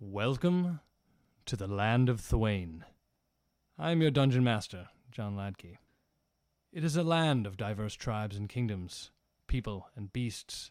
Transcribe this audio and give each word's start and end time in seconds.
Welcome 0.00 0.78
to 1.46 1.56
the 1.56 1.66
land 1.66 2.08
of 2.08 2.20
Thwain. 2.20 2.84
I 3.76 3.90
am 3.90 4.00
your 4.00 4.12
dungeon 4.12 4.44
master, 4.44 4.90
John 5.10 5.34
Ladkey. 5.34 5.78
It 6.72 6.84
is 6.84 6.94
a 6.94 7.02
land 7.02 7.48
of 7.48 7.56
diverse 7.56 7.94
tribes 7.94 8.36
and 8.36 8.48
kingdoms, 8.48 9.10
people 9.48 9.88
and 9.96 10.12
beasts, 10.12 10.70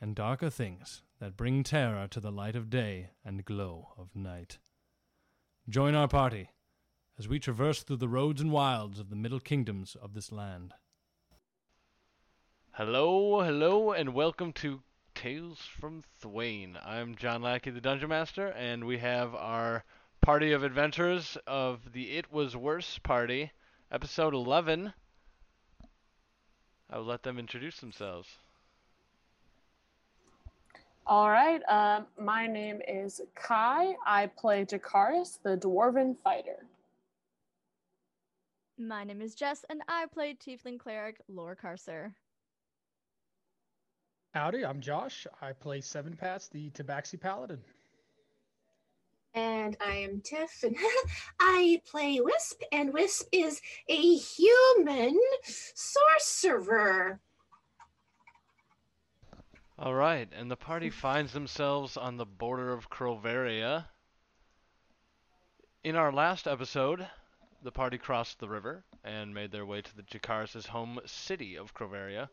and 0.00 0.16
darker 0.16 0.50
things 0.50 1.04
that 1.20 1.36
bring 1.36 1.62
terror 1.62 2.08
to 2.08 2.18
the 2.18 2.32
light 2.32 2.56
of 2.56 2.68
day 2.68 3.10
and 3.24 3.44
glow 3.44 3.90
of 3.96 4.16
night. 4.16 4.58
Join 5.68 5.94
our 5.94 6.08
party 6.08 6.50
as 7.16 7.28
we 7.28 7.38
traverse 7.38 7.84
through 7.84 7.98
the 7.98 8.08
roads 8.08 8.40
and 8.40 8.50
wilds 8.50 8.98
of 8.98 9.08
the 9.08 9.14
middle 9.14 9.38
kingdoms 9.38 9.94
of 10.02 10.14
this 10.14 10.32
land. 10.32 10.74
Hello, 12.72 13.40
hello, 13.42 13.92
and 13.92 14.14
welcome 14.14 14.52
to 14.54 14.82
Tales 15.14 15.58
from 15.80 16.02
Thwain. 16.20 16.78
I'm 16.84 17.14
John 17.16 17.42
Lackey, 17.42 17.70
the 17.70 17.80
Dungeon 17.80 18.08
Master, 18.08 18.48
and 18.48 18.84
we 18.84 18.98
have 18.98 19.34
our 19.34 19.84
party 20.20 20.52
of 20.52 20.62
adventurers 20.62 21.36
of 21.46 21.92
the 21.92 22.16
It 22.16 22.32
Was 22.32 22.56
Worse 22.56 22.98
party, 22.98 23.52
episode 23.90 24.34
11. 24.34 24.92
I 26.90 26.98
will 26.98 27.04
let 27.04 27.22
them 27.22 27.38
introduce 27.38 27.80
themselves. 27.80 28.28
All 31.06 31.30
right. 31.30 31.62
Um, 31.68 32.06
my 32.18 32.46
name 32.46 32.80
is 32.86 33.20
Kai. 33.34 33.94
I 34.06 34.26
play 34.26 34.64
Jakaris, 34.64 35.38
the 35.42 35.56
dwarven 35.56 36.16
fighter. 36.22 36.66
My 38.78 39.04
name 39.04 39.20
is 39.20 39.34
Jess, 39.34 39.64
and 39.68 39.82
I 39.88 40.06
play 40.06 40.34
Tiefling 40.34 40.78
Cleric 40.78 41.20
Lore 41.28 41.56
Carcer. 41.56 42.14
Howdy, 44.34 44.64
I'm 44.64 44.80
Josh. 44.80 45.26
I 45.42 45.52
play 45.52 45.82
Seven 45.82 46.16
Paths, 46.16 46.48
the 46.48 46.70
Tabaxi 46.70 47.20
Paladin. 47.20 47.60
And 49.34 49.76
I 49.78 49.96
am 49.96 50.22
Tiff, 50.22 50.62
and 50.62 50.74
I 51.40 51.82
play 51.84 52.18
Wisp, 52.18 52.62
and 52.72 52.94
Wisp 52.94 53.28
is 53.30 53.60
a 53.88 54.16
human 54.16 55.20
sorcerer. 55.44 57.20
All 59.78 59.92
right, 59.92 60.30
and 60.34 60.50
the 60.50 60.56
party 60.56 60.88
finds 60.88 61.34
themselves 61.34 61.98
on 61.98 62.16
the 62.16 62.24
border 62.24 62.72
of 62.72 62.88
Crovaria. 62.88 63.84
In 65.84 65.94
our 65.94 66.10
last 66.10 66.46
episode, 66.46 67.06
the 67.62 67.72
party 67.72 67.98
crossed 67.98 68.40
the 68.40 68.48
river 68.48 68.84
and 69.04 69.34
made 69.34 69.52
their 69.52 69.66
way 69.66 69.82
to 69.82 69.94
the 69.96 70.04
Jakaris' 70.04 70.68
home 70.68 71.00
city 71.04 71.56
of 71.56 71.74
Crovaria. 71.74 72.30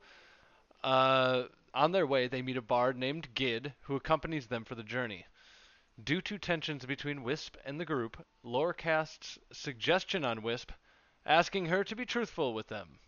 Uh, 0.81 1.44
on 1.73 1.92
their 1.92 2.08
way, 2.08 2.28
they 2.28 2.42
meet 2.42 2.58
a 2.58 2.62
bard 2.62 2.98
named 2.98 3.34
Gid 3.34 3.73
who 3.81 3.95
accompanies 3.95 4.48
them 4.48 4.66
for 4.66 4.75
the 4.75 4.84
journey. 4.84 5.25
Due 6.02 6.22
to 6.22 6.38
tensions 6.38 6.86
between 6.86 7.23
Wisp 7.23 7.58
and 7.66 7.80
the 7.80 7.86
group, 7.86 8.25
Lore 8.42 8.73
casts 8.73 9.38
suggestion 9.52 10.23
on 10.23 10.42
Wisp, 10.42 10.72
asking 11.25 11.66
her 11.66 11.84
to 11.84 11.95
be 11.95 12.06
truthful 12.06 12.53
with 12.53 12.67
them. 12.67 13.00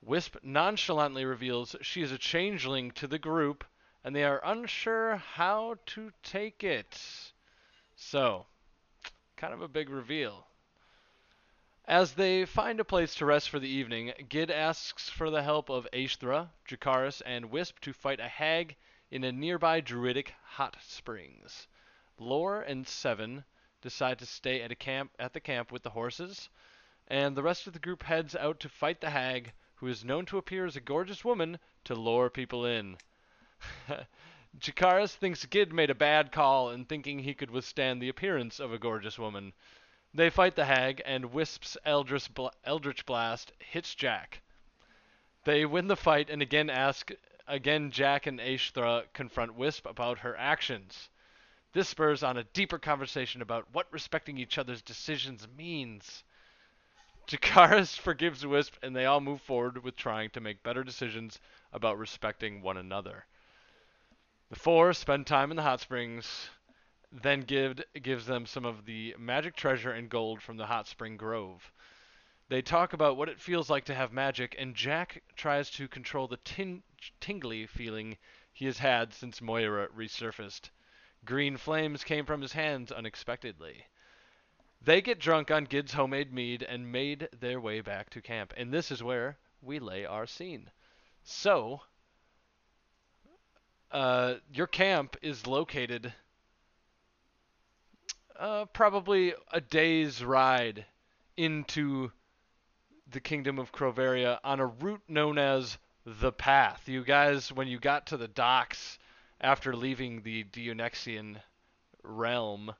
Wisp 0.00 0.36
nonchalantly 0.42 1.24
reveals 1.24 1.76
she 1.82 2.02
is 2.02 2.12
a 2.12 2.18
changeling 2.18 2.90
to 2.92 3.06
the 3.06 3.18
group, 3.18 3.64
and 4.02 4.14
they 4.14 4.24
are 4.24 4.40
unsure 4.44 5.16
how 5.16 5.76
to 5.86 6.12
take 6.22 6.64
it. 6.64 7.32
So, 7.94 8.46
kind 9.36 9.54
of 9.54 9.60
a 9.60 9.68
big 9.68 9.88
reveal. 9.88 10.46
As 11.86 12.14
they 12.14 12.46
find 12.46 12.80
a 12.80 12.84
place 12.84 13.14
to 13.16 13.26
rest 13.26 13.50
for 13.50 13.58
the 13.58 13.68
evening, 13.68 14.14
Gid 14.30 14.50
asks 14.50 15.10
for 15.10 15.28
the 15.28 15.42
help 15.42 15.68
of 15.68 15.86
Aishthra, 15.92 16.50
Jakaris, 16.66 17.20
and 17.26 17.50
Wisp 17.50 17.78
to 17.80 17.92
fight 17.92 18.20
a 18.20 18.28
hag 18.28 18.76
in 19.10 19.22
a 19.22 19.30
nearby 19.30 19.82
druidic 19.82 20.32
hot 20.44 20.78
springs. 20.80 21.68
Lore 22.18 22.62
and 22.62 22.88
Seven 22.88 23.44
decide 23.82 24.18
to 24.20 24.24
stay 24.24 24.62
at 24.62 24.72
a 24.72 24.74
camp 24.74 25.12
at 25.18 25.34
the 25.34 25.40
camp 25.40 25.70
with 25.70 25.82
the 25.82 25.90
horses, 25.90 26.48
and 27.06 27.36
the 27.36 27.42
rest 27.42 27.66
of 27.66 27.74
the 27.74 27.78
group 27.78 28.04
heads 28.04 28.34
out 28.34 28.60
to 28.60 28.70
fight 28.70 29.02
the 29.02 29.10
hag, 29.10 29.52
who 29.74 29.86
is 29.86 30.06
known 30.06 30.24
to 30.24 30.38
appear 30.38 30.64
as 30.64 30.76
a 30.76 30.80
gorgeous 30.80 31.22
woman 31.22 31.58
to 31.84 31.94
lure 31.94 32.30
people 32.30 32.64
in. 32.64 32.96
Jakaris 34.58 35.14
thinks 35.14 35.44
Gid 35.44 35.70
made 35.70 35.90
a 35.90 35.94
bad 35.94 36.32
call 36.32 36.70
in 36.70 36.86
thinking 36.86 37.18
he 37.18 37.34
could 37.34 37.50
withstand 37.50 38.00
the 38.00 38.08
appearance 38.08 38.58
of 38.58 38.72
a 38.72 38.78
gorgeous 38.78 39.18
woman. 39.18 39.52
They 40.16 40.30
fight 40.30 40.54
the 40.54 40.64
hag, 40.64 41.02
and 41.04 41.32
Wisp's 41.32 41.76
Eldritch, 41.84 42.30
Eldritch 42.62 43.04
Blast 43.04 43.50
hits 43.58 43.96
Jack. 43.96 44.42
They 45.42 45.66
win 45.66 45.88
the 45.88 45.96
fight 45.96 46.30
and 46.30 46.40
again 46.40 46.70
ask 46.70 47.10
again 47.48 47.90
Jack 47.90 48.24
and 48.26 48.40
Aishthra 48.40 49.06
confront 49.12 49.54
Wisp 49.54 49.86
about 49.86 50.20
her 50.20 50.36
actions. 50.36 51.10
This 51.72 51.88
spurs 51.88 52.22
on 52.22 52.36
a 52.36 52.44
deeper 52.44 52.78
conversation 52.78 53.42
about 53.42 53.66
what 53.72 53.92
respecting 53.92 54.38
each 54.38 54.56
other's 54.56 54.82
decisions 54.82 55.48
means. 55.48 56.22
Jakaris 57.26 57.98
forgives 57.98 58.46
Wisp 58.46 58.76
and 58.84 58.94
they 58.94 59.06
all 59.06 59.20
move 59.20 59.42
forward 59.42 59.82
with 59.82 59.96
trying 59.96 60.30
to 60.30 60.40
make 60.40 60.62
better 60.62 60.84
decisions 60.84 61.40
about 61.72 61.98
respecting 61.98 62.62
one 62.62 62.76
another. 62.76 63.26
The 64.48 64.56
four 64.60 64.92
spend 64.92 65.26
time 65.26 65.50
in 65.50 65.56
the 65.56 65.64
hot 65.64 65.80
springs, 65.80 66.50
then 67.22 67.42
give, 67.42 67.80
gives 68.02 68.26
them 68.26 68.44
some 68.44 68.64
of 68.64 68.86
the 68.86 69.14
magic 69.16 69.54
treasure 69.54 69.92
and 69.92 70.10
gold 70.10 70.42
from 70.42 70.56
the 70.56 70.66
hot 70.66 70.88
spring 70.88 71.16
grove. 71.16 71.72
They 72.48 72.60
talk 72.60 72.92
about 72.92 73.16
what 73.16 73.28
it 73.28 73.40
feels 73.40 73.70
like 73.70 73.84
to 73.84 73.94
have 73.94 74.12
magic, 74.12 74.56
and 74.58 74.74
Jack 74.74 75.22
tries 75.36 75.70
to 75.70 75.86
control 75.86 76.26
the 76.26 76.38
tin- 76.38 76.82
tingly 77.20 77.66
feeling 77.66 78.18
he 78.52 78.66
has 78.66 78.78
had 78.78 79.14
since 79.14 79.40
Moira 79.40 79.88
resurfaced. 79.88 80.70
Green 81.24 81.56
flames 81.56 82.02
came 82.02 82.26
from 82.26 82.42
his 82.42 82.52
hands 82.52 82.90
unexpectedly. 82.90 83.86
They 84.82 85.00
get 85.00 85.20
drunk 85.20 85.50
on 85.50 85.64
Gid's 85.64 85.94
homemade 85.94 86.32
mead 86.32 86.62
and 86.62 86.90
made 86.90 87.28
their 87.32 87.60
way 87.60 87.80
back 87.80 88.10
to 88.10 88.20
camp, 88.20 88.52
and 88.56 88.72
this 88.72 88.90
is 88.90 89.02
where 89.02 89.38
we 89.62 89.78
lay 89.78 90.04
our 90.04 90.26
scene. 90.26 90.70
So, 91.22 91.82
uh, 93.92 94.34
your 94.52 94.66
camp 94.66 95.16
is 95.22 95.46
located 95.46 96.12
uh, 98.38 98.64
probably 98.66 99.34
a 99.52 99.60
day's 99.60 100.24
ride 100.24 100.84
into 101.36 102.10
the 103.10 103.20
kingdom 103.20 103.58
of 103.58 103.72
Crovaria 103.72 104.38
on 104.44 104.60
a 104.60 104.66
route 104.66 105.02
known 105.08 105.38
as 105.38 105.78
the 106.04 106.32
Path. 106.32 106.88
You 106.88 107.04
guys, 107.04 107.52
when 107.52 107.68
you 107.68 107.78
got 107.78 108.06
to 108.08 108.16
the 108.16 108.28
docks 108.28 108.98
after 109.40 109.74
leaving 109.74 110.22
the 110.22 110.44
Dionysian 110.44 111.38
realm, 112.02 112.74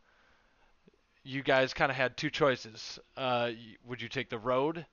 you 1.22 1.43
guys 1.43 1.72
kind 1.72 1.91
of 1.91 1.97
had 1.97 2.16
two 2.16 2.31
choices. 2.31 2.98
Uh, 3.16 3.50
would 3.87 4.03
you 4.03 4.09
take 4.09 4.28
the 4.28 4.38
road, 4.38 4.84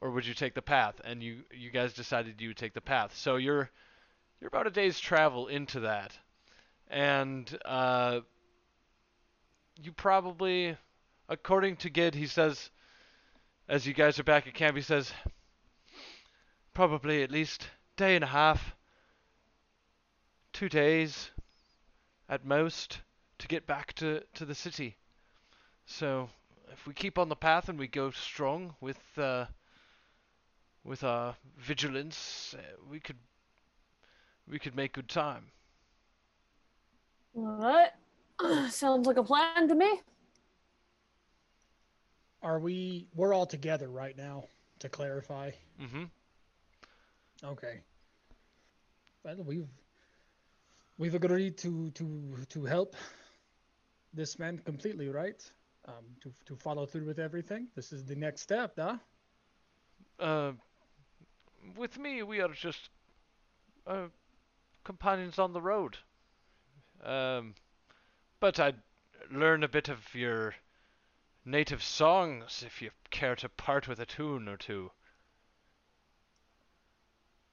or 0.00 0.10
would 0.10 0.26
you 0.26 0.34
take 0.34 0.54
the 0.54 0.62
path? 0.62 0.94
And 1.04 1.22
you 1.22 1.44
you 1.52 1.70
guys 1.70 1.92
decided 1.92 2.40
you 2.40 2.48
would 2.48 2.56
take 2.56 2.74
the 2.74 2.80
path. 2.80 3.16
So 3.16 3.36
you're 3.36 3.70
you're 4.40 4.48
about 4.48 4.66
a 4.66 4.70
day's 4.70 4.98
travel 4.98 5.48
into 5.48 5.80
that, 5.80 6.16
and 6.88 7.58
uh, 7.64 8.20
you 9.82 9.92
probably, 9.92 10.76
according 11.28 11.76
to 11.76 11.90
Gid, 11.90 12.14
he 12.14 12.26
says, 12.26 12.70
as 13.68 13.86
you 13.86 13.94
guys 13.94 14.18
are 14.18 14.24
back 14.24 14.46
at 14.46 14.54
camp, 14.54 14.76
he 14.76 14.82
says, 14.82 15.12
probably 16.74 17.22
at 17.22 17.30
least 17.30 17.68
day 17.96 18.14
and 18.14 18.24
a 18.24 18.28
half, 18.28 18.74
two 20.52 20.68
days, 20.68 21.30
at 22.28 22.44
most, 22.44 23.00
to 23.38 23.48
get 23.48 23.66
back 23.66 23.92
to 23.94 24.22
to 24.34 24.44
the 24.44 24.54
city. 24.54 24.96
So 25.86 26.28
if 26.72 26.86
we 26.86 26.94
keep 26.94 27.18
on 27.18 27.28
the 27.28 27.36
path 27.36 27.68
and 27.68 27.78
we 27.78 27.86
go 27.86 28.10
strong 28.10 28.74
with 28.80 29.00
uh, 29.16 29.46
with 30.84 31.04
our 31.04 31.34
vigilance, 31.58 32.54
uh, 32.58 32.62
we 32.90 33.00
could 33.00 33.18
we 34.48 34.58
could 34.58 34.74
make 34.74 34.94
good 34.94 35.08
time. 35.08 35.46
All 37.36 37.86
right. 38.42 38.72
Sounds 38.72 39.06
like 39.06 39.16
a 39.16 39.22
plan 39.22 39.68
to 39.68 39.74
me. 39.74 40.00
Are 42.42 42.58
we? 42.58 43.06
We're 43.14 43.34
all 43.34 43.46
together 43.46 43.88
right 43.88 44.16
now. 44.16 44.44
To 44.80 44.88
clarify. 44.88 45.52
Mm-hmm. 45.80 46.04
Okay. 47.44 47.80
Well, 49.24 49.36
we've 49.44 49.68
we've 50.98 51.14
agreed 51.14 51.56
to 51.58 51.90
to 51.92 52.36
to 52.50 52.64
help 52.64 52.94
this 54.12 54.38
man 54.38 54.58
completely, 54.58 55.08
right? 55.08 55.42
Um, 55.88 56.04
to 56.20 56.32
to 56.44 56.56
follow 56.56 56.86
through 56.86 57.06
with 57.06 57.18
everything. 57.18 57.68
This 57.74 57.92
is 57.92 58.04
the 58.04 58.16
next 58.16 58.42
step, 58.42 58.74
huh? 58.78 58.96
Uh, 60.18 60.52
with 61.76 61.98
me, 61.98 62.22
we 62.22 62.40
are 62.40 62.48
just 62.48 62.90
uh, 63.86 64.06
companions 64.84 65.38
on 65.38 65.52
the 65.52 65.60
road. 65.60 65.96
Um, 67.04 67.54
but 68.40 68.60
I'd 68.60 68.76
learn 69.30 69.64
a 69.64 69.68
bit 69.68 69.88
of 69.88 70.14
your 70.14 70.54
native 71.44 71.82
songs 71.82 72.62
if 72.66 72.82
you 72.82 72.90
care 73.10 73.36
to 73.36 73.48
part 73.48 73.88
with 73.88 74.00
a 74.00 74.06
tune 74.06 74.48
or 74.48 74.56
two. 74.56 74.90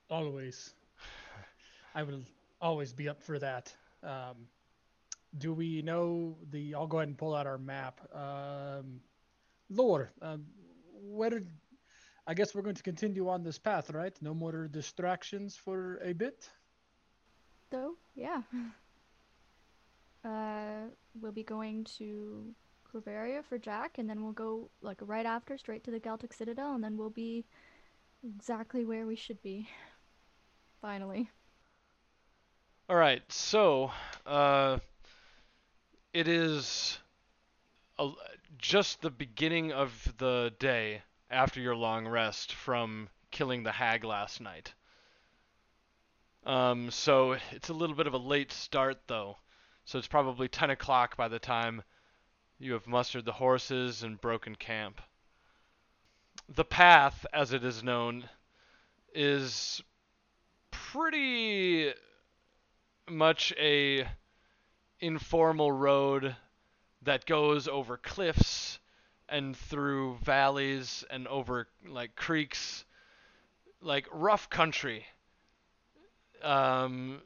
Always. 0.09 0.73
I 1.95 2.03
will 2.03 2.21
always 2.61 2.93
be 2.93 3.07
up 3.07 3.21
for 3.21 3.39
that. 3.39 3.73
Um, 4.01 4.47
do 5.37 5.53
we 5.53 5.81
know 5.81 6.35
the? 6.51 6.75
I'll 6.75 6.87
go 6.87 6.97
ahead 6.97 7.07
and 7.07 7.17
pull 7.17 7.35
out 7.35 7.47
our 7.47 7.57
map. 7.57 7.99
Um, 8.13 9.01
lore. 9.69 10.11
Um, 10.21 10.45
where? 11.01 11.41
I 12.25 12.33
guess 12.33 12.55
we're 12.55 12.61
going 12.61 12.75
to 12.75 12.83
continue 12.83 13.27
on 13.29 13.43
this 13.43 13.57
path, 13.57 13.89
right? 13.89 14.13
No 14.21 14.33
more 14.33 14.67
distractions 14.67 15.55
for 15.55 15.99
a 16.03 16.13
bit. 16.13 16.49
So 17.71 17.95
yeah. 18.15 18.41
Uh, 20.23 20.87
we'll 21.21 21.31
be 21.31 21.43
going 21.43 21.83
to 21.97 22.53
Corvaria 22.91 23.43
for 23.43 23.57
Jack, 23.57 23.97
and 23.97 24.09
then 24.09 24.23
we'll 24.23 24.33
go 24.33 24.69
like 24.81 24.97
right 25.01 25.25
after 25.25 25.57
straight 25.57 25.83
to 25.83 25.91
the 25.91 25.99
Celtic 25.99 26.33
Citadel, 26.33 26.73
and 26.75 26.83
then 26.83 26.97
we'll 26.97 27.09
be 27.09 27.45
exactly 28.23 28.85
where 28.85 29.05
we 29.05 29.15
should 29.15 29.41
be. 29.41 29.67
Finally. 30.81 31.29
All 32.89 32.95
right, 32.97 33.23
so 33.31 33.91
uh, 34.25 34.77
it 36.13 36.27
is 36.27 36.97
a, 37.97 38.09
just 38.57 39.01
the 39.01 39.09
beginning 39.09 39.71
of 39.71 40.13
the 40.17 40.53
day 40.59 41.01
after 41.29 41.59
your 41.61 41.75
long 41.75 42.07
rest 42.07 42.53
from 42.53 43.09
killing 43.31 43.63
the 43.63 43.71
hag 43.71 44.03
last 44.03 44.41
night. 44.41 44.73
Um, 46.45 46.91
so 46.91 47.37
it's 47.51 47.69
a 47.69 47.73
little 47.73 47.95
bit 47.95 48.07
of 48.07 48.13
a 48.13 48.17
late 48.17 48.51
start, 48.51 48.99
though. 49.07 49.37
So 49.85 49.97
it's 49.99 50.07
probably 50.07 50.47
10 50.47 50.69
o'clock 50.69 51.17
by 51.17 51.27
the 51.27 51.39
time 51.39 51.83
you 52.59 52.73
have 52.73 52.87
mustered 52.87 53.25
the 53.25 53.33
horses 53.33 54.03
and 54.03 54.19
broken 54.19 54.55
camp. 54.55 55.01
The 56.49 56.65
path, 56.65 57.25
as 57.33 57.53
it 57.53 57.63
is 57.63 57.83
known, 57.83 58.29
is 59.13 59.81
pretty 60.71 61.93
much 63.09 63.53
a 63.59 64.07
informal 64.99 65.71
road 65.71 66.35
that 67.01 67.25
goes 67.25 67.67
over 67.67 67.97
cliffs 67.97 68.79
and 69.27 69.55
through 69.57 70.17
valleys 70.23 71.03
and 71.09 71.27
over 71.27 71.67
like 71.85 72.15
creeks 72.15 72.85
like 73.81 74.07
rough 74.11 74.49
country 74.49 75.05
um, 76.41 77.21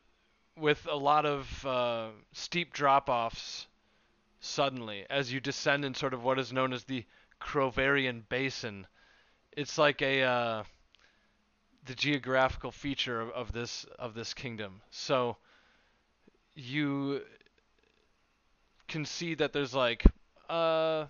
with 0.59 0.87
a 0.89 0.95
lot 0.95 1.25
of 1.25 1.65
uh, 1.65 2.07
steep 2.33 2.73
drop-offs 2.73 3.67
suddenly 4.39 5.05
as 5.09 5.31
you 5.31 5.39
descend 5.39 5.83
in 5.85 5.93
sort 5.93 6.13
of 6.13 6.23
what 6.23 6.39
is 6.39 6.53
known 6.53 6.73
as 6.73 6.83
the 6.83 7.05
Crovarian 7.41 8.23
Basin. 8.29 8.87
It's 9.51 9.77
like 9.77 10.01
a 10.01 10.23
uh, 10.23 10.63
the 11.85 11.95
geographical 11.95 12.71
feature 12.71 13.21
of, 13.21 13.29
of 13.31 13.51
this 13.51 13.85
of 13.97 14.13
this 14.13 14.33
kingdom. 14.33 14.81
So 14.91 15.37
you 16.55 17.21
can 18.87 19.05
see 19.05 19.35
that 19.35 19.53
there's 19.53 19.73
like 19.73 20.03
uh 20.49 21.05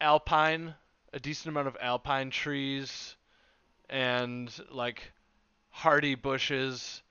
alpine 0.00 0.74
a 1.12 1.18
decent 1.18 1.48
amount 1.48 1.66
of 1.66 1.76
alpine 1.80 2.30
trees 2.30 3.16
and 3.88 4.52
like 4.70 5.12
hardy 5.70 6.14
bushes 6.14 7.02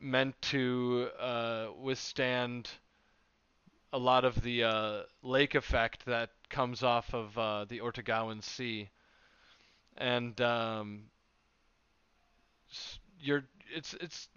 meant 0.00 0.40
to 0.42 1.08
uh, 1.18 1.66
withstand 1.80 2.68
a 3.92 3.98
lot 3.98 4.24
of 4.24 4.42
the 4.42 4.64
uh, 4.64 5.02
lake 5.22 5.54
effect 5.54 6.04
that 6.06 6.30
comes 6.50 6.82
off 6.82 7.14
of 7.14 7.36
uh, 7.38 7.64
the 7.64 7.80
Ortegawan 7.80 8.42
Sea, 8.42 8.88
and 9.96 10.38
um, 10.40 11.04
you're 13.20 13.44
it's 13.74 13.94
it's 13.94 14.28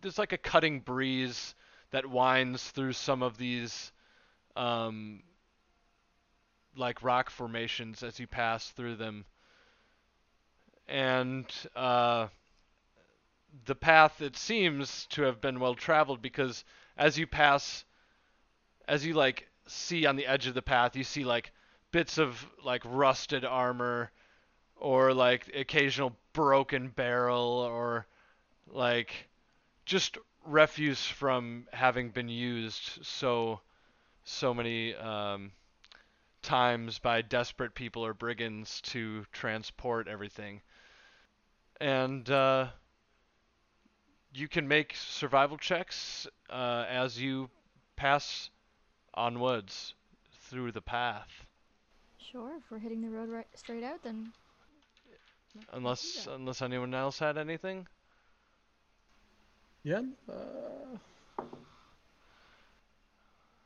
there's 0.00 0.18
like 0.18 0.32
a 0.32 0.38
cutting 0.38 0.80
breeze 0.80 1.54
that 1.92 2.04
winds 2.04 2.68
through 2.70 2.92
some 2.92 3.22
of 3.22 3.38
these 3.38 3.92
um, 4.56 5.22
like 6.76 7.02
rock 7.02 7.30
formations 7.30 8.02
as 8.02 8.18
you 8.18 8.26
pass 8.26 8.68
through 8.70 8.96
them, 8.96 9.24
and 10.88 11.46
uh, 11.76 12.26
the 13.66 13.74
path 13.74 14.20
it 14.20 14.36
seems 14.36 15.06
to 15.06 15.22
have 15.22 15.40
been 15.40 15.60
well 15.60 15.74
traveled 15.74 16.20
because 16.20 16.64
as 16.96 17.18
you 17.18 17.26
pass 17.26 17.84
as 18.88 19.04
you 19.04 19.14
like 19.14 19.48
see 19.66 20.06
on 20.06 20.16
the 20.16 20.26
edge 20.26 20.46
of 20.46 20.54
the 20.54 20.62
path 20.62 20.96
you 20.96 21.04
see 21.04 21.24
like 21.24 21.52
bits 21.92 22.18
of 22.18 22.46
like 22.64 22.82
rusted 22.84 23.44
armor 23.44 24.10
or 24.76 25.14
like 25.14 25.50
occasional 25.54 26.16
broken 26.32 26.88
barrel 26.88 27.66
or 27.68 28.06
like 28.66 29.28
just 29.86 30.18
refuse 30.46 31.06
from 31.06 31.66
having 31.72 32.10
been 32.10 32.28
used 32.28 32.98
so 33.02 33.60
so 34.24 34.54
many 34.54 34.94
um, 34.94 35.52
times 36.42 36.98
by 36.98 37.22
desperate 37.22 37.74
people 37.74 38.04
or 38.04 38.14
brigands 38.14 38.80
to 38.80 39.24
transport 39.32 40.08
everything. 40.08 40.62
And 41.80 42.28
uh, 42.30 42.68
you 44.34 44.48
can 44.48 44.66
make 44.66 44.94
survival 44.96 45.56
checks 45.56 46.26
uh, 46.50 46.84
as 46.88 47.20
you 47.20 47.48
pass 47.96 48.50
onwards 49.14 49.94
through 50.50 50.72
the 50.72 50.80
path. 50.82 51.46
Sure, 52.18 52.52
if 52.56 52.70
we're 52.70 52.78
hitting 52.78 53.00
the 53.00 53.08
road 53.08 53.28
right 53.28 53.46
straight 53.54 53.84
out, 53.84 54.02
then 54.02 54.32
Unless 55.72 56.26
unless 56.30 56.62
anyone 56.62 56.94
else 56.94 57.18
had 57.18 57.38
anything. 57.38 57.86
Yeah. 59.84 60.02
Uh, 60.28 61.44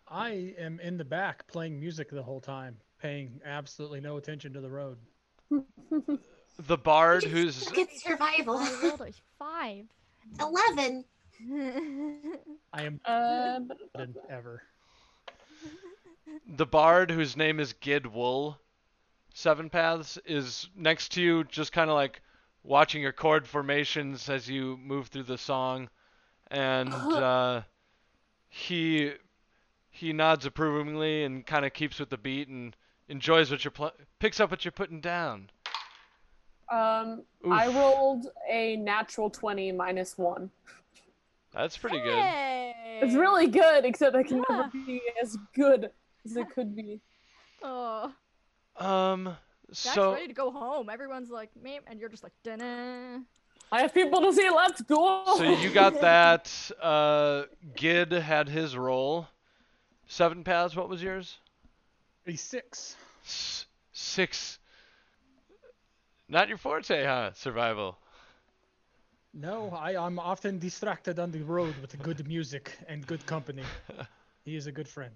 I 0.09 0.55
am 0.59 0.81
in 0.81 0.97
the 0.97 1.05
back 1.05 1.47
playing 1.47 1.79
music 1.79 2.11
the 2.11 2.23
whole 2.23 2.41
time, 2.41 2.77
paying 3.01 3.41
absolutely 3.45 4.01
no 4.01 4.17
attention 4.17 4.53
to 4.53 4.61
the 4.61 4.71
road. 4.71 4.99
The 6.59 6.77
bard 6.77 7.25
who's 7.25 7.67
Look 7.67 7.79
at 7.79 7.97
survival. 7.97 8.59
I 8.59 8.81
rolled 8.83 9.01
a 9.01 9.13
five. 9.39 9.87
Eleven. 10.41 11.05
I 12.73 12.83
am 12.83 13.01
Uh, 13.05 13.61
than 13.95 14.15
ever. 14.29 14.63
the 16.47 16.67
bard 16.67 17.11
whose 17.11 17.37
name 17.37 17.61
is 17.61 17.73
Gid 17.75 18.07
Wool, 18.07 18.59
Seven 19.35 19.71
Paths, 19.71 20.19
is 20.25 20.69
next 20.75 21.13
to 21.13 21.23
you, 21.23 21.45
just 21.45 21.73
kind 21.73 21.89
of 21.91 21.95
like 21.95 22.21
watching 22.65 23.01
your 23.03 23.13
chord 23.13 23.47
formations 23.47 24.29
as 24.29 24.49
you 24.49 24.77
move 24.79 25.09
through 25.09 25.23
the 25.25 25.39
song, 25.39 25.89
and 26.51 26.93
uh, 26.93 27.63
he 28.49 29.13
he 29.91 30.13
nods 30.13 30.47
approvingly 30.47 31.25
and 31.25 31.47
kind 31.47 31.65
of 31.65 31.73
keeps 31.73 31.99
with 31.99 32.11
the 32.11 32.19
beat 32.19 32.49
and 32.49 32.77
enjoys 33.09 33.51
what 33.51 33.65
you're 33.65 33.73
pl- 33.73 33.93
picks 34.19 34.39
up 34.41 34.51
what 34.51 34.65
you're 34.65 34.73
putting 34.73 35.01
down. 35.01 35.51
Um, 36.71 37.23
I 37.51 37.69
rolled 37.69 38.27
a 38.49 38.77
natural 38.77 39.31
20 39.31 39.73
minus 39.73 40.17
one. 40.19 40.51
That's 41.53 41.77
pretty 41.79 42.01
good. 42.01 42.23
It's 43.01 43.15
really 43.15 43.47
good, 43.49 43.85
except 43.85 44.15
I 44.17 44.23
can 44.23 44.39
Yeah. 44.39 44.57
never 44.57 44.71
be 44.87 45.01
as 45.23 45.37
good 45.55 45.91
as 46.25 46.37
it 46.37 46.51
could 46.51 46.75
be. 46.77 47.01
Oh, 47.63 48.13
Um, 48.77 49.37
Jack's 49.69 49.95
so 49.95 50.13
ready 50.13 50.29
to 50.29 50.33
go 50.35 50.51
home. 50.51 50.89
Everyone's 50.91 51.31
like, 51.31 51.51
me, 51.57 51.81
and 51.87 51.99
you're 51.99 52.09
just 52.09 52.23
like, 52.23 52.33
dinner. 52.45 53.23
I 53.73 53.81
have 53.83 53.93
people 53.93 54.21
to 54.23 54.33
see. 54.33 54.49
Let's 54.51 54.81
go. 54.83 55.25
so 55.37 55.43
you 55.43 55.71
got 55.71 56.01
that. 56.01 56.51
Uh, 56.81 57.45
Gid 57.77 58.13
had 58.13 58.49
his 58.49 58.77
roll. 58.77 59.29
Seven 60.07 60.43
paths. 60.45 60.75
What 60.77 60.89
was 60.89 61.03
yours? 61.03 61.39
A 62.27 62.35
six. 62.37 62.97
S- 63.25 63.67
six. 63.93 64.59
Not 66.29 66.49
your 66.49 66.59
forte, 66.59 67.05
huh? 67.05 67.33
Survival. 67.35 67.99
No, 69.33 69.71
I, 69.71 69.97
I'm 69.97 70.19
often 70.19 70.59
distracted 70.59 71.19
on 71.19 71.31
the 71.31 71.43
road 71.43 71.75
with 71.81 72.01
good 72.03 72.27
music 72.27 72.77
and 72.89 73.07
good 73.07 73.25
company. 73.27 73.63
He 74.45 74.57
is 74.57 74.67
a 74.67 74.73
good 74.73 74.89
friend. 74.89 75.15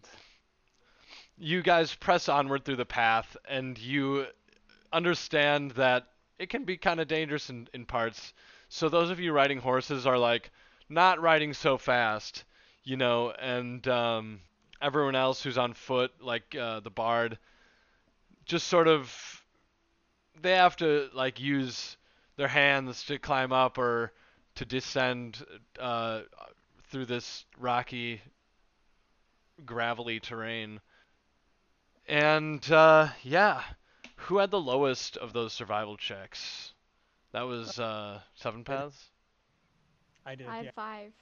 You 1.39 1.63
guys 1.63 1.95
press 1.95 2.29
onward 2.29 2.67
through 2.67 2.77
the 2.77 2.85
path, 2.85 3.35
and 3.49 3.79
you 3.79 4.27
understand 4.93 5.71
that 5.73 6.07
it 6.39 6.51
can 6.51 6.65
be 6.65 6.77
kind 6.77 7.01
of 7.01 7.09
dangerous 7.09 7.49
in, 7.49 7.67
in 7.73 7.87
parts. 7.87 8.35
So 8.69 8.91
those 8.91 9.09
of 9.09 9.21
you 9.21 9.33
riding 9.33 9.59
horses 9.59 10.07
are 10.07 10.19
like 10.19 10.51
not 10.91 11.23
riding 11.23 11.55
so 11.55 11.79
fast, 11.79 12.45
you 12.85 12.99
know, 12.99 13.31
and 13.31 13.89
um, 13.89 14.41
everyone 14.83 15.15
else 15.15 15.43
who's 15.43 15.57
on 15.57 15.73
foot, 15.73 16.13
like 16.21 16.55
uh, 16.55 16.81
the 16.81 16.91
bard, 16.91 17.39
just 18.45 18.69
sort 18.69 18.87
of 18.89 19.42
they 20.43 20.53
have 20.53 20.77
to 20.77 21.09
like 21.15 21.41
use 21.41 21.97
their 22.37 22.49
hands 22.49 23.05
to 23.05 23.19
climb 23.19 23.53
up 23.53 23.79
or 23.79 24.13
to 24.57 24.65
descend 24.65 25.45
uh, 25.79 26.23
through 26.91 27.07
this 27.07 27.45
rocky, 27.59 28.21
gravelly 29.65 30.21
terrain. 30.21 30.81
And 32.07 32.71
uh, 32.71 33.09
yeah, 33.23 33.63
who 34.17 34.39
had 34.39 34.51
the 34.51 34.61
lowest 34.61 35.17
of 35.17 35.33
those 35.33 35.53
survival 35.53 35.97
checks? 35.97 36.73
That 37.33 37.43
was 37.43 37.79
uh, 37.79 38.21
Seven 38.35 38.65
Paths. 38.65 39.11
I 40.25 40.35
did. 40.35 40.47
I 40.47 40.57
have 40.57 40.65
yeah. 40.67 40.71
five. 40.75 41.13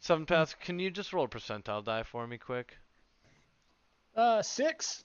Seven 0.00 0.26
paths. 0.26 0.54
Can 0.60 0.78
you 0.78 0.90
just 0.90 1.12
roll 1.12 1.24
a 1.24 1.28
percentile 1.28 1.84
die 1.84 2.02
for 2.02 2.26
me, 2.26 2.38
quick? 2.38 2.76
Uh, 4.14 4.42
six. 4.42 5.04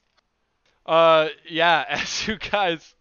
Uh, 0.85 1.29
yeah. 1.49 1.85
As 1.89 2.27
you 2.27 2.37
guys, 2.37 2.95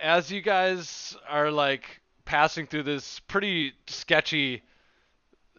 as 0.00 0.30
you 0.30 0.40
guys 0.40 1.16
are 1.28 1.50
like 1.50 2.00
passing 2.24 2.66
through 2.66 2.82
this 2.84 3.20
pretty 3.20 3.72
sketchy, 3.86 4.62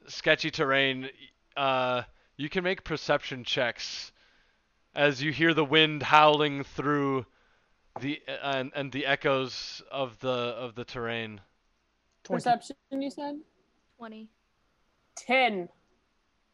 sketchy 0.07 0.51
terrain, 0.51 1.09
uh, 1.55 2.03
you 2.35 2.49
can 2.49 2.63
make 2.63 2.83
perception 2.83 3.43
checks 3.43 4.11
as 4.95 5.21
you 5.21 5.31
hear 5.31 5.53
the 5.53 5.65
wind 5.65 6.03
howling 6.03 6.63
through 6.63 7.25
the 8.01 8.21
and, 8.43 8.71
and 8.75 8.91
the 8.91 9.05
echoes 9.05 9.81
of 9.91 10.19
the 10.19 10.29
of 10.29 10.75
the 10.75 10.83
terrain. 10.83 11.41
20. 12.23 12.37
Perception, 12.37 12.75
you 12.91 13.09
said? 13.09 13.39
20. 13.97 14.27
10. 15.15 15.69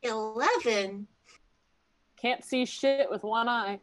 11. 0.03 1.07
Can't 2.17 2.43
see 2.43 2.65
shit 2.65 3.09
with 3.09 3.23
one 3.23 3.49
eye. 3.49 3.79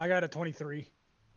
I 0.00 0.08
got 0.08 0.24
a 0.24 0.28
23. 0.28 0.88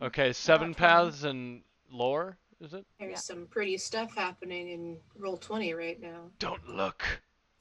Okay, 0.01 0.31
seven 0.31 0.73
paths 0.73 1.23
and 1.23 1.61
lore, 1.91 2.37
is 2.61 2.73
it? 2.73 2.85
There's 2.99 3.11
Yeah. 3.11 3.17
some 3.17 3.47
pretty 3.47 3.77
stuff 3.77 4.13
happening 4.15 4.69
in 4.69 4.99
roll 5.15 5.37
20 5.37 5.73
right 5.73 5.99
now. 5.99 6.29
Don't 6.39 6.67
look. 6.69 7.03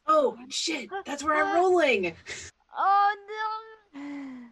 Oh, 0.06 0.36
shit. 0.50 0.90
That's 1.04 1.24
where 1.24 1.34
I'm 1.42 1.56
rolling. 1.56 2.14
Oh 2.78 3.16
no! 3.94 4.48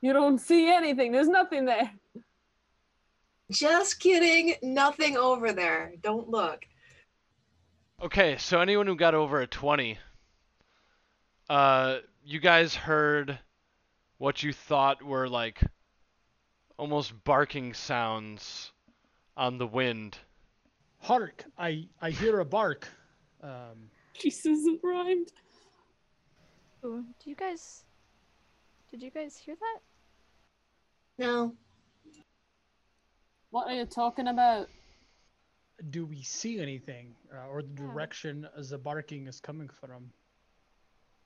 You 0.00 0.12
don't 0.12 0.38
see 0.38 0.70
anything. 0.70 1.10
There's 1.12 1.28
nothing 1.28 1.64
there. 1.64 1.92
Just 3.50 3.98
kidding. 4.00 4.54
Nothing 4.62 5.16
over 5.16 5.52
there. 5.52 5.92
Don't 6.02 6.28
look. 6.28 6.64
Okay, 8.00 8.36
so 8.38 8.60
anyone 8.60 8.86
who 8.86 8.96
got 8.96 9.14
over 9.14 9.40
a 9.40 9.46
20, 9.46 9.98
uh, 11.50 11.98
you 12.24 12.40
guys 12.40 12.74
heard 12.74 13.38
what 14.18 14.42
you 14.42 14.52
thought 14.52 15.02
were 15.02 15.28
like 15.28 15.60
almost 16.78 17.24
barking 17.24 17.74
sounds 17.74 18.72
on 19.36 19.58
the 19.58 19.66
wind. 19.66 20.18
Hark! 20.98 21.44
I 21.58 21.88
I 22.00 22.10
hear 22.10 22.40
a 22.40 22.44
bark. 22.44 22.88
Um, 23.42 23.90
Jesus, 24.18 24.66
it 24.66 24.80
rhymed. 24.82 25.32
Ooh, 26.84 27.04
do 27.22 27.30
you 27.30 27.36
guys? 27.36 27.84
Did 28.90 29.02
you 29.02 29.10
guys 29.10 29.36
hear 29.36 29.56
that? 29.56 29.80
No. 31.24 31.54
What 33.50 33.68
are 33.68 33.74
you 33.74 33.84
talking 33.86 34.28
about? 34.28 34.68
do 35.90 36.06
we 36.06 36.22
see 36.22 36.60
anything, 36.60 37.12
uh, 37.34 37.48
or 37.48 37.60
the 37.60 37.68
Yeah. 37.70 37.88
direction 37.88 38.46
as 38.56 38.70
the 38.70 38.78
barking 38.78 39.26
is 39.26 39.40
coming 39.40 39.68
from? 39.68 40.12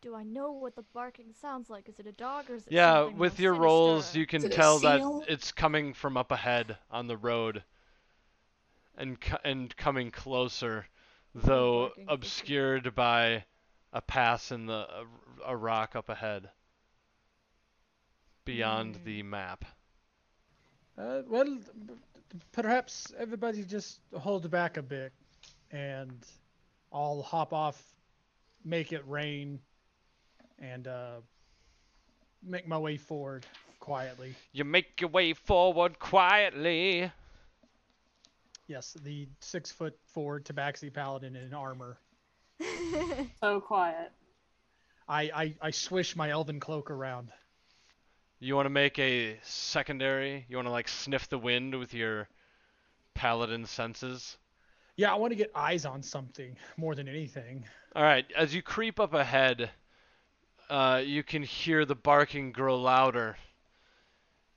Do 0.06 0.14
I 0.14 0.22
know 0.22 0.52
what 0.52 0.76
the 0.76 0.84
barking 0.94 1.32
sounds 1.32 1.68
like? 1.68 1.88
Is 1.88 1.98
it 1.98 2.06
a 2.06 2.12
dog 2.12 2.48
or 2.48 2.54
is 2.54 2.68
it 2.68 2.72
Yeah, 2.72 3.06
with 3.06 3.32
more 3.32 3.42
your 3.42 3.54
rolls, 3.54 4.14
you 4.14 4.24
can 4.24 4.38
Is 4.38 4.44
it 4.44 4.52
a 4.52 4.54
tell 4.54 4.78
that 4.80 5.00
it's 5.26 5.50
coming 5.50 5.94
from 5.94 6.16
up 6.16 6.30
ahead 6.30 6.78
on 6.92 7.08
the 7.08 7.16
road 7.16 7.64
and 8.96 9.18
and 9.44 9.76
coming 9.76 10.12
closer, 10.12 10.86
though 11.34 11.88
barking, 11.88 12.04
okay. 12.04 12.14
obscured 12.14 12.94
by 12.94 13.44
a 13.92 14.00
pass 14.00 14.52
in 14.52 14.66
the 14.66 14.86
a, 14.88 15.06
a 15.46 15.56
rock 15.56 15.96
up 15.96 16.08
ahead 16.08 16.50
beyond 18.44 18.96
Hmm. 18.96 19.04
the 19.04 19.22
map. 19.24 19.64
Uh, 20.98 21.22
well, 21.26 21.44
b- 21.44 21.94
b- 22.32 22.40
perhaps 22.52 23.12
everybody 23.18 23.64
just 23.64 24.00
hold 24.14 24.50
back 24.50 24.76
a 24.76 24.82
bit, 24.82 25.12
and 25.70 26.26
I'll 26.92 27.22
hop 27.22 27.52
off, 27.52 27.94
make 28.64 28.92
it 28.92 29.06
rain, 29.06 29.60
and 30.58 30.88
uh, 30.88 31.16
make 32.42 32.66
my 32.66 32.78
way 32.78 32.96
forward 32.96 33.46
quietly. 33.80 34.34
You 34.52 34.64
make 34.64 35.00
your 35.00 35.10
way 35.10 35.32
forward 35.32 35.98
quietly. 35.98 37.10
Yes, 38.68 38.96
the 39.02 39.28
six 39.40 39.70
foot 39.70 39.96
four 40.06 40.40
Tabaxi 40.40 40.92
paladin 40.92 41.36
in 41.36 41.54
armor. 41.54 41.98
So 43.40 43.60
quiet. 43.60 44.12
I, 45.08 45.22
I 45.22 45.54
I 45.60 45.70
swish 45.70 46.16
my 46.16 46.30
elven 46.30 46.58
cloak 46.58 46.90
around. 46.90 47.30
You 48.38 48.54
want 48.54 48.66
to 48.66 48.70
make 48.70 48.98
a 48.98 49.38
secondary? 49.42 50.46
You 50.48 50.56
want 50.56 50.66
to 50.66 50.72
like 50.72 50.88
sniff 50.88 51.28
the 51.28 51.38
wind 51.38 51.74
with 51.74 51.94
your 51.94 52.28
paladin 53.14 53.66
senses? 53.66 54.36
Yeah, 54.96 55.12
I 55.12 55.16
want 55.16 55.32
to 55.32 55.36
get 55.36 55.50
eyes 55.54 55.84
on 55.84 56.02
something 56.02 56.56
more 56.76 56.94
than 56.94 57.08
anything. 57.08 57.64
All 57.94 58.02
right, 58.02 58.26
as 58.36 58.54
you 58.54 58.62
creep 58.62 58.98
up 58.98 59.14
ahead, 59.14 59.70
uh, 60.68 61.02
you 61.04 61.22
can 61.22 61.42
hear 61.42 61.84
the 61.84 61.94
barking 61.94 62.52
grow 62.52 62.80
louder. 62.80 63.36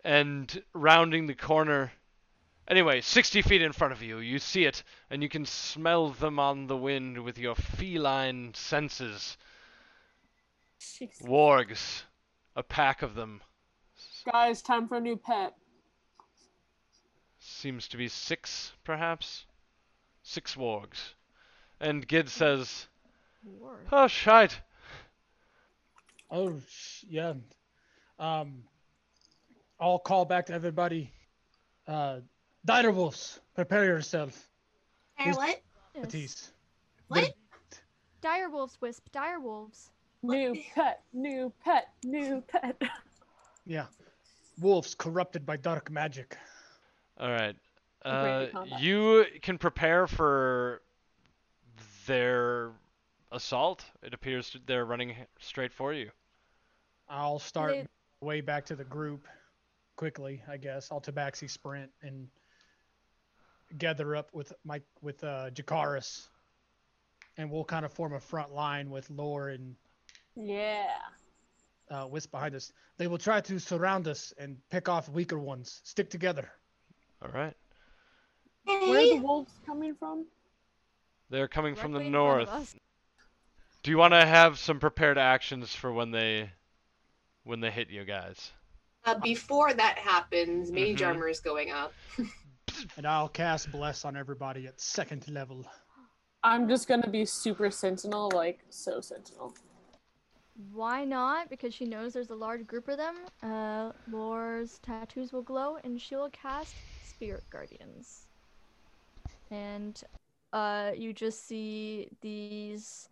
And 0.04 0.64
rounding 0.74 1.28
the 1.28 1.36
corner, 1.36 1.92
anyway, 2.68 3.02
60 3.02 3.42
feet 3.42 3.62
in 3.62 3.74
front 3.74 3.94
of 3.94 4.02
you, 4.02 4.20
you 4.20 4.40
see 4.40 4.66
it, 4.66 4.84
and 5.10 5.22
you 5.22 5.30
can 5.30 5.46
smell 5.46 6.10
them 6.10 6.40
on 6.40 6.68
the 6.68 6.78
wind 6.78 7.24
with 7.24 7.38
your 7.38 7.56
feline 7.56 8.54
senses. 8.54 9.38
Jeez. 10.80 11.22
Wargs, 11.22 12.04
a 12.56 12.64
pack 12.64 13.02
of 13.02 13.16
them. 13.16 13.42
Guys, 14.32 14.62
time 14.62 14.88
for 14.88 14.98
a 14.98 15.02
new 15.02 15.18
pet. 15.18 15.56
Seems 17.40 17.88
to 17.90 17.98
be 17.98 18.08
six, 18.08 18.74
perhaps? 18.84 19.46
Six 20.24 20.56
wargs. 20.56 21.14
And 21.80 22.08
Gid 22.08 22.30
says, 22.30 22.88
War. 23.44 23.80
Oh, 23.92 24.08
shite. 24.08 24.62
Oh, 26.32 26.56
yeah. 27.08 27.34
Um, 28.20 28.64
I'll 29.80 30.00
call 30.00 30.26
back 30.26 30.48
to 30.48 30.54
everybody. 30.54 31.12
Uh, 31.88 32.20
Direwolves, 32.68 33.40
prepare 33.56 33.86
yourself. 33.86 34.50
Hey, 35.16 35.26
Who's- 35.26 35.38
what? 35.38 35.62
Yes. 36.14 36.52
What? 37.08 37.34
Dire 38.22 38.50
wolves, 38.50 38.78
Wisp. 38.82 39.10
Dire 39.12 39.40
wolves. 39.40 39.92
New 40.22 40.56
pet, 40.76 41.02
new 41.14 41.52
pet, 41.64 41.90
new 42.04 42.42
pet. 42.48 42.82
Yeah. 43.66 43.86
Wolves 44.60 44.96
corrupted 44.96 45.46
by 45.46 45.56
dark 45.58 45.92
magic. 45.92 46.36
All 47.20 47.30
right. 47.30 47.56
Uh, 48.04 48.48
you 48.80 49.26
can 49.44 49.60
prepare 49.60 50.08
for 50.08 50.82
their 52.08 52.72
assault. 53.32 53.86
It 54.02 54.16
appears 54.16 54.56
they're 54.66 54.86
running 54.86 55.16
straight 55.40 55.72
for 55.72 55.94
you. 55.94 56.10
I'll 57.10 57.40
start 57.40 57.72
They- 57.72 57.88
way 58.22 58.42
back 58.42 58.66
to 58.68 58.76
the 58.76 58.84
group 58.84 59.28
quickly, 59.96 60.44
I 60.48 60.58
guess. 60.58 60.92
I'll 60.92 61.02
tabaxi 61.02 61.50
sprint 61.50 61.92
and 62.02 62.28
gather 63.78 64.16
up 64.16 64.34
with 64.34 64.54
my 64.64 64.82
with 65.02 65.24
uh 65.24 65.50
Jakaris. 65.52 66.28
And 67.38 67.50
we'll 67.50 67.64
kind 67.64 67.86
of 67.86 67.94
form 67.94 68.14
a 68.14 68.20
front 68.20 68.54
line 68.54 68.90
with 68.90 69.10
Lore 69.10 69.50
and 69.50 69.76
yeah. 70.36 70.88
uh, 71.90 72.06
Wisp 72.10 72.32
behind 72.32 72.54
us. 72.54 72.74
They 72.98 73.08
will 73.08 73.18
try 73.18 73.40
to 73.40 73.60
surround 73.60 74.08
us 74.10 74.34
and 74.38 74.58
pick 74.70 74.90
off 74.90 75.08
weaker 75.08 75.40
ones. 75.40 75.80
Stick 75.86 76.10
together. 76.10 76.50
All 77.22 77.30
right. 77.32 77.56
Where 78.66 79.00
are 79.00 79.16
the 79.16 79.22
wolves 79.22 79.54
coming 79.66 79.96
from? 79.96 80.26
They're 81.30 81.48
coming 81.48 81.76
from 81.76 81.92
the 81.94 82.00
Directly 82.00 82.08
in 82.08 82.14
front 82.14 82.42
of 82.42 82.50
north. 82.58 82.76
Do 83.84 83.92
you 83.92 83.98
want 83.98 84.14
to 84.14 84.26
have 84.26 84.60
some 84.60 84.80
prepared 84.80 85.18
actions 85.18 85.74
for 85.74 85.92
when 85.94 86.12
they 86.12 86.52
when 87.50 87.60
they 87.60 87.72
hit 87.72 87.90
you 87.90 88.06
guys? 88.06 88.52
Uh, 89.06 89.16
before 89.20 89.74
that 89.74 89.98
happens, 89.98 90.72
mage 90.72 91.00
Mhm. 91.00 91.08
armor 91.08 91.28
is 91.28 91.40
going 91.40 91.72
up. 91.72 91.94
And 92.96 93.06
I'll 93.06 93.28
cast 93.28 93.72
Bless 93.72 94.06
on 94.06 94.16
everybody 94.16 94.66
at 94.68 94.80
second 94.80 95.28
level. 95.28 95.66
I'm 96.44 96.70
just 96.70 96.88
gonna 96.88 97.10
be 97.10 97.26
super 97.26 97.70
sentinel, 97.72 98.32
like 98.34 98.60
so 98.70 99.02
sentinel. 99.02 99.54
Why 100.72 101.04
not? 101.04 101.50
Because 101.50 101.74
she 101.74 101.86
knows 101.86 102.14
there's 102.14 102.30
a 102.30 102.36
large 102.36 102.66
group 102.68 102.88
of 102.88 102.98
them. 102.98 103.16
Uh, 103.44 103.92
Lore's 104.10 104.80
tattoos 104.80 105.34
will 105.34 105.42
glow, 105.42 105.78
and 105.84 106.00
she 106.00 106.16
will 106.16 106.30
cast 106.30 106.74
Spirit 107.04 107.44
Guardians. 107.50 108.28
And 109.52 110.02
uh, 110.54 110.92
you 110.96 111.12
just 111.12 111.48
see 111.48 112.08
these 112.22 113.10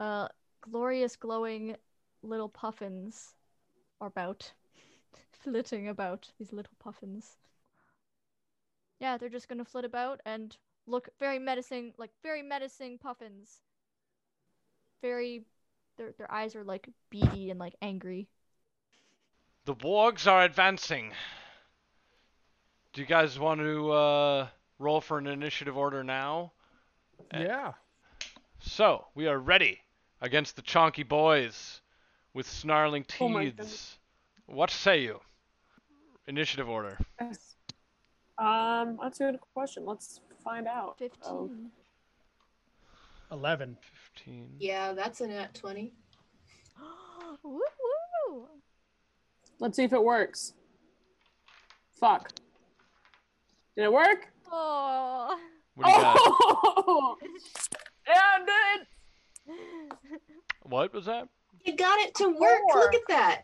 uh, 0.00 0.28
glorious, 0.60 1.14
glowing 1.14 1.76
little 2.22 2.48
puffins 2.48 3.34
about, 4.06 4.52
flitting 5.42 5.88
about. 5.88 6.30
These 6.38 6.52
little 6.52 6.74
puffins. 6.78 7.36
Yeah, 9.00 9.16
they're 9.18 9.28
just 9.28 9.48
gonna 9.48 9.64
flit 9.64 9.84
about 9.84 10.20
and 10.24 10.56
look 10.86 11.08
very 11.18 11.38
menacing, 11.38 11.94
like 11.98 12.10
very 12.22 12.42
menacing 12.42 12.98
puffins. 12.98 13.60
Very 15.02 15.44
their 15.96 16.12
their 16.12 16.30
eyes 16.32 16.56
are 16.56 16.64
like 16.64 16.88
beady 17.10 17.50
and 17.50 17.58
like 17.60 17.74
angry. 17.82 18.28
The 19.66 19.74
wargs 19.74 20.30
are 20.30 20.44
advancing. 20.44 21.12
Do 22.92 23.00
you 23.00 23.06
guys 23.06 23.38
want 23.38 23.60
to 23.60 23.90
uh, 23.90 24.48
roll 24.78 25.00
for 25.00 25.18
an 25.18 25.26
initiative 25.26 25.76
order 25.76 26.04
now? 26.04 26.52
Yeah. 27.32 27.72
So, 28.60 29.06
we 29.14 29.26
are 29.26 29.38
ready 29.38 29.80
against 30.20 30.56
the 30.56 30.62
Chonky 30.62 31.06
Boys 31.06 31.80
with 32.34 32.48
snarling 32.48 33.04
Oh 33.20 33.28
teeth. 33.42 33.56
goodness. 33.56 33.98
what 34.46 34.70
say 34.70 35.02
you? 35.02 35.20
Initiative 36.26 36.68
order. 36.68 36.98
Yes. 37.20 37.54
Um, 38.38 38.98
that's 39.00 39.20
a 39.20 39.30
good 39.30 39.40
question. 39.54 39.86
Let's 39.86 40.20
find 40.42 40.66
out. 40.66 41.00
Oh, 41.24 41.48
15. 41.48 41.70
11. 43.30 43.76
15. 44.14 44.48
Yeah, 44.58 44.92
that's 44.92 45.20
a 45.20 45.28
nat 45.28 45.54
20. 45.54 45.92
woo 47.42 47.60
woo! 48.28 48.48
let's 49.60 49.76
see 49.76 49.84
if 49.84 49.92
it 49.92 50.02
works. 50.02 50.54
Fuck. 52.00 52.32
Did 53.76 53.84
it 53.84 53.92
work? 53.92 54.28
Oh. 54.50 55.38
What 55.76 55.86
do 55.86 55.90
you? 55.90 55.96
Oh! 56.06 57.16
yeah, 58.06 58.38
it 58.40 58.46
did. 59.46 59.54
What 60.62 60.92
was 60.92 61.06
that? 61.06 61.28
You 61.64 61.76
got 61.76 61.98
it 62.00 62.14
to 62.16 62.28
work. 62.28 62.60
Four. 62.70 62.80
Look 62.80 62.94
at 62.94 63.00
that. 63.08 63.42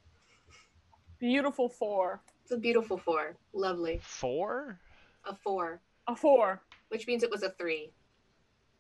Beautiful 1.19 1.69
four. 1.69 2.21
It's 2.43 2.53
a 2.53 2.59
beautiful 2.59 2.99
four. 2.99 3.37
Lovely. 3.53 4.01
Four? 4.03 4.79
A 5.27 5.35
four, 5.35 5.81
A 6.07 6.17
four, 6.17 6.63
which 6.89 7.07
means 7.07 7.23
it 7.23 7.31
was 7.31 7.43
a 7.43 7.51
three. 7.51 7.93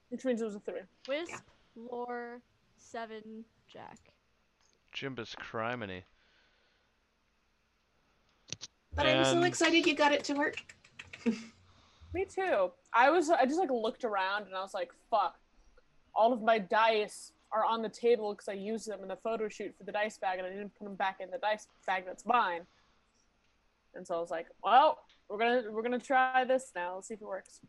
which 0.09 0.25
means 0.25 0.41
it 0.41 0.45
was 0.47 0.55
a 0.57 0.61
three. 0.61 0.81
Wisp, 1.07 1.45
lore, 1.77 2.41
seven, 2.77 3.45
Jack. 3.69 3.99
Jimbus 4.95 5.35
criminy. 5.37 6.03
But 8.95 9.07
I'm 9.07 9.25
so 9.25 9.43
excited 9.43 9.87
you 9.87 9.95
got 9.95 10.13
it 10.13 10.25
to 10.25 10.35
work. 10.35 10.57
Me 12.15 12.25
too. 12.25 12.73
I 12.93 13.11
was. 13.11 13.31
I 13.31 13.45
just 13.45 13.59
like 13.59 13.71
looked 13.71 14.05
around 14.05 14.47
and 14.47 14.55
I 14.55 14.61
was 14.63 14.75
like, 14.75 14.91
"Fuck!" 15.11 15.39
All 16.15 16.33
of 16.33 16.43
my 16.43 16.59
dice 16.59 17.33
are 17.52 17.64
on 17.64 17.83
the 17.83 17.88
table 17.88 18.33
because 18.33 18.49
I 18.49 18.52
used 18.52 18.88
them 18.88 19.00
in 19.02 19.09
the 19.09 19.16
photo 19.16 19.49
shoot 19.49 19.75
for 19.76 19.85
the 19.85 19.92
dice 19.92 20.19
bag, 20.19 20.38
and 20.38 20.47
I 20.47 20.50
didn't 20.50 20.75
put 20.76 20.85
them 20.85 20.95
back 20.95 21.19
in 21.21 21.30
the 21.30 21.38
dice 21.38 21.66
bag 21.87 22.04
that's 22.07 22.25
mine. 22.25 22.62
And 23.95 24.07
so 24.07 24.14
I 24.14 24.21
was 24.21 24.30
like, 24.30 24.47
"Well, 24.62 24.99
we're 25.28 25.38
gonna 25.38 25.62
we're 25.71 25.83
gonna 25.83 25.99
try 25.99 26.45
this 26.45 26.71
now. 26.75 26.97
Let's 26.97 27.09
see 27.09 27.14
if 27.14 27.21
it 27.21 27.26
works." 27.26 27.61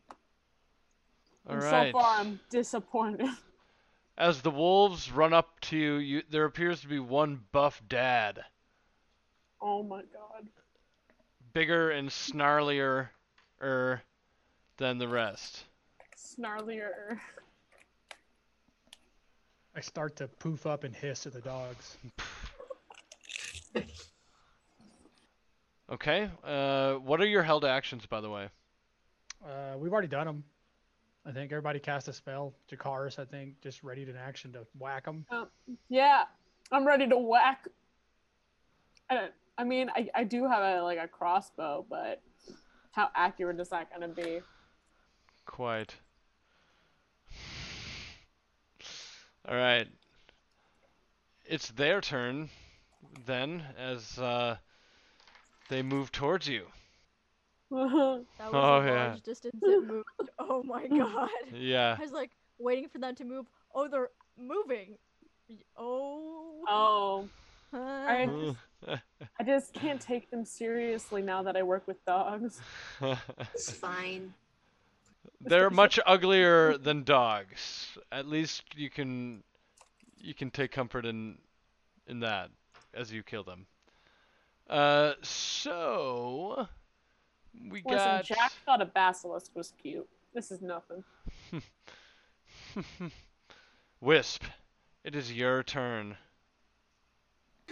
All 1.46 1.54
and 1.54 1.62
right. 1.62 1.92
so 1.92 1.98
far, 1.98 2.20
I'm 2.20 2.40
disappointed. 2.50 3.28
As 4.18 4.42
the 4.42 4.50
wolves 4.50 5.10
run 5.10 5.32
up 5.32 5.58
to 5.62 5.76
you, 5.76 5.94
you, 5.94 6.22
there 6.30 6.44
appears 6.44 6.82
to 6.82 6.86
be 6.88 6.98
one 6.98 7.40
buff 7.50 7.82
dad, 7.88 8.44
oh 9.60 9.82
my 9.82 10.02
god. 10.02 10.48
bigger 11.54 11.90
and 11.90 12.10
snarlier 12.10 13.08
er 13.62 14.02
than 14.76 14.98
the 14.98 15.08
rest. 15.08 15.64
Snarlier. 16.16 17.18
I 19.74 19.80
start 19.80 20.16
to 20.16 20.28
poof 20.28 20.66
up 20.66 20.84
and 20.84 20.94
hiss 20.94 21.26
at 21.26 21.32
the 21.32 21.40
dogs. 21.40 21.96
Okay. 25.90 26.30
Uh, 26.42 26.94
what 26.94 27.20
are 27.20 27.26
your 27.26 27.42
held 27.42 27.64
actions, 27.64 28.06
by 28.06 28.20
the 28.20 28.30
way? 28.30 28.48
Uh, 29.44 29.76
we've 29.76 29.92
already 29.92 30.08
done 30.08 30.26
them. 30.26 30.44
I 31.26 31.32
think 31.32 31.52
everybody 31.52 31.78
cast 31.78 32.08
a 32.08 32.12
spell. 32.12 32.54
Jakaris, 32.70 33.18
I 33.18 33.24
think, 33.24 33.60
just 33.60 33.82
ready 33.82 34.02
in 34.02 34.16
action 34.16 34.52
to 34.52 34.66
whack 34.78 35.04
them. 35.04 35.26
Yeah, 35.88 36.24
I'm 36.70 36.86
ready 36.86 37.06
to 37.08 37.18
whack. 37.18 37.68
I, 39.08 39.14
don't, 39.14 39.32
I 39.58 39.64
mean, 39.64 39.90
I, 39.94 40.08
I 40.14 40.24
do 40.24 40.48
have 40.48 40.62
a 40.62 40.82
like 40.82 40.98
a 40.98 41.06
crossbow, 41.06 41.84
but 41.88 42.22
how 42.92 43.10
accurate 43.14 43.60
is 43.60 43.68
that 43.68 43.92
gonna 43.92 44.08
be? 44.08 44.40
Quite. 45.44 45.94
All 49.48 49.56
right. 49.56 49.88
It's 51.46 51.68
their 51.72 52.00
turn 52.00 52.48
then, 53.26 53.62
as 53.78 54.18
uh, 54.18 54.56
they 55.68 55.82
move 55.82 56.12
towards 56.12 56.48
you. 56.48 56.66
That 57.70 57.80
was 57.80 58.24
Oh, 58.52 58.80
a 58.80 58.86
yeah. 58.86 59.06
large 59.08 59.22
distance 59.22 59.54
it 59.62 59.86
moved. 59.86 60.06
Oh 60.38 60.62
my 60.62 60.86
god. 60.88 61.28
Yeah. 61.52 61.96
I 61.98 62.02
was 62.02 62.12
like 62.12 62.30
waiting 62.58 62.88
for 62.88 62.98
them 62.98 63.14
to 63.16 63.24
move. 63.24 63.46
Oh, 63.74 63.88
they're 63.88 64.10
moving. 64.38 64.96
Oh. 65.76 66.62
oh, 66.68 67.28
huh. 67.72 67.78
I- 67.78 68.50
I 69.38 69.44
just 69.44 69.72
can't 69.72 70.00
take 70.00 70.28
them 70.30 70.44
seriously 70.44 71.22
now 71.22 71.42
that 71.44 71.56
I 71.56 71.62
work 71.62 71.86
with 71.86 72.04
dogs. 72.04 72.60
It's 73.54 73.70
fine. 73.70 74.34
They're 75.40 75.70
much 75.70 75.98
uglier 76.06 76.78
than 76.78 77.04
dogs. 77.04 77.98
At 78.10 78.26
least 78.26 78.64
you 78.76 78.90
can 78.90 79.42
you 80.18 80.34
can 80.34 80.50
take 80.50 80.70
comfort 80.70 81.04
in 81.06 81.38
in 82.06 82.20
that 82.20 82.50
as 82.94 83.12
you 83.12 83.22
kill 83.22 83.44
them. 83.44 83.66
Uh, 84.68 85.12
so 85.22 86.66
we 87.70 87.82
Listen, 87.84 87.96
got 87.96 88.24
Jack 88.24 88.52
thought 88.64 88.80
a 88.80 88.86
basilisk 88.86 89.50
was 89.54 89.72
cute. 89.80 90.08
This 90.34 90.50
is 90.50 90.62
nothing. 90.62 91.04
Wisp. 94.00 94.44
It 95.04 95.14
is 95.14 95.32
your 95.32 95.62
turn. 95.62 96.16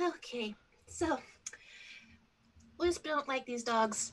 Okay, 0.01 0.55
so 0.87 1.19
Wisp 2.79 3.05
don't 3.05 3.29
like 3.29 3.47
these 3.47 3.63
dogs. 3.63 4.13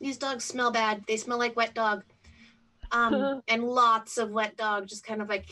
These 0.00 0.18
dogs 0.18 0.44
smell 0.44 0.70
bad. 0.70 1.04
They 1.06 1.16
smell 1.16 1.38
like 1.38 1.56
wet 1.56 1.74
dog. 1.74 2.04
Um, 2.92 3.42
and 3.48 3.64
lots 3.64 4.18
of 4.18 4.30
wet 4.30 4.56
dog, 4.56 4.86
just 4.86 5.04
kind 5.04 5.20
of 5.22 5.28
like, 5.28 5.50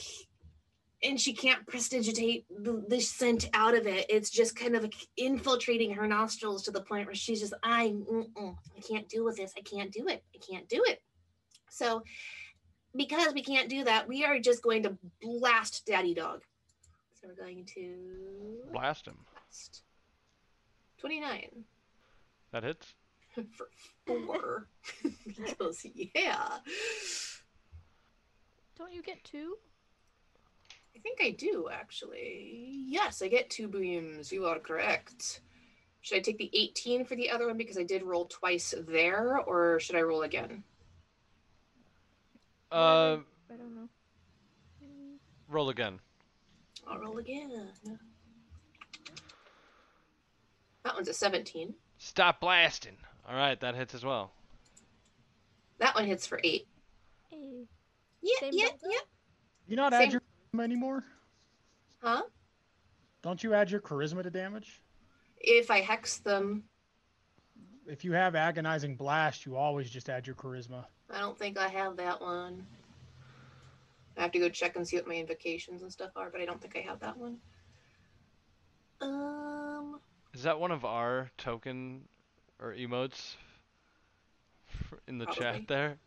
and 1.03 1.21
she 1.21 1.33
can't 1.33 1.67
prestigitate 1.67 2.45
the, 2.49 2.85
the 2.89 3.01
scent 3.01 3.49
out 3.55 3.75
of 3.77 3.87
it. 3.87 4.07
It's 4.09 4.31
just 4.31 4.55
kind 4.55 4.77
of 4.77 4.83
like 4.83 4.95
infiltrating 5.17 5.93
her 5.95 6.07
nostrils 6.07 6.63
to 6.65 6.71
the 6.71 6.83
point 6.83 7.07
where 7.07 7.15
she's 7.15 7.41
just, 7.41 7.55
I, 7.63 7.89
mm-mm, 7.89 8.57
I 8.77 8.81
can't 8.81 9.09
deal 9.09 9.25
with 9.25 9.37
this. 9.37 9.53
I 9.57 9.63
can't 9.63 9.91
do 9.91 10.07
it. 10.09 10.23
I 10.35 10.39
can't 10.39 10.69
do 10.69 10.83
it. 10.87 11.03
So, 11.71 12.03
because 12.95 13.33
we 13.35 13.43
can't 13.43 13.69
do 13.69 13.85
that, 13.85 14.07
we 14.07 14.25
are 14.25 14.39
just 14.39 14.63
going 14.63 14.83
to 14.85 14.97
blast 15.23 15.87
Daddy 15.87 16.15
Dog. 16.15 16.43
So 17.21 17.29
we're 17.29 17.45
going 17.45 17.65
to 17.75 18.71
Blast 18.73 19.07
him. 19.07 19.17
blast. 19.33 19.83
29 20.99 21.65
That 22.53 22.63
hits. 22.65 22.95
For 23.53 23.69
four. 24.07 24.69
because, 25.27 25.87
yeah. 25.95 26.59
Don't 28.79 28.93
you 28.93 29.03
get 29.03 29.23
two? 29.25 29.57
I 30.95 30.99
think 31.01 31.21
I 31.23 31.31
do, 31.31 31.69
actually. 31.73 32.85
Yes, 32.87 33.23
I 33.23 33.29
get 33.29 33.51
two 33.51 33.69
beams. 33.69 34.31
You 34.31 34.47
are 34.47 34.59
correct. 34.59 35.41
Should 36.03 36.19
I 36.19 36.21
take 36.21 36.39
the 36.39 36.51
18 36.53 37.05
for 37.05 37.15
the 37.15 37.31
other 37.31 37.47
one 37.47 37.57
because 37.57 37.79
I 37.79 37.85
did 37.85 38.03
roll 38.03 38.27
twice 38.27 38.75
there, 38.89 39.39
or 39.39 39.79
should 39.81 39.97
I 39.97 40.03
roll 40.03 40.23
again? 40.23 40.65
Uh, 42.71 43.19
I 43.51 43.57
don't 43.57 43.75
know. 43.75 43.89
Roll 45.49 45.69
again. 45.69 46.01
I'll 46.87 46.99
roll 46.99 47.19
again. 47.19 47.69
That 50.85 50.95
one's 50.95 51.09
a 51.09 51.15
17. 51.15 51.75
Stop 51.99 52.41
blasting. 52.41 52.97
All 53.29 53.37
right, 53.37 53.59
that 53.61 53.75
hits 53.75 53.95
as 53.95 54.05
well. 54.05 54.33
That 55.79 55.95
one 55.95 56.07
hits 56.07 56.27
for 56.27 56.41
eight. 56.45 56.67
Hey. 57.31 57.67
Yep, 58.23 58.39
Same 58.41 58.51
yep, 58.53 58.71
number? 58.71 58.95
yep. 58.95 59.03
You 59.67 59.77
not 59.77 59.93
Same- 59.93 60.03
add 60.03 60.13
your 60.13 60.21
charisma 60.55 60.65
anymore? 60.65 61.05
Huh? 62.03 62.23
Don't 63.23 63.43
you 63.43 63.55
add 63.55 63.71
your 63.71 63.81
charisma 63.81 64.23
to 64.23 64.31
damage? 64.31 64.81
If 65.39 65.71
I 65.71 65.81
hex 65.81 66.19
them, 66.19 66.65
If 67.87 68.05
you 68.05 68.13
have 68.13 68.37
agonizing 68.37 68.95
blast, 68.95 69.45
you 69.45 69.57
always 69.57 69.91
just 69.91 70.09
add 70.09 70.25
your 70.27 70.37
charisma. 70.37 70.85
I 71.11 71.19
don't 71.19 71.37
think 71.37 71.59
I 71.59 71.67
have 71.69 71.97
that 71.97 72.21
one. 72.21 72.65
I 74.17 74.23
have 74.23 74.31
to 74.33 74.39
go 74.39 74.49
check 74.49 74.77
and 74.77 74.87
see 74.87 74.97
what 74.97 75.09
my 75.09 75.15
invocations 75.15 75.83
and 75.83 75.91
stuff 75.91 76.11
are, 76.15 76.31
but 76.31 76.41
I 76.41 76.45
don't 76.45 76.61
think 76.61 76.77
I 76.77 76.81
have 76.81 77.01
that 77.01 77.17
one. 77.17 77.39
Um, 79.01 80.01
Is 80.33 80.45
that 80.45 80.61
one 80.61 80.71
of 80.71 80.85
our 80.85 81.31
token 81.39 82.03
or 82.63 82.75
emotes 82.75 83.35
in 85.09 85.19
the 85.19 85.25
Probably. 85.27 85.43
chat 85.43 85.69
there? 85.69 85.99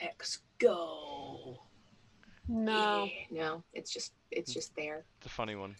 X 0.00 0.40
go. 0.58 1.60
No. 2.48 3.08
Yeah, 3.30 3.44
no, 3.44 3.62
it's 3.72 3.92
just 3.92 4.12
it's 4.30 4.52
hmm. 4.52 4.58
just 4.58 4.76
there. 4.76 5.04
It's 5.18 5.26
a 5.26 5.30
funny 5.30 5.54
one. 5.54 5.76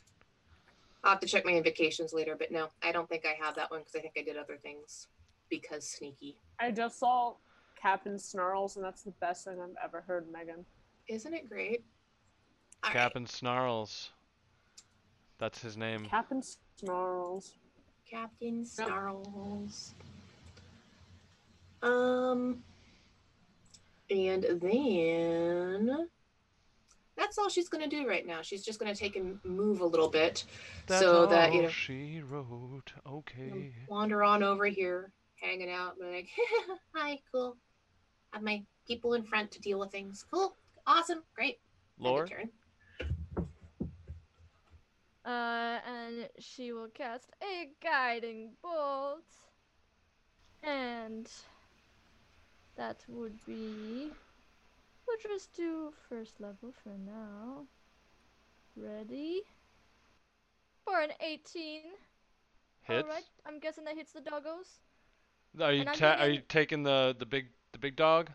I'll 1.03 1.11
have 1.11 1.21
to 1.21 1.27
check 1.27 1.45
my 1.45 1.53
invocations 1.53 2.15
later, 2.15 2.35
but 2.39 2.51
no, 2.51 2.69
I 2.83 2.91
don't 2.91 3.07
think 3.09 3.27
I 3.27 3.37
have 3.45 3.55
that 3.57 3.71
one 3.71 3.81
because 3.81 3.95
I 3.95 4.01
think 4.01 4.15
I 4.17 4.23
did 4.23 4.39
other 4.39 4.57
things 4.57 5.09
because 5.51 5.87
sneaky. 5.87 6.39
I 6.59 6.71
just 6.71 6.99
saw 6.99 7.35
Captain 7.81 8.19
Snarls, 8.19 8.77
and 8.77 8.85
that's 8.85 9.03
the 9.03 9.11
best 9.21 9.45
thing 9.45 9.59
I've 9.61 9.77
ever 9.85 10.01
heard, 10.01 10.27
Megan. 10.33 10.65
Isn't 11.07 11.35
it 11.35 11.51
great? 11.51 11.85
All 12.83 12.89
right. 12.89 12.95
Captain 12.95 13.27
Snarls. 13.27 14.13
That's 15.37 15.61
his 15.61 15.77
name. 15.77 16.07
Captain 16.07 16.43
Snarls. 16.81 17.59
Captain 18.09 18.65
Snarls. 18.65 19.95
Um, 21.83 22.63
and 24.11 24.45
then 24.61 26.09
that's 27.17 27.39
all 27.39 27.49
she's 27.49 27.69
gonna 27.69 27.89
do 27.89 28.07
right 28.09 28.27
now. 28.27 28.43
She's 28.43 28.65
just 28.65 28.79
gonna 28.79 28.95
take 28.95 29.17
and 29.17 29.39
move 29.45 29.81
a 29.81 29.87
little 29.87 30.09
bit, 30.09 30.45
That's 30.87 31.03
so 31.03 31.27
that 31.27 31.53
you 31.53 31.63
know, 31.63 31.69
she 31.69 32.21
wrote. 32.21 32.93
Okay. 33.07 33.73
wander 33.89 34.23
on 34.25 34.43
over 34.43 34.67
here, 34.67 35.13
hanging 35.37 35.71
out, 35.71 35.99
be 35.99 36.07
like, 36.07 36.29
hi, 36.95 37.19
cool. 37.33 37.57
Have 38.33 38.43
my 38.43 38.65
people 38.87 39.15
in 39.15 39.23
front 39.25 39.51
to 39.53 39.61
deal 39.61 39.79
with 39.79 39.91
things. 39.91 40.25
Cool, 40.31 40.57
awesome, 40.87 41.23
great. 41.35 41.59
End 41.99 42.07
of 42.07 42.13
Lore. 42.13 42.27
Uh, 45.25 45.79
and 45.89 46.29
she 46.39 46.73
will 46.73 46.89
cast 46.89 47.31
a 47.43 47.71
guiding 47.83 48.51
bolt. 48.63 49.25
And 50.63 51.31
that 52.77 53.05
would 53.09 53.45
be. 53.47 54.11
We'll 55.07 55.17
just 55.23 55.53
do 55.55 55.93
first 56.09 56.41
level 56.41 56.73
for 56.83 56.93
now. 57.07 57.65
Ready? 58.77 59.43
For 60.85 61.01
an 61.01 61.11
18. 61.21 61.81
Hits. 62.83 63.03
Alright, 63.03 63.25
I'm 63.47 63.59
guessing 63.61 63.85
that 63.85 63.97
hits 63.97 64.13
the 64.13 64.21
doggos. 64.21 64.81
Are 65.61 65.73
you 65.73 65.85
ta- 65.85 66.17
are 66.19 66.29
you 66.29 66.43
taking 66.49 66.83
the 66.83 67.15
the 67.19 67.25
big 67.25 67.47
the 67.73 67.79
big 67.79 67.97
dog? 67.97 68.31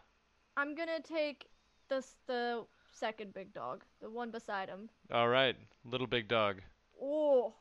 I'm 0.57 0.73
gonna 0.73 1.01
take 1.01 1.47
this 1.89 2.15
the 2.27 2.65
second 2.93 3.33
big 3.33 3.53
dog, 3.53 3.83
the 4.01 4.09
one 4.09 4.31
beside 4.31 4.69
him. 4.69 4.89
All 5.11 5.27
right, 5.27 5.55
little 5.83 6.07
big 6.07 6.27
dog. 6.27 6.61
Oh, 7.01 7.53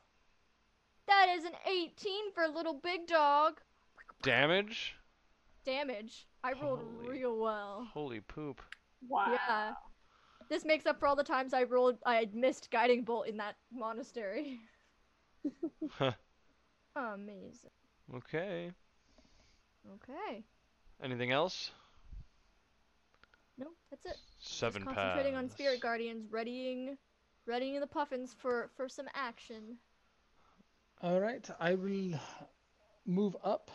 that 1.07 1.29
is 1.37 1.45
an 1.45 1.53
18 1.67 2.33
for 2.33 2.47
little 2.49 2.75
big 2.75 3.07
dog. 3.07 3.61
Damage? 4.23 4.97
Damage. 5.65 6.27
I 6.43 6.53
rolled 6.53 6.81
Holy- 7.01 7.09
real 7.19 7.39
well. 7.39 7.89
Holy 7.93 8.21
poop. 8.21 8.63
Wow. 9.09 9.33
Yeah. 9.33 9.73
This 10.49 10.65
makes 10.65 10.87
up 10.87 10.99
for 10.99 11.07
all 11.07 11.17
the 11.17 11.25
times 11.25 11.53
I 11.53 11.65
rolled 11.65 11.99
I 12.07 12.17
had 12.17 12.35
missed 12.35 12.71
guiding 12.71 13.05
bolt 13.05 13.27
in 13.27 13.37
that 13.39 13.57
monastery. 13.73 14.59
Huh. 15.91 16.13
Amazing. 16.97 17.71
Okay. 18.15 18.71
Okay. 19.95 20.45
Anything 21.03 21.31
else? 21.33 21.71
Nope, 23.57 23.77
that's 23.91 24.05
it. 24.05 24.17
Seven 24.39 24.83
Just 24.85 24.95
concentrating 24.95 25.37
on 25.37 25.49
spirit 25.49 25.81
guardians, 25.81 26.27
readying 26.31 26.99
readying 27.49 27.81
the 27.81 27.87
puffins 27.87 28.35
for 28.39 28.71
for 28.77 28.89
some 28.89 29.09
action. 29.15 29.79
All 31.03 31.21
right, 31.21 31.49
I 31.59 31.75
will 31.75 32.19
move 33.07 33.37
up 33.43 33.71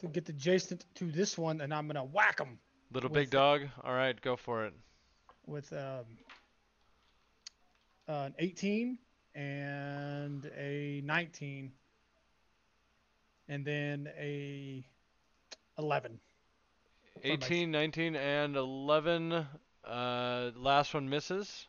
to 0.00 0.08
get 0.08 0.28
adjacent 0.28 0.84
to 0.96 1.10
this 1.10 1.38
one, 1.38 1.60
and 1.60 1.72
I'm 1.72 1.86
gonna 1.86 2.04
whack 2.04 2.38
him 2.38 2.58
Little 2.92 3.08
with 3.08 3.14
big 3.14 3.30
dog. 3.30 3.62
All 3.82 3.94
right, 3.94 4.20
go 4.20 4.36
for 4.36 4.66
it. 4.66 4.74
with 5.46 5.72
um, 5.72 6.04
an 8.08 8.34
18 8.38 8.98
and 9.34 10.50
a 10.56 11.00
19, 11.04 11.72
and 13.48 13.64
then 13.64 14.08
a 14.18 14.84
11. 15.78 16.20
For 17.14 17.20
18, 17.24 17.70
19, 17.70 18.16
and 18.16 18.56
11. 18.56 19.46
Uh, 19.84 20.50
last 20.56 20.94
one 20.94 21.08
misses. 21.08 21.66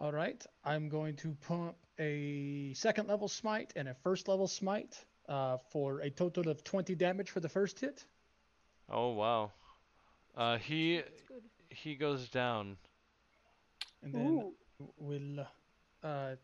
All 0.00 0.12
right, 0.12 0.44
I'm 0.64 0.88
going 0.88 1.16
to 1.16 1.36
pump 1.48 1.74
a 1.98 2.72
second 2.74 3.08
level 3.08 3.26
smite 3.26 3.72
and 3.74 3.88
a 3.88 3.94
first 3.94 4.28
level 4.28 4.46
smite 4.46 4.96
uh, 5.28 5.56
for 5.70 6.00
a 6.00 6.10
total 6.10 6.48
of 6.48 6.62
20 6.62 6.94
damage 6.94 7.30
for 7.30 7.40
the 7.40 7.48
first 7.48 7.80
hit. 7.80 8.04
Oh 8.88 9.10
wow. 9.10 9.50
Uh, 10.36 10.56
he 10.58 11.02
he 11.68 11.96
goes 11.96 12.28
down. 12.28 12.76
And 14.04 14.14
then 14.14 14.26
Ooh. 14.26 14.54
we'll 14.98 15.46
uh, 16.04 16.36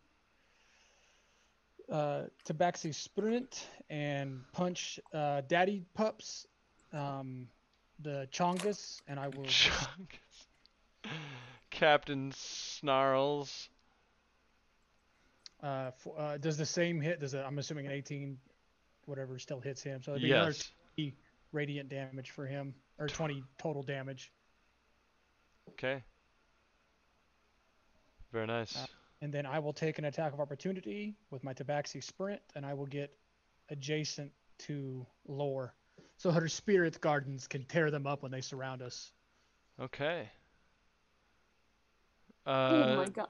uh, 1.91 2.23
Tabaxi 2.45 2.93
sprint 2.93 3.69
and 3.89 4.41
punch 4.53 4.99
uh, 5.13 5.43
Daddy 5.47 5.85
Pups, 5.95 6.49
um, 6.93 7.47
the 8.01 8.29
Chongus, 8.33 9.01
and 9.07 9.21
I 9.21 9.29
will. 9.29 9.45
Chungus. 9.45 10.49
Captain 11.75 12.33
Snarls. 12.37 13.69
Uh, 15.63 15.91
for, 15.99 16.19
uh, 16.19 16.37
does 16.39 16.57
the 16.57 16.67
same 16.67 17.01
hit? 17.01 17.21
Does 17.21 17.35
it, 17.35 17.39
I'm 17.47 17.59
assuming 17.59 17.87
an 17.87 17.93
18, 17.93 18.39
whatever, 19.07 19.39
still 19.39 19.61
hits 19.61 19.83
him. 19.83 20.03
So 20.03 20.13
it'd 20.13 20.23
be 20.23 20.31
another 20.31 20.51
Yes. 20.51 20.71
20 20.97 21.15
radiant 21.53 21.89
damage 21.89 22.31
for 22.31 22.47
him, 22.47 22.75
or 22.99 23.09
20 23.09 23.43
total 23.59 23.83
damage. 23.83 24.33
Okay. 25.71 26.03
Very 28.33 28.47
nice. 28.47 28.77
Uh, 28.77 28.87
And 29.23 29.33
then 29.33 29.47
I 29.47 29.59
will 29.59 29.73
take 29.73 29.99
an 29.99 30.05
attack 30.05 30.33
of 30.35 30.41
opportunity 30.41 31.15
with 31.31 31.43
my 31.45 31.55
Tabaxi 31.55 32.03
sprint, 32.03 32.43
and 32.55 32.67
I 32.67 32.75
will 32.75 32.87
get 32.87 33.17
adjacent 33.71 34.33
to 34.59 35.07
Lore. 35.27 35.73
So 36.19 36.31
her 36.31 36.49
spirit 36.49 37.01
guardians 37.01 37.47
can 37.49 37.65
tear 37.65 37.91
them 37.91 38.07
up 38.07 38.23
when 38.23 38.31
they 38.33 38.43
surround 38.43 38.83
us. 38.83 39.13
Okay. 39.81 40.29
Oh 42.47 42.53
Uh, 42.53 42.97
my 42.97 43.09
god. 43.09 43.29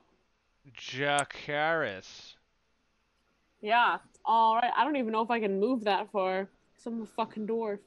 Jack 0.73 1.37
Harris. 1.47 2.37
Yeah. 3.61 3.99
All 4.25 4.57
right. 4.57 4.73
I 4.77 4.85
don't 4.85 4.97
even 4.97 5.13
know 5.13 5.23
if 5.23 5.31
I 5.31 5.41
can 5.41 5.61
move 5.61 5.85
that 5.85 6.11
far. 6.11 6.49
Cause 6.77 6.87
I'm 6.87 7.03
a 7.03 7.07
fucking 7.07 7.47
dwarf. 7.47 7.79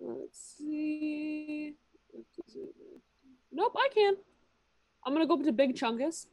Let's 0.00 0.56
see. 0.58 1.74
Nope, 3.52 3.74
I 3.76 3.88
can. 3.92 4.14
I'm 5.04 5.12
gonna 5.14 5.26
go 5.26 5.34
up 5.34 5.44
to 5.44 5.52
Big 5.52 5.74
Chungus, 5.74 6.26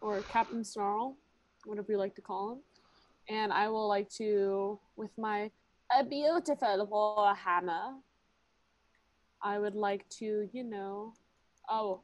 or 0.00 0.20
Captain 0.22 0.64
Snarl, 0.64 1.16
whatever 1.64 1.92
you 1.92 1.98
like 1.98 2.14
to 2.14 2.22
call 2.22 2.52
him, 2.52 2.58
and 3.28 3.52
I 3.52 3.68
will 3.68 3.88
like 3.88 4.08
to, 4.16 4.78
with 4.96 5.10
my 5.18 5.50
a 5.98 6.04
beautiful 6.04 6.86
war 6.86 7.34
hammer. 7.34 7.94
I 9.42 9.58
would 9.58 9.74
like 9.74 10.08
to, 10.20 10.48
you 10.52 10.64
know, 10.64 11.12
oh, 11.68 12.00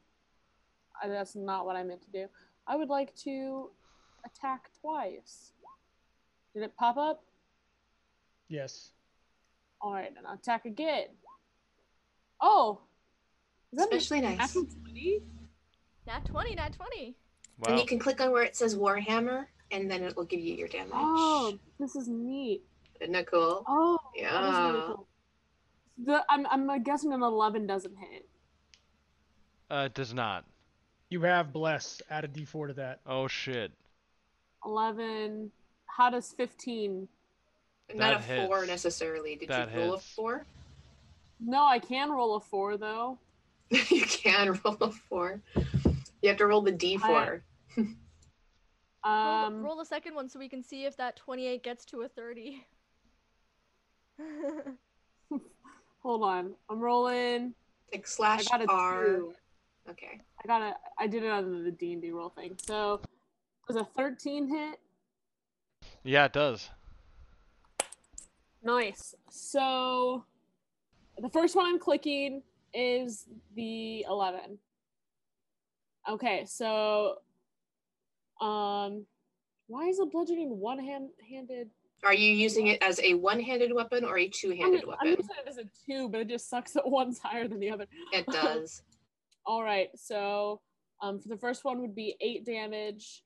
uh, 1.03 1.07
that's 1.07 1.35
not 1.35 1.65
what 1.65 1.75
I 1.75 1.83
meant 1.83 2.01
to 2.03 2.11
do. 2.11 2.27
I 2.67 2.75
would 2.75 2.89
like 2.89 3.15
to 3.23 3.69
attack 4.25 4.69
twice. 4.81 5.51
Did 6.53 6.63
it 6.63 6.75
pop 6.77 6.97
up? 6.97 7.23
Yes. 8.49 8.91
All 9.81 9.93
right, 9.93 10.11
and 10.15 10.25
I'll 10.27 10.35
attack 10.35 10.65
again. 10.65 11.05
Oh, 12.41 12.81
is 13.71 13.79
that 13.79 13.91
a 13.91 13.95
Especially 13.95 14.21
nice. 14.21 14.37
natural 14.37 14.65
20? 14.85 15.19
Nat 16.07 16.25
20, 16.25 16.55
nat 16.55 16.73
20. 16.73 17.15
Wow. 17.59 17.69
And 17.71 17.79
you 17.79 17.85
can 17.85 17.99
click 17.99 18.19
on 18.21 18.31
where 18.31 18.43
it 18.43 18.55
says 18.55 18.75
Warhammer, 18.75 19.45
and 19.71 19.89
then 19.89 20.03
it 20.03 20.15
will 20.15 20.25
give 20.25 20.39
you 20.39 20.55
your 20.55 20.67
damage. 20.67 20.91
Oh, 20.93 21.57
this 21.79 21.95
is 21.95 22.07
neat. 22.07 22.63
Isn't 22.99 23.13
that 23.13 23.27
cool? 23.27 23.63
Oh, 23.67 23.97
that 24.21 24.43
is 24.43 24.57
really 24.59 24.77
Yeah. 24.79 24.83
cool. 24.87 25.07
The, 26.03 26.25
I'm, 26.29 26.47
I'm 26.47 26.83
guessing 26.83 27.13
an 27.13 27.21
11 27.21 27.67
doesn't 27.67 27.95
hit. 27.97 28.27
Uh, 29.69 29.83
it 29.85 29.93
does 29.93 30.13
not. 30.13 30.45
You 31.11 31.21
have 31.21 31.51
bless. 31.51 32.01
Add 32.09 32.23
a 32.23 32.27
d4 32.29 32.69
to 32.69 32.73
that. 32.75 33.01
Oh 33.05 33.27
shit. 33.27 33.71
11. 34.65 35.51
How 35.85 36.09
does 36.09 36.31
15? 36.31 37.07
Not 37.93 38.25
That 38.25 38.39
a 38.39 38.47
four 38.47 38.65
necessarily. 38.65 39.35
Did 39.35 39.49
That 39.49 39.73
you 39.73 39.79
roll 39.81 39.93
hits. 39.95 40.05
a 40.05 40.09
four? 40.15 40.45
No, 41.41 41.65
I 41.65 41.79
can 41.79 42.09
roll 42.11 42.35
a 42.37 42.39
4 42.39 42.77
though. 42.77 43.17
you 43.69 44.03
can 44.05 44.57
roll 44.63 44.77
a 44.79 44.91
four. 44.91 45.41
You 46.21 46.29
have 46.29 46.37
to 46.37 46.47
roll 46.47 46.61
the 46.61 46.71
d4. 46.73 47.41
Roll, 49.03 49.13
Um, 49.13 49.63
roll 49.63 49.75
the 49.77 49.85
second 49.85 50.13
one 50.13 50.29
so 50.29 50.37
we 50.37 50.47
can 50.47 50.61
see 50.63 50.85
if 50.85 50.95
that 50.97 51.15
28 51.15 51.63
gets 51.63 51.85
to 51.85 52.01
a 52.03 52.07
30. 52.07 52.63
hold 56.03 56.23
on. 56.23 56.53
I'm 56.69 56.79
rolling. 56.79 57.55
Like 57.91 58.01
I 58.01 58.05
slash 58.05 58.47
got 58.47 58.61
a 58.61 58.67
R. 58.69 59.05
2. 59.05 59.33
Okay. 59.89 60.19
I 60.43 60.47
got 60.47 60.61
a. 60.61 60.75
I 60.99 61.07
did 61.07 61.23
it 61.23 61.29
on 61.29 61.63
the 61.63 61.71
D 61.71 61.93
and 61.93 62.01
D 62.01 62.11
roll 62.11 62.29
thing. 62.29 62.55
So, 62.65 63.01
was 63.67 63.77
a 63.77 63.85
13 63.97 64.47
hit? 64.47 64.79
Yeah, 66.03 66.25
it 66.25 66.33
does. 66.33 66.69
Nice. 68.63 69.15
So 69.29 70.23
the 71.19 71.29
first 71.29 71.55
one 71.55 71.65
I'm 71.65 71.79
clicking 71.79 72.43
is 72.73 73.25
the 73.55 74.05
11. 74.09 74.57
Okay, 76.09 76.45
so 76.45 77.17
um 78.39 79.05
why 79.67 79.87
is 79.87 79.97
the 79.97 80.05
bludgeoning 80.05 80.59
one 80.59 80.79
hand 80.79 81.09
handed? 81.29 81.69
Are 82.03 82.13
you 82.13 82.33
using 82.33 82.67
it 82.67 82.81
as 82.81 82.99
a 83.01 83.13
one-handed 83.13 83.71
weapon 83.71 84.03
or 84.03 84.17
a 84.17 84.25
I'm, 84.25 84.31
two-handed 84.33 84.81
I'm 84.81 84.89
weapon? 84.89 85.07
using 85.09 85.35
it 85.45 85.47
as 85.47 85.57
a 85.59 85.65
two, 85.85 86.09
but 86.09 86.21
it 86.21 86.27
just 86.27 86.49
sucks 86.49 86.73
that 86.73 86.89
one's 86.89 87.19
higher 87.19 87.47
than 87.47 87.59
the 87.59 87.69
other. 87.69 87.85
It 88.11 88.25
does. 88.25 88.81
All 89.45 89.63
right, 89.63 89.89
so 89.95 90.61
um 91.01 91.19
for 91.19 91.29
the 91.29 91.37
first 91.37 91.65
one 91.65 91.81
would 91.81 91.95
be 91.95 92.15
eight 92.21 92.45
damage, 92.45 93.23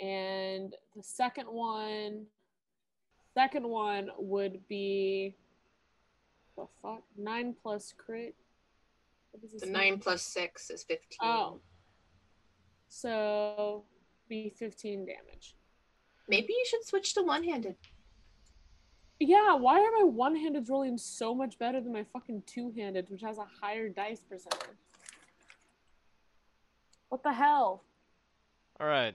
and 0.00 0.74
the 0.94 1.02
second 1.02 1.46
one 1.46 2.26
second 3.34 3.68
one 3.68 4.10
would 4.18 4.66
be 4.68 5.36
the 6.56 6.66
fuck? 6.82 7.02
Nine 7.16 7.54
plus 7.62 7.94
crit. 7.96 8.34
The 9.60 9.66
nine 9.66 9.98
plus 9.98 10.22
six 10.22 10.70
is 10.70 10.82
fifteen. 10.82 11.18
Oh. 11.22 11.60
So 12.88 13.84
be 14.28 14.52
15 14.58 15.06
damage. 15.06 15.54
Maybe 16.28 16.52
you 16.52 16.64
should 16.66 16.84
switch 16.84 17.14
to 17.14 17.22
one-handed. 17.22 17.76
Yeah, 19.20 19.54
why 19.54 19.80
are 19.80 19.90
my 19.98 20.04
one-handed 20.04 20.68
rolling 20.68 20.98
so 20.98 21.34
much 21.34 21.58
better 21.58 21.80
than 21.80 21.92
my 21.92 22.04
fucking 22.04 22.42
two-handed, 22.46 23.08
which 23.10 23.22
has 23.22 23.38
a 23.38 23.46
higher 23.60 23.88
dice 23.88 24.20
percentage? 24.28 24.76
What 27.08 27.22
the 27.22 27.32
hell? 27.32 27.82
All 28.80 28.86
right. 28.86 29.14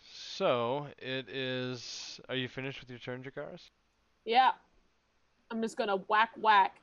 So 0.00 0.86
it 0.98 1.28
is. 1.28 2.20
Are 2.28 2.36
you 2.36 2.48
finished 2.48 2.80
with 2.80 2.90
your 2.90 2.98
turn, 2.98 3.22
Jakaris? 3.22 3.70
Yeah. 4.24 4.52
I'm 5.50 5.62
just 5.62 5.76
gonna 5.76 5.96
whack 6.08 6.30
whack 6.36 6.76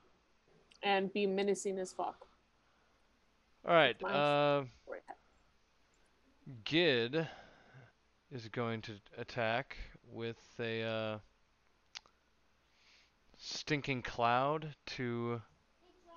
and 0.84 1.12
be 1.14 1.26
menacing 1.26 1.80
as 1.80 1.94
fuck. 1.94 2.28
All 3.68 3.74
right. 3.74 3.96
Nice. 4.02 4.12
Uh, 4.12 4.64
Gid 6.64 7.28
is 8.32 8.48
going 8.50 8.82
to 8.84 8.94
attack 9.18 9.78
with 10.12 10.38
a 10.60 10.84
uh, 10.84 11.18
stinking 13.38 14.04
cloud 14.04 14.76
to 14.86 15.42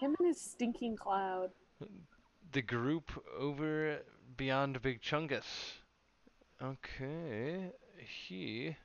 Him 0.01 0.15
and 0.19 0.29
his 0.29 0.41
stinking 0.41 0.97
cloud. 0.97 1.51
the 2.53 2.63
group 2.63 3.11
over 3.39 3.99
beyond 4.37 4.81
Big 4.83 5.01
Chungus. 5.03 5.45
Okay, 6.63 7.73
he. 8.27 8.77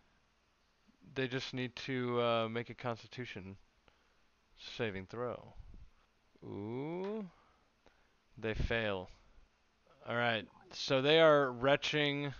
They 1.15 1.28
just 1.28 1.54
need 1.54 1.76
to 1.78 2.21
uh, 2.21 2.49
make 2.49 2.69
a 2.69 2.73
Constitution 2.73 3.56
saving 4.78 5.08
throw. 5.08 5.54
Ooh, 6.43 7.26
they 8.38 8.54
fail. 8.54 9.10
All 10.08 10.15
right, 10.15 10.45
so 10.71 11.02
they 11.02 11.19
are 11.19 11.52
retching 11.52 12.34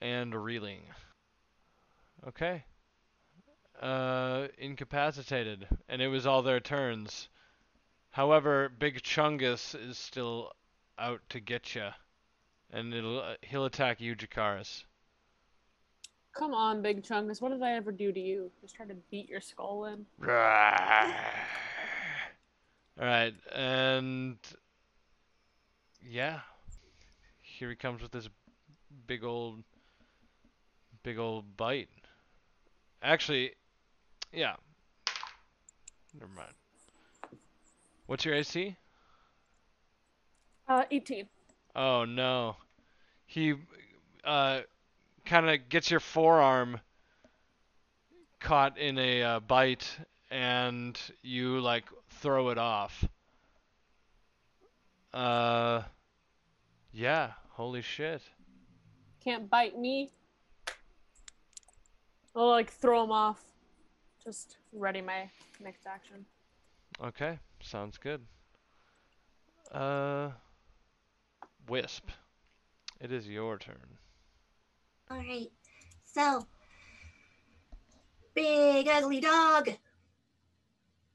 and 0.00 0.34
reeling. 0.34 0.82
Okay. 2.26 2.64
Uh, 3.80 4.48
incapacitated, 4.58 5.66
and 5.88 6.02
it 6.02 6.08
was 6.08 6.26
all 6.26 6.42
their 6.42 6.60
turns. 6.60 7.28
However, 8.10 8.68
Big 8.68 9.02
Chungus 9.02 9.74
is 9.74 9.96
still 9.96 10.52
out 10.98 11.20
to 11.30 11.40
get 11.40 11.74
you, 11.74 11.88
and 12.72 12.92
it'll 12.92 13.20
uh, 13.20 13.34
he'll 13.42 13.64
attack 13.64 14.00
you, 14.00 14.16
Jakaris. 14.16 14.84
Come 16.32 16.52
on, 16.52 16.82
Big 16.82 17.02
Chungus. 17.02 17.40
What 17.40 17.52
did 17.52 17.62
I 17.62 17.72
ever 17.72 17.92
do 17.92 18.12
to 18.12 18.20
you? 18.20 18.50
Just 18.60 18.74
try 18.74 18.86
to 18.86 18.94
beat 19.10 19.28
your 19.28 19.40
skull 19.40 19.84
in? 19.86 20.06
All 23.00 23.06
right, 23.06 23.34
and 23.54 24.36
yeah, 26.04 26.40
here 27.40 27.70
he 27.70 27.76
comes 27.76 28.02
with 28.02 28.10
this 28.10 28.28
big 29.06 29.24
old, 29.24 29.62
big 31.02 31.18
old 31.18 31.56
bite. 31.56 31.88
Actually, 33.02 33.52
yeah. 34.32 34.56
Never 36.18 36.32
mind. 36.32 36.52
What's 38.10 38.24
your 38.24 38.34
AC? 38.34 38.74
Uh, 40.66 40.82
18. 40.90 41.28
Oh 41.76 42.04
no. 42.04 42.56
He 43.24 43.54
uh 44.24 44.62
kind 45.24 45.48
of 45.48 45.68
gets 45.68 45.92
your 45.92 46.00
forearm 46.00 46.80
caught 48.40 48.78
in 48.78 48.98
a 48.98 49.22
uh, 49.22 49.38
bite 49.38 49.88
and 50.28 50.98
you 51.22 51.60
like 51.60 51.84
throw 52.08 52.48
it 52.48 52.58
off. 52.58 53.04
Uh 55.14 55.82
yeah, 56.90 57.30
holy 57.50 57.80
shit. 57.80 58.22
Can't 59.22 59.48
bite 59.48 59.78
me. 59.78 60.10
I'll 62.34 62.48
like 62.48 62.72
throw 62.72 63.04
him 63.04 63.12
off. 63.12 63.40
Just 64.24 64.56
ready 64.72 65.00
my 65.00 65.30
next 65.60 65.86
action. 65.86 66.26
Okay, 67.02 67.38
sounds 67.62 67.98
good. 67.98 68.20
Uh 69.72 70.30
Wisp. 71.68 72.10
It 73.00 73.12
is 73.12 73.28
your 73.28 73.58
turn. 73.58 73.98
All 75.10 75.18
right. 75.18 75.50
So, 76.04 76.46
big 78.34 78.88
ugly 78.88 79.20
dog 79.20 79.70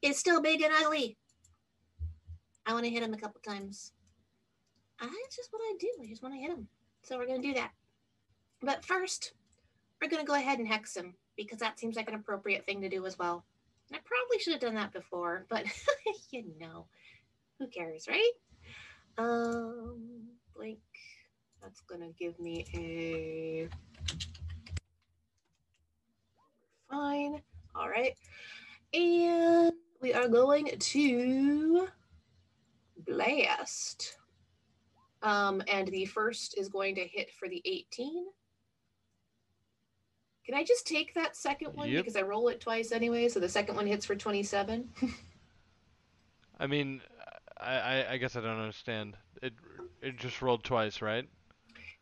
is 0.02 0.18
still 0.18 0.40
big 0.40 0.62
and 0.62 0.72
ugly. 0.82 1.16
I 2.64 2.72
want 2.72 2.84
to 2.84 2.90
hit 2.90 3.02
him 3.02 3.14
a 3.14 3.18
couple 3.18 3.40
times. 3.46 3.92
It's 5.00 5.36
just 5.36 5.52
what 5.52 5.60
I 5.62 5.74
do. 5.78 5.88
I 6.02 6.06
just 6.06 6.22
want 6.22 6.34
to 6.34 6.40
hit 6.40 6.50
him. 6.50 6.68
So 7.02 7.18
we're 7.18 7.26
going 7.26 7.42
to 7.42 7.48
do 7.48 7.54
that. 7.54 7.72
But 8.62 8.84
first, 8.84 9.32
we're 10.00 10.08
going 10.08 10.24
to 10.24 10.26
go 10.26 10.34
ahead 10.34 10.58
and 10.58 10.66
hex 10.66 10.96
him 10.96 11.14
because 11.36 11.58
that 11.58 11.78
seems 11.78 11.96
like 11.96 12.08
an 12.08 12.14
appropriate 12.14 12.64
thing 12.64 12.80
to 12.80 12.88
do 12.88 13.04
as 13.06 13.18
well. 13.18 13.44
I 13.92 13.98
probably 14.04 14.38
should 14.40 14.54
have 14.54 14.62
done 14.62 14.74
that 14.74 14.92
before, 14.92 15.46
but 15.48 15.64
you 16.30 16.44
know, 16.60 16.86
who 17.58 17.68
cares, 17.68 18.06
right? 18.08 18.32
Um, 19.18 20.28
blink. 20.54 20.78
That's 21.62 21.80
gonna 21.82 22.10
give 22.18 22.38
me 22.38 22.66
a 22.74 23.68
fine. 26.90 27.42
All 27.74 27.88
right, 27.88 28.16
and 28.92 29.72
we 30.00 30.12
are 30.12 30.28
going 30.28 30.70
to 30.78 31.88
blast. 33.06 34.16
Um, 35.22 35.62
and 35.66 35.88
the 35.88 36.04
first 36.04 36.56
is 36.58 36.68
going 36.68 36.94
to 36.96 37.04
hit 37.04 37.32
for 37.32 37.48
the 37.48 37.62
18. 37.64 38.26
Can 40.46 40.54
I 40.54 40.62
just 40.62 40.86
take 40.86 41.12
that 41.14 41.34
second 41.36 41.74
one 41.74 41.88
Yep. 41.90 42.04
because 42.04 42.16
I 42.16 42.22
roll 42.22 42.46
it 42.48 42.60
twice 42.60 42.92
anyway? 42.92 43.28
So 43.28 43.40
the 43.40 43.48
second 43.48 43.74
one 43.74 43.86
hits 43.86 44.06
for 44.06 44.14
27. 44.14 44.88
I 46.60 46.66
mean, 46.68 47.02
I, 47.60 47.74
I 47.78 48.12
I 48.12 48.16
guess 48.16 48.36
I 48.36 48.40
don't 48.40 48.58
understand. 48.60 49.16
It 49.42 49.52
it 50.00 50.16
just 50.18 50.40
rolled 50.40 50.62
twice, 50.64 51.02
right? 51.02 51.28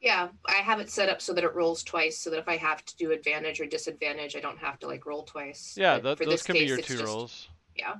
Yeah, 0.01 0.29
I 0.47 0.57
have 0.57 0.81
it 0.81 0.91
set 0.91 1.09
up 1.09 1.23
so 1.23 1.33
that 1.33 1.43
it 1.45 1.55
rolls 1.55 1.83
twice, 1.83 2.19
so 2.19 2.29
that 2.31 2.39
if 2.39 2.47
I 2.49 2.57
have 2.59 2.85
to 2.85 2.97
do 2.97 3.13
advantage 3.13 3.61
or 3.61 3.67
disadvantage, 3.67 4.37
I 4.37 4.41
don't 4.41 4.59
have 4.59 4.79
to 4.81 4.87
like 4.87 5.07
roll 5.07 5.23
twice. 5.23 5.75
Yeah, 5.79 5.99
But 5.99 6.03
th- 6.03 6.19
for 6.19 6.25
those 6.27 6.35
this 6.35 6.43
can 6.43 6.53
be 6.55 6.65
your 6.67 6.77
two 6.77 6.99
just- 6.99 7.05
rolls. 7.05 7.49
Yeah. 7.75 7.95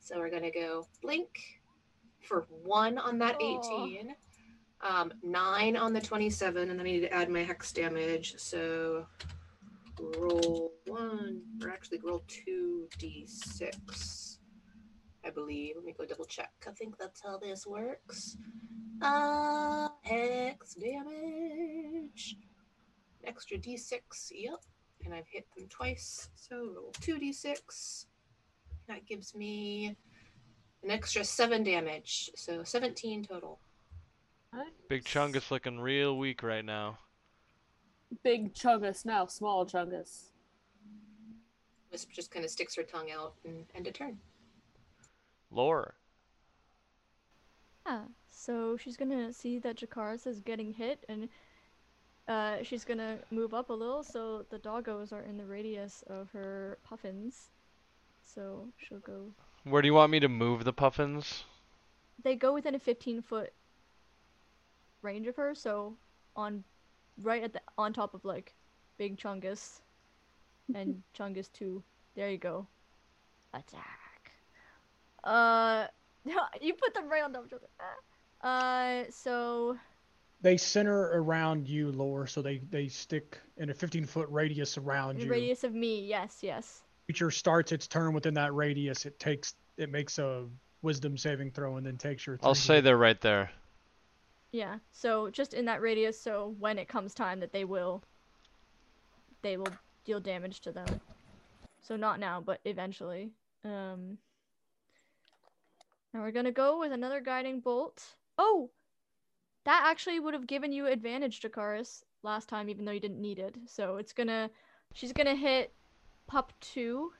So 0.00 0.18
we're 0.18 0.30
gonna 0.30 0.50
go 0.50 0.86
blink 1.02 1.28
for 2.20 2.46
one 2.62 2.98
on 2.98 3.18
that 3.18 3.36
Aw. 3.40 3.86
18, 3.86 4.14
um, 4.80 5.12
nine 5.22 5.76
on 5.76 5.92
the 5.92 6.00
27, 6.00 6.70
and 6.70 6.78
then 6.78 6.86
I 6.86 6.90
need 6.90 7.00
to 7.00 7.12
add 7.12 7.28
my 7.28 7.42
hex 7.42 7.72
damage. 7.72 8.34
So 8.38 9.06
roll 10.00 10.72
one, 10.86 11.42
or 11.62 11.70
actually 11.70 12.00
roll 12.02 12.22
two 12.28 12.88
d6, 12.98 14.38
I 15.24 15.30
believe. 15.30 15.74
Let 15.76 15.84
me 15.84 15.94
go 15.96 16.04
double 16.04 16.24
check. 16.24 16.52
I 16.66 16.70
think 16.72 16.96
that's 16.98 17.22
how 17.22 17.38
this 17.38 17.66
works. 17.66 18.36
Uh, 19.02 19.88
hex 20.02 20.74
damage. 20.74 22.36
An 23.22 23.28
extra 23.28 23.58
d6. 23.58 24.00
Yep. 24.32 24.60
And 25.04 25.14
I've 25.14 25.28
hit 25.28 25.46
them 25.56 25.66
twice. 25.68 26.28
So 26.34 26.56
roll 26.56 26.92
2d6. 27.00 28.06
That 28.88 29.06
gives 29.06 29.34
me 29.34 29.96
an 30.82 30.90
extra 30.90 31.24
7 31.24 31.62
damage. 31.62 32.30
So 32.34 32.62
17 32.64 33.24
total. 33.24 33.60
Big 34.88 35.04
Chungus 35.04 35.50
looking 35.50 35.78
real 35.78 36.16
weak 36.16 36.42
right 36.42 36.64
now. 36.64 36.98
Big 38.22 38.54
Chungus 38.54 39.04
now, 39.04 39.26
small 39.26 39.66
Chungus. 39.66 40.28
Wisp 41.92 42.10
just 42.10 42.30
kind 42.30 42.42
of 42.42 42.50
sticks 42.50 42.74
her 42.74 42.82
tongue 42.82 43.10
out 43.10 43.34
and 43.44 43.66
end 43.74 43.86
a 43.86 43.92
turn. 43.92 44.18
Lore. 45.50 45.94
Yeah, 47.86 48.04
so 48.30 48.78
she's 48.78 48.96
gonna 48.96 49.30
see 49.30 49.58
that 49.58 49.76
Jakaris 49.76 50.26
is 50.26 50.40
getting 50.40 50.72
hit, 50.72 51.04
and 51.08 51.28
uh, 52.26 52.62
she's 52.62 52.84
gonna 52.84 53.18
move 53.30 53.52
up 53.52 53.68
a 53.68 53.74
little 53.74 54.02
so 54.02 54.46
the 54.48 54.58
doggos 54.58 55.12
are 55.12 55.22
in 55.22 55.36
the 55.36 55.44
radius 55.44 56.02
of 56.08 56.30
her 56.30 56.78
puffins. 56.82 57.50
So 58.24 58.68
she'll 58.78 59.00
go. 59.00 59.32
Where 59.64 59.82
do 59.82 59.88
you 59.88 59.94
want 59.94 60.12
me 60.12 60.20
to 60.20 60.28
move 60.28 60.64
the 60.64 60.72
puffins? 60.72 61.44
They 62.22 62.36
go 62.36 62.54
within 62.54 62.74
a 62.74 62.78
15 62.78 63.20
foot 63.20 63.52
range 65.02 65.26
of 65.26 65.36
her, 65.36 65.54
so 65.54 65.96
on 66.36 66.64
right 67.22 67.42
at 67.42 67.52
the 67.52 67.60
on 67.76 67.92
top 67.92 68.14
of 68.14 68.24
like 68.24 68.54
Big 68.96 69.18
Chungus 69.18 69.80
and 70.74 71.02
Chungus 71.18 71.50
2. 71.52 71.82
There 72.14 72.30
you 72.30 72.38
go. 72.38 72.66
Attack. 73.54 74.32
Uh, 75.24 75.86
you 76.60 76.74
put 76.74 76.94
them 76.94 77.08
right 77.08 77.22
on 77.22 77.32
top 77.32 77.42
of 77.44 77.48
each 77.48 77.54
other. 77.54 77.68
Uh, 78.40 79.04
so 79.10 79.76
They 80.42 80.56
center 80.56 81.10
around 81.20 81.66
you, 81.66 81.90
Lore, 81.90 82.26
so 82.26 82.40
they, 82.42 82.58
they 82.70 82.88
stick 82.88 83.38
in 83.56 83.70
a 83.70 83.74
15 83.74 84.04
foot 84.04 84.28
radius 84.30 84.78
around 84.78 85.20
you. 85.20 85.28
radius 85.28 85.64
of 85.64 85.74
me, 85.74 86.06
yes, 86.06 86.38
yes. 86.42 86.82
Creature 87.06 87.30
starts 87.30 87.72
its 87.72 87.86
turn 87.86 88.12
within 88.12 88.34
that 88.34 88.54
radius. 88.54 89.06
It 89.06 89.18
takes 89.18 89.54
it 89.78 89.90
makes 89.90 90.18
a 90.18 90.44
wisdom 90.82 91.16
saving 91.16 91.52
throw 91.52 91.76
and 91.76 91.86
then 91.86 91.96
takes 91.96 92.26
your. 92.26 92.38
I'll 92.42 92.54
say 92.54 92.80
they're 92.80 92.98
right 92.98 93.20
there. 93.20 93.50
Yeah. 94.52 94.78
So 94.92 95.30
just 95.30 95.54
in 95.54 95.64
that 95.66 95.82
radius, 95.82 96.20
so 96.20 96.54
when 96.58 96.78
it 96.78 96.88
comes 96.88 97.14
time 97.14 97.40
that 97.40 97.52
they 97.52 97.64
will, 97.64 98.02
they 99.42 99.56
will 99.56 99.72
deal 100.04 100.20
damage 100.20 100.60
to 100.62 100.72
them. 100.72 101.00
So 101.80 101.96
not 101.96 102.18
now, 102.20 102.40
but 102.40 102.60
eventually. 102.64 103.30
Um. 103.64 104.18
And 106.14 106.22
we're 106.22 106.30
gonna 106.30 106.52
go 106.52 106.78
with 106.78 106.92
another 106.92 107.20
guiding 107.20 107.60
bolt. 107.60 108.14
Oh, 108.38 108.70
that 109.64 109.82
actually 109.84 110.18
would 110.20 110.32
have 110.32 110.46
given 110.46 110.72
you 110.72 110.86
advantage, 110.86 111.40
Jakaris, 111.40 112.02
last 112.22 112.48
time, 112.48 112.70
even 112.70 112.84
though 112.86 112.92
you 112.92 113.00
didn't 113.00 113.20
need 113.20 113.38
it. 113.38 113.54
So 113.66 113.96
it's 113.96 114.14
gonna, 114.14 114.48
she's 114.94 115.12
gonna 115.12 115.34
hit 115.36 115.74
pup 116.26 116.52
two 116.60 117.12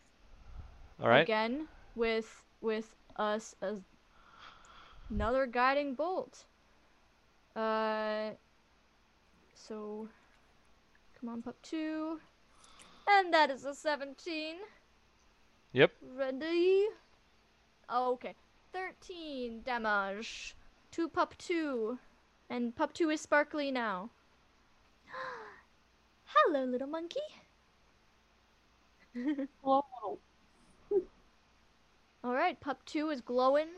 All 1.02 1.08
right. 1.08 1.20
again 1.20 1.68
with 1.94 2.44
with 2.60 2.96
us 3.16 3.54
as 3.60 3.76
another 5.10 5.46
guiding 5.46 5.94
bolt. 5.94 6.44
Uh, 7.58 8.30
so 9.52 10.06
come 11.18 11.28
on, 11.28 11.42
pup 11.42 11.56
two, 11.60 12.20
and 13.08 13.34
that 13.34 13.50
is 13.50 13.64
a 13.64 13.74
seventeen. 13.74 14.58
Yep. 15.72 15.90
Ready? 16.16 16.86
Oh, 17.88 18.12
okay, 18.12 18.36
thirteen 18.72 19.62
damage 19.62 20.54
to 20.92 21.08
pup 21.08 21.36
two, 21.36 21.98
and 22.48 22.76
pup 22.76 22.92
two 22.92 23.10
is 23.10 23.20
sparkly 23.20 23.72
now. 23.72 24.10
Hello, 26.26 26.64
little 26.64 26.86
monkey. 26.86 27.18
Hello. 29.14 29.84
All 32.22 32.34
right, 32.34 32.60
pup 32.60 32.84
two 32.84 33.10
is 33.10 33.20
glowing, 33.20 33.70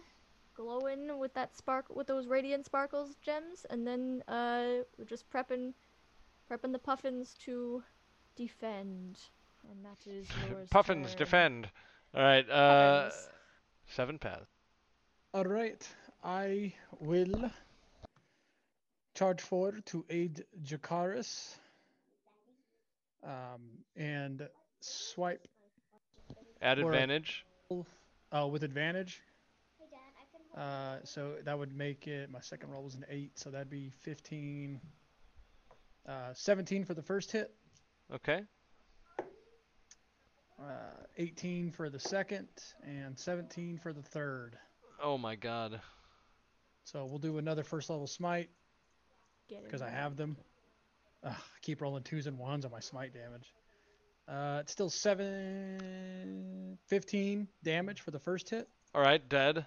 glowing 0.60 1.18
with 1.18 1.32
that 1.34 1.56
spark, 1.56 1.86
with 1.94 2.06
those 2.06 2.26
radiant 2.26 2.66
sparkles 2.66 3.16
gems, 3.22 3.64
and 3.70 3.86
then 3.86 4.22
uh, 4.28 4.82
we're 4.98 5.04
just 5.06 5.24
prepping, 5.30 5.72
prepping 6.50 6.72
the 6.72 6.78
puffins 6.78 7.34
to 7.44 7.82
defend, 8.36 9.18
and 9.70 9.84
that 9.84 10.10
is 10.10 10.26
yours. 10.50 10.68
Puffins 10.70 11.08
turn. 11.10 11.18
defend. 11.18 11.68
All 12.14 12.22
right. 12.22 12.48
Uh, 12.48 13.04
Puffins. 13.04 13.28
Seven 13.88 14.18
Paths. 14.18 14.46
All 15.32 15.44
right, 15.44 15.86
I 16.24 16.72
will 16.98 17.50
charge 19.14 19.40
forward 19.40 19.84
to 19.86 20.04
aid 20.10 20.44
Jakaris 20.64 21.54
um, 23.24 23.60
and 23.96 24.48
swipe 24.80 25.46
At 26.60 26.78
Or- 26.78 26.92
advantage. 26.92 27.44
uh, 28.34 28.46
with 28.48 28.64
advantage. 28.64 29.22
Uh, 30.56 30.96
so 31.04 31.34
that 31.44 31.56
would 31.58 31.74
make 31.76 32.06
it 32.08 32.30
my 32.30 32.40
second 32.40 32.70
roll 32.70 32.82
was 32.82 32.94
an 32.94 33.04
eight, 33.08 33.38
so 33.38 33.50
that'd 33.50 33.70
be 33.70 33.90
15, 34.00 34.80
uh, 36.08 36.32
17 36.34 36.84
for 36.84 36.94
the 36.94 37.02
first 37.02 37.30
hit, 37.30 37.54
Okay. 38.12 38.42
uh, 40.60 41.04
18 41.18 41.70
for 41.70 41.88
the 41.88 42.00
second, 42.00 42.48
and 42.82 43.18
17 43.18 43.78
for 43.78 43.92
the 43.92 44.02
third. 44.02 44.58
Oh 45.02 45.16
my 45.16 45.36
God. 45.36 45.80
So 46.84 47.04
we'll 47.06 47.18
do 47.18 47.38
another 47.38 47.62
first 47.62 47.88
level 47.88 48.06
smite 48.06 48.50
Get 49.48 49.62
because 49.64 49.82
I 49.82 49.88
have 49.90 50.16
them. 50.16 50.36
Ugh, 51.22 51.32
I 51.32 51.58
keep 51.62 51.80
rolling 51.80 52.02
twos 52.02 52.26
and 52.26 52.38
ones 52.38 52.64
on 52.64 52.70
my 52.72 52.80
smite 52.80 53.14
damage. 53.14 53.54
Uh, 54.26 54.58
it's 54.60 54.72
still 54.72 54.90
seven, 54.90 56.78
15 56.88 57.48
damage 57.62 58.00
for 58.00 58.10
the 58.10 58.18
first 58.18 58.50
hit. 58.50 58.68
All 58.94 59.02
right. 59.02 59.26
Dead. 59.28 59.66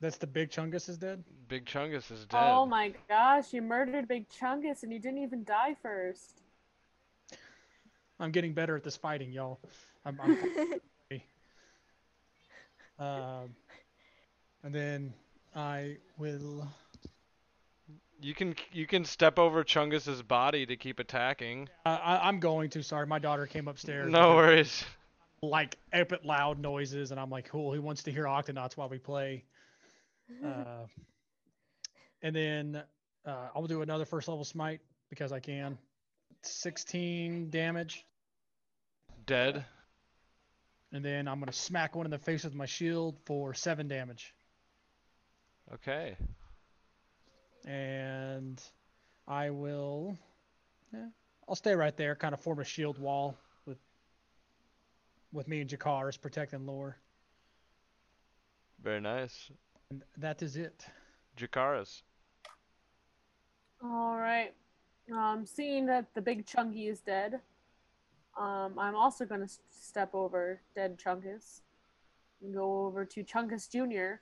That's 0.00 0.16
the 0.16 0.26
big 0.26 0.50
chungus 0.50 0.88
is 0.88 0.96
dead. 0.96 1.22
Big 1.50 1.66
Chungus 1.66 2.12
is 2.12 2.26
dead. 2.26 2.40
Oh 2.40 2.64
my 2.64 2.94
gosh, 3.08 3.52
you 3.52 3.60
murdered 3.60 4.06
Big 4.06 4.28
Chungus 4.28 4.84
and 4.84 4.92
you 4.92 5.00
didn't 5.00 5.18
even 5.18 5.42
die 5.42 5.74
first. 5.82 6.42
I'm 8.20 8.30
getting 8.30 8.54
better 8.54 8.76
at 8.76 8.84
this 8.84 8.96
fighting, 8.96 9.32
y'all. 9.32 9.58
I'm, 10.06 10.20
I'm 10.20 10.30
um, 13.04 13.50
and 14.62 14.72
then 14.72 15.12
I 15.56 15.96
will. 16.18 16.68
You 18.22 18.34
can 18.34 18.54
you 18.72 18.86
can 18.86 19.04
step 19.04 19.38
over 19.38 19.64
Chungus's 19.64 20.22
body 20.22 20.64
to 20.66 20.76
keep 20.76 21.00
attacking. 21.00 21.68
Uh, 21.84 21.98
I, 22.00 22.28
I'm 22.28 22.38
going 22.38 22.70
to. 22.70 22.82
Sorry, 22.84 23.08
my 23.08 23.18
daughter 23.18 23.46
came 23.46 23.66
upstairs. 23.66 24.08
No 24.12 24.36
worries. 24.36 24.84
Like 25.42 25.76
epic 25.92 26.20
loud 26.22 26.60
noises, 26.60 27.10
and 27.10 27.18
I'm 27.18 27.30
like, 27.30 27.48
cool. 27.48 27.72
He 27.72 27.80
wants 27.80 28.04
to 28.04 28.12
hear 28.12 28.24
Octonauts 28.24 28.76
while 28.76 28.88
we 28.88 28.98
play. 28.98 29.42
Uh, 30.44 30.86
and 32.22 32.34
then 32.36 32.82
uh, 33.26 33.48
I'll 33.54 33.66
do 33.66 33.82
another 33.82 34.04
first 34.04 34.28
level 34.28 34.44
smite 34.44 34.80
because 35.08 35.32
I 35.32 35.40
can. 35.40 35.78
16 36.42 37.50
damage, 37.50 38.06
Dead. 39.26 39.64
and 40.92 41.04
then 41.04 41.28
I'm 41.28 41.38
gonna 41.38 41.52
smack 41.52 41.94
one 41.94 42.06
in 42.06 42.10
the 42.10 42.18
face 42.18 42.44
with 42.44 42.54
my 42.54 42.64
shield 42.64 43.18
for 43.26 43.52
seven 43.52 43.88
damage. 43.88 44.32
Okay. 45.74 46.16
and 47.66 48.60
I 49.28 49.50
will. 49.50 50.16
Yeah, 50.94 51.08
I'll 51.46 51.54
stay 51.56 51.74
right 51.74 51.94
there, 51.96 52.14
kind 52.16 52.32
of 52.32 52.40
form 52.40 52.58
a 52.58 52.64
shield 52.64 52.98
wall 52.98 53.36
with 53.66 53.78
with 55.32 55.46
me 55.46 55.60
and 55.60 55.68
Jakaris 55.68 56.18
protecting 56.20 56.64
lore, 56.66 56.96
Very 58.82 59.00
nice. 59.02 59.50
And 59.90 60.04
that 60.16 60.42
is 60.42 60.56
it. 60.56 60.86
Jakaris. 61.36 62.02
All 63.82 64.16
right. 64.16 64.52
Um, 65.12 65.44
seeing 65.44 65.86
that 65.86 66.06
the 66.14 66.20
big 66.20 66.46
Chunky 66.46 66.86
is 66.86 67.00
dead, 67.00 67.40
um, 68.38 68.78
I'm 68.78 68.94
also 68.94 69.24
going 69.24 69.40
to 69.40 69.52
step 69.70 70.14
over 70.14 70.60
dead 70.74 70.98
Chunkus 70.98 71.62
and 72.42 72.54
go 72.54 72.86
over 72.86 73.04
to 73.04 73.24
Chunkus 73.24 73.68
Jr. 73.68 74.20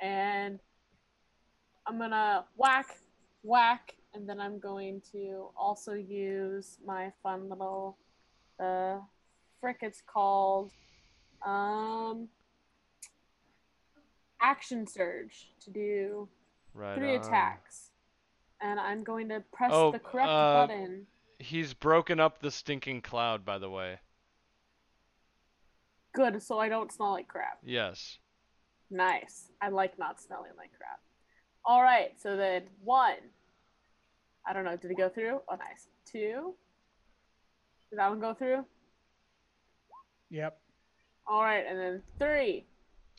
and 0.00 0.60
I'm 1.86 1.98
going 1.98 2.10
to 2.10 2.44
whack, 2.56 2.96
whack, 3.42 3.94
and 4.14 4.26
then 4.26 4.40
I'm 4.40 4.58
going 4.58 5.02
to 5.12 5.48
also 5.56 5.92
use 5.92 6.78
my 6.86 7.12
fun 7.22 7.50
little, 7.50 7.98
uh, 8.58 8.96
frick 9.60 9.78
it's 9.82 10.02
called, 10.06 10.70
um, 11.44 12.28
Action 14.44 14.86
Surge 14.86 15.48
to 15.60 15.70
do 15.70 16.28
Right. 16.74 16.96
three 16.98 17.14
on. 17.16 17.20
attacks. 17.22 17.90
And 18.60 18.78
I'm 18.78 19.02
going 19.02 19.28
to 19.30 19.40
press 19.52 19.70
Oh, 19.72 19.90
the 19.90 19.98
correct 19.98 20.28
uh, 20.28 20.66
button. 20.66 21.06
He's 21.38 21.72
broken 21.72 22.20
up 22.20 22.40
the 22.40 22.50
stinking 22.50 23.00
cloud, 23.00 23.44
by 23.44 23.56
the 23.58 23.70
way. 23.70 24.00
Good, 26.12 26.42
so 26.42 26.58
I 26.58 26.68
don't 26.68 26.92
smell 26.92 27.12
like 27.12 27.26
crap. 27.26 27.58
Yes. 27.64 28.18
Nice. 28.90 29.50
I 29.62 29.70
like 29.70 29.98
not 29.98 30.20
smelling 30.20 30.52
like 30.58 30.70
crap. 30.76 31.00
All 31.64 31.82
right, 31.82 32.12
so 32.20 32.36
then 32.36 32.64
one. 32.82 33.16
I 34.46 34.52
don't 34.52 34.64
know. 34.64 34.76
Did 34.76 34.90
it 34.90 34.98
go 34.98 35.08
through? 35.08 35.40
Oh, 35.48 35.56
nice. 35.56 35.88
Two. 36.04 36.54
Did 37.88 37.98
that 37.98 38.10
one 38.10 38.20
go 38.20 38.34
through? 38.34 38.64
Yep. 40.30 40.58
All 41.26 41.42
right, 41.42 41.64
and 41.66 41.78
then 41.78 42.02
three. 42.18 42.66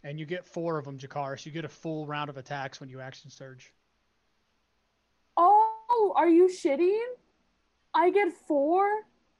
And 0.06 0.20
you 0.20 0.26
get 0.28 0.46
four 0.46 0.78
of 0.78 0.86
them, 0.86 1.00
Jakar. 1.00 1.38
So 1.38 1.48
you 1.48 1.52
get 1.52 1.65
a 1.65 1.70
full 1.70 2.06
round 2.06 2.30
of 2.30 2.38
attacks 2.38 2.80
when 2.80 2.89
you 2.89 3.02
action 3.02 3.32
surge. 3.32 3.74
Oh, 5.36 6.13
are 6.15 6.30
you 6.30 6.48
shitting? 6.48 7.02
I 7.96 8.12
get 8.12 8.32
four? 8.48 8.88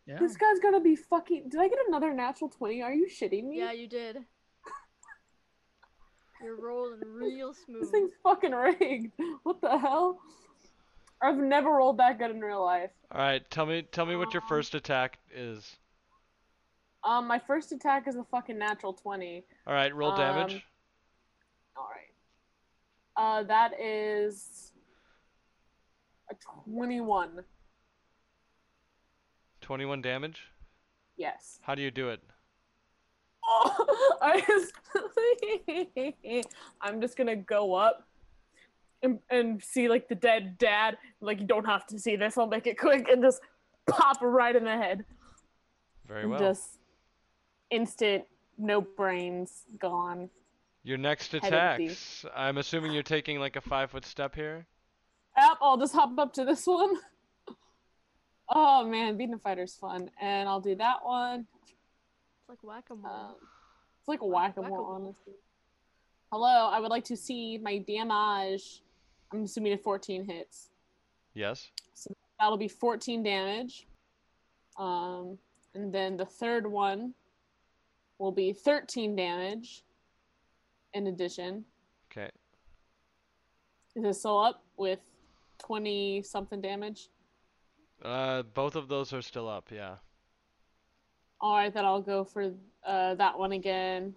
Yeah. 0.08 0.17
This 0.19 0.36
guy's 0.36 0.60
gonna 0.60 0.82
be 0.82 0.95
fucking. 0.95 1.49
Did 1.49 1.62
I 1.62 1.67
get 1.67 1.78
another 1.88 2.13
natural 2.15 2.50
20? 2.50 2.81
Are 2.81 2.94
you 2.94 3.08
shitting 3.08 3.48
me? 3.48 3.60
Yeah, 3.60 3.73
you 3.73 3.87
did. 3.87 4.17
You're 6.44 6.60
rolling 6.60 7.00
real 7.06 7.54
smooth. 7.65 7.81
This 7.81 7.92
thing's 7.92 8.12
fucking 8.23 8.52
rigged. 8.52 9.12
What 9.44 9.62
the 9.62 9.77
hell? 9.77 10.17
I've 11.21 11.37
never 11.37 11.69
rolled 11.69 12.00
that 12.00 12.17
good 12.17 12.31
in 12.31 12.42
real 12.42 12.63
life. 12.65 12.89
All 13.12 13.21
right. 13.21 13.48
Tell 13.52 13.67
me 13.67 13.83
tell 13.83 14.08
me 14.08 14.15
what 14.15 14.33
your 14.33 14.42
Um, 14.44 14.50
first 14.50 14.73
attack 14.73 15.19
is. 15.31 15.75
Um, 17.06 17.27
my 17.27 17.37
first 17.37 17.71
attack 17.71 18.08
is 18.08 18.15
a 18.15 18.23
fucking 18.23 18.58
natural 18.58 18.91
20. 18.91 19.43
All 19.67 19.73
right. 19.73 19.95
Roll 19.95 20.12
um, 20.12 20.17
damage. 20.17 20.65
All 21.77 21.87
right. 21.93 23.39
Uh, 23.39 23.43
that 23.43 23.79
is 23.79 24.71
a 26.31 26.35
21. 26.73 27.43
21 29.62 30.01
damage. 30.01 30.41
Yes. 31.15 31.60
How 31.62 31.75
do 31.75 31.83
you 31.83 31.91
do 31.91 32.10
it? 32.10 32.21
Oh, 33.47 34.17
I 34.21 34.41
just, 34.41 34.73
I'm 36.81 36.99
just 36.99 37.15
gonna 37.15 37.35
go 37.35 37.75
up 37.75 38.08
and, 39.03 39.19
and 39.29 39.63
see 39.63 39.87
like 39.87 40.08
the 40.08 40.15
dead 40.15 40.58
dad. 40.58 40.97
Like 41.21 41.39
you 41.39 41.45
don't 41.45 41.65
have 41.65 41.85
to 41.87 41.99
see 41.99 42.15
this. 42.15 42.37
I'll 42.37 42.47
make 42.47 42.65
it 42.65 42.77
quick 42.79 43.08
and 43.08 43.21
just 43.21 43.41
pop 43.87 44.17
right 44.21 44.56
in 44.56 44.63
the 44.63 44.75
head. 44.75 45.06
Very 46.08 46.25
well. 46.25 46.39
Just 46.39 46.79
instant, 47.71 48.25
no 48.57 48.81
brains, 48.81 49.63
gone. 49.79 50.29
Your 50.83 50.97
next 50.97 51.33
attacks. 51.33 52.25
I'm 52.35 52.57
assuming 52.57 52.91
you're 52.91 53.03
taking 53.03 53.39
like 53.39 53.55
a 53.55 53.61
five 53.61 53.91
foot 53.91 54.05
step 54.05 54.35
here. 54.35 54.65
Yep, 55.37 55.57
I'll 55.61 55.77
just 55.77 55.93
hop 55.93 56.17
up 56.19 56.33
to 56.33 56.45
this 56.45 56.65
one. 56.67 56.95
Oh 58.47 58.85
man, 58.85 59.17
beating 59.17 59.33
a 59.33 59.39
fighter's 59.39 59.73
fun, 59.73 60.11
and 60.21 60.47
I'll 60.47 60.61
do 60.61 60.75
that 60.75 61.03
one. 61.03 61.47
It's 62.39 62.47
like 62.47 62.59
whack-a-mole. 62.61 63.11
Um, 63.11 63.35
it's 63.99 64.07
like 64.07 64.21
a 64.21 64.25
whack-a-mole, 64.27 64.69
Whack-a-mole. 64.69 64.85
honestly. 65.03 65.33
Hello, 66.31 66.69
I 66.71 66.79
would 66.79 66.91
like 66.91 67.05
to 67.05 67.17
see 67.17 67.57
my 67.57 67.79
damage. 67.79 68.83
I'm 69.33 69.45
assuming 69.45 69.73
a 69.73 69.77
14 69.79 70.25
hits. 70.25 70.69
Yes. 71.33 71.71
So 71.95 72.13
that'll 72.39 72.57
be 72.57 72.67
14 72.67 73.23
damage. 73.23 73.87
Um, 74.77 75.39
and 75.73 75.91
then 75.91 76.15
the 76.15 76.25
third 76.27 76.67
one 76.67 77.15
will 78.19 78.31
be 78.31 78.53
13 78.53 79.15
damage. 79.15 79.83
In 80.93 81.07
addition, 81.07 81.65
Okay. 82.09 82.29
is 83.97 84.05
it 84.05 84.13
still 84.13 84.39
up 84.39 84.63
with 84.77 84.99
20 85.59 86.21
something 86.23 86.61
damage? 86.61 87.09
Uh, 88.01 88.43
both 88.43 88.75
of 88.77 88.87
those 88.87 89.11
are 89.11 89.21
still 89.21 89.49
up. 89.49 89.69
Yeah. 89.71 89.97
All 91.41 91.55
right, 91.57 91.73
then 91.73 91.83
I'll 91.83 92.01
go 92.01 92.23
for 92.23 92.53
uh, 92.85 93.15
that 93.15 93.37
one 93.37 93.51
again. 93.51 94.15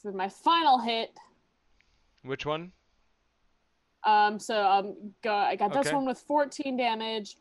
For 0.00 0.12
my 0.12 0.28
final 0.28 0.78
hit, 0.78 1.10
Which 2.22 2.46
one? 2.46 2.70
um, 4.04 4.38
so 4.38 4.64
um, 4.64 5.12
go. 5.22 5.34
I 5.34 5.56
got 5.56 5.72
this 5.72 5.88
Okay. 5.88 5.96
one 5.96 6.06
with 6.06 6.18
14 6.20 6.76
damage, 6.76 7.36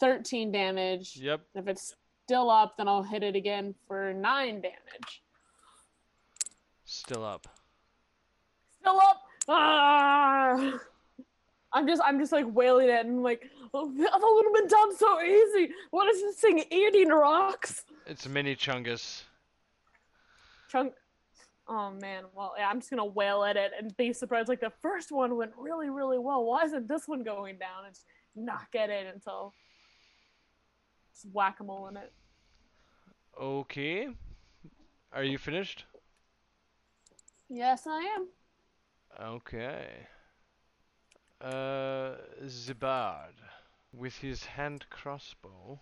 13 0.00 0.50
damage. 0.50 1.16
Yep. 1.16 1.40
If 1.54 1.68
it's 1.68 1.94
still 2.24 2.50
up, 2.50 2.76
then 2.76 2.88
I'll 2.88 3.02
hit 3.02 3.22
it 3.22 3.36
again 3.36 3.74
for 3.86 4.12
nine 4.12 4.60
damage. 4.60 5.22
Still 6.84 7.24
up. 7.24 7.46
Still 8.80 9.00
up. 9.00 9.22
Ah! 9.48 10.78
I'm 11.72 11.86
just, 11.86 12.02
I'm 12.04 12.18
just 12.18 12.32
like 12.32 12.46
wailing 12.48 12.90
it 12.90 13.06
and 13.06 13.22
like, 13.22 13.48
oh, 13.72 13.90
that 13.96 14.20
would 14.20 14.44
have 14.44 14.54
been 14.54 14.68
done 14.68 14.96
so 14.96 15.22
easy. 15.22 15.72
What 15.90 16.08
is 16.14 16.20
this 16.20 16.36
thing 16.36 16.64
eating 16.70 17.08
rocks? 17.08 17.84
It's 18.06 18.28
mini 18.28 18.54
Chungus. 18.54 19.22
Chunk. 20.70 20.92
Oh 21.68 21.90
man, 21.90 22.24
well, 22.34 22.54
yeah, 22.58 22.68
I'm 22.68 22.80
just 22.80 22.90
gonna 22.90 23.04
wail 23.04 23.44
at 23.44 23.56
it 23.56 23.72
and 23.78 23.96
be 23.96 24.12
surprised. 24.12 24.48
Like 24.48 24.60
the 24.60 24.72
first 24.82 25.12
one 25.12 25.36
went 25.36 25.52
really, 25.56 25.90
really 25.90 26.18
well. 26.18 26.44
Why 26.44 26.64
isn't 26.64 26.88
this 26.88 27.08
one 27.08 27.22
going 27.22 27.56
down? 27.56 27.84
And 27.86 27.94
just 27.94 28.06
knock 28.34 28.68
at 28.74 28.90
it 28.90 29.06
until 29.12 29.54
whack 31.32 31.60
a 31.60 31.64
mole 31.64 31.88
in 31.88 31.96
it. 31.96 32.12
Okay. 33.40 34.08
Are 35.12 35.24
you 35.24 35.38
finished? 35.38 35.84
Yes, 37.48 37.86
I 37.86 38.00
am. 38.00 38.28
Okay. 39.20 39.86
Uh, 41.40 42.14
Zibard 42.44 43.34
with 43.92 44.16
his 44.18 44.44
hand 44.44 44.86
crossbow. 44.90 45.80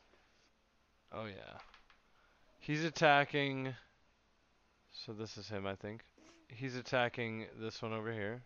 Oh 1.13 1.27
yeah. 1.27 1.59
He's 2.59 2.85
attacking. 2.85 3.75
So 4.93 5.13
this 5.13 5.37
is 5.37 5.49
him, 5.49 5.67
I 5.67 5.75
think. 5.75 6.03
He's 6.49 6.77
attacking 6.77 7.47
this 7.61 7.81
one 7.81 7.93
over 7.93 8.13
here. 8.13 8.43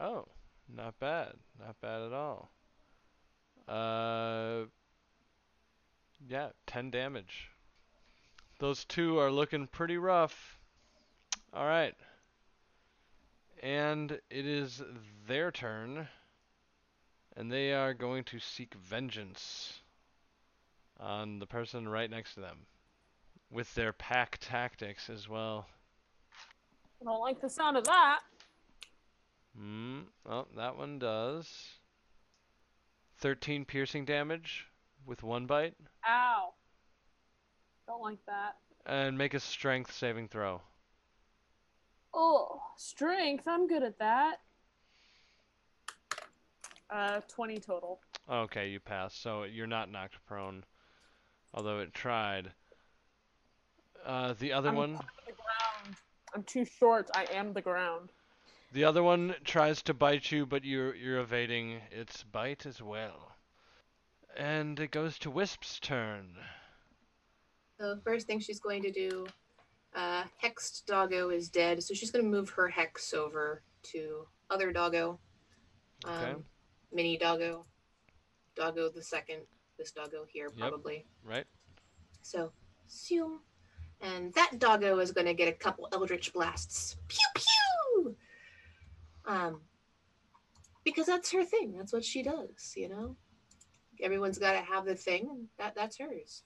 Oh, 0.00 0.26
not 0.74 0.98
bad. 1.00 1.32
Not 1.58 1.80
bad 1.80 2.02
at 2.02 2.12
all. 2.12 2.50
Uh, 3.68 4.66
yeah, 6.28 6.48
10 6.66 6.90
damage. 6.90 7.50
Those 8.58 8.84
two 8.84 9.18
are 9.18 9.30
looking 9.30 9.66
pretty 9.66 9.96
rough. 9.96 10.58
All 11.52 11.64
right. 11.64 11.94
And 13.62 14.12
it 14.30 14.46
is 14.46 14.82
their 15.26 15.50
turn. 15.50 16.08
And 17.36 17.50
they 17.50 17.72
are 17.72 17.94
going 17.94 18.24
to 18.24 18.38
seek 18.38 18.74
vengeance 18.74 19.80
on 20.98 21.38
the 21.38 21.46
person 21.46 21.88
right 21.88 22.10
next 22.10 22.34
to 22.34 22.40
them. 22.40 22.58
With 23.50 23.74
their 23.74 23.92
pack 23.92 24.38
tactics 24.40 25.08
as 25.08 25.28
well. 25.28 25.66
I 27.00 27.04
don't 27.04 27.20
like 27.20 27.40
the 27.40 27.48
sound 27.48 27.76
of 27.76 27.84
that. 27.84 28.20
Hmm. 29.56 30.00
Oh, 30.26 30.46
that 30.56 30.76
one 30.76 30.98
does. 30.98 31.50
13 33.18 33.64
piercing 33.64 34.04
damage 34.04 34.69
with 35.10 35.22
one 35.24 35.44
bite. 35.44 35.74
Ow. 36.08 36.54
Don't 37.86 38.00
like 38.00 38.24
that. 38.26 38.56
And 38.86 39.18
make 39.18 39.34
a 39.34 39.40
strength 39.40 39.92
saving 39.92 40.28
throw. 40.28 40.62
Oh, 42.14 42.62
strength. 42.76 43.46
I'm 43.46 43.66
good 43.66 43.82
at 43.82 43.98
that. 43.98 44.36
Uh, 46.88 47.20
20 47.28 47.58
total. 47.58 47.98
Okay, 48.30 48.68
you 48.70 48.78
pass. 48.78 49.14
So 49.14 49.42
you're 49.42 49.66
not 49.66 49.90
knocked 49.90 50.24
prone. 50.26 50.64
Although 51.52 51.80
it 51.80 51.92
tried. 51.92 52.52
Uh, 54.06 54.34
the 54.38 54.52
other 54.52 54.68
I'm 54.68 54.76
one. 54.76 54.92
The 54.92 55.32
ground. 55.32 55.96
I'm 56.34 56.44
too 56.44 56.64
short. 56.64 57.10
I 57.16 57.26
am 57.32 57.52
the 57.52 57.60
ground. 57.60 58.10
The 58.72 58.84
other 58.84 59.02
one 59.02 59.34
tries 59.44 59.82
to 59.82 59.94
bite 59.94 60.30
you, 60.30 60.46
but 60.46 60.64
you're 60.64 60.94
you're 60.94 61.18
evading 61.18 61.80
its 61.90 62.22
bite 62.22 62.66
as 62.66 62.80
well. 62.80 63.29
And 64.36 64.78
it 64.80 64.90
goes 64.90 65.18
to 65.20 65.30
Wisp's 65.30 65.78
turn. 65.80 66.36
The 67.78 68.00
first 68.04 68.26
thing 68.26 68.40
she's 68.40 68.60
going 68.60 68.82
to 68.82 68.92
do, 68.92 69.26
uh, 69.94 70.24
Hexed 70.42 70.86
Doggo 70.86 71.30
is 71.30 71.48
dead, 71.48 71.82
so 71.82 71.94
she's 71.94 72.10
going 72.10 72.24
to 72.24 72.30
move 72.30 72.50
her 72.50 72.68
Hex 72.68 73.12
over 73.14 73.62
to 73.84 74.26
other 74.50 74.72
Doggo. 74.72 75.18
Um, 76.04 76.12
Okay. 76.14 76.34
Mini 76.92 77.16
Doggo. 77.16 77.66
Doggo 78.56 78.88
the 78.90 79.02
second. 79.02 79.42
This 79.78 79.92
Doggo 79.92 80.24
here, 80.28 80.46
Yep. 80.54 80.56
probably. 80.58 81.06
Right? 81.24 81.46
So, 82.22 82.52
zoom. 82.90 83.40
And 84.02 84.32
that 84.34 84.58
doggo 84.58 84.98
is 84.98 85.12
going 85.12 85.26
to 85.26 85.34
get 85.34 85.48
a 85.48 85.52
couple 85.52 85.88
Eldritch 85.92 86.32
Blasts. 86.32 86.96
Pew 87.08 87.26
pew! 87.34 88.16
Um, 89.26 89.62
because 90.84 91.06
that's 91.06 91.30
her 91.32 91.44
thing. 91.44 91.72
That's 91.76 91.92
what 91.92 92.04
she 92.04 92.22
does, 92.22 92.74
you 92.76 92.88
know? 92.88 93.16
Everyone's 94.02 94.38
got 94.38 94.52
to 94.52 94.58
have 94.60 94.84
the 94.84 94.94
thing, 94.94 95.28
and 95.30 95.46
that, 95.58 95.74
that's 95.74 95.98
hers. 95.98 96.42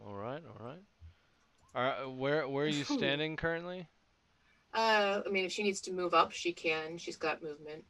All 0.00 0.14
right. 0.14 0.42
All 0.46 0.66
right. 0.66 0.80
All 1.74 1.82
right. 1.82 2.16
Where 2.16 2.48
where 2.48 2.64
are 2.64 2.68
you 2.68 2.84
standing 2.98 3.36
currently? 3.36 3.88
Uh, 4.74 5.20
I 5.26 5.28
mean, 5.30 5.44
if 5.44 5.52
she 5.52 5.62
needs 5.62 5.80
to 5.82 5.92
move 5.92 6.14
up, 6.14 6.32
she 6.32 6.52
can. 6.52 6.96
She's 6.98 7.16
got 7.16 7.42
movement. 7.42 7.84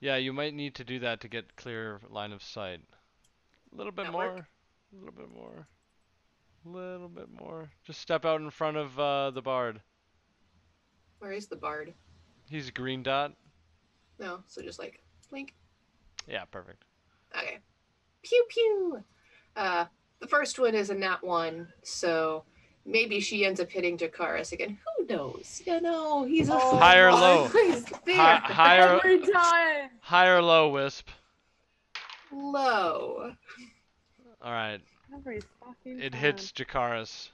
Yeah, 0.00 0.16
you 0.16 0.32
might 0.32 0.54
need 0.54 0.74
to 0.76 0.84
do 0.84 0.98
that 1.00 1.20
to 1.20 1.28
get 1.28 1.56
clear 1.56 2.00
line 2.08 2.32
of 2.32 2.42
sight. 2.42 2.80
A 3.72 3.76
little 3.76 3.92
bit 3.92 4.06
That 4.06 4.12
more. 4.12 4.34
work? 4.34 4.46
A 4.92 4.96
little 4.96 5.12
bit 5.12 5.28
more. 5.30 5.66
A 6.64 6.68
little 6.68 7.08
bit 7.08 7.28
more. 7.30 7.70
Just 7.84 8.00
step 8.00 8.24
out 8.24 8.40
in 8.40 8.50
front 8.50 8.76
of 8.78 8.98
uh, 8.98 9.30
the 9.30 9.42
bard. 9.42 9.80
Where 11.18 11.32
is 11.32 11.46
the 11.48 11.56
bard? 11.56 11.92
He's 12.48 12.68
a 12.68 12.72
green 12.72 13.02
dot. 13.02 13.34
No, 14.18 14.40
so 14.46 14.62
just 14.62 14.78
like 14.78 15.02
blink. 15.30 15.54
Yeah, 16.26 16.44
perfect. 16.46 16.84
Okay. 17.36 17.58
Pew 18.22 18.44
pew. 18.48 19.04
Uh, 19.56 19.84
the 20.20 20.26
first 20.26 20.58
one 20.58 20.74
is 20.74 20.90
a 20.90 20.94
nat 20.94 21.22
one, 21.22 21.68
so 21.82 22.44
maybe 22.84 23.20
she 23.20 23.44
ends 23.44 23.60
up 23.60 23.70
hitting 23.70 23.96
Jakaris 23.98 24.52
again. 24.52 24.78
Who 24.98 25.06
knows? 25.06 25.62
You 25.66 25.80
know, 25.80 26.24
he's 26.24 26.48
a 26.48 26.54
Oh 26.54 26.76
High 26.76 26.98
or 26.98 27.12
low? 27.12 27.48
He's. 27.48 27.84
Hi- 28.08 28.36
higher, 28.44 29.00
Every 29.04 29.20
time. 29.20 29.90
high 30.00 30.28
or 30.28 30.42
low, 30.42 30.68
Wisp. 30.70 31.08
Low. 32.32 33.32
All 34.42 34.52
right. 34.52 34.80
Every 35.14 35.40
It 35.84 36.14
hits 36.14 36.52
Jakaris. 36.52 37.30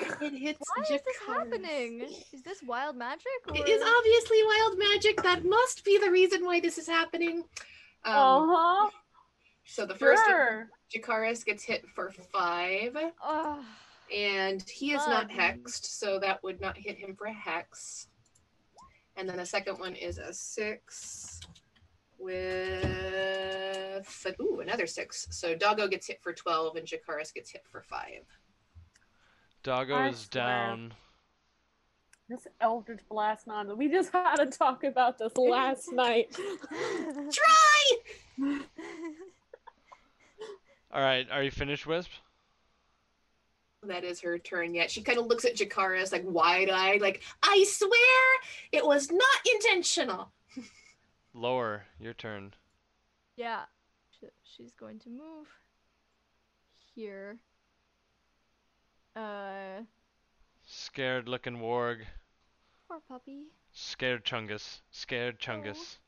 It 0.00 0.32
hits 0.32 0.60
Why 0.76 0.82
is 0.84 0.88
this 0.88 1.16
happening? 1.26 2.06
Is 2.32 2.42
this 2.42 2.62
wild 2.62 2.96
magic? 2.96 3.26
Or... 3.48 3.56
It 3.56 3.68
is 3.68 3.82
obviously 3.82 4.42
wild 4.44 4.78
magic. 4.78 5.22
That 5.22 5.44
must 5.44 5.84
be 5.84 5.98
the 5.98 6.10
reason 6.10 6.44
why 6.44 6.60
this 6.60 6.78
is 6.78 6.86
happening. 6.86 7.44
Um, 8.04 8.14
Uh-huh. 8.14 8.90
So 9.70 9.84
the 9.84 9.94
first 9.94 10.22
Sure. 10.26 10.70
Jakaris 10.94 11.44
gets 11.44 11.62
hit 11.62 11.86
for 11.94 12.10
five, 12.32 12.96
Ugh. 13.22 13.62
and 14.12 14.62
he 14.68 14.92
is 14.92 15.06
not 15.06 15.28
hexed, 15.28 15.84
so 15.84 16.18
that 16.20 16.42
would 16.42 16.58
not 16.58 16.76
hit 16.78 16.96
him 16.96 17.14
for 17.14 17.26
a 17.26 17.32
hex. 17.32 18.08
And 19.16 19.28
then 19.28 19.36
the 19.36 19.44
second 19.44 19.78
one 19.78 19.94
is 19.94 20.16
a 20.16 20.32
six 20.32 21.38
with 22.18 22.86
ooh 24.40 24.60
another 24.60 24.86
six. 24.86 25.26
So 25.30 25.54
Doggo 25.54 25.86
gets 25.86 26.06
hit 26.06 26.22
for 26.22 26.32
twelve, 26.32 26.76
and 26.76 26.86
Jakaris 26.86 27.34
gets 27.34 27.50
hit 27.50 27.64
for 27.70 27.82
five. 27.82 28.24
Doggo 29.62 29.94
I 29.94 30.08
is 30.08 30.20
swear. 30.32 30.44
down. 30.44 30.94
This 32.30 32.46
Eldritch 32.60 33.00
Blast 33.10 33.46
non. 33.46 33.76
We 33.76 33.88
just 33.90 34.12
had 34.12 34.36
to 34.36 34.46
talk 34.46 34.84
about 34.84 35.18
this 35.18 35.36
last 35.36 35.92
night. 35.92 36.34
Try. 36.34 37.96
All 40.92 41.02
right. 41.02 41.26
Are 41.30 41.42
you 41.42 41.50
finished, 41.50 41.86
Wisp? 41.86 42.10
That 43.84 44.04
is 44.04 44.20
her 44.22 44.38
turn 44.38 44.74
yet. 44.74 44.90
She 44.90 45.02
kind 45.02 45.18
of 45.18 45.26
looks 45.26 45.44
at 45.44 45.54
Jakaris 45.56 46.10
like 46.12 46.24
wide 46.26 46.68
eyed, 46.68 47.00
like, 47.00 47.22
I 47.42 47.64
swear 47.68 47.90
it 48.72 48.84
was 48.84 49.10
not 49.12 49.22
intentional. 49.54 50.32
Lower, 51.34 51.84
your 52.00 52.12
turn. 52.14 52.54
Yeah, 53.36 53.62
she's 54.42 54.72
going 54.72 54.98
to 55.00 55.10
move 55.10 55.46
here. 56.94 57.38
Uh, 59.14 59.82
Scared 60.66 61.28
looking 61.28 61.58
warg. 61.58 61.98
poor 62.88 62.98
puppy. 63.08 63.44
Scared 63.72 64.24
Chungus. 64.24 64.80
Scared 64.90 65.38
Chungus. 65.38 65.98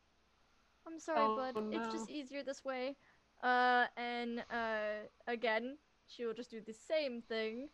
I'm 0.87 0.99
sorry, 0.99 1.20
Oh, 1.20 1.37
bud. 1.55 1.72
It's 1.72 1.93
just 1.95 2.11
easier 2.11 2.43
this 2.43 2.64
way. 2.64 2.97
Uh, 3.43 3.86
and 3.97 4.41
uh, 4.51 5.07
again, 5.26 5.76
she 6.07 6.24
will 6.24 6.34
just 6.34 6.51
do 6.51 6.61
the 6.61 6.74
same 6.74 7.22
thing. 7.22 7.68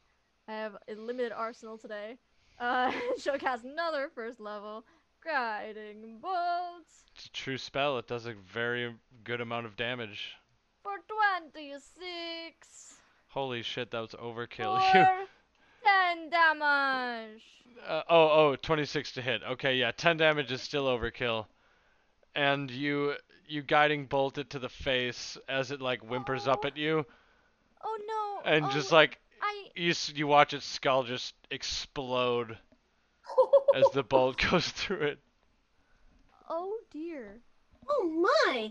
I 0.49 0.53
have 0.53 0.77
a 0.89 0.95
limited 0.95 1.33
arsenal 1.33 1.77
today. 1.79 2.19
Uh, 2.59 2.93
she'll 3.19 3.39
cast 3.39 3.65
another 3.65 4.11
first 4.15 4.41
level 4.41 4.85
guiding 5.25 6.19
bolt 6.21 6.87
It's 7.17 7.27
a 7.27 7.31
true 7.31 7.59
spell. 7.59 7.99
It 7.99 8.07
does 8.07 8.27
a 8.27 8.35
very 8.35 8.95
good 9.25 9.41
amount 9.41 9.67
of 9.67 9.77
damage. 9.77 10.37
for 10.83 10.93
26 11.53 12.95
Holy 13.29 13.63
shit, 13.63 13.91
that 13.91 14.01
was 14.01 14.13
overkill. 14.13 14.81
for 14.93 14.99
You 14.99 15.27
10 15.85 16.31
damage. 16.31 17.43
Uh, 17.87 18.03
oh, 18.09 18.51
oh, 18.53 18.57
26 18.57 19.13
to 19.13 19.23
hit. 19.23 19.43
Okay, 19.43 19.77
yeah, 19.77 19.91
10 19.91 20.17
damage 20.17 20.51
is 20.53 20.63
still 20.63 20.85
overkill. 20.87 21.47
And 22.35 22.71
you 22.71 23.15
you 23.49 23.63
guiding 23.63 24.07
bolt 24.07 24.39
it 24.39 24.51
to 24.51 24.59
the 24.59 24.69
face 24.69 25.37
as 25.49 25.71
it 25.71 25.81
like 25.81 26.01
whimpers 26.03 26.47
up 26.49 26.61
Oh. 26.65 26.69
at 26.69 26.77
you, 26.77 27.05
Oh 27.83 27.99
no! 28.45 28.51
and 28.51 28.65
oh, 28.67 28.71
just 28.71 28.93
like 28.93 29.19
I 29.43 29.69
you 29.75 29.93
you 30.15 30.27
watch 30.27 30.55
its 30.55 30.67
skull 30.67 31.03
just 31.05 31.35
explode 31.51 32.59
as 33.75 33.85
the 33.93 34.03
bolt 34.03 34.39
goes 34.51 34.69
through 34.69 35.03
it. 35.03 35.19
oh 36.49 36.77
dear. 36.93 37.39
Oh 37.89 38.29
my! 38.47 38.71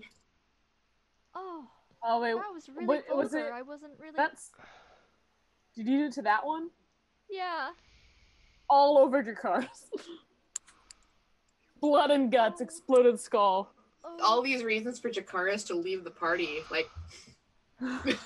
Oh, 1.33 1.65
oh 2.03 2.21
wait, 2.21 2.33
that 2.35 2.53
was 2.53 2.67
really 2.69 2.85
what- 2.85 3.15
was 3.15 3.33
it- 3.33 3.45
I 3.53 3.61
wasn't 3.61 3.93
really. 3.99 4.13
that's. 4.15 4.51
Did 5.75 5.87
you 5.87 5.99
do 5.99 6.05
it 6.05 6.13
to 6.13 6.21
that 6.23 6.45
one? 6.45 6.69
Yeah. 7.29 7.69
All 8.69 8.97
over 8.97 9.21
your 9.21 9.35
cars. 9.35 9.65
Blood 11.81 12.11
and 12.11 12.31
guts, 12.31 12.61
exploded 12.61 13.19
skull. 13.19 13.71
All 14.23 14.41
these 14.41 14.63
reasons 14.63 14.99
for 14.99 15.09
Jakaris 15.09 15.65
to 15.67 15.75
leave 15.75 16.03
the 16.03 16.11
party. 16.11 16.59
Like, 16.71 16.89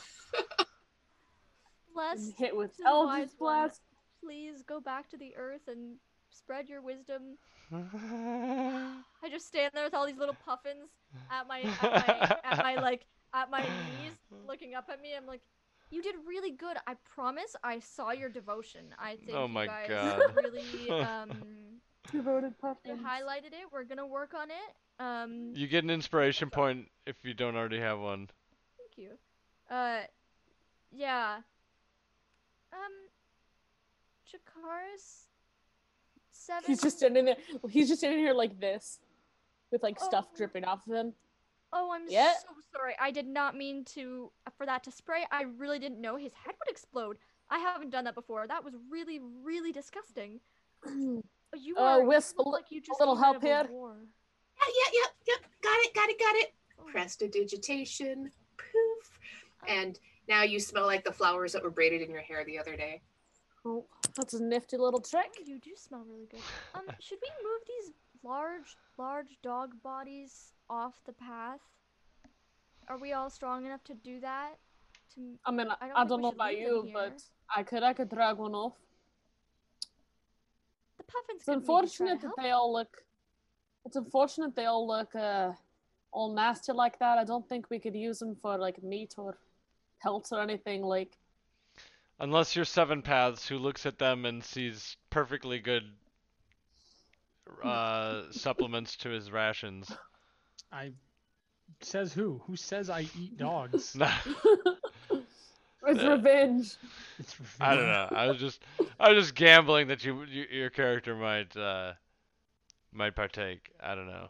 bless. 1.94 2.32
Hit 2.38 2.56
with 2.56 2.76
to 2.78 2.84
Eldritch. 2.86 3.30
Blast. 3.40 3.82
Please 4.24 4.64
go 4.64 4.80
back 4.80 5.10
to 5.10 5.18
the 5.18 5.36
earth 5.38 5.68
and 5.68 5.96
spread 6.30 6.70
your 6.70 6.82
wisdom. 6.82 7.38
I 7.74 9.30
just 9.30 9.48
stand 9.48 9.72
there 9.74 9.84
with 9.86 9.94
all 9.94 10.06
these 10.08 10.18
little 10.18 10.36
puffins 10.46 10.90
at 11.32 11.48
my 11.48 11.62
at 11.62 11.82
my, 11.82 12.38
at 12.44 12.58
my 12.64 12.76
like 12.82 13.06
at 13.34 13.50
my 13.52 13.62
knees, 13.62 14.14
looking 14.48 14.76
up 14.76 14.90
at 14.92 15.02
me. 15.02 15.10
I'm 15.16 15.26
like, 15.26 15.42
you 15.92 16.02
did 16.02 16.16
really 16.28 16.52
good. 16.52 16.78
I 16.88 16.96
promise. 17.16 17.56
I 17.64 17.80
saw 17.80 18.12
your 18.12 18.30
devotion. 18.30 18.86
I 19.00 19.16
think 19.26 19.38
Oh 19.38 19.48
you 19.48 19.54
my 19.54 19.68
guys 19.68 19.88
God. 19.90 20.22
really 20.36 20.90
um 20.92 21.30
Devoted 22.12 22.48
you 22.48 22.56
puffins. 22.60 23.00
highlighted 23.06 23.54
it. 23.54 23.68
We're 23.72 23.84
gonna 23.84 24.08
work 24.08 24.34
on 24.34 24.50
it. 24.50 24.76
Um, 25.00 25.54
You 25.56 25.68
get 25.68 25.84
an 25.84 25.90
inspiration 25.90 26.50
point 26.50 26.88
if 27.06 27.16
you 27.24 27.34
don't 27.34 27.56
already 27.56 27.80
have 27.80 28.00
one. 28.00 28.30
thank 28.78 28.98
you. 28.98 29.12
Uh, 29.74 30.02
yeah. 30.92 31.38
Um, 32.74 32.80
Jakaris. 34.28 35.26
Seven. 36.32 36.64
He's 36.68 36.82
just 36.82 36.98
standing 36.98 37.26
there. 37.26 37.38
He's 37.70 37.88
just 37.88 38.02
standing 38.02 38.20
here 38.20 38.34
like 38.34 38.60
this, 38.60 39.00
with 39.72 39.84
like 39.84 40.00
stuff 40.00 40.28
Oh. 40.32 40.38
dripping 40.38 40.66
off 40.66 40.86
of 40.88 40.94
him. 40.94 41.14
Oh, 41.72 41.92
I'm 41.92 42.10
Yeah. 42.10 42.34
so 42.42 42.48
sorry. 42.74 42.96
I 43.00 43.12
did 43.12 43.28
not 43.28 43.56
mean 43.56 43.86
to 43.86 44.32
for 44.58 44.66
that 44.66 44.84
to 44.86 44.92
spray. 44.92 45.26
I 45.32 45.44
really 45.44 45.78
didn't 45.80 46.02
know 46.02 46.16
his 46.16 46.34
head 46.34 46.56
would 46.60 46.70
explode. 46.70 47.18
I 47.50 47.60
haven't 47.60 47.92
done 47.92 48.04
that 48.06 48.16
before. 48.16 48.48
That 48.48 48.64
was 48.64 48.74
really, 48.90 49.20
really 49.20 49.72
disgusting. 49.72 50.42
Oh, 50.86 51.22
You 51.58 51.76
Uh, 51.78 51.82
are. 51.82 52.02
you 52.02 52.08
Wisp, 52.08 52.38
look 52.38 52.48
like 52.48 52.72
you 52.72 52.80
just 52.82 53.00
a 53.00 53.04
little 53.04 53.16
help 53.16 53.42
here? 53.42 53.68
war. 53.70 53.96
Yeah, 54.68 54.92
yeah, 54.94 55.00
yeah, 55.28 55.34
yeah. 55.34 55.48
Got 55.62 55.80
it, 55.86 55.94
got 55.94 56.10
it, 56.10 56.20
got 56.20 56.36
it. 56.36 56.54
Prestidigitation. 56.92 58.32
Poof. 58.58 59.20
And 59.68 60.00
now 60.28 60.44
you 60.44 60.60
smell 60.60 60.86
like 60.86 61.04
the 61.04 61.12
flowers 61.12 61.54
that 61.54 61.64
were 61.64 61.70
braided 61.70 62.02
in 62.02 62.10
your 62.10 62.22
hair 62.22 62.44
the 62.46 62.60
other 62.60 62.76
day. 62.76 63.02
Oh, 63.66 63.86
that's 64.16 64.34
a 64.34 64.44
nifty 64.44 64.78
little 64.78 65.02
trick. 65.02 65.32
oh, 65.38 65.44
you 65.46 65.60
do 65.60 65.72
smell 65.76 66.04
really 66.10 66.28
good. 66.28 66.40
Um, 66.76 66.84
should 67.00 67.18
we 67.22 67.30
move 67.44 67.62
these 67.68 67.94
large, 68.24 68.78
large 68.98 69.38
dog 69.44 69.72
bodies 69.84 70.54
off 70.70 70.94
the 71.06 71.14
path? 71.14 71.60
Are 72.88 72.98
we 72.98 73.14
all 73.14 73.30
strong 73.30 73.66
enough 73.66 73.84
to 73.86 73.94
do 73.94 74.20
that? 74.22 74.54
To 75.16 75.38
I 75.46 75.52
mean, 75.52 75.68
I, 75.70 75.76
I 75.82 75.88
don't 75.88 75.98
I 75.98 76.06
don't 76.06 76.22
know 76.22 76.30
about 76.30 76.58
you, 76.58 76.90
but 76.94 77.22
I 77.56 77.64
could 77.64 77.84
I 77.84 77.94
could 77.94 78.10
drag 78.10 78.38
one 78.38 78.56
off. 78.56 78.74
the 80.98 81.04
puffins. 81.04 81.38
It's 81.38 81.46
could 81.46 81.52
maybe 81.56 81.66
try 81.66 81.76
unfortunate 81.76 82.22
that 82.22 82.32
they 82.38 82.52
all 82.52 82.72
look. 82.72 82.98
It's 83.90 83.96
unfortunate 83.96 84.56
they 84.56 84.66
all 84.66 84.86
look 84.86 85.16
uh, 85.16 85.52
all 86.12 86.32
nasty 86.32 86.74
like 86.74 87.00
that. 87.00 87.18
I 87.18 87.24
don't 87.24 87.50
think 87.50 87.72
we 87.72 87.80
could 87.80 87.96
use 87.96 88.20
them 88.20 88.36
for 88.40 88.56
like 88.56 88.84
meat 88.84 89.16
or 89.18 89.36
pelts 90.00 90.32
or 90.32 90.42
anything 90.42 90.84
like. 90.84 91.18
Unless 92.20 92.56
you're 92.56 92.66
Seven 92.66 93.02
Paths, 93.02 93.48
who 93.48 93.58
looks 93.58 93.88
at 93.88 93.98
them 93.98 94.26
and 94.26 94.44
sees 94.44 94.96
perfectly 95.10 95.58
good 95.58 95.86
uh, 97.64 98.26
supplements 98.30 98.96
to 98.98 99.10
his 99.10 99.32
rations. 99.32 99.92
I 100.72 100.92
says 101.82 102.14
who? 102.14 102.44
Who 102.46 102.56
says 102.56 102.92
I 102.92 103.08
eat 103.20 103.40
dogs? 103.40 103.96
Nah, 104.00 104.12
It's 105.88 106.04
revenge. 106.04 106.76
It's 107.18 107.36
I 107.60 107.76
don't 107.76 107.88
know. 107.88 108.08
I 108.12 108.28
was 108.28 108.38
just, 108.38 108.62
I 109.00 109.12
was 109.12 109.24
just 109.24 109.34
gambling 109.34 109.88
that 109.88 110.06
you, 110.06 110.26
you 110.26 110.46
your 110.52 110.70
character 110.70 111.16
might, 111.16 111.58
uh, 111.58 111.94
might 112.94 113.16
partake. 113.16 113.72
I 113.82 113.96
don't 113.96 114.08
know. 114.08 114.30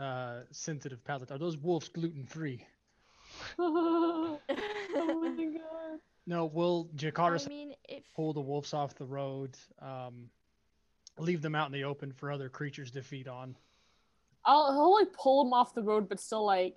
Uh, 0.00 0.40
sensitive 0.50 1.04
palate. 1.04 1.30
Are 1.30 1.38
those 1.38 1.56
wolves 1.56 1.88
gluten 1.88 2.26
free? 2.26 2.66
oh 3.58 4.40
my 4.88 5.44
god. 5.44 6.00
No. 6.26 6.46
Will 6.46 6.88
Jakaris 6.96 7.46
I 7.46 7.48
mean, 7.48 7.74
if 7.88 8.02
pull 8.14 8.32
the 8.32 8.40
wolves 8.40 8.74
off 8.74 8.94
the 8.94 9.04
road? 9.04 9.56
Um, 9.80 10.30
leave 11.18 11.42
them 11.42 11.54
out 11.54 11.66
in 11.66 11.72
the 11.72 11.84
open 11.84 12.12
for 12.12 12.32
other 12.32 12.48
creatures 12.48 12.90
to 12.92 13.02
feed 13.02 13.28
on. 13.28 13.56
I'll, 14.44 14.66
I'll 14.70 14.94
like 14.94 15.12
pull 15.12 15.44
them 15.44 15.52
off 15.52 15.74
the 15.74 15.82
road, 15.82 16.08
but 16.08 16.20
still 16.20 16.44
like 16.44 16.76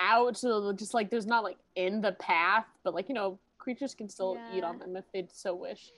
out, 0.00 0.36
so 0.36 0.72
just 0.72 0.94
like 0.94 1.10
there's 1.10 1.26
not 1.26 1.44
like 1.44 1.58
in 1.76 2.00
the 2.00 2.12
path, 2.12 2.66
but 2.82 2.94
like 2.94 3.08
you 3.08 3.14
know, 3.14 3.38
creatures 3.58 3.94
can 3.94 4.08
still 4.08 4.38
eat 4.54 4.64
on 4.64 4.78
them 4.78 4.96
if 4.96 5.04
they 5.12 5.26
so 5.32 5.54
wish. 5.54 5.92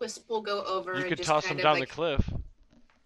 Wisp 0.00 0.28
will 0.28 0.42
go 0.42 0.62
over 0.64 0.92
You 0.92 1.00
and 1.00 1.08
could 1.08 1.18
just 1.18 1.28
toss 1.28 1.46
kind 1.46 1.58
them 1.58 1.64
down 1.64 1.80
like, 1.80 1.88
the 1.88 1.94
cliff. 1.94 2.32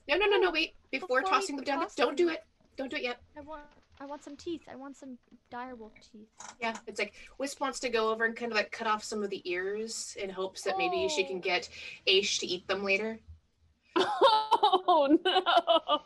No, 0.08 0.16
no, 0.16 0.26
no, 0.26 0.38
no, 0.38 0.48
oh, 0.48 0.52
wait. 0.52 0.74
Before, 0.90 1.20
Before 1.20 1.22
tossing 1.22 1.56
them 1.56 1.64
down, 1.64 1.80
toss 1.80 1.94
don't 1.94 2.16
do 2.16 2.28
it. 2.30 2.44
Don't 2.76 2.90
do 2.90 2.96
it 2.96 3.02
yet. 3.02 3.20
I 3.36 3.40
want, 3.40 3.62
I 4.00 4.06
want 4.06 4.24
some 4.24 4.36
teeth. 4.36 4.62
I 4.70 4.76
want 4.76 4.96
some 4.96 5.18
direwolf 5.52 5.92
teeth. 6.12 6.28
Yeah, 6.60 6.74
it's 6.86 6.98
like 6.98 7.12
Wisp 7.38 7.60
wants 7.60 7.78
to 7.80 7.88
go 7.88 8.10
over 8.10 8.24
and 8.24 8.34
kind 8.34 8.50
of 8.50 8.56
like 8.56 8.70
cut 8.70 8.86
off 8.86 9.04
some 9.04 9.22
of 9.22 9.30
the 9.30 9.42
ears 9.44 10.16
in 10.20 10.30
hopes 10.30 10.62
that 10.62 10.78
maybe 10.78 11.08
she 11.08 11.24
can 11.24 11.36
Oh. 11.36 11.40
get 11.40 11.68
Aish 12.06 12.38
to 12.40 12.46
eat 12.46 12.66
them 12.66 12.84
later. 12.84 13.18
Oh 14.90 15.18
no! 15.24 16.00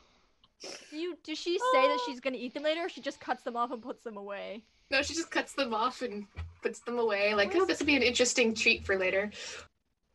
Do 0.90 0.96
you? 0.96 1.16
Does 1.22 1.38
she 1.38 1.56
say 1.58 1.82
that 1.88 1.98
oh. 2.00 2.04
she's 2.06 2.20
gonna 2.20 2.36
eat 2.36 2.52
them 2.52 2.64
later, 2.64 2.86
or 2.86 2.88
she 2.88 3.00
just 3.00 3.20
cuts 3.20 3.42
them 3.42 3.56
off 3.56 3.70
and 3.70 3.80
puts 3.80 4.02
them 4.02 4.16
away? 4.16 4.64
No, 4.90 5.02
she 5.02 5.14
just 5.14 5.30
cuts 5.30 5.52
them 5.52 5.72
off 5.72 6.02
and 6.02 6.26
puts 6.62 6.80
them 6.80 6.98
away. 6.98 7.34
Like, 7.34 7.54
oh, 7.54 7.64
this 7.64 7.78
would 7.78 7.86
be 7.86 7.96
an 7.96 8.02
interesting 8.02 8.54
treat 8.54 8.84
for 8.84 8.98
later. 8.98 9.30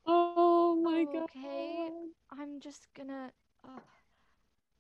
Oh 0.06 0.76
my 0.76 1.06
god. 1.06 1.24
Okay. 1.24 1.90
I'm 2.32 2.60
just 2.60 2.88
gonna. 2.96 3.32
Uh, 3.68 3.80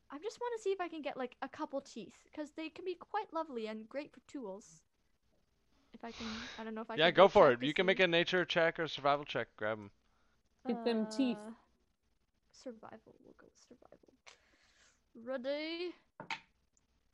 I 0.10 0.18
just 0.20 0.40
want 0.40 0.54
to 0.58 0.62
see 0.64 0.70
if 0.72 0.80
I 0.80 0.88
can 0.88 1.02
get 1.02 1.18
like 1.18 1.36
a 1.42 1.50
couple 1.50 1.82
teeth, 1.82 2.18
because 2.24 2.52
they 2.52 2.70
can 2.70 2.86
be 2.86 2.96
quite 2.96 3.34
lovely 3.34 3.68
and 3.68 3.88
great 3.90 4.14
for 4.14 4.22
tools. 4.32 4.82
If 5.94 6.04
I 6.04 6.12
can, 6.12 6.28
I 6.60 6.64
don't 6.64 6.76
know 6.76 6.82
if 6.82 6.92
I. 6.92 6.96
Can. 6.96 7.00
Yeah, 7.00 7.12
can 7.12 7.16
go 7.16 7.28
for 7.28 7.52
it. 7.52 7.60
to 7.60 7.66
You 7.66 7.74
can 7.74 7.86
make 7.86 8.00
a 8.00 8.08
nature 8.08 8.46
check 8.46 8.80
or 8.80 8.84
a 8.84 8.90
survival 8.90 9.26
check. 9.26 9.48
Grab 9.58 9.78
them. 9.78 9.92
Get 10.68 10.84
them 10.84 11.08
teeth. 11.08 11.38
Uh, 11.38 11.52
Survival. 12.64 13.16
We'll 13.24 13.36
go 13.40 13.46
with 13.46 13.60
survival. 13.68 14.14
Ready. 15.26 15.94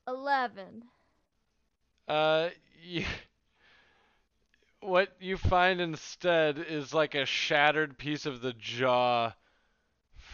Eleven. 0.06 0.84
Uh, 2.08 2.48
you, 2.82 3.04
what 4.80 5.14
you 5.20 5.36
find 5.36 5.80
instead 5.80 6.58
is 6.58 6.92
like 6.92 7.14
a 7.14 7.24
shattered 7.24 7.96
piece 7.96 8.26
of 8.26 8.40
the 8.40 8.52
jaw 8.52 9.32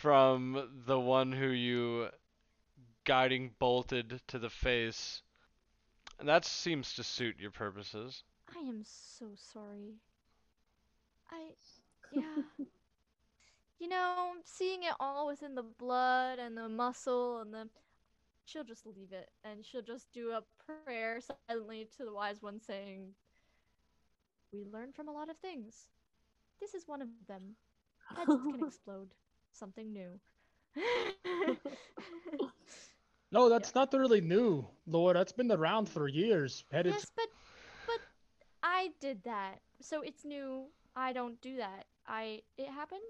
from 0.00 0.82
the 0.86 0.98
one 0.98 1.30
who 1.30 1.48
you 1.48 2.08
guiding 3.04 3.50
bolted 3.58 4.20
to 4.28 4.38
the 4.38 4.48
face. 4.48 5.22
And 6.18 6.28
that 6.28 6.44
seems 6.44 6.94
to 6.94 7.02
suit 7.02 7.36
your 7.38 7.50
purposes. 7.50 8.22
I 8.54 8.60
am 8.60 8.82
so 8.82 9.26
sorry. 9.36 9.96
I, 11.30 11.50
yeah. 12.12 12.64
you 13.78 13.88
know, 13.88 14.32
seeing 14.44 14.82
it 14.84 14.94
all 14.98 15.26
within 15.26 15.54
the 15.54 15.62
blood 15.62 16.38
and 16.38 16.56
the 16.56 16.68
muscle 16.68 17.40
and 17.40 17.52
the. 17.52 17.68
She'll 18.46 18.64
just 18.64 18.86
leave 18.86 19.12
it 19.12 19.30
and 19.44 19.64
she'll 19.64 19.82
just 19.82 20.10
do 20.12 20.32
a 20.32 20.42
prayer 20.84 21.20
silently 21.20 21.88
to 21.96 22.04
the 22.04 22.12
wise 22.12 22.42
one 22.42 22.60
saying, 22.60 23.10
We 24.52 24.64
learn 24.64 24.92
from 24.92 25.08
a 25.08 25.12
lot 25.12 25.30
of 25.30 25.36
things. 25.36 25.86
This 26.58 26.74
is 26.74 26.88
one 26.88 27.00
of 27.00 27.08
them. 27.28 27.54
Heads 28.16 28.26
can 28.26 28.60
explode. 28.66 29.10
Something 29.52 29.92
new. 29.92 30.20
No, 33.32 33.48
that's 33.48 33.74
not 33.74 33.92
really 33.92 34.20
new, 34.20 34.66
Lord. 34.86 35.16
That's 35.16 35.32
been 35.32 35.50
around 35.52 35.88
for 35.88 36.08
years. 36.08 36.64
Headed. 36.72 36.94
yes, 36.94 37.06
but 37.14 37.26
but 37.86 38.00
I 38.62 38.90
did 39.00 39.22
that. 39.24 39.60
So 39.80 40.02
it's 40.02 40.24
new. 40.24 40.66
I 40.96 41.12
don't 41.12 41.40
do 41.40 41.56
that. 41.58 41.84
I 42.08 42.42
it 42.58 42.68
happened? 42.68 43.00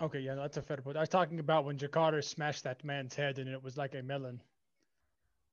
Okay, 0.00 0.20
yeah, 0.20 0.34
that's 0.34 0.56
a 0.56 0.62
fair 0.62 0.78
point. 0.78 0.96
I 0.96 1.00
was 1.00 1.10
talking 1.10 1.38
about 1.38 1.66
when 1.66 1.76
Jakaris 1.76 2.24
smashed 2.24 2.64
that 2.64 2.82
man's 2.84 3.14
head 3.14 3.38
and 3.38 3.48
it 3.48 3.62
was 3.62 3.76
like 3.76 3.94
a 3.94 4.02
melon. 4.02 4.42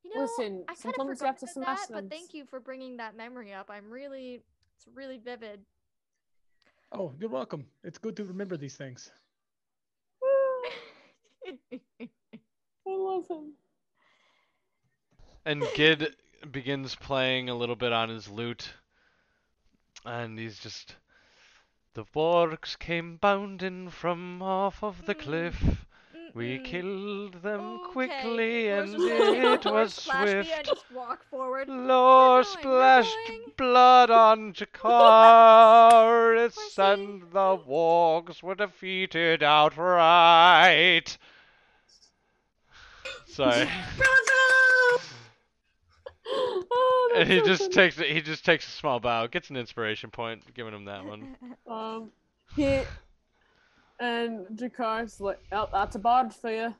You 0.03 0.15
know, 0.15 0.21
Listen, 0.21 0.63
I 0.69 0.73
kind 0.73 0.95
of 0.95 0.95
sometimes 0.95 1.21
you 1.21 1.27
to 1.27 1.33
forgot 1.47 1.49
smash 1.49 1.79
that, 1.87 1.91
but 1.91 2.09
thank 2.09 2.33
you 2.33 2.45
for 2.45 2.61
bringing 2.61 2.97
that 2.97 3.17
memory 3.17 3.53
up. 3.53 3.69
I'm 3.69 3.91
really, 3.91 4.41
it's 4.75 4.87
really 4.95 5.17
vivid. 5.17 5.59
Oh, 6.93 7.11
you're 7.19 7.29
welcome. 7.29 7.65
It's 7.83 7.97
good 7.97 8.15
to 8.15 8.23
remember 8.23 8.55
these 8.55 8.75
things. 8.75 9.11
I 11.71 12.07
love 12.87 13.27
him. 13.29 13.53
And 15.45 15.63
Gid 15.75 16.15
begins 16.51 16.95
playing 16.95 17.49
a 17.49 17.55
little 17.55 17.75
bit 17.75 17.91
on 17.93 18.09
his 18.09 18.27
lute, 18.29 18.73
and 20.05 20.37
he's 20.37 20.59
just. 20.59 20.95
The 21.95 22.05
wargs 22.15 22.77
came 22.77 23.17
bounding 23.17 23.89
from 23.89 24.41
off 24.41 24.83
of 24.83 25.05
the 25.05 25.15
cliff. 25.15 25.85
We 26.35 26.59
killed 26.59 27.41
them 27.41 27.59
Okay, 27.79 27.91
quickly, 27.91 28.67
and 28.69 28.93
it 28.93 29.65
was 29.71 29.95
swift. 29.95 30.65
just 30.65 30.85
walk 30.93 31.23
forward. 31.29 31.67
Lord 31.67 32.45
splashed 32.45 33.17
blood 33.57 34.11
on 34.11 34.53
Jakaris, 35.49 36.57
and 36.77 37.23
the 37.31 37.57
wargs 37.67 38.43
were 38.43 38.53
defeated 38.55 39.41
outright. 39.41 41.17
Bravo! 43.97 45.03
oh, 46.71 47.13
And 47.15 47.29
he 47.29 47.39
so 47.39 47.45
just 47.45 47.61
funny. 47.63 47.73
takes 47.73 47.97
he 47.97 48.21
just 48.21 48.45
takes 48.45 48.67
a 48.67 48.71
small 48.71 48.99
bow, 48.99 49.27
gets 49.27 49.49
an 49.49 49.57
inspiration 49.57 50.09
point, 50.09 50.43
giving 50.53 50.73
him 50.73 50.85
that 50.85 51.05
one. 51.05 51.35
Um, 51.67 52.11
he 52.55 52.81
and 53.99 54.47
Jakar's 54.55 55.19
like, 55.21 55.39
oh, 55.51 55.67
that's 55.71 55.95
a 55.95 55.99
bard 55.99 56.33
for 56.33 56.51
you. 56.51 56.73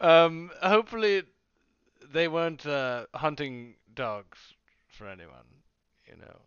Um, 0.00 0.50
hopefully 0.62 1.22
they 2.12 2.28
weren't 2.28 2.66
uh, 2.66 3.06
hunting 3.14 3.74
dogs 3.94 4.38
for 4.88 5.08
anyone, 5.08 5.46
you 6.06 6.16
know. 6.16 6.40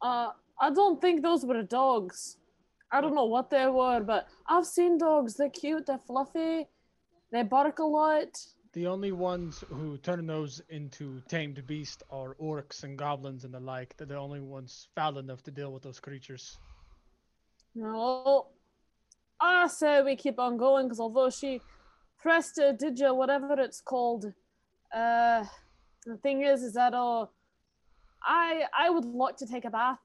Uh, 0.00 0.30
I 0.60 0.70
don't 0.70 1.00
think 1.00 1.22
those 1.22 1.44
were 1.44 1.62
dogs. 1.62 2.36
I 2.92 3.00
don't 3.00 3.14
know 3.14 3.24
what 3.24 3.50
they 3.50 3.66
were, 3.66 4.00
but 4.00 4.28
I've 4.46 4.66
seen 4.66 4.98
dogs. 4.98 5.34
They're 5.34 5.48
cute. 5.50 5.86
They're 5.86 5.98
fluffy. 6.06 6.68
They 7.34 7.42
bark 7.42 7.80
a 7.80 7.84
lot. 7.84 8.38
The 8.74 8.86
only 8.86 9.10
ones 9.10 9.64
who 9.68 9.98
turn 9.98 10.24
those 10.24 10.62
into 10.68 11.20
tamed 11.26 11.66
beasts 11.66 12.00
are 12.08 12.36
orcs 12.40 12.84
and 12.84 12.96
goblins 12.96 13.44
and 13.44 13.52
the 13.52 13.58
like. 13.58 13.96
They're 13.96 14.06
the 14.06 14.16
only 14.16 14.38
ones 14.38 14.86
foul 14.94 15.18
enough 15.18 15.42
to 15.42 15.50
deal 15.50 15.72
with 15.72 15.82
those 15.82 15.98
creatures. 15.98 16.58
No, 17.74 18.46
I 19.40 19.66
say 19.66 20.00
we 20.00 20.14
keep 20.14 20.38
on 20.38 20.56
going 20.56 20.86
because 20.86 21.00
although 21.00 21.28
she 21.28 21.60
pressed 22.18 22.58
a 22.58 22.72
didja, 22.72 23.12
whatever 23.12 23.54
it's 23.58 23.80
called, 23.80 24.32
uh, 24.94 25.44
the 26.06 26.16
thing 26.18 26.42
is, 26.42 26.62
is 26.62 26.74
that 26.74 26.94
uh, 26.94 27.26
I 28.22 28.62
I 28.78 28.90
would 28.90 29.06
like 29.06 29.36
to 29.38 29.46
take 29.46 29.64
a 29.64 29.70
bath 29.70 29.98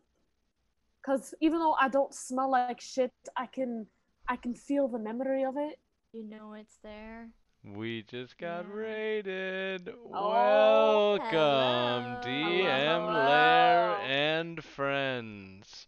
because 1.00 1.36
even 1.42 1.60
though 1.60 1.76
I 1.80 1.90
don't 1.90 2.12
smell 2.12 2.50
like 2.50 2.82
shit, 2.82 3.14
I 3.38 3.46
can 3.46 3.86
I 4.28 4.36
can 4.36 4.56
feel 4.56 4.88
the 4.88 4.98
memory 4.98 5.44
of 5.44 5.58
it. 5.58 5.78
You 6.12 6.24
know 6.24 6.54
it's 6.54 6.78
there. 6.82 7.30
We 7.64 8.02
just 8.02 8.38
got 8.40 8.66
Yeah. 8.66 8.74
raided. 8.74 9.90
Oh, 10.12 11.18
Welcome, 11.20 11.30
hello. 11.32 12.22
DM 12.24 13.02
Hello. 13.02 13.14
Lair 13.14 13.96
and 14.02 14.64
friends. 14.64 15.86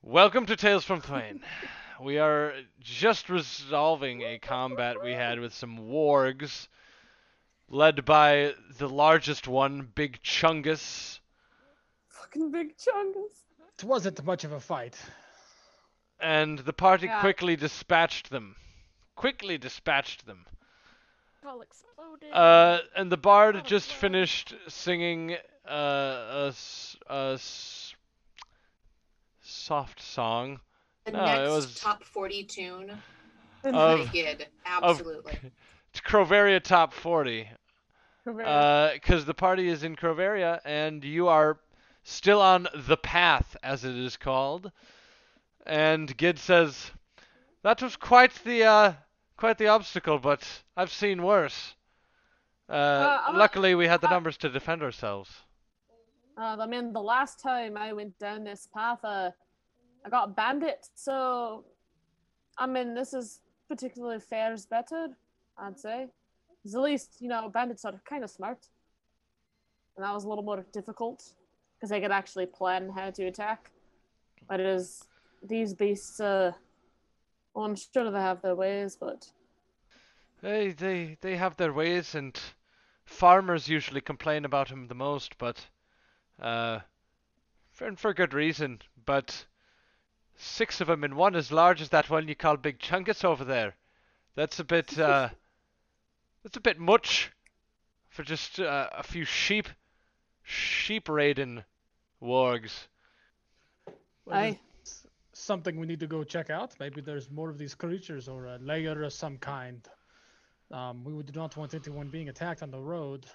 Welcome 0.00 0.46
to 0.46 0.56
Tales 0.56 0.82
from 0.84 1.02
Thwain. 1.02 1.44
we 2.00 2.16
are 2.18 2.54
just 2.80 3.28
resolving 3.28 4.22
a 4.22 4.38
combat 4.38 5.02
we 5.02 5.12
had 5.12 5.38
with 5.38 5.52
some 5.52 5.80
wargs, 5.80 6.68
led 7.68 8.06
by 8.06 8.54
the 8.78 8.88
largest 8.88 9.46
one, 9.46 9.82
Big 9.94 10.22
Chungus. 10.22 11.20
Fucking 12.08 12.50
big 12.50 12.78
chungus. 12.78 13.44
It 13.78 13.84
wasn't 13.84 14.24
much 14.24 14.44
of 14.44 14.52
a 14.52 14.60
fight. 14.60 14.96
And 16.22 16.60
the 16.60 16.72
party 16.72 17.06
Yeah. 17.06 17.20
quickly 17.20 17.56
dispatched 17.56 18.30
them. 18.30 18.54
Quickly 19.16 19.58
dispatched 19.58 20.24
them. 20.24 20.46
All 21.44 21.60
exploded. 21.60 22.32
Uh, 22.32 22.78
and 22.96 23.10
the 23.10 23.16
bard 23.16 23.56
Lot 23.56 23.64
of 23.64 23.68
just 23.68 23.88
blood. 23.88 23.98
finished 23.98 24.54
singing 24.68 25.34
uh, 25.68 25.68
a, 25.68 26.46
s- 26.48 26.96
a 27.10 27.32
s- 27.34 27.94
soft 29.42 30.00
song. 30.00 30.60
The 31.04 31.12
No, 31.12 31.22
it 31.22 31.26
next 31.26 31.50
was- 31.50 31.80
top 31.80 32.04
40 32.04 32.44
tune. 32.44 32.90
Of- 33.64 34.08
I 34.08 34.12
did. 34.12 34.46
Absolutely. 34.66 35.38
It's 35.90 36.00
Crovaria 36.04 36.60
Top 36.62 36.92
40. 36.92 37.48
Correct. 38.24 38.94
Because 38.94 39.24
the 39.24 39.34
party 39.34 39.68
is 39.68 39.82
in 39.84 39.94
Crovaria, 39.96 40.60
and 40.64 41.04
you 41.04 41.26
are 41.28 41.58
still 42.04 42.40
on 42.40 42.66
the 42.74 42.96
path, 42.96 43.56
as 43.62 43.84
it 43.84 43.96
is 43.96 44.16
called. 44.16 44.70
And 45.66 46.16
Gid 46.16 46.38
says, 46.38 46.90
"That 47.62 47.82
was 47.82 47.96
quite 47.96 48.34
the 48.44 48.64
uh, 48.64 48.92
quite 49.36 49.58
the 49.58 49.68
obstacle, 49.68 50.18
but 50.18 50.46
I've 50.76 50.92
seen 50.92 51.22
worse. 51.22 51.74
Uh, 52.68 53.20
I'm 53.26 53.36
luckily, 53.36 53.74
we 53.74 53.86
had 53.86 54.00
the 54.00 54.08
uh, 54.08 54.10
numbers 54.10 54.36
to 54.38 54.48
defend 54.48 54.82
ourselves." 54.82 55.30
Uh, 56.36 56.56
I 56.58 56.66
mean, 56.66 56.92
the 56.92 57.02
last 57.02 57.40
time 57.40 57.76
I 57.76 57.92
went 57.92 58.18
down 58.18 58.44
this 58.44 58.66
path, 58.74 59.04
uh, 59.04 59.30
I 60.04 60.08
got 60.08 60.34
bandit. 60.34 60.88
So, 60.94 61.64
I 62.56 62.66
mean, 62.66 62.94
this 62.94 63.12
is 63.12 63.40
particularly 63.68 64.20
fares 64.20 64.66
better, 64.66 65.08
I'd 65.58 65.78
say. 65.78 66.08
at 66.64 66.80
least, 66.80 67.16
you 67.20 67.28
know, 67.28 67.48
bandits 67.48 67.84
are 67.84 68.00
kind 68.08 68.24
of 68.24 68.30
smart. 68.30 68.66
And 69.96 70.04
that 70.04 70.14
was 70.14 70.24
a 70.24 70.28
little 70.28 70.44
more 70.44 70.64
difficult 70.72 71.22
because 71.76 71.90
they 71.90 72.00
could 72.00 72.12
actually 72.12 72.46
plan 72.46 72.90
how 72.90 73.10
to 73.10 73.24
attack. 73.24 73.70
But 74.48 74.60
it 74.60 74.66
is 74.66 75.04
these 75.42 75.74
beasts, 75.74 76.20
uh, 76.20 76.52
well, 77.54 77.64
I'm 77.66 77.76
sure 77.76 78.10
they 78.10 78.20
have 78.20 78.42
their 78.42 78.54
ways, 78.54 78.96
but 78.96 79.30
They 80.42 80.72
they 80.72 81.16
they 81.20 81.36
have 81.36 81.56
their 81.56 81.72
ways, 81.72 82.14
and 82.14 82.38
farmers 83.04 83.68
usually 83.68 84.00
complain 84.00 84.44
about 84.44 84.68
him 84.70 84.88
the 84.88 84.94
most, 84.94 85.38
but 85.38 85.68
uh, 86.40 86.80
for 87.70 87.86
and 87.86 87.98
for 87.98 88.12
good 88.14 88.34
reason. 88.34 88.82
But 89.04 89.46
six 90.36 90.80
of 90.80 90.90
'em 90.90 91.04
in 91.04 91.16
one 91.16 91.36
as 91.36 91.52
large 91.52 91.80
as 91.80 91.90
that 91.90 92.10
one 92.10 92.28
you 92.28 92.34
call 92.34 92.56
Big 92.56 92.78
Chungus 92.78 93.24
over 93.24 93.44
there. 93.44 93.76
That's 94.34 94.58
a 94.58 94.64
bit 94.64 94.98
uh, 94.98 95.30
that's 96.42 96.56
a 96.56 96.60
bit 96.60 96.78
much 96.78 97.30
for 98.08 98.22
just 98.22 98.60
uh, 98.60 98.88
a 98.92 99.02
few 99.02 99.24
sheep 99.24 99.68
sheep 100.42 101.08
raiding 101.08 101.64
wargs. 102.20 102.88
Well, 104.24 104.56
something 105.32 105.78
we 105.78 105.86
need 105.86 106.00
to 106.00 106.06
go 106.06 106.24
check 106.24 106.50
out. 106.50 106.74
Maybe 106.78 107.00
there's 107.00 107.30
more 107.30 107.50
of 107.50 107.58
these 107.58 107.74
creatures 107.74 108.28
or 108.28 108.46
a 108.46 108.58
layer 108.58 109.02
of 109.02 109.12
some 109.12 109.38
kind. 109.38 109.86
Um, 110.70 111.04
we 111.04 111.12
would 111.12 111.34
not 111.34 111.56
want 111.56 111.74
anyone 111.74 112.08
being 112.08 112.28
attacked 112.28 112.62
on 112.62 112.70
the 112.70 112.80
road. 112.80 113.26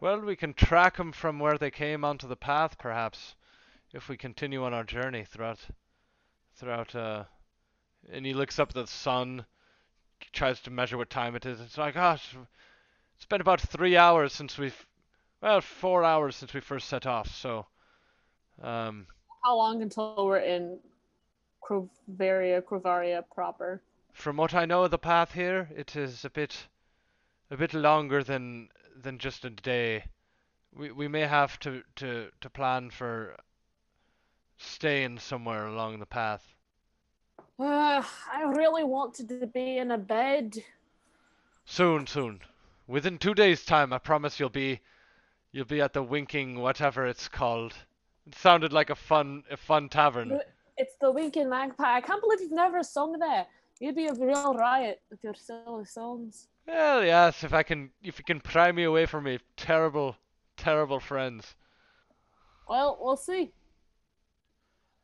Well, 0.00 0.20
we 0.20 0.36
can 0.36 0.54
track 0.54 0.96
them 0.96 1.12
from 1.12 1.38
where 1.38 1.58
they 1.58 1.70
came 1.70 2.04
onto 2.04 2.28
the 2.28 2.36
path, 2.36 2.78
perhaps, 2.78 3.34
if 3.92 4.08
we 4.08 4.16
continue 4.16 4.62
on 4.64 4.72
our 4.72 4.84
journey 4.84 5.24
throughout, 5.24 5.58
throughout. 6.56 6.94
Uh, 6.94 7.24
and 8.10 8.24
he 8.24 8.32
looks 8.32 8.58
up 8.58 8.68
at 8.68 8.74
the 8.74 8.86
sun, 8.86 9.44
tries 10.32 10.60
to 10.60 10.70
measure 10.70 10.96
what 10.96 11.10
time 11.10 11.34
it 11.34 11.46
is. 11.46 11.60
It's 11.60 11.78
like, 11.78 11.94
gosh, 11.94 12.36
it's 13.16 13.26
been 13.26 13.40
about 13.40 13.60
three 13.60 13.96
hours 13.96 14.32
since 14.32 14.56
we've, 14.56 14.86
well, 15.42 15.60
four 15.60 16.04
hours 16.04 16.36
since 16.36 16.54
we 16.54 16.60
first 16.60 16.88
set 16.88 17.06
off. 17.06 17.28
So, 17.34 17.66
um, 18.62 19.06
how 19.42 19.56
long 19.56 19.82
until 19.82 20.26
we're 20.26 20.38
in 20.38 20.78
Crovaria, 21.62 22.62
Crovaria 22.62 23.22
proper? 23.34 23.80
from 24.12 24.36
what 24.36 24.54
I 24.54 24.66
know 24.66 24.84
of 24.84 24.90
the 24.90 24.98
path 24.98 25.32
here, 25.32 25.68
it 25.74 25.96
is 25.96 26.24
a 26.24 26.30
bit, 26.30 26.68
a 27.50 27.56
bit 27.56 27.74
longer 27.74 28.22
than 28.22 28.68
than 28.94 29.18
just 29.18 29.44
a 29.44 29.50
day. 29.50 30.04
We 30.72 30.90
we 30.90 31.08
may 31.08 31.22
have 31.22 31.58
to 31.60 31.82
to 31.96 32.30
to 32.40 32.50
plan 32.50 32.90
for 32.90 33.36
staying 34.58 35.18
somewhere 35.18 35.66
along 35.66 35.98
the 35.98 36.06
path. 36.06 36.54
Uh, 37.58 38.02
I 38.32 38.42
really 38.42 38.84
wanted 38.84 39.28
to 39.28 39.46
be 39.46 39.78
in 39.78 39.90
a 39.90 39.98
bed. 39.98 40.62
Soon, 41.64 42.06
soon. 42.06 42.40
Within 42.86 43.18
two 43.18 43.34
days' 43.34 43.64
time, 43.64 43.92
I 43.92 43.98
promise 43.98 44.40
you'll 44.40 44.48
be, 44.48 44.80
you'll 45.52 45.66
be 45.66 45.80
at 45.80 45.92
the 45.92 46.02
Winking 46.02 46.58
whatever 46.58 47.06
it's 47.06 47.28
called. 47.28 47.74
It 48.30 48.36
sounded 48.36 48.72
like 48.72 48.90
a 48.90 48.94
fun, 48.94 49.42
a 49.50 49.56
fun 49.56 49.88
tavern. 49.88 50.38
It's 50.76 50.94
the 51.00 51.10
Winking 51.10 51.50
Magpie. 51.50 51.96
I 51.96 52.00
can't 52.00 52.20
believe 52.22 52.40
you've 52.40 52.52
never 52.52 52.80
sung 52.84 53.18
there. 53.18 53.44
You'd 53.80 53.96
be 53.96 54.06
a 54.06 54.14
real 54.14 54.54
riot 54.54 55.02
with 55.10 55.18
your 55.24 55.34
silly 55.34 55.84
songs. 55.84 56.46
Well, 56.64 57.04
yes, 57.04 57.42
if 57.42 57.52
I 57.52 57.64
can, 57.64 57.90
if 58.04 58.18
you 58.18 58.24
can 58.24 58.38
pry 58.38 58.70
me 58.70 58.84
away 58.84 59.06
from 59.06 59.24
me 59.24 59.40
terrible, 59.56 60.14
terrible 60.56 61.00
friends. 61.00 61.56
Well, 62.68 62.98
we'll 63.00 63.16
see. 63.16 63.50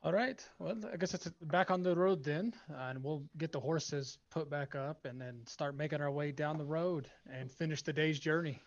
All 0.05 0.13
right. 0.13 0.41
Well, 0.61 0.77
I 0.93 0.97
guess 0.97 1.13
it's 1.13 1.29
back 1.43 1.73
on 1.73 1.83
the 1.83 1.97
road 1.97 2.23
then, 2.23 2.55
and 2.69 3.03
we'll 3.03 3.25
get 3.39 3.51
the 3.51 3.59
horses 3.59 4.19
put 4.31 4.49
back 4.49 4.77
up 4.77 5.05
and 5.05 5.21
then 5.21 5.41
start 5.47 5.77
making 5.77 6.01
our 6.01 6.13
way 6.13 6.31
down 6.31 6.59
the 6.59 6.65
road 6.65 7.09
and 7.29 7.51
finish 7.51 7.83
the 7.83 7.93
day's 7.93 8.21
journey. 8.21 8.63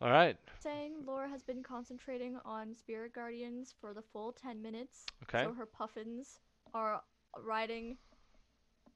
All 0.00 0.10
right. 0.10 0.36
Saying 0.60 0.92
Laura 1.06 1.28
has 1.28 1.42
been 1.42 1.62
concentrating 1.62 2.36
on 2.44 2.74
spirit 2.74 3.12
guardians 3.14 3.74
for 3.80 3.94
the 3.94 4.02
full 4.02 4.32
10 4.32 4.60
minutes. 4.60 5.06
Okay. 5.22 5.44
So 5.44 5.52
her 5.54 5.66
puffins 5.66 6.40
are 6.74 7.00
riding 7.42 7.96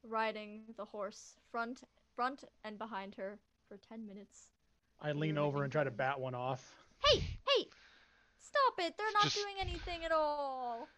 riding 0.06 0.62
the 0.76 0.84
horse 0.84 1.34
front 1.50 1.82
front 2.14 2.44
and 2.64 2.78
behind 2.78 3.14
her 3.16 3.38
for 3.68 3.76
10 3.88 4.06
minutes. 4.06 4.48
I 5.00 5.12
lean 5.12 5.36
Really 5.36 5.46
over 5.46 5.62
and 5.64 5.72
try 5.72 5.84
to 5.84 5.90
bat 5.90 6.18
one 6.18 6.34
off. 6.34 6.74
Hey, 7.04 7.18
hey. 7.20 7.66
Stop 8.40 8.74
it. 8.78 8.94
They're 8.96 9.12
not 9.14 9.24
Just- 9.24 9.36
doing 9.36 9.54
anything 9.60 10.04
at 10.04 10.12
all. 10.12 10.88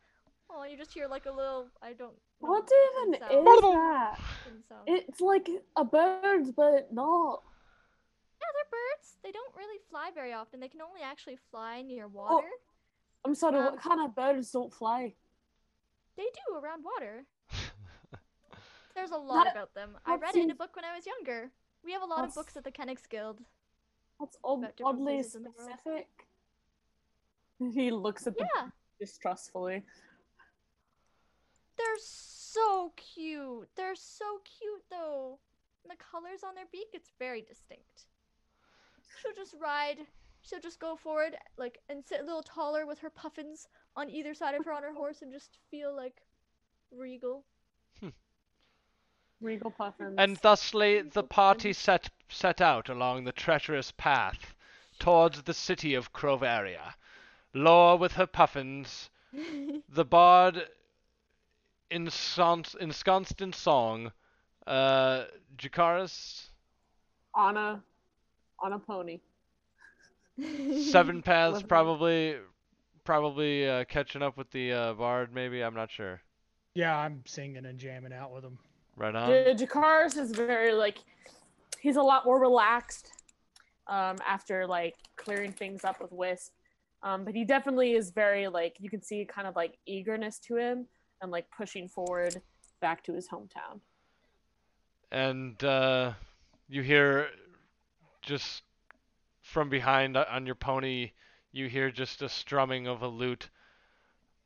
Oh, 0.51 0.64
you 0.64 0.76
just 0.76 0.92
hear 0.92 1.07
like 1.07 1.26
a 1.26 1.30
little 1.32 1.68
I 1.82 1.92
don't 1.92 2.14
What 2.40 2.68
even 3.05 3.20
sound- 3.20 3.32
is 3.32 3.44
that? 3.44 4.18
It's 4.86 5.20
like 5.20 5.48
a 5.76 5.84
bird, 5.84 6.55
but 6.57 6.92
not. 6.92 7.42
Yeah, 9.24 9.30
they're 9.32 9.32
birds. 9.32 9.32
They 9.32 9.32
don't 9.32 9.56
really 9.56 9.78
fly 9.90 10.10
very 10.14 10.32
often. 10.32 10.60
They 10.60 10.68
can 10.68 10.80
only 10.82 11.00
actually 11.02 11.36
fly 11.50 11.82
near 11.82 12.08
water. 12.08 12.48
I'm 13.24 13.34
sorry, 13.34 13.58
Um, 13.58 13.64
what 13.64 13.80
kind 13.80 14.00
of 14.00 14.14
birds 14.14 14.50
don't 14.50 14.72
fly? 14.72 15.14
They 16.16 16.24
do 16.24 16.56
around 16.56 16.84
water. 16.84 17.24
There's 18.94 19.10
a 19.10 19.16
lot 19.16 19.44
That- 19.44 19.52
about 19.56 19.74
them. 19.74 19.96
I 20.06 20.16
that 20.16 20.20
read 20.22 20.36
it 20.36 20.42
in 20.44 20.50
a 20.50 20.54
book 20.54 20.74
when 20.76 20.84
I 20.84 20.94
was 20.96 21.06
younger. 21.06 21.50
We 21.84 21.92
have 21.92 22.02
a 22.02 22.06
lot 22.06 22.24
of 22.24 22.34
books 22.34 22.56
at 22.56 22.64
the 22.64 22.70
Kennex 22.72 23.08
Guild. 23.08 23.40
That's 24.18 24.36
odd, 24.44 24.58
about 24.58 24.76
different 24.76 24.98
oddly 24.98 25.14
places 25.14 25.34
in 25.36 25.42
the 25.44 25.50
world. 25.50 25.70
specific. 25.78 26.08
He 27.74 27.90
looks 27.90 28.26
at 28.26 28.38
them 28.38 28.48
Yeah, 28.56 28.68
distrustfully. 28.98 29.84
they're 31.76 31.98
so 31.98 32.92
cute. 32.96 33.68
They're 33.76 33.94
so 33.94 34.40
cute 34.44 34.82
though. 34.90 35.38
And 35.84 35.90
the 35.90 35.96
colors 36.02 36.40
on 36.42 36.54
their 36.54 36.64
beak, 36.72 36.88
it's 36.94 37.10
very 37.18 37.42
distinct. 37.42 38.04
She'll 39.20 39.34
just 39.34 39.54
ride. 39.60 39.98
She'll 40.42 40.60
just 40.60 40.80
go 40.80 40.96
forward, 40.96 41.36
like, 41.58 41.78
and 41.88 42.04
sit 42.04 42.20
a 42.20 42.24
little 42.24 42.42
taller 42.42 42.86
with 42.86 42.98
her 43.00 43.10
puffins 43.10 43.68
on 43.94 44.08
either 44.08 44.32
side 44.32 44.54
of 44.54 44.64
her 44.64 44.72
on 44.72 44.82
her 44.82 44.94
horse, 44.94 45.22
and 45.22 45.32
just 45.32 45.58
feel 45.70 45.94
like 45.94 46.22
regal. 46.90 47.44
Regal 49.40 49.70
puffins. 49.70 50.16
And 50.18 50.36
thusly 50.36 51.00
the 51.00 51.22
party 51.22 51.72
set 51.72 52.10
set 52.28 52.60
out 52.60 52.88
along 52.90 53.24
the 53.24 53.32
treacherous 53.32 53.90
path 53.90 54.54
towards 54.98 55.42
the 55.42 55.54
city 55.54 55.94
of 55.94 56.12
Crovaria. 56.12 56.94
Laura 57.54 57.96
with 57.96 58.12
her 58.12 58.26
puffins, 58.26 59.08
the 59.88 60.04
bard 60.04 60.68
ensconced, 61.90 62.76
ensconced 62.76 63.40
in 63.40 63.52
song, 63.52 64.12
uh, 64.66 65.24
Jakaris, 65.56 66.50
on 67.34 67.56
a 67.56 67.82
on 68.61 68.72
a 68.72 68.78
pony. 68.78 69.20
Seven 70.90 71.22
Paths 71.24 71.62
probably 71.62 72.36
probably 73.04 73.68
uh, 73.68 73.84
catching 73.84 74.22
up 74.22 74.36
with 74.36 74.50
the 74.50 74.72
uh, 74.72 74.92
bard 74.94 75.34
maybe, 75.34 75.62
I'm 75.62 75.74
not 75.74 75.90
sure. 75.90 76.20
Yeah, 76.74 76.96
I'm 76.96 77.22
singing 77.26 77.66
and 77.66 77.78
jamming 77.78 78.12
out 78.12 78.32
with 78.32 78.44
him. 78.44 78.58
Right 78.96 79.14
on. 79.14 79.28
Ja- 79.30 79.54
Jakaris 79.54 80.16
is 80.16 80.30
very 80.32 80.72
like 80.72 80.98
he's 81.80 81.96
a 81.96 82.02
lot 82.02 82.24
more 82.24 82.40
relaxed 82.40 83.11
um, 83.86 84.16
after 84.26 84.66
like 84.66 84.94
clearing 85.16 85.52
things 85.52 85.84
up 85.84 86.00
with 86.00 86.12
Wisp. 86.12 86.52
Um, 87.02 87.24
but 87.24 87.34
he 87.34 87.44
definitely 87.44 87.92
is 87.94 88.11
very 88.11 88.46
like 88.48 88.76
you 88.78 88.90
can 88.90 89.02
see 89.02 89.24
kind 89.24 89.46
of 89.48 89.56
like 89.56 89.78
eagerness 89.86 90.38
to 90.40 90.56
him 90.56 90.86
and 91.22 91.30
like 91.30 91.46
pushing 91.56 91.88
forward 91.88 92.40
back 92.80 93.02
to 93.04 93.12
his 93.14 93.28
hometown. 93.28 93.80
and 95.12 95.62
uh, 95.64 96.12
you 96.68 96.82
hear 96.82 97.28
just 98.30 98.62
from 99.42 99.68
behind 99.68 100.16
on 100.16 100.46
your 100.46 100.54
pony, 100.54 101.10
you 101.50 101.68
hear 101.68 101.90
just 101.90 102.22
a 102.22 102.28
strumming 102.28 102.86
of 102.86 103.02
a 103.02 103.08
lute. 103.08 103.50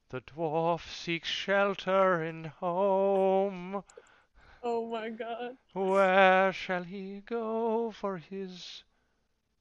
The 0.09 0.23
dwarf 0.23 0.89
seeks 0.91 1.29
shelter 1.29 2.25
in 2.25 2.45
home. 2.45 3.85
Oh 4.63 4.87
my 4.87 5.11
god. 5.11 5.59
Where 5.75 6.51
shall 6.51 6.85
he 6.85 7.21
go 7.27 7.91
for 7.91 8.17
his 8.17 8.85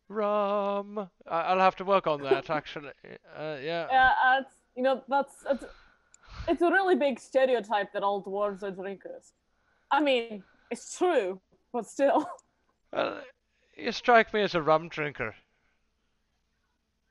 rum? 0.08 1.10
I- 1.28 1.42
I'll 1.42 1.60
have 1.60 1.76
to 1.78 1.84
work 1.84 2.08
on 2.08 2.24
that, 2.24 2.50
actually. 2.60 2.94
Uh, 3.36 3.58
yeah. 3.62 3.88
Yeah, 3.92 4.12
uh, 4.24 4.40
it's, 4.40 4.56
you 4.78 4.84
know 4.84 5.04
that's 5.10 5.36
it's, 5.52 5.66
it's 6.48 6.62
a 6.62 6.72
really 6.72 6.96
big 6.96 7.20
stereotype 7.20 7.92
that 7.92 8.04
all 8.04 8.24
dwarves 8.24 8.64
are 8.64 8.72
drinkers. 8.72 9.34
I 9.92 10.02
mean, 10.02 10.44
it's 10.72 10.98
true, 10.98 11.42
but 11.74 11.86
still. 11.88 12.26
Well, 12.94 13.22
you 13.76 13.92
strike 13.92 14.34
me 14.34 14.42
as 14.42 14.56
a 14.56 14.62
rum 14.62 14.90
drinker. 14.90 15.36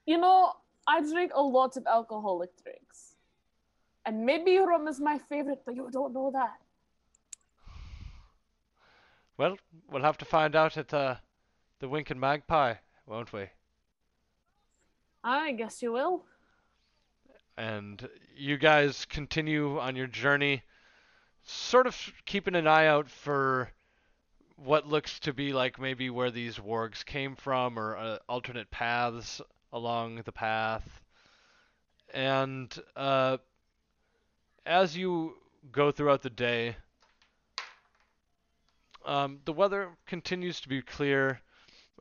You 0.07 0.19
know, 0.19 0.55
I 0.87 1.01
drink 1.01 1.33
a 1.35 1.43
lot 1.43 1.77
of 1.77 1.87
alcoholic 1.87 2.51
drinks. 2.63 3.15
And 4.05 4.27
maybe 4.27 4.59
rum 4.59 4.89
is 4.89 5.01
my 5.01 5.19
favorite, 5.19 5.63
but 5.65 5.77
you 5.77 5.89
don't 5.93 6.13
know 6.13 6.31
that. 6.33 6.59
Well, 9.37 9.57
we'll 9.91 10.03
have 10.03 10.19
to 10.19 10.25
find 10.25 10.55
out 10.57 10.77
at 10.77 10.93
uh, 10.95 11.17
the 11.81 11.89
Winking 11.89 12.19
Magpie, 12.21 12.75
won't 13.07 13.33
we? 13.33 13.51
I 15.25 15.53
guess 15.53 15.83
you 15.83 15.93
will. 15.93 16.25
and 17.57 18.09
you 18.37 18.57
guys 18.57 19.05
continue 19.07 19.79
on 19.79 19.97
your 19.97 20.07
journey, 20.07 20.63
sort 21.43 21.87
of 21.87 21.97
keeping 22.25 22.55
an 22.55 22.67
eye 22.67 22.87
out 22.87 23.09
for 23.11 23.71
what 24.65 24.87
looks 24.87 25.19
to 25.21 25.33
be 25.33 25.53
like 25.53 25.81
maybe 25.81 26.11
where 26.11 26.31
these 26.31 26.59
wargs 26.59 27.05
came 27.05 27.35
from 27.35 27.79
or 27.79 27.97
uh, 27.97 28.19
alternate 28.29 28.71
paths 28.71 29.41
along 29.73 30.23
the 30.25 30.33
path. 30.33 31.01
And 32.15 32.73
uh, 32.95 33.39
as 34.65 34.97
you 34.97 35.35
go 35.71 35.91
throughout 35.91 36.23
the 36.23 36.31
day, 36.31 36.77
um, 39.05 39.41
the 39.45 39.53
weather 39.53 39.91
continues 40.07 40.61
to 40.61 40.69
be 40.69 40.83
clear 40.83 41.41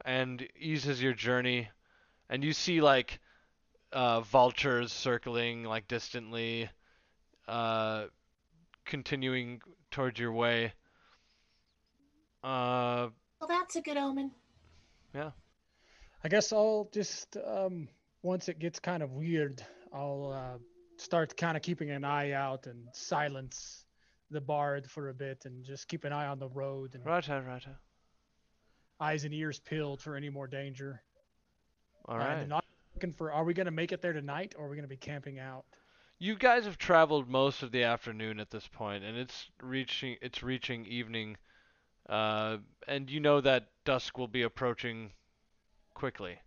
and 0.05 0.47
eases 0.59 1.01
your 1.01 1.13
journey, 1.13 1.69
and 2.29 2.43
you 2.43 2.53
see 2.53 2.81
like 2.81 3.19
uh, 3.91 4.21
vultures 4.21 4.91
circling 4.91 5.63
like 5.63 5.87
distantly, 5.87 6.69
uh, 7.47 8.05
continuing 8.85 9.61
towards 9.89 10.19
your 10.19 10.31
way. 10.31 10.73
Uh, 12.43 13.09
Well, 13.39 13.47
that's 13.47 13.75
a 13.75 13.81
good 13.81 13.97
omen. 13.97 14.31
Yeah. 15.13 15.31
I 16.23 16.27
guess 16.29 16.53
I'll 16.53 16.89
just 16.93 17.37
um, 17.37 17.87
once 18.23 18.47
it 18.49 18.59
gets 18.59 18.79
kind 18.79 19.01
of 19.03 19.11
weird, 19.11 19.63
I'll 19.93 20.31
uh, 20.33 20.57
start 20.97 21.35
kind 21.35 21.57
of 21.57 21.63
keeping 21.63 21.89
an 21.91 22.03
eye 22.03 22.31
out 22.31 22.67
and 22.67 22.87
silence 22.93 23.85
the 24.29 24.41
bard 24.41 24.89
for 24.89 25.09
a 25.09 25.13
bit 25.13 25.43
and 25.45 25.65
just 25.65 25.87
keep 25.87 26.03
an 26.05 26.13
eye 26.13 26.27
on 26.27 26.39
the 26.39 26.47
road 26.49 26.95
and 26.95 27.05
righto, 27.05 27.41
righto. 27.41 27.71
eyes 28.99 29.23
and 29.25 29.33
ears 29.33 29.59
peeled 29.59 30.01
for 30.01 30.15
any 30.15 30.29
more 30.29 30.47
danger. 30.47 31.01
All 32.05 32.17
right. 32.17 32.39
and 32.39 32.49
not 32.49 32.63
looking 32.95 33.11
for. 33.13 33.31
Are 33.31 33.43
we 33.43 33.53
gonna 33.53 33.71
make 33.71 33.91
it 33.91 34.01
there 34.01 34.13
tonight, 34.13 34.55
or 34.57 34.65
are 34.65 34.69
we 34.69 34.75
gonna 34.75 34.87
be 34.87 34.97
camping 34.97 35.39
out? 35.39 35.65
You 36.19 36.35
guys 36.35 36.65
have 36.65 36.77
traveled 36.77 37.27
most 37.27 37.63
of 37.63 37.71
the 37.71 37.83
afternoon 37.83 38.39
at 38.39 38.51
this 38.51 38.67
point, 38.67 39.03
and 39.03 39.17
it's 39.17 39.49
reaching 39.61 40.17
it's 40.21 40.41
reaching 40.43 40.85
evening, 40.85 41.37
uh, 42.09 42.57
and 42.87 43.09
you 43.09 43.19
know 43.19 43.41
that 43.41 43.67
dusk 43.85 44.17
will 44.17 44.27
be 44.27 44.41
approaching 44.41 45.11
quickly. 45.93 46.39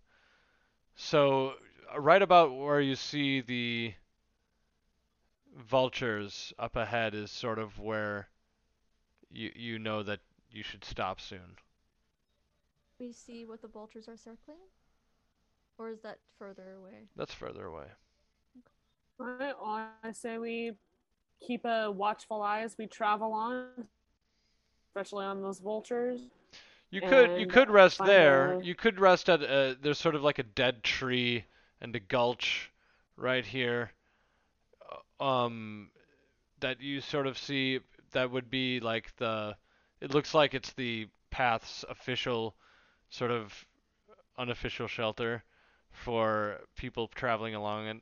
So, 0.95 1.53
uh, 1.93 1.99
right 1.99 2.21
about 2.21 2.55
where 2.55 2.81
you 2.81 2.95
see 2.95 3.41
the 3.41 3.93
vultures 5.57 6.53
up 6.59 6.75
ahead 6.75 7.15
is 7.15 7.31
sort 7.31 7.59
of 7.59 7.79
where 7.79 8.27
you 9.31 9.51
you 9.55 9.79
know 9.79 10.03
that 10.03 10.19
you 10.51 10.63
should 10.63 10.83
stop 10.83 11.19
soon. 11.19 11.57
We 12.99 13.11
see 13.11 13.45
what 13.45 13.61
the 13.61 13.67
vultures 13.67 14.07
are 14.07 14.17
circling? 14.17 14.57
Or 15.77 15.89
is 15.89 15.99
that 16.01 16.19
further 16.39 16.75
away? 16.79 17.09
That's 17.17 17.33
further 17.33 17.65
away. 17.65 17.87
I 19.19 20.11
say 20.13 20.37
we 20.37 20.73
keep 21.45 21.65
a 21.65 21.91
watchful 21.91 22.41
eye 22.41 22.61
as 22.61 22.77
we 22.77 22.87
travel 22.87 23.33
on, 23.33 23.87
especially 24.95 25.25
on 25.25 25.41
those 25.41 25.59
vultures. 25.59 26.21
You 26.89 27.01
could 27.01 27.31
you 27.35 27.45
could 27.47 27.69
rest 27.69 28.03
there. 28.03 28.57
a- 28.59 28.63
You 28.63 28.75
could 28.75 28.99
rest 28.99 29.29
at 29.29 29.41
a, 29.43 29.77
there's 29.79 29.99
sort 29.99 30.15
of 30.15 30.23
like 30.23 30.39
a 30.39 30.43
dead 30.43 30.83
tree 30.83 31.45
and 31.81 31.95
a 31.95 31.99
gulch 31.99 32.71
right 33.17 33.45
here. 33.45 33.91
uh, 35.19 35.23
Um 35.23 35.91
that 36.59 36.81
you 36.81 37.01
sort 37.01 37.27
of 37.27 37.37
see 37.37 37.79
that 38.11 38.31
would 38.31 38.49
be 38.49 38.79
like 38.79 39.15
the 39.17 39.57
it 40.01 40.11
looks 40.13 40.33
like 40.33 40.53
it's 40.53 40.73
the 40.73 41.07
path's 41.31 41.83
official 41.89 42.55
sort 43.09 43.31
of 43.31 43.65
unofficial 44.37 44.87
shelter 44.87 45.43
for 45.91 46.61
people 46.75 47.07
traveling 47.09 47.55
along 47.55 47.87
it. 47.87 48.01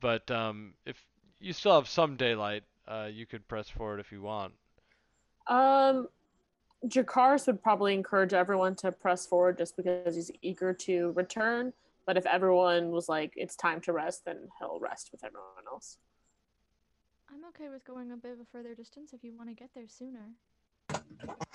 But 0.00 0.30
um 0.30 0.74
if 0.86 1.06
you 1.40 1.52
still 1.52 1.74
have 1.74 1.88
some 1.88 2.16
daylight, 2.16 2.64
uh 2.88 3.08
you 3.12 3.26
could 3.26 3.48
press 3.48 3.68
forward 3.70 4.00
if 4.00 4.12
you 4.12 4.22
want. 4.22 4.54
Um, 5.48 6.08
Jakaris 6.86 7.46
would 7.46 7.62
probably 7.62 7.94
encourage 7.94 8.32
everyone 8.32 8.76
to 8.76 8.92
press 8.92 9.26
forward 9.26 9.58
just 9.58 9.76
because 9.76 10.14
he's 10.14 10.30
eager 10.42 10.72
to 10.74 11.12
return. 11.12 11.72
But 12.06 12.16
if 12.16 12.24
everyone 12.26 12.90
was 12.90 13.08
like, 13.08 13.32
it's 13.36 13.56
time 13.56 13.80
to 13.82 13.92
rest, 13.92 14.24
then 14.24 14.48
he'll 14.58 14.78
rest 14.80 15.10
with 15.12 15.24
everyone 15.24 15.64
else. 15.70 15.98
I'm 17.30 17.44
okay 17.50 17.68
with 17.68 17.84
going 17.84 18.12
a 18.12 18.16
bit 18.16 18.32
of 18.32 18.40
a 18.40 18.44
further 18.50 18.74
distance 18.74 19.12
if 19.12 19.22
you 19.22 19.32
want 19.36 19.50
to 19.50 19.54
get 19.54 19.70
there 19.74 19.88
sooner. 19.88 20.30
I 20.90 21.00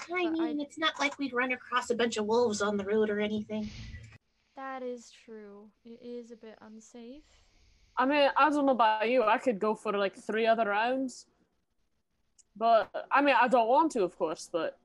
But 0.09 0.17
I- 0.19 0.29
mean, 0.29 0.59
it's 0.61 0.77
not 0.77 0.99
like 0.99 1.17
we'd 1.17 1.33
run 1.33 1.51
across 1.53 1.89
a 1.89 1.95
bunch 1.95 2.17
of 2.17 2.25
wolves 2.25 2.61
on 2.61 2.77
the 2.77 2.83
road 2.85 3.09
or 3.09 3.19
anything. 3.19 3.69
That 4.55 4.83
is 4.83 5.09
true. 5.09 5.69
It 5.85 5.99
is 6.03 6.29
a 6.31 6.35
bit 6.35 6.57
unsafe. 6.61 7.23
I 7.97 8.05
mean, 8.05 8.29
I 8.37 8.49
don't 8.49 8.65
know 8.65 8.73
about 8.73 9.09
you. 9.09 9.23
I 9.23 9.37
could 9.39 9.59
go 9.59 9.73
for 9.73 9.91
like 9.93 10.15
three 10.15 10.45
other 10.45 10.65
rounds. 10.65 11.25
But, 12.55 13.07
I 13.11 13.21
mean, 13.21 13.35
I 13.39 13.47
don't 13.47 13.67
want 13.67 13.91
to, 13.93 14.03
of 14.03 14.17
course, 14.17 14.49
but. 14.51 14.77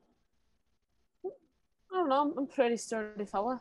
I 1.25 1.97
don't 1.97 2.09
know. 2.09 2.35
I'm 2.37 2.45
a 2.45 2.47
pretty 2.47 2.77
sturdy 2.77 3.25
fella. 3.25 3.61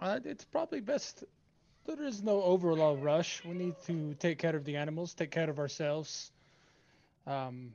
Uh, 0.00 0.18
it's 0.24 0.44
probably 0.44 0.80
best. 0.80 1.24
There 1.84 2.02
is 2.02 2.22
no 2.22 2.42
overall 2.42 2.96
rush. 2.96 3.42
We 3.44 3.54
need 3.54 3.74
to 3.86 4.14
take 4.14 4.38
care 4.38 4.54
of 4.54 4.64
the 4.64 4.76
animals, 4.76 5.14
take 5.14 5.30
care 5.30 5.50
of 5.50 5.58
ourselves. 5.58 6.32
Um, 7.26 7.72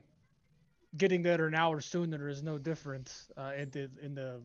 getting 0.96 1.22
there 1.22 1.46
an 1.46 1.54
hour 1.54 1.80
sooner 1.80 2.28
is 2.28 2.42
no 2.42 2.58
different 2.58 3.12
uh, 3.36 3.52
in 3.56 3.70
the 3.70 3.90
in 4.02 4.14
the 4.14 4.40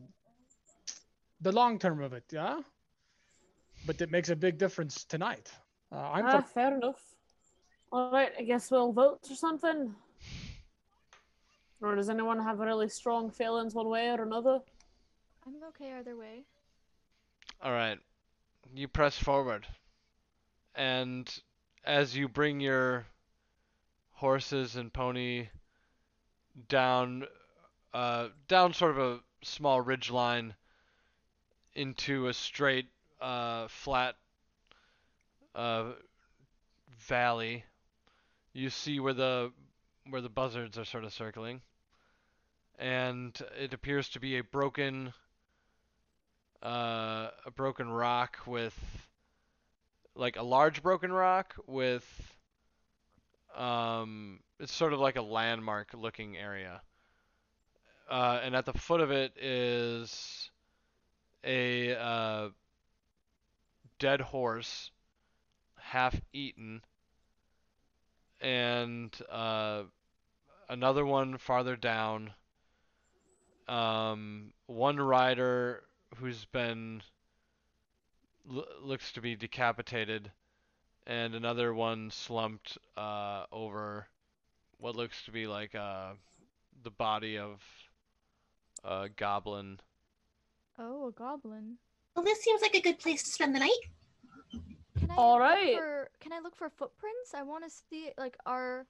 the 1.40 1.52
long 1.52 1.78
term 1.78 2.02
of 2.02 2.12
it, 2.12 2.24
yeah. 2.30 2.60
But 3.86 4.00
it 4.00 4.10
makes 4.10 4.30
a 4.30 4.36
big 4.36 4.58
difference 4.58 5.04
tonight. 5.04 5.50
Uh, 5.92 5.96
I'm 5.96 6.26
ah, 6.26 6.40
for, 6.40 6.48
fair 6.48 6.76
enough. 6.76 7.02
All 7.92 8.10
right, 8.10 8.32
I 8.38 8.42
guess 8.42 8.70
we'll 8.70 8.92
vote 8.92 9.20
or 9.30 9.36
something. 9.36 9.94
Or 11.80 11.94
does 11.94 12.08
anyone 12.08 12.38
have 12.42 12.60
really 12.60 12.88
strong 12.88 13.30
feelings 13.30 13.74
one 13.74 13.88
way 13.88 14.08
or 14.08 14.22
another? 14.22 14.60
I'm 15.46 15.54
okay 15.68 15.92
either 15.92 16.16
way. 16.16 16.44
All 17.62 17.72
right. 17.72 17.98
You 18.74 18.88
press 18.88 19.18
forward. 19.18 19.66
And 20.74 21.30
as 21.84 22.16
you 22.16 22.28
bring 22.28 22.60
your 22.60 23.06
horses 24.12 24.76
and 24.76 24.92
pony 24.92 25.48
down 26.68 27.24
uh, 27.92 28.28
down 28.48 28.72
sort 28.72 28.92
of 28.92 28.98
a 28.98 29.20
small 29.42 29.80
ridge 29.80 30.10
line 30.10 30.54
into 31.74 32.28
a 32.28 32.34
straight 32.34 32.86
uh, 33.20 33.68
flat 33.68 34.16
uh, 35.54 35.92
valley, 36.98 37.64
you 38.52 38.70
see 38.70 38.98
where 38.98 39.14
the 39.14 39.52
where 40.08 40.20
the 40.20 40.28
buzzards 40.28 40.78
are 40.78 40.84
sort 40.84 41.04
of 41.04 41.12
circling. 41.12 41.60
And 42.78 43.38
it 43.60 43.72
appears 43.72 44.08
to 44.10 44.20
be 44.20 44.38
a 44.38 44.44
broken 44.44 45.12
uh, 46.62 47.28
a 47.44 47.50
broken 47.54 47.88
rock 47.88 48.38
with 48.46 48.74
like 50.14 50.36
a 50.36 50.42
large 50.42 50.82
broken 50.82 51.12
rock 51.12 51.54
with 51.66 52.04
um 53.56 54.40
it's 54.58 54.72
sort 54.72 54.92
of 54.92 54.98
like 54.98 55.16
a 55.16 55.22
landmark 55.22 55.88
looking 55.94 56.36
area 56.36 56.80
uh, 58.10 58.40
and 58.42 58.56
at 58.56 58.64
the 58.64 58.72
foot 58.72 59.00
of 59.00 59.10
it 59.10 59.32
is 59.40 60.50
a 61.44 61.94
uh, 61.94 62.48
dead 63.98 64.20
horse 64.20 64.90
half 65.76 66.18
eaten 66.32 66.80
and 68.40 69.16
uh, 69.30 69.82
another 70.68 71.04
one 71.04 71.38
farther 71.38 71.76
down 71.76 72.32
um, 73.68 74.52
one 74.66 74.98
rider 74.98 75.84
who's 76.16 76.44
been 76.46 77.02
l- 78.50 78.66
looks 78.82 79.12
to 79.12 79.20
be 79.20 79.36
decapitated, 79.36 80.30
and 81.06 81.34
another 81.34 81.72
one 81.72 82.10
slumped 82.10 82.78
uh, 82.96 83.44
over 83.52 84.06
what 84.78 84.96
looks 84.96 85.24
to 85.24 85.30
be 85.30 85.46
like 85.46 85.74
uh, 85.74 86.12
the 86.82 86.90
body 86.90 87.38
of 87.38 87.62
a 88.84 89.08
goblin. 89.08 89.80
Oh, 90.78 91.08
a 91.08 91.12
goblin. 91.12 91.76
Well, 92.14 92.24
this 92.24 92.42
seems 92.42 92.60
like 92.62 92.74
a 92.74 92.80
good 92.80 92.98
place 92.98 93.22
to 93.22 93.30
spend 93.30 93.54
the 93.54 93.60
night. 93.60 93.70
Can 94.98 95.10
I 95.10 95.16
All 95.16 95.34
look 95.34 95.40
right. 95.40 95.76
for 95.76 96.10
can 96.20 96.32
I 96.32 96.40
look 96.40 96.54
for 96.54 96.70
footprints? 96.70 97.34
I 97.34 97.42
want 97.42 97.64
to 97.64 97.70
see 97.70 98.10
like 98.16 98.36
are 98.46 98.86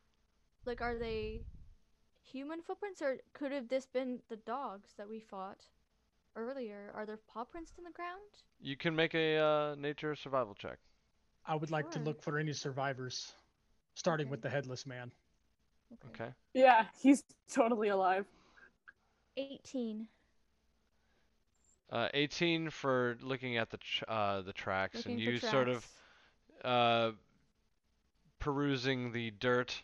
like 0.66 0.81
are 0.81 0.97
they 0.97 1.43
human 2.25 2.61
footprints 2.62 3.03
or 3.03 3.18
could 3.33 3.53
have 3.53 3.68
this 3.68 3.87
been 3.87 4.18
the 4.29 4.37
dogs 4.37 4.91
that 4.97 5.09
we 5.09 5.20
fought 5.20 5.61
earlier? 6.37 6.91
Are 6.95 7.07
there 7.07 7.18
paw 7.33 7.45
prints 7.45 7.72
in 7.79 7.85
the 7.85 7.91
ground? 7.91 8.20
You 8.61 8.77
can 8.77 8.97
make 8.97 9.14
a 9.14 9.39
uh, 9.39 9.75
nature 9.77 10.14
survival 10.16 10.55
check. 10.55 10.79
I 11.47 11.55
would 11.55 11.70
like 11.70 11.91
to 11.93 11.99
look 11.99 12.22
for 12.22 12.39
any 12.39 12.55
survivors, 12.55 13.33
starting 13.95 14.27
Okay. 14.27 14.31
with 14.31 14.43
the 14.43 14.49
headless 14.49 14.87
man. 14.87 15.12
Okay. 16.14 16.31
Yeah, 16.55 16.87
he's 17.03 17.22
totally 17.53 17.89
alive. 17.89 18.25
18. 19.37 20.09
Uh, 21.93 22.09
18 22.14 22.70
for 22.70 23.16
looking 23.20 23.57
at 23.57 23.70
the 23.70 23.77
tr 23.77 24.05
uh, 24.09 24.41
the 24.43 24.53
tracks, 24.53 24.97
Looking 24.97 25.12
and 25.12 25.22
for 25.22 25.31
you 25.31 25.39
sort 25.39 25.68
of 25.68 25.87
uh, 26.64 27.11
perusing 28.39 29.12
the 29.12 29.31
dirt, 29.33 29.83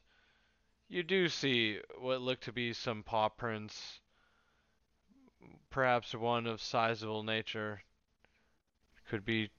you 0.91 1.03
do 1.05 1.28
see 1.28 1.78
what 1.99 2.20
look 2.20 2.41
to 2.41 2.53
be 2.53 2.72
some 2.72 3.03
paw 3.03 3.28
prints, 3.28 4.01
perhaps 5.70 6.14
one 6.14 6.47
of 6.47 6.61
sizable 6.61 7.22
nature. 7.22 7.80
Could 9.09 9.24
be, 9.24 9.51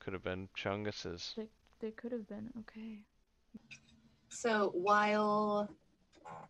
could 0.00 0.12
have 0.12 0.22
been 0.22 0.48
Chungus's. 0.56 1.34
They 1.80 1.92
could 1.92 2.12
have 2.12 2.28
been. 2.28 2.50
Okay. 2.60 2.98
So 4.28 4.70
while, 4.74 5.68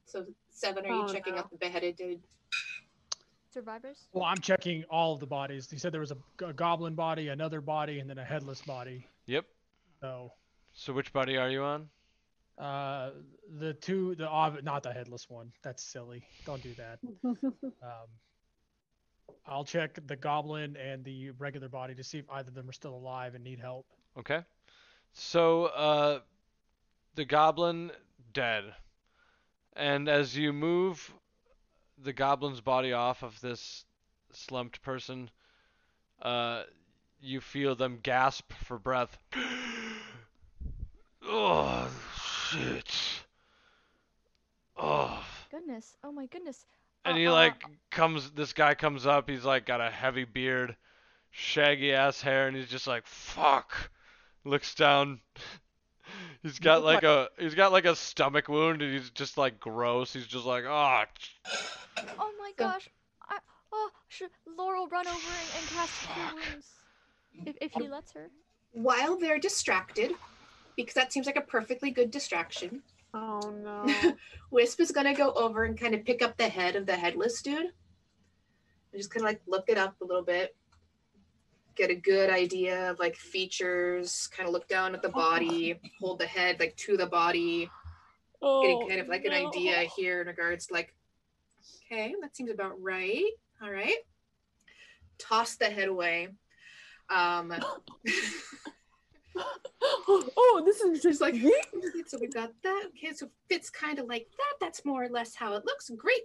so 0.04 0.26
seven, 0.50 0.84
are 0.86 0.88
you 0.88 1.02
Oh, 1.04 1.12
checking 1.12 1.34
no. 1.34 1.40
out 1.40 1.50
the 1.50 1.56
beheaded 1.56 1.96
dude? 1.96 2.20
Survivors? 3.52 4.06
Well, 4.12 4.24
I'm 4.24 4.38
checking 4.38 4.84
all 4.84 5.14
of 5.14 5.20
the 5.20 5.26
bodies. 5.26 5.68
He 5.70 5.78
said 5.78 5.92
there 5.92 6.00
was 6.00 6.12
a 6.12 6.52
goblin 6.52 6.94
body, 6.94 7.28
another 7.28 7.60
body, 7.60 7.98
and 8.00 8.08
then 8.08 8.18
a 8.18 8.24
headless 8.24 8.60
body. 8.62 9.06
Yep. 9.26 9.44
So 10.00 10.32
So 10.72 10.92
which 10.92 11.12
body 11.12 11.36
are 11.36 11.50
you 11.50 11.62
on? 11.62 11.88
Uh, 12.60 13.10
the 13.58 13.72
two, 13.74 14.14
the 14.14 14.28
ob- 14.28 14.62
not 14.62 14.82
the 14.82 14.92
headless 14.92 15.30
one. 15.30 15.50
That's 15.62 15.82
silly. 15.82 16.22
Don't 16.44 16.62
do 16.62 16.74
that. 16.74 16.98
Um, 17.82 18.08
I'll 19.46 19.64
check 19.64 19.98
the 20.06 20.16
goblin 20.16 20.76
and 20.76 21.02
the 21.02 21.30
regular 21.30 21.68
body 21.68 21.94
to 21.94 22.04
see 22.04 22.18
if 22.18 22.26
either 22.30 22.48
of 22.48 22.54
them 22.54 22.68
are 22.68 22.72
still 22.72 22.94
alive 22.94 23.34
and 23.34 23.42
need 23.42 23.58
help. 23.58 23.86
Okay. 24.18 24.40
So, 25.12 25.66
uh, 25.66 26.20
the 27.14 27.24
goblin 27.24 27.90
dead. 28.34 28.64
And 29.74 30.08
as 30.08 30.36
you 30.36 30.52
move 30.52 31.12
the 31.96 32.12
goblin's 32.12 32.60
body 32.60 32.92
off 32.92 33.22
of 33.22 33.40
this 33.40 33.84
slumped 34.32 34.82
person, 34.82 35.30
uh, 36.22 36.64
you 37.20 37.40
feel 37.40 37.74
them 37.74 37.98
gasp 38.02 38.52
for 38.64 38.78
breath. 38.78 39.16
oh, 41.26 41.90
shit. 42.50 42.94
Oh. 44.76 45.22
Goodness. 45.50 45.96
Oh 46.02 46.12
my 46.12 46.26
goodness. 46.26 46.64
And 47.04 47.14
Uh, 47.14 47.18
he 47.18 47.26
uh, 47.26 47.32
like 47.32 47.62
comes 47.90 48.30
this 48.32 48.52
guy 48.52 48.74
comes 48.74 49.06
up, 49.06 49.28
he's 49.28 49.44
like 49.44 49.66
got 49.66 49.80
a 49.80 49.90
heavy 49.90 50.24
beard, 50.24 50.76
shaggy 51.30 51.92
ass 51.92 52.20
hair, 52.20 52.48
and 52.48 52.56
he's 52.56 52.68
just 52.68 52.86
like 52.86 53.06
fuck. 53.06 53.90
Looks 54.44 54.74
down. 54.74 55.20
He's 56.42 56.58
got 56.58 56.82
look 56.82 56.94
like 56.94 57.02
a 57.04 57.28
he's 57.38 57.54
got 57.54 57.70
like 57.70 57.84
a 57.84 57.94
stomach 57.94 58.48
wound 58.48 58.82
and 58.82 58.92
he's 58.92 59.10
just 59.10 59.36
like 59.38 59.60
gross. 59.60 60.12
He's 60.12 60.26
just 60.26 60.46
like, 60.46 60.64
oh 60.66 61.04
Oh 62.18 62.32
my 62.38 62.50
gosh. 62.56 62.88
I, 63.28 63.38
oh, 63.72 63.90
should 64.08 64.30
Laurel 64.58 64.88
run 64.88 65.06
over 65.06 65.16
and, 65.18 65.48
and 65.58 65.68
cast 65.68 66.08
Cure 66.08 66.34
Wounds? 66.34 66.68
If, 67.46 67.56
if 67.60 67.72
he 67.72 67.88
lets 67.88 68.12
her. 68.12 68.30
While 68.72 69.18
they're 69.18 69.38
distracted, 69.38 70.12
because 70.82 70.94
that 70.94 71.12
seems 71.12 71.26
like 71.26 71.36
a 71.36 71.42
perfectly 71.42 71.90
good 71.90 72.10
distraction. 72.10 72.82
Oh 73.12 73.40
no. 73.62 74.14
Wisp 74.50 74.80
is 74.80 74.92
gonna 74.92 75.14
go 75.14 75.32
over 75.32 75.64
and 75.64 75.78
kind 75.78 75.94
of 75.94 76.04
pick 76.04 76.22
up 76.22 76.36
the 76.36 76.48
head 76.48 76.76
of 76.76 76.86
the 76.86 76.96
headless 76.96 77.42
dude. 77.42 77.58
And 77.58 77.72
just 78.96 79.10
kind 79.10 79.22
of 79.22 79.30
like 79.30 79.40
look 79.46 79.68
it 79.68 79.78
up 79.78 80.00
a 80.00 80.04
little 80.04 80.22
bit. 80.22 80.56
Get 81.76 81.90
a 81.90 81.94
good 81.94 82.30
idea 82.30 82.90
of 82.90 82.98
like 82.98 83.16
features, 83.16 84.28
kind 84.28 84.48
of 84.48 84.52
look 84.52 84.68
down 84.68 84.94
at 84.94 85.02
the 85.02 85.08
body, 85.08 85.78
hold 86.00 86.18
the 86.18 86.26
head 86.26 86.58
like 86.60 86.76
to 86.76 86.96
the 86.96 87.06
body, 87.06 87.70
oh, 88.42 88.62
getting 88.62 88.88
kind 88.88 89.00
of 89.00 89.08
like 89.08 89.24
an 89.24 89.32
idea 89.32 89.88
here 89.96 90.20
in 90.20 90.26
regards 90.26 90.66
to 90.66 90.74
like, 90.74 90.94
okay, 91.86 92.14
that 92.20 92.36
seems 92.36 92.50
about 92.50 92.80
right. 92.80 93.30
All 93.62 93.70
right. 93.70 93.98
Toss 95.18 95.56
the 95.56 95.66
head 95.66 95.88
away. 95.88 96.28
Um, 97.08 97.54
oh, 99.82 100.62
this 100.64 100.80
is 100.80 101.02
just 101.02 101.20
like 101.20 101.34
so 102.06 102.18
we've 102.20 102.32
got 102.32 102.52
that. 102.62 102.84
Okay, 102.88 103.12
so 103.14 103.28
fits 103.48 103.70
kind 103.70 103.98
of 103.98 104.06
like 104.06 104.26
that. 104.36 104.54
That's 104.60 104.84
more 104.84 105.04
or 105.04 105.08
less 105.08 105.34
how 105.34 105.54
it 105.54 105.64
looks. 105.64 105.90
Great. 105.96 106.22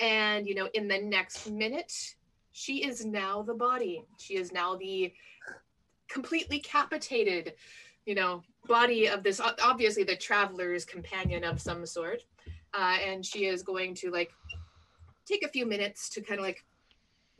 And 0.00 0.46
you 0.46 0.54
know, 0.54 0.68
in 0.74 0.88
the 0.88 0.98
next 0.98 1.50
minute, 1.50 2.14
she 2.52 2.84
is 2.84 3.04
now 3.04 3.42
the 3.42 3.54
body. 3.54 4.04
She 4.18 4.36
is 4.36 4.52
now 4.52 4.76
the 4.76 5.12
completely 6.08 6.58
capitated, 6.58 7.54
you 8.04 8.14
know, 8.14 8.42
body 8.66 9.06
of 9.06 9.22
this 9.22 9.40
obviously 9.40 10.04
the 10.04 10.16
traveler's 10.16 10.84
companion 10.84 11.44
of 11.44 11.60
some 11.60 11.86
sort. 11.86 12.22
Uh, 12.74 12.96
and 13.04 13.24
she 13.24 13.46
is 13.46 13.62
going 13.62 13.94
to 13.94 14.10
like 14.10 14.30
take 15.26 15.44
a 15.44 15.48
few 15.48 15.66
minutes 15.66 16.08
to 16.10 16.20
kind 16.20 16.38
of 16.38 16.44
like 16.44 16.64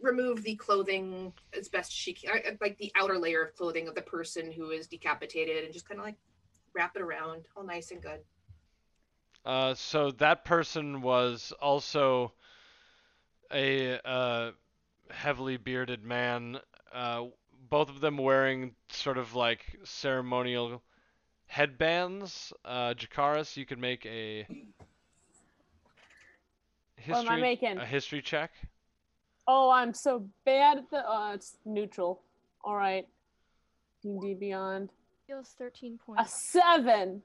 remove 0.02 0.42
the 0.42 0.56
clothing 0.56 1.32
as 1.56 1.68
best 1.68 1.92
she 1.92 2.12
can, 2.12 2.38
uh, 2.46 2.50
like 2.60 2.78
the 2.78 2.92
outer 2.96 3.18
layer 3.18 3.42
of 3.42 3.54
clothing 3.54 3.88
of 3.88 3.94
the 3.94 4.02
person 4.02 4.50
who 4.52 4.70
is 4.70 4.86
decapitated, 4.86 5.64
and 5.64 5.72
just 5.72 5.88
kind 5.88 6.00
of 6.00 6.06
like 6.06 6.16
wrap 6.74 6.96
it 6.96 7.02
around, 7.02 7.46
all 7.56 7.64
nice 7.64 7.90
and 7.90 8.02
good. 8.02 8.20
Uh, 9.44 9.74
so 9.74 10.10
that 10.12 10.44
person 10.44 11.00
was 11.00 11.52
also 11.60 12.32
a 13.52 13.98
uh, 14.06 14.52
heavily 15.10 15.56
bearded 15.56 16.04
man. 16.04 16.58
Uh, 16.92 17.24
both 17.68 17.88
of 17.88 18.00
them 18.00 18.16
wearing 18.16 18.74
sort 18.90 19.18
of 19.18 19.34
like 19.34 19.64
ceremonial 19.84 20.82
headbands. 21.46 22.52
Uh, 22.64 22.94
Jakaris, 22.94 23.56
you 23.56 23.66
could 23.66 23.78
make 23.78 24.06
a 24.06 24.46
history 26.96 27.12
What 27.14 27.26
am 27.26 27.28
I 27.28 27.40
making? 27.40 27.78
a 27.78 27.86
history 27.86 28.22
check. 28.22 28.52
Oh, 29.46 29.70
I'm 29.70 29.94
so 29.94 30.26
bad 30.44 30.78
at 30.78 30.90
the. 30.90 31.08
Uh, 31.08 31.34
it's 31.34 31.56
neutral. 31.64 32.22
All 32.62 32.76
right. 32.76 33.06
D&D 34.02 34.34
Beyond. 34.34 34.90
Feels 35.26 35.54
13 35.58 35.98
points. 35.98 36.22
A 36.22 36.28
seven. 36.28 37.22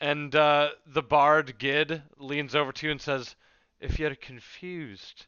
And 0.00 0.34
uh, 0.34 0.70
the 0.86 1.02
bard 1.02 1.58
Gid 1.58 2.02
leans 2.18 2.54
over 2.54 2.72
to 2.72 2.86
you 2.86 2.92
and 2.92 3.00
says, 3.00 3.36
"If 3.80 3.98
you're 3.98 4.16
confused, 4.16 5.26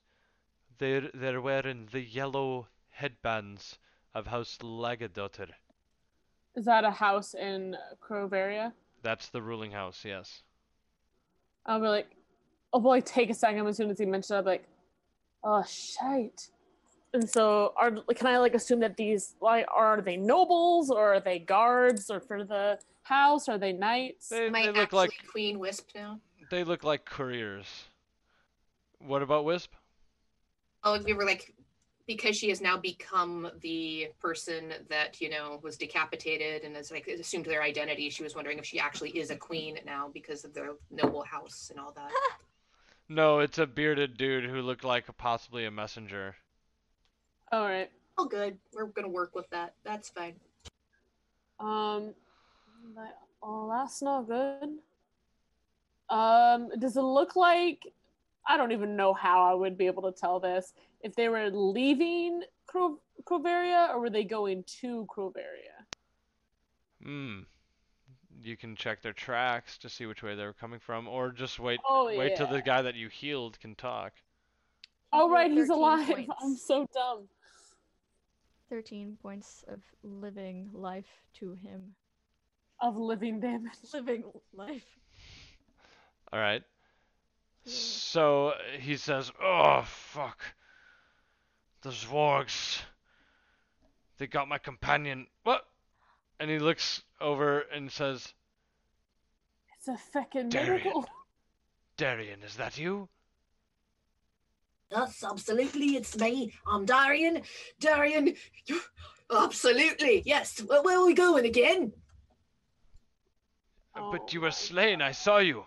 they're 0.78 1.10
they're 1.14 1.40
wearing 1.40 1.88
the 1.92 2.00
yellow 2.00 2.66
headbands 2.90 3.78
of 4.14 4.26
House 4.26 4.58
Lagadotter. 4.62 5.50
Is 6.56 6.64
that 6.64 6.84
a 6.84 6.90
house 6.90 7.34
in 7.34 7.76
Croveria? 8.00 8.72
That's 9.02 9.28
the 9.28 9.42
ruling 9.42 9.70
house, 9.70 10.04
yes." 10.04 10.42
I'll 11.66 11.80
be 11.80 11.86
like, 11.86 12.10
I'll 12.72 12.80
probably 12.80 13.02
take 13.02 13.30
a 13.30 13.34
second 13.34 13.66
as 13.66 13.76
soon 13.76 13.90
as 13.90 13.98
he 13.98 14.04
mentioned 14.04 14.34
it. 14.34 14.38
I'll 14.38 14.42
be 14.42 14.50
like, 14.50 14.68
oh, 15.44 15.62
shite. 15.62 16.48
And 17.12 17.28
so, 17.30 17.72
are 17.76 17.92
can 18.14 18.26
I 18.26 18.38
like 18.38 18.54
assume 18.54 18.80
that 18.80 18.96
these 18.96 19.36
like 19.40 19.66
are 19.72 20.00
they 20.00 20.16
nobles 20.16 20.90
or 20.90 21.14
are 21.14 21.20
they 21.20 21.38
guards 21.38 22.10
or 22.10 22.18
for 22.18 22.42
the 22.42 22.78
house? 23.02 23.48
Are 23.48 23.56
they 23.56 23.72
knights? 23.72 24.30
They, 24.30 24.46
Am 24.46 24.54
I 24.56 24.62
they 24.66 24.72
look 24.72 24.92
like 24.92 25.12
Queen 25.30 25.60
Wisp 25.60 25.90
now? 25.94 26.20
they 26.50 26.64
look 26.64 26.84
like 26.84 27.04
couriers. 27.04 27.66
What 28.98 29.22
about 29.22 29.44
Wisp? 29.44 29.72
Oh, 30.82 31.00
we 31.02 31.14
were 31.14 31.24
like, 31.24 31.54
because 32.06 32.36
she 32.36 32.48
has 32.50 32.60
now 32.60 32.76
become 32.76 33.50
the 33.60 34.08
person 34.20 34.74
that 34.88 35.20
you 35.20 35.30
know 35.30 35.60
was 35.62 35.76
decapitated 35.76 36.64
and 36.64 36.76
has 36.76 36.90
like 36.90 37.06
assumed 37.06 37.46
their 37.46 37.62
identity. 37.62 38.10
She 38.10 38.22
was 38.22 38.34
wondering 38.34 38.58
if 38.58 38.64
she 38.64 38.78
actually 38.78 39.10
is 39.10 39.30
a 39.30 39.36
queen 39.36 39.78
now 39.86 40.10
because 40.12 40.44
of 40.44 40.52
their 40.52 40.72
noble 40.90 41.22
house 41.22 41.70
and 41.70 41.78
all 41.78 41.92
that. 41.92 42.10
No, 43.08 43.38
it's 43.40 43.58
a 43.58 43.66
bearded 43.66 44.16
dude 44.16 44.44
who 44.48 44.62
looked 44.62 44.84
like 44.84 45.04
possibly 45.18 45.64
a 45.66 45.70
messenger. 45.70 46.36
All 47.52 47.64
right. 47.64 47.90
all 48.16 48.26
good. 48.26 48.58
We're 48.72 48.86
gonna 48.86 49.08
work 49.08 49.34
with 49.34 49.48
that. 49.50 49.74
That's 49.84 50.08
fine. 50.08 50.34
Um, 51.60 52.14
that- 52.94 53.18
oh, 53.42 53.68
that's 53.68 54.00
not 54.02 54.26
good. 54.26 54.78
Um, 56.10 56.70
does 56.78 56.96
it 56.96 57.02
look 57.02 57.36
like 57.36 57.92
I 58.46 58.56
don't 58.56 58.72
even 58.72 58.94
know 58.96 59.14
how 59.14 59.42
I 59.42 59.54
would 59.54 59.76
be 59.78 59.86
able 59.86 60.02
to 60.10 60.18
tell 60.18 60.38
this 60.38 60.74
if 61.00 61.14
they 61.14 61.28
were 61.28 61.50
leaving 61.50 62.42
Cro- 62.66 63.00
Croveria 63.24 63.88
or 63.90 64.00
were 64.00 64.10
they 64.10 64.24
going 64.24 64.64
to 64.80 65.06
Croveria? 65.08 65.86
Hmm. 67.02 67.40
You 68.44 68.58
can 68.58 68.76
check 68.76 69.00
their 69.00 69.14
tracks 69.14 69.78
to 69.78 69.88
see 69.88 70.04
which 70.04 70.22
way 70.22 70.34
they 70.34 70.44
were 70.44 70.52
coming 70.52 70.78
from, 70.78 71.08
or 71.08 71.30
just 71.30 71.58
wait 71.58 71.80
Oh 71.88 72.14
wait 72.14 72.36
till 72.36 72.46
the 72.46 72.60
guy 72.60 72.82
that 72.82 72.94
you 72.94 73.08
healed 73.08 73.58
can 73.58 73.74
talk. 73.74 74.12
Oh 75.12 75.30
right, 75.30 75.50
he's 75.50 75.70
alive. 75.70 76.06
points. 76.08 76.32
I'm 76.42 76.56
so 76.56 76.86
dumb. 76.92 77.28
13 78.68 79.16
points 79.22 79.64
of 79.68 79.80
living 80.02 80.68
life 80.74 81.22
to 81.38 81.54
him. 81.54 81.94
Of 82.80 82.96
living 82.96 83.40
damage. 83.40 83.72
Living 83.94 84.24
life. 84.52 84.84
All 86.32 86.38
right. 86.38 86.62
Yeah. 87.64 87.72
So 87.72 88.52
he 88.78 88.96
says, 88.96 89.32
"Oh 89.40 89.84
fuck, 89.86 90.42
the 91.82 91.90
Zwargs. 91.90 92.82
They 94.18 94.26
got 94.26 94.48
my 94.48 94.58
companion. 94.58 95.28
What?" 95.44 95.64
And 96.40 96.50
he 96.50 96.58
looks 96.58 97.02
over 97.24 97.60
and 97.74 97.90
says, 97.90 98.34
It's 99.78 99.88
a 99.88 99.96
fucking 100.12 100.50
Darian. 100.50 100.84
miracle. 100.84 101.06
"Darian, 101.96 102.42
is 102.42 102.56
that 102.56 102.76
you?" 102.78 103.08
Yes, 104.90 105.24
absolutely. 105.24 105.96
It's 105.96 106.16
me. 106.18 106.52
I'm 106.66 106.84
Darian. 106.84 107.42
Darian. 107.80 108.36
Absolutely. 109.34 110.22
Yes. 110.24 110.58
Where, 110.60 110.82
where 110.82 110.98
are 110.98 111.06
we 111.06 111.14
going 111.14 111.46
again? 111.46 111.92
Uh, 113.96 114.10
but 114.12 114.20
Oh 114.20 114.26
you 114.30 114.40
were 114.42 114.50
slain. 114.52 115.00
I 115.02 115.12
saw 115.12 115.38
you. 115.38 115.64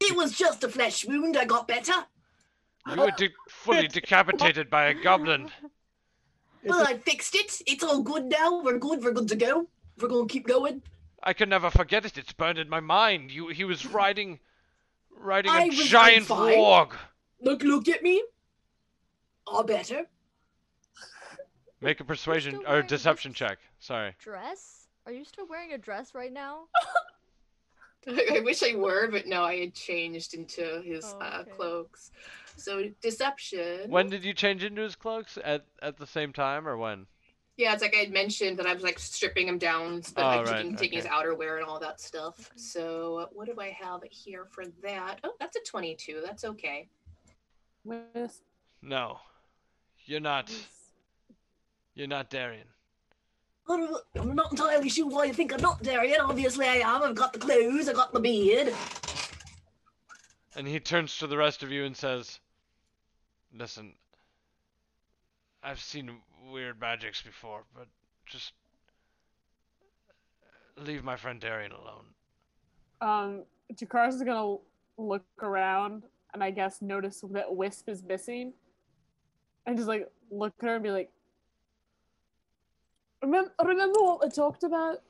It 0.00 0.16
was 0.16 0.32
just 0.38 0.64
a 0.64 0.68
flesh 0.68 1.04
wound. 1.06 1.36
I 1.36 1.44
got 1.44 1.66
better. 1.66 1.92
You 2.88 2.96
were 2.96 3.10
de- 3.10 3.34
fully 3.50 3.88
decapitated 3.88 4.70
by 4.70 4.86
a 4.86 4.94
goblin. 4.94 5.50
Well, 6.64 6.84
I 6.86 6.98
fixed 6.98 7.36
it. 7.36 7.62
It's 7.68 7.84
all 7.84 8.02
good 8.02 8.24
now. 8.24 8.60
We're 8.62 8.78
good. 8.78 9.02
We're 9.02 9.12
good 9.12 9.28
to 9.28 9.36
go. 9.36 9.68
We're 10.00 10.08
going 10.08 10.28
to 10.28 10.32
keep 10.32 10.46
going. 10.46 10.82
I 11.22 11.32
can 11.32 11.48
never 11.48 11.70
forget 11.70 12.04
it. 12.04 12.16
It's 12.18 12.32
burned 12.32 12.58
in 12.58 12.68
my 12.68 12.80
mind. 12.80 13.30
You, 13.30 13.48
he 13.48 13.64
was 13.64 13.84
riding, 13.86 14.38
riding 15.16 15.50
I 15.50 15.64
a 15.64 15.66
was- 15.68 15.80
I'm 15.80 15.86
giant 15.86 16.26
fine. 16.26 16.56
warg. 16.58 16.92
Look, 17.40 17.62
look 17.62 17.88
at 17.88 18.02
me. 18.02 18.22
I 19.52 19.62
better. 19.62 20.04
Make 21.80 22.00
a 22.00 22.04
persuasion 22.04 22.54
still 22.56 22.66
or 22.66 22.72
wearing 22.72 22.86
deception 22.86 23.32
check. 23.32 23.58
Sorry. 23.78 24.14
Dress? 24.18 24.88
Are 25.06 25.12
you 25.12 25.24
still 25.24 25.46
wearing 25.46 25.72
a 25.72 25.78
dress 25.78 26.14
right 26.14 26.32
now? 26.32 26.64
I 28.08 28.40
wish 28.40 28.62
I 28.62 28.74
were, 28.74 29.08
but 29.10 29.26
no, 29.26 29.42
I 29.44 29.56
had 29.56 29.74
changed 29.74 30.34
into 30.34 30.80
his 30.84 31.04
Oh, 31.04 31.18
uh, 31.20 31.38
okay. 31.42 31.50
cloaks. 31.56 32.10
So 32.56 32.84
deception. 33.02 33.90
When 33.90 34.08
did 34.08 34.24
you 34.24 34.34
change 34.34 34.64
into 34.64 34.82
his 34.82 34.94
cloaks? 34.96 35.38
At 35.44 35.66
at 35.82 35.98
the 35.98 36.06
same 36.06 36.32
time 36.32 36.66
or 36.66 36.76
when? 36.76 37.06
Yeah, 37.58 37.72
it's 37.72 37.82
like 37.82 37.92
I 37.94 37.98
had 37.98 38.12
mentioned 38.12 38.56
that 38.60 38.66
I 38.66 38.72
was 38.72 38.84
like 38.84 39.00
stripping 39.00 39.48
him 39.48 39.58
down, 39.58 40.02
but 40.14 40.22
Oh, 40.22 40.28
like 40.28 40.46
right, 40.46 40.56
taking, 40.58 40.76
taking 40.76 40.98
his 40.98 41.06
outerwear 41.06 41.56
and 41.58 41.66
all 41.66 41.80
that 41.80 42.00
stuff. 42.00 42.52
So 42.54 43.28
what 43.32 43.46
do 43.46 43.60
I 43.60 43.76
have 43.80 44.00
here 44.10 44.46
for 44.48 44.64
that? 44.84 45.18
Oh, 45.24 45.32
that's 45.40 45.56
a 45.56 45.60
22. 45.68 46.22
That's 46.24 46.44
okay. 46.44 46.88
With 47.84 48.40
No, 48.80 49.18
you're 50.04 50.20
not. 50.20 50.52
You're 51.96 52.06
not 52.06 52.30
Darian. 52.30 52.68
I'm 53.68 53.88
I'm 54.14 54.36
not 54.36 54.52
entirely 54.52 54.88
sure 54.88 55.08
why 55.08 55.24
you 55.24 55.34
think 55.34 55.52
I'm 55.52 55.60
not 55.60 55.82
Darian. 55.82 56.20
Obviously, 56.20 56.66
I 56.66 56.76
am. 56.76 57.02
I've 57.02 57.16
got 57.16 57.32
the 57.32 57.40
clothes. 57.40 57.88
I've 57.88 57.96
got 57.96 58.12
the 58.12 58.20
beard. 58.20 58.72
And 60.54 60.66
he 60.66 60.78
turns 60.78 61.18
to 61.18 61.26
the 61.26 61.36
rest 61.36 61.64
of 61.64 61.72
you 61.72 61.84
and 61.84 61.96
says, 61.96 62.38
"Listen, 63.52 63.94
I've 65.68 65.80
seen 65.80 66.22
weird 66.50 66.80
magics 66.80 67.20
before, 67.20 67.64
but 67.76 67.88
just 68.24 68.52
leave 70.78 71.04
my 71.04 71.16
friend 71.16 71.38
Darian 71.38 71.72
alone." 71.72 72.06
um 73.00 73.44
Jakaris 73.74 74.14
is 74.14 74.22
gonna 74.22 74.56
look 74.96 75.24
around 75.42 76.04
and 76.32 76.42
I 76.42 76.50
guess 76.50 76.80
notice 76.80 77.22
that 77.30 77.54
Wisp 77.54 77.88
is 77.88 78.02
missing. 78.02 78.54
And 79.66 79.76
just 79.76 79.88
like 79.88 80.10
look 80.30 80.54
at 80.60 80.66
her 80.66 80.74
and 80.76 80.82
be 80.82 80.90
like 80.90 81.10
Remember 83.22 83.52
remember 83.62 84.00
what 84.00 84.22
we 84.22 84.30
talked 84.30 84.62
about? 84.62 85.02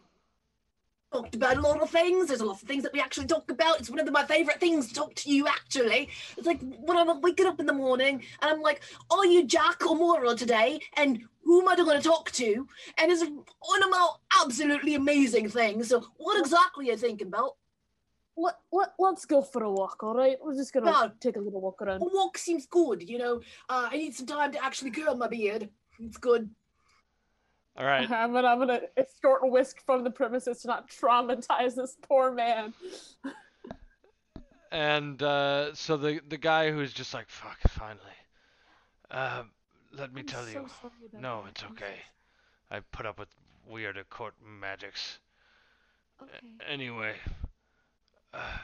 Talked 1.13 1.35
about 1.35 1.57
a 1.57 1.61
lot 1.61 1.81
of 1.81 1.91
things. 1.91 2.29
There's 2.29 2.41
a 2.41 2.45
lot 2.45 2.63
of 2.63 2.69
things 2.69 2.83
that 2.83 2.93
we 2.93 3.01
actually 3.01 3.27
talk 3.27 3.51
about. 3.51 3.81
It's 3.81 3.91
one 3.91 4.01
of 4.01 4.11
my 4.13 4.25
favorite 4.25 4.61
things 4.61 4.89
to 4.89 4.95
talk 4.95 5.15
to 5.17 5.31
you, 5.31 5.47
actually. 5.47 6.09
It's 6.37 6.47
like 6.47 6.61
when 6.81 6.97
I'm 6.97 7.21
waking 7.21 7.47
up 7.47 7.61
in 7.61 7.67
the 7.67 7.73
morning 7.73 8.23
and 8.43 8.51
I'm 8.51 8.61
like, 8.61 8.83
are 9.11 9.27
you 9.27 9.45
Jack 9.45 9.87
or 9.87 9.97
Mora 9.97 10.35
today? 10.35 10.81
And 10.97 11.23
who 11.45 11.63
am 11.63 11.69
I 11.69 11.77
going 11.77 12.01
to 12.01 12.07
talk 12.07 12.31
to? 12.33 12.67
And 12.99 13.11
it's 13.11 13.23
one 13.23 13.83
of 13.83 13.91
my 13.91 14.09
absolutely 14.45 14.95
amazing 14.95 15.49
things. 15.49 15.89
So, 15.89 16.05
what 16.17 16.39
exactly 16.39 16.89
are 16.89 16.93
you 16.93 16.99
thinking 16.99 17.29
about? 17.29 17.57
Let, 18.37 18.55
let, 18.71 18.91
let's 19.01 19.25
go 19.25 19.43
for 19.43 19.65
a 19.65 19.71
walk, 19.71 20.01
all 20.03 20.15
right? 20.15 20.37
We're 20.41 20.55
just 20.55 20.73
gonna 20.73 20.91
No. 20.93 21.11
take 21.19 21.37
a 21.37 21.41
little 21.41 21.61
walk 21.61 21.83
around. 21.83 22.03
A 22.03 22.05
walk 22.05 22.39
seems 22.39 22.67
good, 22.67 23.09
you 23.09 23.19
know. 23.19 23.41
Uh, 23.69 23.89
I 23.91 23.97
need 23.97 24.15
some 24.15 24.27
time 24.27 24.53
to 24.53 24.65
actually 24.65 24.93
curl 24.93 25.17
my 25.17 25.27
beard. 25.27 25.69
It's 25.99 26.19
good. 26.19 26.49
All 27.79 27.85
right. 27.85 28.11
I'm 28.11 28.33
gonna, 28.33 28.49
I'm 28.49 28.59
gonna 28.59 28.81
escort 28.97 29.41
Wisp 29.45 29.79
from 29.87 30.03
the 30.03 30.11
premises 30.11 30.63
to 30.63 30.69
not 30.69 30.91
traumatize 30.91 31.77
this 31.77 31.97
poor 32.03 32.33
man. 32.33 32.75
And 34.73 35.23
uh, 35.23 35.75
so 35.75 35.97
the 35.97 36.21
the 36.29 36.37
guy 36.37 36.73
who's 36.73 36.93
just 36.93 37.15
like, 37.15 37.31
fuck, 37.31 37.59
finally. 37.69 38.03
Uh, 39.11 39.45
let 39.97 40.13
me 40.13 40.23
I'm 40.23 40.27
tell 40.27 40.43
so 40.43 40.49
you. 40.51 40.67
No, 41.19 41.43
that. 41.43 41.51
it's 41.51 41.65
okay. 41.71 41.95
I 42.71 42.81
put 42.81 43.07
up 43.07 43.19
with 43.19 43.29
weird 43.67 43.97
court 44.11 44.35
magics. 44.45 45.21
Okay. 46.21 46.33
Anyway, 46.69 47.15
uh, 48.35 48.59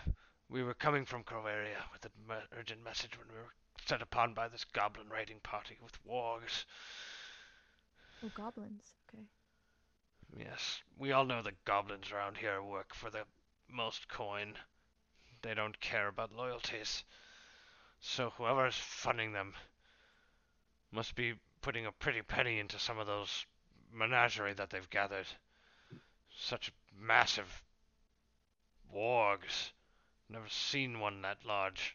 we 0.51 0.65
were 0.65 0.75
coming 0.75 1.05
from 1.05 1.23
Croveria 1.23 1.79
with 1.93 2.05
an 2.05 2.11
urgent 2.59 2.85
message 2.85 3.17
when 3.17 3.29
we 3.29 3.41
were 3.41 3.55
set 3.87 4.03
upon 4.03 4.35
by 4.35 4.49
this 4.49 4.65
goblin 4.65 5.09
raiding 5.09 5.39
party 5.43 5.79
with 5.83 5.97
wargs. 6.05 6.65
Oh, 8.25 8.31
goblins. 8.35 8.95
Okay. 9.09 9.25
Yes, 10.39 10.81
we 10.99 11.12
all 11.12 11.27
know 11.27 11.43
the 11.43 11.53
goblins 11.66 12.11
around 12.11 12.39
here 12.39 12.62
work 12.62 12.95
for 12.95 13.11
the 13.11 13.25
most 13.68 14.09
coin. 14.09 14.55
They 15.43 15.53
don't 15.53 15.79
care 15.79 16.09
about 16.09 16.33
loyalties. 16.33 17.05
So 18.01 18.31
whoever's 18.31 18.77
funding 18.77 19.33
them 19.33 19.55
must 20.91 21.14
be 21.14 21.35
putting 21.61 21.85
a 21.85 21.93
pretty 21.93 22.22
penny 22.22 22.59
into 22.59 22.79
some 22.79 22.99
of 22.99 23.07
those 23.07 23.45
menagerie 23.93 24.55
that 24.55 24.70
they've 24.70 24.89
gathered. 24.89 25.27
Such 26.35 26.72
massive 26.99 27.62
wargs. 28.95 29.72
Never 30.31 30.49
seen 30.49 30.99
one 30.99 31.20
that 31.22 31.45
large. 31.45 31.95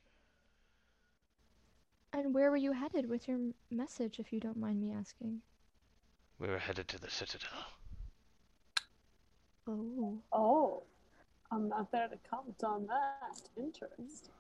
And 2.14 2.36
where 2.36 2.52
were 2.52 2.58
you 2.58 2.74
headed 2.74 3.10
with 3.10 3.28
your 3.28 3.40
message, 3.72 4.20
if 4.20 4.32
you 4.32 4.40
don't 4.40 4.58
mind 4.58 4.80
me 4.80 4.92
asking? 4.92 5.42
We 6.40 6.48
were 6.48 6.60
headed 6.60 6.88
to 6.90 7.00
the 7.00 7.10
citadel. 7.10 7.50
Oh. 9.68 10.18
Oh, 10.32 10.84
I'm 11.52 11.70
not 11.70 11.92
there 11.92 12.08
to 12.08 12.18
comment 12.30 12.64
on 12.64 12.88
that. 12.88 13.42
Interesting. 13.58 14.32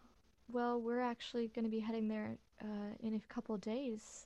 Well, 0.51 0.79
we're 0.79 1.01
actually 1.01 1.49
going 1.49 1.65
to 1.65 1.71
be 1.71 1.79
heading 1.79 2.07
there 2.07 2.37
uh, 2.61 2.95
in 3.01 3.15
a 3.15 3.33
couple 3.33 3.53
of 3.53 3.61
days, 3.61 4.25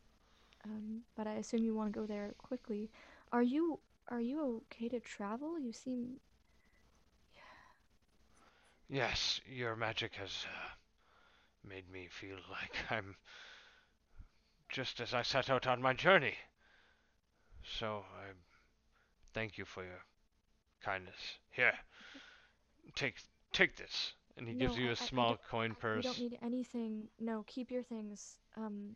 um, 0.64 1.02
but 1.18 1.28
I 1.28 1.34
assume 1.34 1.64
you 1.64 1.76
want 1.76 1.92
to 1.92 2.00
go 2.00 2.06
there 2.06 2.34
quickly. 2.38 2.90
Are 3.32 3.44
you 3.44 3.80
are 4.10 4.22
you 4.22 4.64
okay 4.72 4.90
to 4.90 5.00
travel? 5.00 5.60
You 5.60 5.74
seem 5.74 6.18
Yes, 8.90 9.42
your 9.48 9.76
magic 9.76 10.14
has 10.16 10.46
uh, 10.46 11.68
made 11.68 11.90
me 11.92 12.08
feel 12.12 12.38
like 12.52 12.76
I'm 12.90 13.16
just 14.70 15.00
as 15.00 15.14
I 15.14 15.24
set 15.24 15.50
out 15.50 15.68
on 15.68 15.82
my 15.82 15.94
journey. 15.94 16.36
So 17.64 18.04
I 18.16 18.32
thank 19.34 19.58
you 19.58 19.66
for 19.66 19.84
your 19.84 20.04
kindness. 20.82 21.16
Here, 21.52 21.74
take 22.96 23.16
take 23.52 23.76
this, 23.78 24.14
and 24.38 24.48
he 24.48 24.54
gives 24.54 24.78
you 24.78 24.86
I- 24.86 24.88
a 24.88 24.90
I- 24.90 24.92
I 24.92 24.96
small 24.96 25.30
don't- 25.30 25.44
coin 25.44 25.76
purse. 25.76 26.04
don't 26.04 26.20
need 26.20 26.38
anything. 26.42 27.10
No, 27.20 27.44
keep 27.48 27.72
your 27.72 27.84
things. 27.84 28.40
Um, 28.56 28.96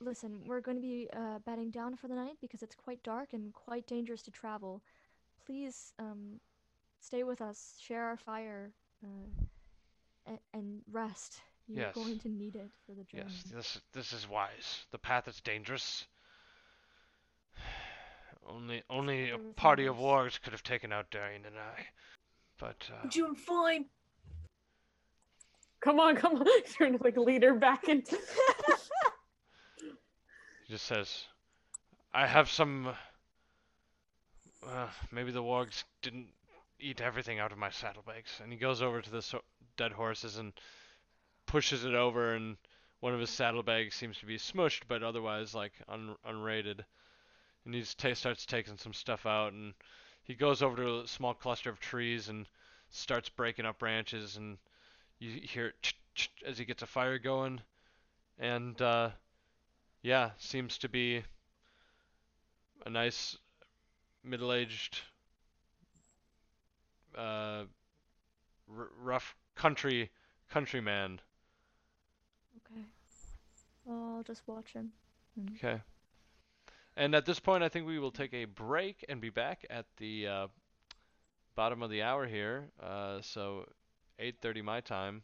listen, 0.00 0.44
we're 0.46 0.60
going 0.60 0.76
to 0.76 0.80
be 0.82 1.08
uh, 1.12 1.38
bedding 1.40 1.70
down 1.70 1.96
for 1.96 2.08
the 2.08 2.14
night 2.14 2.36
because 2.40 2.62
it's 2.62 2.74
quite 2.74 3.02
dark 3.02 3.32
and 3.32 3.52
quite 3.52 3.86
dangerous 3.86 4.22
to 4.22 4.30
travel. 4.30 4.82
Please, 5.44 5.92
um, 5.98 6.40
stay 7.00 7.22
with 7.24 7.40
us, 7.40 7.78
share 7.80 8.04
our 8.04 8.16
fire, 8.16 8.72
uh, 9.02 9.44
and, 10.26 10.38
and 10.52 10.82
rest. 10.90 11.40
You're 11.66 11.86
Yes. 11.86 11.94
going 11.94 12.18
to 12.20 12.28
need 12.28 12.56
it 12.56 12.70
for 12.86 12.92
the 12.94 13.04
journey. 13.04 13.24
Yes, 13.28 13.42
this 13.52 13.80
this 13.92 14.12
is 14.14 14.26
wise. 14.26 14.86
The 14.90 14.98
path 14.98 15.28
is 15.28 15.38
dangerous. 15.42 16.06
Only 18.48 18.82
only 18.88 19.30
a 19.30 19.34
Everything 19.34 19.54
party 19.54 19.86
of 19.86 19.96
is. 19.96 20.02
wargs 20.02 20.40
could 20.40 20.52
have 20.52 20.62
taken 20.62 20.92
out 20.92 21.10
Darian 21.10 21.44
and 21.44 21.56
I. 21.58 21.86
But 22.58 22.88
uh, 22.90 23.00
I'm 23.04 23.08
doing 23.10 23.34
fine. 23.34 23.84
Come 25.80 26.00
on, 26.00 26.16
come 26.16 26.36
on. 26.36 26.46
Trying 26.74 26.96
to 26.98 27.04
like 27.04 27.16
lead 27.16 27.42
her 27.42 27.54
back 27.54 27.88
into. 27.88 28.16
He 30.66 30.74
just 30.74 30.84
says, 30.84 31.24
I 32.12 32.26
have 32.26 32.50
some. 32.50 32.88
Uh, 34.66 34.88
maybe 35.10 35.30
the 35.32 35.42
wargs 35.42 35.84
didn't 36.02 36.26
eat 36.78 37.00
everything 37.00 37.38
out 37.38 37.52
of 37.52 37.58
my 37.58 37.70
saddlebags. 37.70 38.38
And 38.42 38.52
he 38.52 38.58
goes 38.58 38.82
over 38.82 39.00
to 39.00 39.10
the 39.10 39.22
so- 39.22 39.44
dead 39.78 39.92
horses 39.92 40.36
and 40.36 40.52
pushes 41.46 41.86
it 41.86 41.94
over, 41.94 42.34
and 42.34 42.58
one 43.00 43.14
of 43.14 43.20
his 43.20 43.30
saddlebags 43.30 43.94
seems 43.94 44.18
to 44.18 44.26
be 44.26 44.36
smushed, 44.36 44.82
but 44.88 45.02
otherwise, 45.02 45.54
like, 45.54 45.72
un- 45.88 46.16
unrated. 46.28 46.84
And 47.68 47.74
he 47.74 47.82
just 47.82 47.98
ta- 47.98 48.14
starts 48.14 48.46
taking 48.46 48.78
some 48.78 48.94
stuff 48.94 49.26
out, 49.26 49.52
and 49.52 49.74
he 50.24 50.32
goes 50.32 50.62
over 50.62 50.76
to 50.76 51.00
a 51.00 51.06
small 51.06 51.34
cluster 51.34 51.68
of 51.68 51.78
trees 51.78 52.30
and 52.30 52.46
starts 52.88 53.28
breaking 53.28 53.66
up 53.66 53.78
branches, 53.78 54.38
and 54.38 54.56
you 55.18 55.32
hear 55.42 55.74
as 56.46 56.56
he 56.56 56.64
gets 56.64 56.80
a 56.80 56.86
fire 56.86 57.18
going. 57.18 57.60
And, 58.38 58.80
uh, 58.80 59.10
yeah, 60.00 60.30
seems 60.38 60.78
to 60.78 60.88
be 60.88 61.22
a 62.86 62.88
nice 62.88 63.36
middle-aged, 64.24 65.02
uh, 67.14 67.64
r- 68.74 68.90
rough 68.96 69.36
country 69.56 70.10
countryman. 70.48 71.20
Okay. 72.56 72.86
I'll 73.86 74.22
just 74.22 74.48
watch 74.48 74.72
him. 74.72 74.90
and- 75.36 75.54
Okay. 75.56 75.82
And 76.98 77.14
at 77.14 77.24
this 77.24 77.38
point, 77.38 77.62
I 77.62 77.68
think 77.68 77.86
we 77.86 77.98
will 78.00 78.10
take 78.10 78.34
a 78.34 78.44
break 78.44 79.04
and 79.08 79.20
be 79.20 79.30
back 79.30 79.64
at 79.70 79.86
the 79.98 80.26
uh, 80.26 80.46
bottom 81.54 81.80
of 81.82 81.90
the 81.90 82.02
hour 82.02 82.26
here. 82.26 82.70
Uh, 82.82 83.20
so 83.22 83.66
8:30 84.20 84.62
my 84.64 84.80
time. 84.80 85.22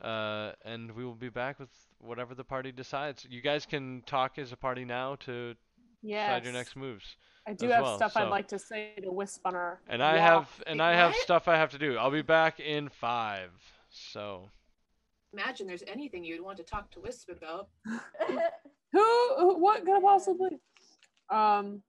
Uh, 0.00 0.52
and 0.64 0.90
we 0.92 1.04
will 1.04 1.14
be 1.14 1.28
back 1.28 1.60
with 1.60 1.68
whatever 1.98 2.34
the 2.34 2.42
party 2.44 2.72
decides. 2.72 3.26
You 3.28 3.40
guys 3.42 3.66
can 3.66 4.02
talk 4.06 4.38
as 4.38 4.52
a 4.52 4.56
party 4.56 4.84
now 4.84 5.16
to 5.26 5.54
Yes. 6.02 6.28
decide 6.28 6.44
your 6.44 6.52
next 6.54 6.76
moves. 6.76 7.16
I 7.46 7.52
do 7.52 7.68
have 7.68 7.82
well, 7.82 7.96
stuff 7.96 8.12
so- 8.14 8.20
I'd 8.20 8.30
like 8.30 8.48
to 8.48 8.58
say 8.58 8.94
to 9.02 9.12
Wisp 9.12 9.42
on 9.46 9.52
her. 9.54 9.80
And 9.86 10.02
I 10.02 10.14
walk. 10.14 10.20
have 10.22 10.62
and 10.66 10.80
I 10.82 10.94
have 10.96 11.14
stuff 11.14 11.46
I 11.46 11.56
have 11.56 11.70
to 11.72 11.78
do. 11.78 11.96
I'll 11.98 12.10
be 12.10 12.22
back 12.22 12.58
in 12.58 12.88
five. 12.88 13.50
So 13.90 14.50
Imagine 15.34 15.66
there's 15.66 15.82
anything 15.86 16.24
you'd 16.24 16.40
want 16.40 16.56
to 16.58 16.62
talk 16.64 16.90
to 16.92 17.00
Wisp 17.00 17.28
about. 17.28 17.68
Who, 18.94 19.34
who? 19.38 19.58
What 19.58 19.84
could 19.84 19.96
I 19.96 20.00
possibly? 20.00 20.60
Um. 21.28 21.82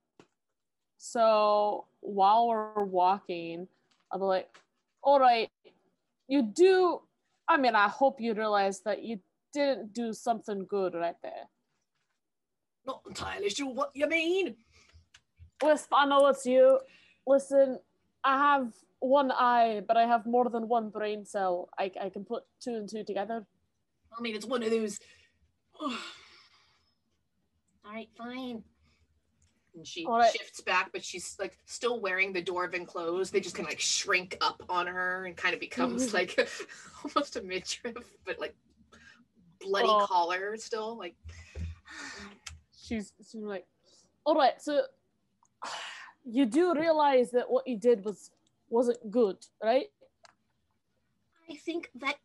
So 0.98 1.86
while 2.00 2.48
we're 2.48 2.84
walking, 2.84 3.68
I'll 4.10 4.18
be 4.18 4.24
like, 4.24 4.48
"All 5.02 5.20
right, 5.20 5.48
you 6.26 6.42
do. 6.42 7.00
I 7.46 7.58
mean, 7.58 7.76
I 7.76 7.86
hope 7.86 8.20
you 8.20 8.34
realize 8.34 8.80
that 8.80 9.04
you 9.04 9.20
didn't 9.52 9.92
do 9.92 10.12
something 10.12 10.66
good 10.66 10.94
right 10.94 11.14
there." 11.22 11.46
Not 12.84 13.02
entirely 13.06 13.50
sure 13.50 13.72
what 13.72 13.90
you 13.94 14.08
mean. 14.08 14.56
Wisp, 15.62 15.88
I 15.92 16.06
know 16.06 16.26
it's 16.26 16.44
you. 16.44 16.80
Listen, 17.24 17.78
I 18.24 18.36
have 18.36 18.72
one 18.98 19.30
eye, 19.30 19.82
but 19.86 19.96
I 19.96 20.06
have 20.06 20.26
more 20.26 20.50
than 20.50 20.66
one 20.66 20.90
brain 20.90 21.24
cell. 21.24 21.68
I, 21.78 21.90
I 22.00 22.08
can 22.10 22.24
put 22.24 22.42
two 22.60 22.74
and 22.74 22.88
two 22.88 23.04
together. 23.04 23.46
I 24.16 24.20
mean, 24.20 24.34
it's 24.34 24.46
one 24.46 24.64
of 24.64 24.70
those. 24.70 24.98
All 27.86 27.92
right, 27.92 28.08
fine. 28.16 28.62
And 29.74 29.86
she 29.86 30.06
All 30.06 30.18
right. 30.18 30.32
shifts 30.32 30.60
back, 30.60 30.90
but 30.92 31.04
she's 31.04 31.36
like 31.38 31.58
still 31.66 32.00
wearing 32.00 32.32
the 32.32 32.42
dwarven 32.42 32.86
clothes. 32.86 33.30
They 33.30 33.40
just 33.40 33.54
kind 33.54 33.66
of 33.66 33.72
like 33.72 33.80
shrink 33.80 34.36
up 34.40 34.62
on 34.68 34.86
her 34.86 35.26
and 35.26 35.36
kind 35.36 35.54
of 35.54 35.60
becomes 35.60 36.06
mm-hmm. 36.06 36.16
like 36.16 36.48
almost 37.04 37.36
a 37.36 37.42
midriff, 37.42 37.96
but 38.24 38.38
like 38.38 38.54
bloody 39.60 39.88
Oh. 39.88 40.06
collar 40.06 40.56
still. 40.56 40.98
Like, 40.98 41.14
she's, 42.76 43.12
she's 43.18 43.42
like, 43.42 43.66
all 44.24 44.34
right, 44.34 44.60
so 44.60 44.82
you 46.24 46.46
do 46.46 46.74
realize 46.74 47.30
that 47.30 47.50
what 47.50 47.66
you 47.68 47.78
did 47.78 48.04
was 48.04 48.30
wasn't 48.68 49.10
good, 49.10 49.36
right? 49.62 49.86
I 51.48 51.54
think 51.54 51.90
that. 51.96 52.16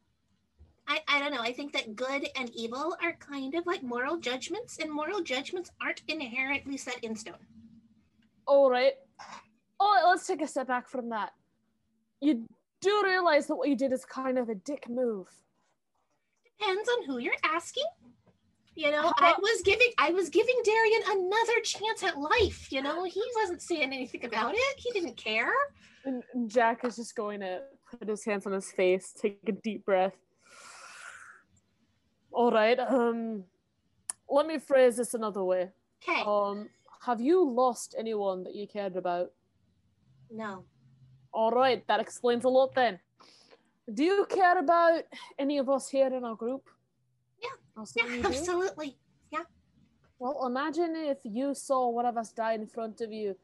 I, 0.92 1.00
I 1.08 1.20
don't 1.20 1.34
know. 1.34 1.42
I 1.42 1.54
think 1.54 1.72
that 1.74 1.96
good 1.96 2.28
and 2.36 2.50
evil 2.54 2.98
are 3.02 3.14
kind 3.14 3.56
of 3.56 3.66
like 3.66 3.82
moral 3.82 4.18
judgments, 4.18 4.78
and 4.80 4.92
moral 4.92 5.22
judgments 5.22 5.72
aren't 5.82 6.02
inherently 6.08 6.78
set 6.78 7.04
in 7.04 7.16
stone. 7.16 7.46
All 8.46 8.70
right, 8.70 8.96
Oh, 9.84 10.10
let's 10.10 10.28
take 10.28 10.44
a 10.44 10.48
step 10.48 10.68
back 10.68 10.88
from 10.88 11.10
that. 11.10 11.32
You 12.22 12.46
do 12.82 13.02
realize 13.04 13.48
that 13.48 13.56
what 13.56 13.68
you 13.68 13.76
did 13.76 13.92
is 13.92 14.06
kind 14.06 14.38
of 14.38 14.48
a 14.48 14.54
dick 14.54 14.88
move. 14.88 15.28
Depends 16.60 16.88
on 16.88 17.06
who 17.06 17.18
you're 17.18 17.34
asking. 17.44 17.86
You 18.76 18.92
know, 18.92 19.12
I 19.18 19.34
was 19.42 19.62
giving 19.64 19.90
I 19.98 20.12
was 20.12 20.30
giving 20.30 20.56
Darian 20.64 21.02
another 21.08 21.62
chance 21.64 22.04
at 22.04 22.18
life. 22.18 22.72
You 22.72 22.84
know, 22.84 23.04
he 23.04 23.24
wasn't 23.42 23.62
saying 23.62 23.92
anything 23.92 24.24
about 24.24 24.54
it. 24.56 24.76
He 24.78 24.92
didn't 24.92 25.18
care. 25.18 25.52
And 26.06 26.24
Jack 26.48 26.86
is 26.86 26.96
just 26.96 27.16
going 27.16 27.40
to 27.40 27.62
put 27.90 28.08
his 28.08 28.24
hands 28.24 28.46
on 28.46 28.54
his 28.54 28.72
face, 28.72 29.14
take 29.20 29.40
a 29.48 29.52
deep 29.52 29.84
breath. 29.84 30.16
All 32.32 32.52
right. 32.52 32.80
Um, 32.80 33.44
let 34.30 34.48
me 34.48 34.58
phrase 34.58 34.98
this 34.98 35.14
another 35.14 35.44
way. 35.44 35.70
Okay. 36.02 36.24
Um, 36.26 36.70
have 37.06 37.20
you 37.20 37.44
lost 37.44 37.96
anyone 37.98 38.44
that 38.44 38.56
you 38.56 38.68
cared 38.68 38.96
about? 38.96 39.32
No. 40.30 40.64
All 41.34 41.52
right, 41.52 41.86
that 41.88 42.00
explains 42.00 42.44
a 42.44 42.50
lot 42.50 42.74
then. 42.76 43.00
Do 43.94 44.04
you 44.04 44.26
care 44.30 44.58
about 44.60 45.04
any 45.40 45.58
of 45.58 45.70
us 45.70 45.90
here 45.90 46.08
in 46.08 46.24
our 46.24 46.36
group? 46.36 46.70
Yeah, 47.42 47.84
Yeah, 47.96 48.22
absolutely. 48.26 48.98
Well, 50.20 50.46
imagine 50.46 50.96
if 50.96 51.18
you 51.24 51.56
saw 51.56 51.90
one 51.90 52.06
of 52.06 52.16
us 52.18 52.32
die 52.32 52.54
in 52.54 52.68
front 52.68 53.02
of 53.02 53.12
you, 53.12 53.36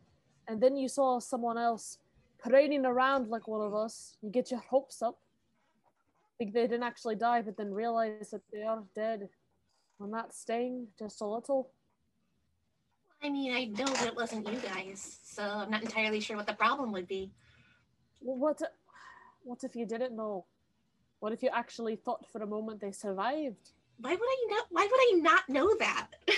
and 0.48 0.62
then 0.62 0.78
you 0.78 0.88
saw 0.88 1.20
someone 1.20 1.58
else 1.58 1.98
parading 2.40 2.86
around 2.86 3.30
like 3.30 3.48
one 3.48 3.66
of 3.66 3.74
us. 3.74 4.16
You 4.22 4.30
get 4.30 4.52
your 4.52 4.60
hopes 4.60 5.02
up. 5.02 5.18
Think 6.38 6.54
they 6.54 6.68
didn't 6.68 6.84
actually 6.84 7.16
die, 7.16 7.42
but 7.42 7.58
then 7.58 7.74
realize 7.74 8.30
that 8.32 8.42
they 8.52 8.62
are 8.62 8.84
dead. 8.94 9.30
Will 10.00 10.12
that 10.12 10.34
sting 10.34 10.88
just 11.00 11.22
a 11.22 11.26
little? 11.26 11.72
I 13.24 13.30
mean, 13.30 13.54
I 13.54 13.66
know 13.66 13.92
that 13.92 14.08
it 14.08 14.16
wasn't 14.16 14.48
you 14.48 14.60
guys, 14.60 15.20
so 15.24 15.44
I'm 15.44 15.72
not 15.72 15.82
entirely 15.82 16.20
sure 16.20 16.38
what 16.38 16.46
the 16.46 16.54
problem 16.54 16.92
would 16.92 17.08
be. 17.08 17.32
Well, 18.22 18.38
what? 18.38 18.62
What 19.44 19.64
if 19.64 19.76
you 19.76 19.86
didn't 19.86 20.16
know? 20.16 20.46
What 21.20 21.34
if 21.34 21.42
you 21.42 21.50
actually 21.52 21.96
thought 21.96 22.30
for 22.32 22.44
a 22.44 22.48
moment 22.48 22.82
they 22.82 22.92
survived? 22.92 23.72
Why 24.00 24.12
would 24.12 24.20
I 24.20 24.46
not? 24.50 24.66
Why 24.70 24.84
would 24.84 24.92
I 24.92 25.20
not 25.20 25.50
know 25.50 25.76
that? 25.80 26.10
it 26.28 26.38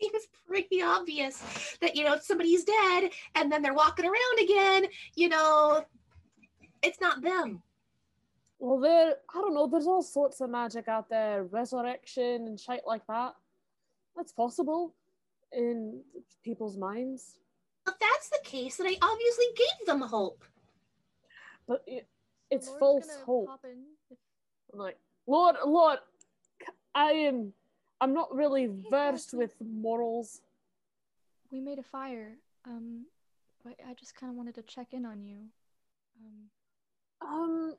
seems 0.00 0.28
pretty 0.46 0.82
obvious 0.82 1.76
that 1.82 1.94
you 1.94 2.04
know 2.04 2.16
somebody's 2.22 2.64
dead 2.64 3.10
and 3.34 3.52
then 3.52 3.60
they're 3.60 3.74
walking 3.74 4.06
around 4.06 4.38
again. 4.42 4.86
You 5.16 5.28
know, 5.28 5.84
it's 6.82 7.00
not 7.00 7.20
them. 7.20 7.62
Well, 8.58 8.78
there, 8.80 9.16
I 9.34 9.40
don't 9.40 9.54
know, 9.54 9.66
there's 9.66 9.86
all 9.86 10.02
sorts 10.02 10.40
of 10.40 10.48
magic 10.50 10.88
out 10.88 11.08
there, 11.10 11.44
resurrection 11.44 12.46
and 12.46 12.58
shit 12.58 12.82
like 12.86 13.06
that. 13.08 13.34
That's 14.16 14.32
possible 14.32 14.94
in 15.52 16.02
people's 16.44 16.76
minds. 16.76 17.38
If 17.86 17.94
that's 18.00 18.28
the 18.30 18.38
case, 18.44 18.76
then 18.76 18.86
I 18.86 18.96
obviously 19.02 19.44
gave 19.56 19.86
them 19.86 20.00
hope. 20.00 20.44
But 21.66 21.82
it, 21.86 22.06
it's 22.50 22.68
Lord's 22.68 22.80
false 22.80 23.08
hope. 23.26 23.48
I'm 24.72 24.78
like, 24.78 24.98
Lord, 25.26 25.56
Lord, 25.66 25.98
I 26.94 27.12
am, 27.12 27.52
I'm 28.00 28.14
not 28.14 28.34
really 28.34 28.62
Hey, 28.62 28.88
versed 28.90 29.28
Cassie. 29.32 29.36
with 29.38 29.54
morals. 29.60 30.40
We 31.50 31.60
made 31.60 31.78
a 31.78 31.82
fire. 31.82 32.36
Um, 32.66 33.04
but 33.64 33.74
I 33.88 33.94
just 33.94 34.14
kind 34.14 34.30
of 34.30 34.36
wanted 34.36 34.54
to 34.56 34.62
check 34.62 34.88
in 34.92 35.04
on 35.04 35.22
you. 35.24 35.38
Um, 36.22 36.48
Um, 37.20 37.74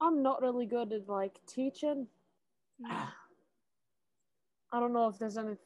I'm 0.00 0.22
not 0.22 0.42
really 0.42 0.66
good 0.66 0.92
at 0.92 1.08
like 1.08 1.40
teaching. 1.46 2.06
I 2.88 3.08
don't 4.72 4.92
know 4.92 5.08
if 5.08 5.18
there's 5.18 5.36
any. 5.36 5.56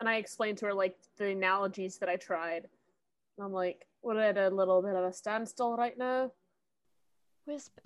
And 0.00 0.08
I 0.08 0.16
explained 0.16 0.58
to 0.58 0.66
her 0.66 0.74
like 0.74 0.96
the 1.16 1.28
analogies 1.28 1.98
that 1.98 2.08
I 2.08 2.16
tried. 2.16 2.68
And 3.36 3.44
I'm 3.44 3.52
like, 3.52 3.86
we're 4.02 4.20
at 4.20 4.38
a 4.38 4.48
little 4.48 4.82
bit 4.82 4.94
of 4.94 5.04
a 5.04 5.12
standstill 5.12 5.76
right 5.76 5.96
now. 5.98 6.30
Wisp, 7.46 7.78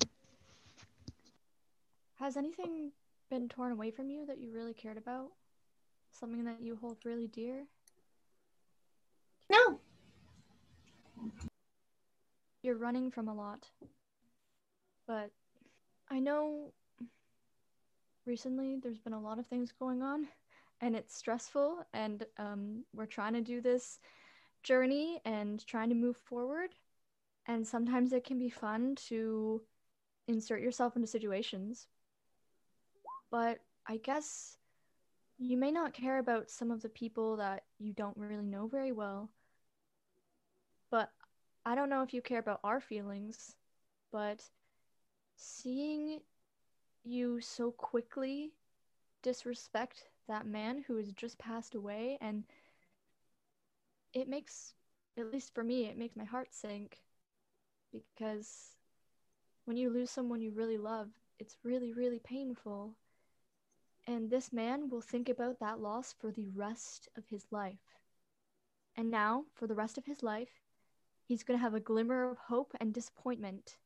has 2.19 2.37
anything 2.37 2.93
been 3.31 3.49
torn 3.49 3.73
away 3.73 3.91
from 3.91 4.11
you 4.11 4.27
that 4.27 4.39
you 4.39 4.53
really 4.53 4.75
cared 4.75 4.97
about? 4.97 5.29
Something 6.13 6.45
that 6.45 6.61
you 6.61 6.77
hold 6.77 6.99
really 7.05 7.27
dear? 7.27 7.65
No, 9.51 9.81
You're 12.63 12.77
running 12.77 13.11
from 13.11 13.29
a 13.29 13.35
lot. 13.35 13.67
But 15.07 15.31
I 16.11 16.19
know 16.19 16.73
recently 18.27 18.77
there's 18.83 18.99
been 18.99 19.13
a 19.13 19.21
lot 19.21 19.39
of 19.39 19.47
things 19.47 19.73
going 19.73 20.03
on 20.03 20.27
and 20.81 20.97
it's 20.97 21.17
stressful 21.17 21.85
and 21.93 22.27
um, 22.37 22.85
we're 22.93 23.07
trying 23.07 23.35
to 23.35 23.41
do 23.41 23.61
this 23.61 24.01
journey 24.65 25.21
and 25.25 25.65
trying 25.67 25.89
to 25.89 25.95
move 25.95 26.17
forward. 26.17 26.71
And 27.47 27.67
sometimes 27.67 28.13
it 28.13 28.25
can 28.25 28.39
be 28.39 28.51
fun 28.51 28.97
to 29.09 29.63
insert 30.29 30.61
yourself 30.61 30.97
into 30.97 31.09
situations. 31.09 31.87
But 33.31 33.61
i 33.87 33.97
guess 33.97 34.57
you 35.39 35.57
may 35.57 35.71
not 35.71 35.95
care 35.95 36.19
about 36.19 36.51
some 36.51 36.71
of 36.71 36.83
the 36.83 36.89
people 36.89 37.37
that 37.37 37.65
you 37.79 37.93
don't 37.95 38.17
really 38.17 38.43
know 38.43 38.67
very 38.67 38.93
well. 38.93 39.31
But 40.91 41.11
i 41.65 41.75
don't 41.75 41.91
know 41.91 42.03
if 42.03 42.13
you 42.13 42.21
care 42.21 42.41
about 42.41 42.61
our 42.65 42.81
feelings 42.81 43.55
but 44.13 44.43
seeing 45.41 46.21
you 47.05 47.41
so 47.41 47.71
quickly 47.71 48.53
disrespect 49.23 50.09
that 50.29 50.47
man 50.47 50.85
who 50.87 50.97
has 50.97 51.13
just 51.13 51.39
passed 51.39 51.75
away 51.75 52.19
and 52.21 52.45
it 54.13 54.29
makes 54.29 54.75
at 55.19 55.33
least 55.33 55.55
for 55.55 55.65
me 55.65 55.87
it 55.87 55.99
makes 55.99 56.17
my 56.17 56.25
heart 56.25 56.53
sink 56.53 57.03
because 57.93 58.77
when 59.65 59.77
you 59.77 59.91
lose 59.91 60.11
someone 60.11 60.41
you 60.41 60.51
really 60.51 60.79
love 60.79 61.09
it's 61.39 61.57
really 61.65 61.93
really 61.93 62.19
painful. 62.19 62.97
And 64.07 64.31
this 64.31 64.53
man 64.53 64.89
will 64.89 65.01
think 65.01 65.29
about 65.29 65.59
that 65.61 65.81
loss 65.81 66.13
for 66.13 66.31
the 66.33 66.49
rest 66.49 67.09
of 67.17 67.27
his 67.29 67.47
life. 67.53 68.01
And 68.97 69.11
now 69.11 69.45
for 69.55 69.67
the 69.67 69.75
rest 69.75 69.97
of 69.99 70.07
his 70.07 70.23
life 70.23 70.61
he's 71.25 71.43
going 71.45 71.59
to 71.59 71.63
have 71.63 71.75
a 71.75 71.81
glimmer 71.81 72.29
of 72.29 72.37
hope 72.39 72.75
and 72.81 72.93
disappointment 72.93 73.79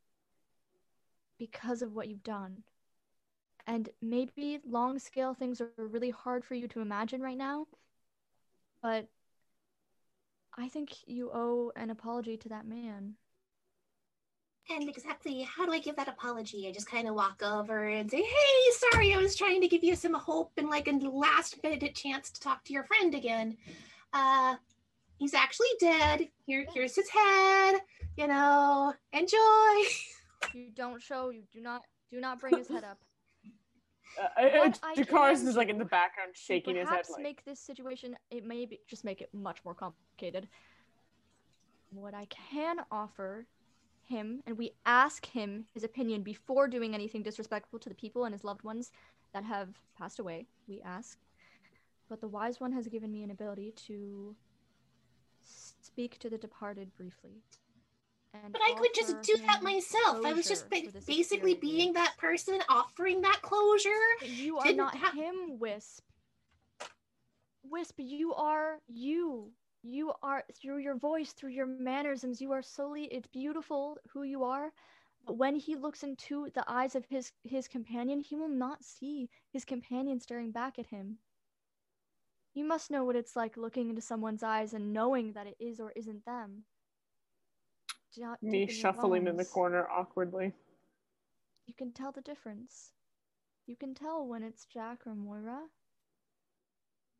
because 1.38 1.82
of 1.82 1.92
what 1.94 2.08
you've 2.08 2.22
done 2.22 2.62
and 3.66 3.88
maybe 4.02 4.60
long 4.66 4.98
scale 4.98 5.34
things 5.34 5.60
are 5.60 5.70
really 5.78 6.10
hard 6.10 6.44
for 6.44 6.54
you 6.54 6.68
to 6.68 6.80
imagine 6.80 7.20
right 7.20 7.38
now 7.38 7.66
but 8.82 9.08
i 10.56 10.68
think 10.68 11.06
you 11.06 11.30
owe 11.32 11.72
an 11.76 11.90
apology 11.90 12.36
to 12.36 12.48
that 12.48 12.66
man 12.66 13.14
and 14.70 14.88
exactly 14.88 15.42
how 15.42 15.66
do 15.66 15.72
I 15.72 15.78
give 15.78 15.96
that 15.96 16.08
apology? 16.08 16.66
I 16.66 16.72
just 16.72 16.90
kind 16.90 17.06
of 17.06 17.14
walk 17.14 17.42
over 17.42 17.84
and 17.84 18.10
say, 18.10 18.22
"Hey, 18.22 18.70
sorry, 18.90 19.12
I 19.12 19.18
was 19.18 19.36
trying 19.36 19.60
to 19.60 19.68
give 19.68 19.84
you 19.84 19.94
some 19.94 20.14
hope 20.14 20.52
and 20.56 20.70
like 20.70 20.88
a 20.88 20.92
last 20.92 21.62
minute 21.62 21.94
chance 21.94 22.30
to 22.30 22.40
talk 22.40 22.64
to 22.64 22.72
your 22.72 22.84
friend 22.84 23.14
again. 23.14 23.58
Uh, 24.12 24.56
he's 25.18 25.34
actually 25.34 25.68
dead. 25.80 26.30
Here, 26.46 26.64
here's 26.72 26.96
his 26.96 27.10
head. 27.10 27.80
You 28.16 28.26
know, 28.28 28.94
enjoy." 29.12 29.38
you 30.52 30.70
don't 30.74 31.02
show 31.02 31.30
you 31.30 31.42
do 31.52 31.60
not 31.60 31.82
do 32.10 32.20
not 32.20 32.40
bring 32.40 32.56
his 32.56 32.68
head 32.68 32.84
up. 32.84 32.98
Uh, 34.38 34.70
Jakaris 34.96 35.44
is 35.44 35.56
like 35.56 35.68
in 35.68 35.78
the 35.78 35.84
background 35.84 36.30
shaking 36.34 36.76
his 36.76 36.82
head. 36.82 36.88
perhaps 36.88 37.10
Like, 37.10 37.22
make 37.22 37.44
this 37.44 37.58
situation 37.58 38.14
it 38.30 38.44
may 38.44 38.64
be, 38.64 38.78
just 38.86 39.04
make 39.04 39.20
it 39.20 39.28
much 39.32 39.64
more 39.64 39.74
complicated. 39.74 40.46
What 41.90 42.14
i 42.14 42.26
can 42.26 42.76
offer 42.92 43.46
him 44.04 44.40
and 44.46 44.56
we 44.56 44.72
ask 44.86 45.26
him 45.26 45.64
his 45.72 45.82
opinion 45.82 46.22
before 46.22 46.68
doing 46.68 46.94
anything 46.94 47.22
disrespectful 47.24 47.78
to 47.80 47.88
the 47.88 47.94
people 47.94 48.24
and 48.24 48.32
his 48.32 48.44
loved 48.44 48.62
ones 48.62 48.92
that 49.32 49.42
have 49.42 49.70
passed 49.98 50.20
away 50.20 50.46
we 50.68 50.80
ask. 50.82 51.18
But 52.08 52.20
the 52.20 52.28
wise 52.28 52.60
one 52.60 52.72
has 52.72 52.86
given 52.86 53.10
me 53.10 53.22
an 53.22 53.30
ability 53.30 53.72
to 53.86 54.36
speak 55.42 56.18
to 56.18 56.30
the 56.30 56.38
departed 56.38 56.94
briefly. 56.96 57.30
and 57.30 57.63
But 58.52 58.60
I 58.62 58.74
could 58.78 58.94
just 58.94 59.22
do 59.22 59.36
that 59.46 59.62
myself. 59.62 60.24
I 60.24 60.32
was 60.32 60.48
just 60.48 60.68
ba- 60.68 60.82
basically 61.06 61.52
experience. 61.52 61.60
being 61.60 61.92
that 61.94 62.14
person, 62.18 62.58
offering 62.68 63.20
that 63.22 63.40
closure. 63.42 63.90
You 64.22 64.58
are 64.58 64.64
didn't 64.64 64.78
not 64.78 64.96
ha- 64.96 65.12
him, 65.12 65.58
Wisp. 65.58 66.02
Wisp, 67.62 67.94
you 67.98 68.34
are 68.34 68.80
you. 68.88 69.52
You 69.82 70.12
are 70.22 70.44
through 70.54 70.78
your 70.78 70.96
voice, 70.96 71.32
through 71.32 71.50
your 71.50 71.66
mannerisms, 71.66 72.40
you 72.40 72.52
are 72.52 72.62
solely 72.62 73.04
it's 73.04 73.26
beautiful 73.28 73.98
who 74.12 74.22
you 74.22 74.42
are. 74.44 74.72
But 75.26 75.36
when 75.36 75.56
he 75.56 75.76
looks 75.76 76.02
into 76.02 76.48
the 76.54 76.64
eyes 76.66 76.94
of 76.94 77.04
his 77.06 77.32
his 77.44 77.68
companion, 77.68 78.20
he 78.20 78.36
will 78.36 78.48
not 78.48 78.82
see 78.82 79.30
his 79.52 79.64
companion 79.64 80.20
staring 80.20 80.50
back 80.52 80.78
at 80.78 80.86
him. 80.86 81.18
You 82.54 82.64
must 82.64 82.90
know 82.90 83.04
what 83.04 83.16
it's 83.16 83.36
like 83.36 83.56
looking 83.56 83.90
into 83.90 84.02
someone's 84.02 84.42
eyes 84.42 84.74
and 84.74 84.92
knowing 84.92 85.32
that 85.32 85.46
it 85.46 85.56
is 85.58 85.80
or 85.80 85.92
isn't 85.96 86.24
them. 86.24 86.64
Do- 88.14 88.22
deep 88.40 88.50
me 88.50 88.62
in 88.62 88.68
your 88.68 88.76
shuffling 88.76 89.26
in 89.26 89.36
the 89.36 89.44
corner 89.44 89.86
awkwardly. 89.88 90.52
You 91.66 91.74
can 91.74 91.92
tell 91.92 92.12
the 92.12 92.20
difference. 92.20 92.92
You 93.66 93.76
can 93.76 93.94
tell 93.94 94.26
when 94.26 94.42
it's 94.42 94.66
Jack 94.66 95.06
or 95.06 95.14
Moira. 95.14 95.60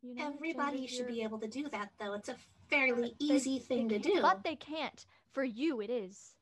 You 0.01 0.15
know, 0.15 0.27
Everybody 0.33 0.77
changes 0.79 0.95
should 0.97 1.07
be 1.07 1.23
able 1.23 1.39
to 1.39 1.47
do 1.47 1.67
that, 1.69 1.89
though. 1.99 2.13
It's 2.13 2.29
a 2.29 2.35
fairly 2.69 3.15
They- 3.19 3.25
easy 3.25 3.57
they 3.59 3.65
thing 3.65 3.89
to 3.89 3.99
do. 3.99 4.21
But 4.21 4.43
they 4.43 4.55
can't. 4.55 5.05
For 5.31 5.43
you, 5.43 5.81
it 5.81 5.89
is. 5.89 6.35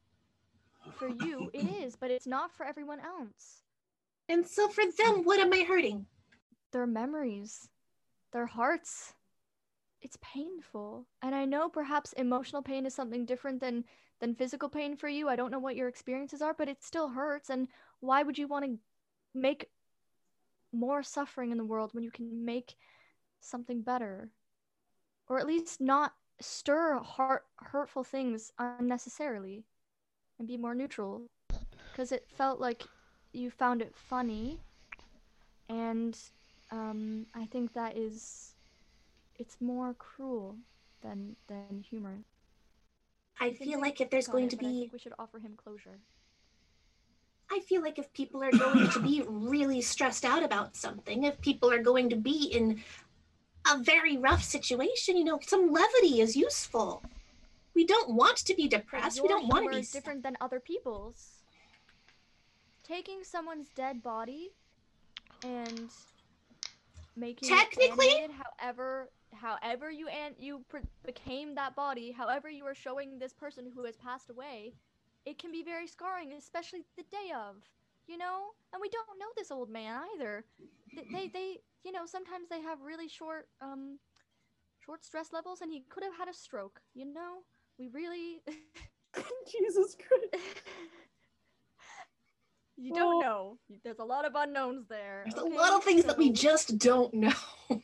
For 0.97 1.07
you, 1.07 1.49
it 1.53 1.65
is, 1.83 1.95
but 1.95 2.11
it's 2.11 2.27
not 2.27 2.51
for 2.51 2.65
everyone 2.65 2.99
else. 2.99 3.63
And 4.29 4.45
so 4.45 4.67
for 4.67 4.83
them, 4.97 5.23
what 5.23 5.39
am 5.39 5.53
I 5.53 5.63
hurting? 5.63 6.05
Their 6.71 6.85
memories, 6.87 7.69
their 8.31 8.45
hearts. 8.45 9.13
It's 10.01 10.17
painful. 10.21 11.07
And 11.21 11.33
I 11.33 11.45
know 11.45 11.69
perhaps 11.69 12.11
emotional 12.13 12.61
pain 12.61 12.85
is 12.85 12.93
something 12.93 13.25
different 13.25 13.61
than 13.61 13.85
than 14.23 14.35
physical 14.35 14.69
pain 14.69 14.95
for 14.95 15.09
you. 15.09 15.27
I 15.27 15.35
don't 15.35 15.51
know 15.51 15.59
what 15.59 15.75
your 15.75 15.89
experiences 15.89 16.41
are, 16.41 16.53
but 16.53 16.69
it 16.69 16.81
still 16.81 17.09
hurts. 17.09 17.49
And 17.49 17.67
why 17.99 18.23
would 18.23 18.37
you 18.37 18.47
want 18.47 18.65
to 18.65 18.79
make 19.35 19.69
more 20.71 21.03
suffering 21.03 21.51
in 21.51 21.57
the 21.57 21.65
world 21.65 21.93
when 21.93 22.03
you 22.05 22.11
can 22.11 22.45
make 22.45 22.75
something 23.41 23.81
better? 23.81 24.31
Or 25.27 25.39
at 25.39 25.47
least 25.47 25.81
not 25.81 26.13
stir 26.39 26.99
heart 26.99 27.45
hurtful 27.57 28.03
things 28.03 28.53
unnecessarily 28.57 29.65
and 30.39 30.47
be 30.47 30.57
more 30.57 30.73
neutral 30.75 31.27
because 31.91 32.11
it 32.11 32.27
felt 32.29 32.59
like 32.59 32.83
you 33.33 33.51
found 33.51 33.81
it 33.81 33.93
funny 33.95 34.59
and 35.69 36.17
um, 36.71 37.27
i 37.35 37.45
think 37.45 37.73
that 37.73 37.97
is 37.97 38.55
it's 39.37 39.61
more 39.61 39.93
cruel 39.93 40.57
than 41.01 41.35
than 41.47 41.69
humor 41.69 42.25
I 43.43 43.51
feel 43.51 43.81
like 43.81 43.99
if 43.99 44.09
there's 44.09 44.27
going 44.27 44.49
to 44.49 44.57
be, 44.57 44.89
we 44.91 44.99
should 44.99 45.13
offer 45.19 45.39
him 45.39 45.55
closure 45.57 45.99
I 47.51 47.59
feel 47.59 47.81
like 47.81 47.99
if 47.99 48.11
people 48.13 48.41
are 48.41 48.51
going 48.51 48.89
to 48.89 48.99
be 48.99 49.21
really 49.27 49.81
stressed 49.81 50.25
out 50.25 50.43
about 50.43 50.75
something, 50.75 51.23
if 51.23 51.39
people 51.41 51.69
are 51.71 51.83
going 51.83 52.09
to 52.09 52.15
be 52.15 52.45
in 52.51 52.81
a 53.71 53.77
very 53.77 54.17
rough 54.17 54.43
situation, 54.43 55.17
you 55.17 55.23
know, 55.23 55.39
some 55.45 55.71
levity 55.71 56.19
is 56.21 56.35
useful. 56.35 57.03
We 57.75 57.85
don't 57.85 58.15
want 58.15 58.37
to 58.37 58.55
be 58.55 58.67
depressed. 58.67 59.21
We 59.21 59.27
don't 59.27 59.47
want 59.47 59.65
to 59.65 59.69
be 59.71 59.81
is 59.81 59.91
different 59.91 60.23
than 60.23 60.35
other 60.41 60.59
people's 60.59 61.43
taking 62.83 63.23
someone's 63.23 63.69
dead 63.75 64.03
body 64.03 64.51
and 65.43 65.89
making 67.15 67.49
it 67.49 67.55
Technically- 67.55 68.09
animated 68.09 68.31
however 68.31 69.09
however 69.33 69.91
you 69.91 70.07
and 70.07 70.35
you 70.39 70.63
pr- 70.69 70.77
became 71.05 71.55
that 71.55 71.75
body 71.75 72.11
however 72.11 72.49
you 72.49 72.65
are 72.65 72.75
showing 72.75 73.19
this 73.19 73.33
person 73.33 73.65
who 73.73 73.83
has 73.85 73.97
passed 73.97 74.29
away 74.29 74.73
it 75.25 75.37
can 75.39 75.51
be 75.51 75.63
very 75.63 75.87
scarring 75.87 76.33
especially 76.33 76.83
the 76.97 77.03
day 77.03 77.31
of 77.35 77.55
you 78.07 78.17
know 78.17 78.47
and 78.73 78.81
we 78.81 78.89
don't 78.89 79.19
know 79.19 79.27
this 79.37 79.51
old 79.51 79.69
man 79.69 80.01
either 80.15 80.45
Th- 80.95 81.07
they 81.11 81.27
they 81.27 81.57
you 81.83 81.91
know 81.91 82.05
sometimes 82.05 82.49
they 82.49 82.61
have 82.61 82.81
really 82.81 83.07
short 83.07 83.47
um 83.61 83.99
short 84.79 85.03
stress 85.03 85.31
levels 85.33 85.61
and 85.61 85.71
he 85.71 85.83
could 85.89 86.03
have 86.03 86.15
had 86.17 86.27
a 86.29 86.33
stroke 86.33 86.81
you 86.93 87.05
know 87.05 87.39
we 87.79 87.87
really 87.87 88.41
Jesus 89.51 89.95
Christ. 89.95 90.43
you 92.77 92.91
don't 92.91 93.15
Oh. 93.15 93.19
know 93.19 93.57
there's 93.83 93.99
a 93.99 94.03
lot 94.03 94.25
of 94.25 94.33
unknowns 94.35 94.87
there 94.87 95.23
There's 95.25 95.45
okay? 95.45 95.55
a 95.55 95.59
lot 95.59 95.73
of 95.73 95.83
things 95.83 96.03
that 96.05 96.17
we 96.17 96.31
just 96.31 96.77
don't 96.77 97.13
know. 97.13 97.33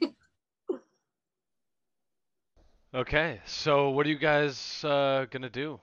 Okay, 2.93 3.39
so 3.45 3.91
what 3.91 4.05
are 4.07 4.09
you 4.09 4.17
guys 4.17 4.83
uh, 4.83 5.27
gonna 5.29 5.49
do? 5.49 5.79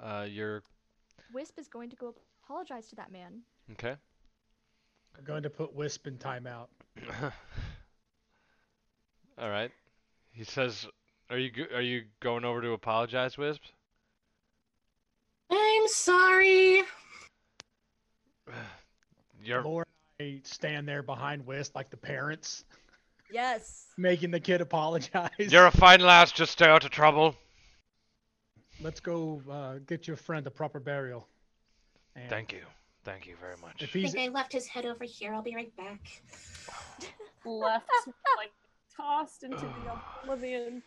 Uh, 0.00 0.26
you're 0.28 0.62
Wisp 1.34 1.58
is 1.58 1.68
going 1.68 1.90
to 1.90 1.96
go 1.96 2.14
apologize 2.42 2.88
to 2.88 2.96
that 2.96 3.12
man. 3.12 3.42
okay. 3.72 3.96
I'm 5.16 5.24
going 5.24 5.42
to 5.42 5.50
put 5.50 5.74
Wisp 5.74 6.06
in 6.06 6.16
timeout. 6.16 6.68
All 9.38 9.50
right. 9.50 9.70
He 10.32 10.44
says, 10.44 10.86
"Are 11.28 11.36
you 11.36 11.50
go- 11.50 11.74
are 11.74 11.82
you 11.82 12.04
going 12.20 12.44
over 12.46 12.62
to 12.62 12.70
apologize, 12.70 13.36
Wisp?" 13.36 13.62
I'm 15.50 15.88
sorry. 15.88 16.82
You're 19.44 19.62
Laura 19.62 19.84
and 20.18 20.28
I 20.28 20.40
stand 20.44 20.88
there 20.88 21.02
behind 21.02 21.46
Wisp 21.46 21.74
like 21.76 21.90
the 21.90 21.96
parents, 21.96 22.64
Yes. 23.32 23.86
making 23.96 24.30
the 24.30 24.40
kid 24.40 24.60
apologize. 24.60 25.30
you're 25.38 25.66
a 25.66 25.70
fine 25.70 26.00
lass. 26.00 26.32
Just 26.32 26.52
stay 26.52 26.66
out 26.66 26.84
of 26.84 26.90
trouble. 26.90 27.36
Let's 28.80 29.00
go 29.00 29.42
uh, 29.50 29.78
get 29.86 30.06
your 30.06 30.16
friend 30.16 30.46
a 30.46 30.50
proper 30.50 30.80
burial. 30.80 31.26
And 32.14 32.30
Thank 32.30 32.52
you, 32.52 32.62
thank 33.04 33.26
you 33.26 33.34
very 33.40 33.56
much. 33.60 33.82
If 33.82 33.94
I 33.94 34.00
he's 34.00 34.12
think 34.12 34.30
I 34.30 34.32
left 34.32 34.52
his 34.52 34.66
head 34.66 34.86
over 34.86 35.04
here. 35.04 35.34
I'll 35.34 35.42
be 35.42 35.54
right 35.54 35.74
back. 35.76 36.00
Left, 37.44 37.86
like 38.36 38.52
tossed 38.96 39.42
into 39.42 39.56
the 39.56 39.92
oblivion. 40.22 40.82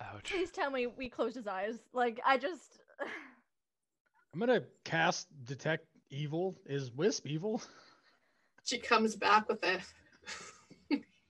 Ouch. 0.00 0.24
Please 0.24 0.50
tell 0.50 0.70
me 0.70 0.86
we 0.86 1.08
closed 1.08 1.36
his 1.36 1.46
eyes. 1.46 1.78
Like 1.92 2.20
I 2.26 2.36
just 2.38 2.78
I'm 4.32 4.40
gonna 4.40 4.62
cast 4.84 5.28
detect 5.44 5.86
evil. 6.10 6.56
Is 6.66 6.90
Wisp 6.92 7.26
evil? 7.26 7.62
She 8.64 8.78
comes 8.78 9.16
back 9.16 9.48
with 9.48 9.62
a. 9.64 9.80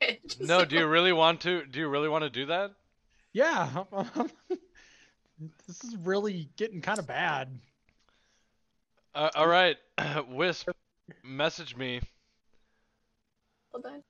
No, 0.41 0.65
do 0.65 0.77
you 0.77 0.87
really 0.87 1.13
want 1.13 1.41
to? 1.43 1.65
Do 1.67 1.79
you 1.79 1.89
really 1.89 2.09
want 2.09 2.25
to 2.25 2.31
do 2.31 2.47
that? 2.47 2.73
Yeah. 3.33 3.85
this 5.67 5.85
is 5.85 5.97
really 5.97 6.49
getting 6.57 6.81
kind 6.81 6.99
of 6.99 7.07
bad. 7.07 7.49
Uh, 9.15 9.31
all 9.35 9.47
right, 9.47 9.77
Wisp, 10.29 10.71
message 11.23 11.77
me. 11.77 12.01
Hold 13.71 13.87
on. 13.87 14.03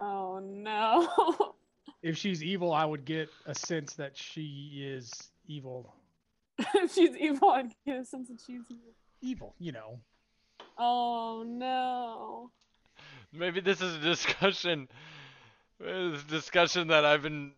Oh 0.00 0.40
no. 0.40 1.54
If 2.02 2.16
she's 2.16 2.42
evil, 2.42 2.72
I 2.72 2.84
would 2.84 3.04
get 3.04 3.28
a 3.46 3.54
sense 3.54 3.94
that 3.94 4.16
she 4.16 4.82
is 4.84 5.30
evil. 5.46 5.94
if 6.58 6.92
she's 6.92 7.16
evil, 7.16 7.50
I'd 7.50 7.72
get 7.86 8.00
a 8.00 8.04
sense 8.04 8.26
that 8.26 8.40
she's 8.44 8.62
evil. 8.68 8.92
Evil, 9.20 9.54
you 9.60 9.70
know. 9.70 10.00
Oh 10.76 11.44
no. 11.46 12.50
Maybe 13.32 13.60
this 13.60 13.80
is 13.80 13.96
a 13.96 14.00
discussion. 14.00 14.88
This 15.80 16.20
is 16.20 16.22
a 16.22 16.28
discussion 16.28 16.86
that 16.88 17.04
I've 17.04 17.22
been 17.22 17.50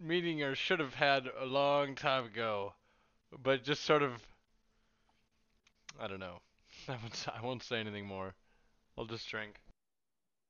meeting 0.00 0.44
or 0.44 0.54
should 0.54 0.78
have 0.78 0.94
had 0.94 1.28
a 1.40 1.44
long 1.44 1.96
time 1.96 2.24
ago, 2.24 2.72
but 3.42 3.64
just 3.64 3.82
sort 3.82 4.04
of. 4.04 4.12
I 5.98 6.06
don't 6.06 6.20
know. 6.20 6.38
I 6.88 6.92
won't, 6.92 7.26
I 7.36 7.44
won't 7.44 7.62
say 7.64 7.80
anything 7.80 8.06
more. 8.06 8.32
I'll 8.96 9.06
just 9.06 9.28
drink. 9.28 9.56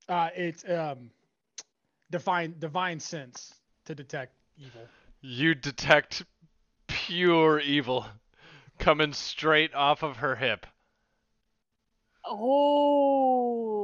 Uh, 0.06 0.28
it's 0.36 0.68
um, 0.68 1.10
divine 2.10 2.56
divine 2.58 3.00
sense 3.00 3.54
to 3.86 3.94
detect 3.94 4.34
evil. 4.58 4.86
You 5.22 5.54
detect 5.54 6.24
pure 6.88 7.58
evil 7.58 8.04
coming 8.78 9.14
straight 9.14 9.74
off 9.74 10.02
of 10.02 10.18
her 10.18 10.36
hip. 10.36 10.66
Oh. 12.26 13.83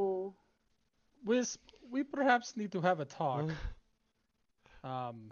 Wisp, 1.25 1.61
we 1.91 2.03
perhaps 2.05 2.57
need 2.57 2.73
to 2.73 2.81
have 2.81 3.01
a 3.01 3.05
talk. 3.05 3.51
Um, 4.83 5.27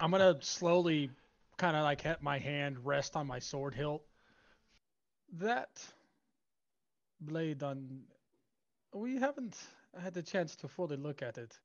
I'm 0.00 0.10
gonna 0.10 0.36
slowly, 0.40 1.10
kind 1.58 1.76
of 1.76 1.82
like 1.82 2.00
have 2.02 2.22
my 2.22 2.38
hand 2.38 2.84
rest 2.84 3.16
on 3.16 3.26
my 3.26 3.38
sword 3.38 3.74
hilt. 3.74 4.02
That 5.34 5.82
blade 7.20 7.62
on, 7.62 8.02
we 8.94 9.16
haven't 9.16 9.56
had 10.00 10.14
the 10.14 10.22
chance 10.22 10.56
to 10.56 10.68
fully 10.68 10.96
look 10.96 11.22
at 11.22 11.38
it. 11.38 11.58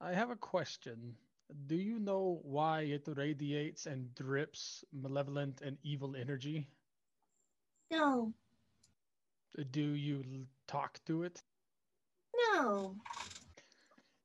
I 0.00 0.12
have 0.12 0.30
a 0.30 0.36
question. 0.36 1.16
Do 1.66 1.76
you 1.76 1.98
know 1.98 2.40
why 2.42 2.82
it 2.82 3.08
radiates 3.16 3.86
and 3.86 4.14
drips 4.14 4.84
malevolent 4.92 5.60
and 5.62 5.78
evil 5.82 6.16
energy? 6.16 6.68
no, 7.90 8.32
Do 9.70 9.94
you 9.94 10.46
talk 10.66 11.00
to 11.06 11.24
it? 11.24 11.42
No. 12.54 12.94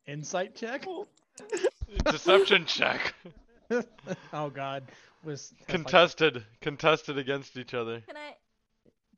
Insight 0.07 0.55
check. 0.55 0.85
Deception 2.05 2.65
check. 2.65 3.13
oh 4.33 4.49
God, 4.49 4.83
was 5.23 5.49
has, 5.49 5.59
like, 5.59 5.67
Contested. 5.67 6.45
Contested 6.61 7.17
against 7.17 7.57
each 7.57 7.73
other. 7.73 8.01
can 8.07 8.17
I 8.17 8.35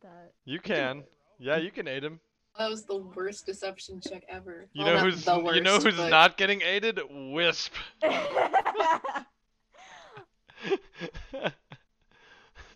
that 0.01 0.33
You 0.45 0.59
can. 0.59 1.03
Yeah, 1.39 1.57
you 1.57 1.71
can 1.71 1.87
aid 1.87 2.03
him. 2.03 2.19
That 2.57 2.69
was 2.69 2.83
the 2.83 2.97
worst 2.97 3.45
deception 3.45 4.01
check 4.01 4.23
ever. 4.27 4.65
You 4.73 4.83
Well, 4.83 4.95
know 4.95 4.99
who's 5.01 5.23
the 5.23 5.51
you 5.53 5.61
know 5.61 5.79
who's 5.79 5.95
but- 5.95 6.09
not 6.09 6.37
getting 6.37 6.61
aided? 6.61 6.99
Wisp. 7.09 7.73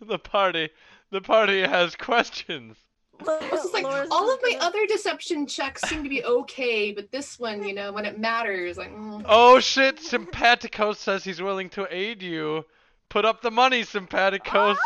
the 0.00 0.18
party 0.18 0.70
the 1.10 1.20
party 1.20 1.60
has 1.62 1.96
questions. 1.96 2.76
It's 3.20 3.50
just 3.50 3.72
like 3.74 3.84
Laura's 3.84 4.08
all 4.10 4.32
of 4.32 4.40
my 4.42 4.52
gonna- 4.52 4.64
other 4.64 4.86
deception 4.86 5.46
checks 5.46 5.82
seem 5.82 6.02
to 6.02 6.08
be 6.08 6.24
okay, 6.24 6.92
but 6.92 7.10
this 7.10 7.38
one, 7.38 7.64
you 7.66 7.72
know, 7.74 7.92
when 7.92 8.04
it 8.04 8.18
matters, 8.18 8.76
like. 8.76 8.90
mm. 8.90 9.24
Oh 9.26 9.60
shit, 9.60 9.96
Sympaticos 9.96 10.96
says 10.96 11.24
he's 11.24 11.40
willing 11.40 11.70
to 11.70 11.86
aid 11.94 12.22
you. 12.22 12.64
Put 13.08 13.24
up 13.24 13.40
the 13.42 13.50
money, 13.50 13.82
Sympaticos. 13.82 14.76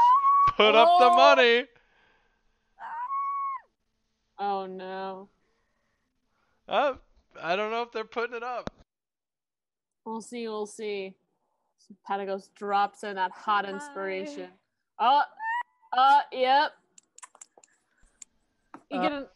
Put 0.57 0.75
up 0.75 0.99
the 0.99 1.07
Oh. 1.11 1.17
money. 1.17 1.65
Oh 4.39 4.67
no. 4.67 5.29
Uh, 6.69 6.95
I 7.41 7.57
don't 7.57 7.71
know 7.71 7.83
if 7.83 7.93
they're 7.93 8.05
putting 8.05 8.37
it 8.37 8.43
up. 8.43 8.71
We'll 10.05 10.21
see. 10.21 10.47
We'll 10.49 10.67
see. 10.67 11.15
So 11.79 11.95
Patagos 12.07 12.49
drops 12.57 13.03
in 13.05 13.17
that 13.17 13.31
hot 13.33 13.65
Hi. 13.65 13.73
inspiration. 13.73 14.49
Oh, 14.99 15.23
uh, 15.97 16.21
yep. 16.33 16.73
You 18.91 18.99
Uh, 18.99 19.03
get 19.03 19.13
an, 19.13 19.27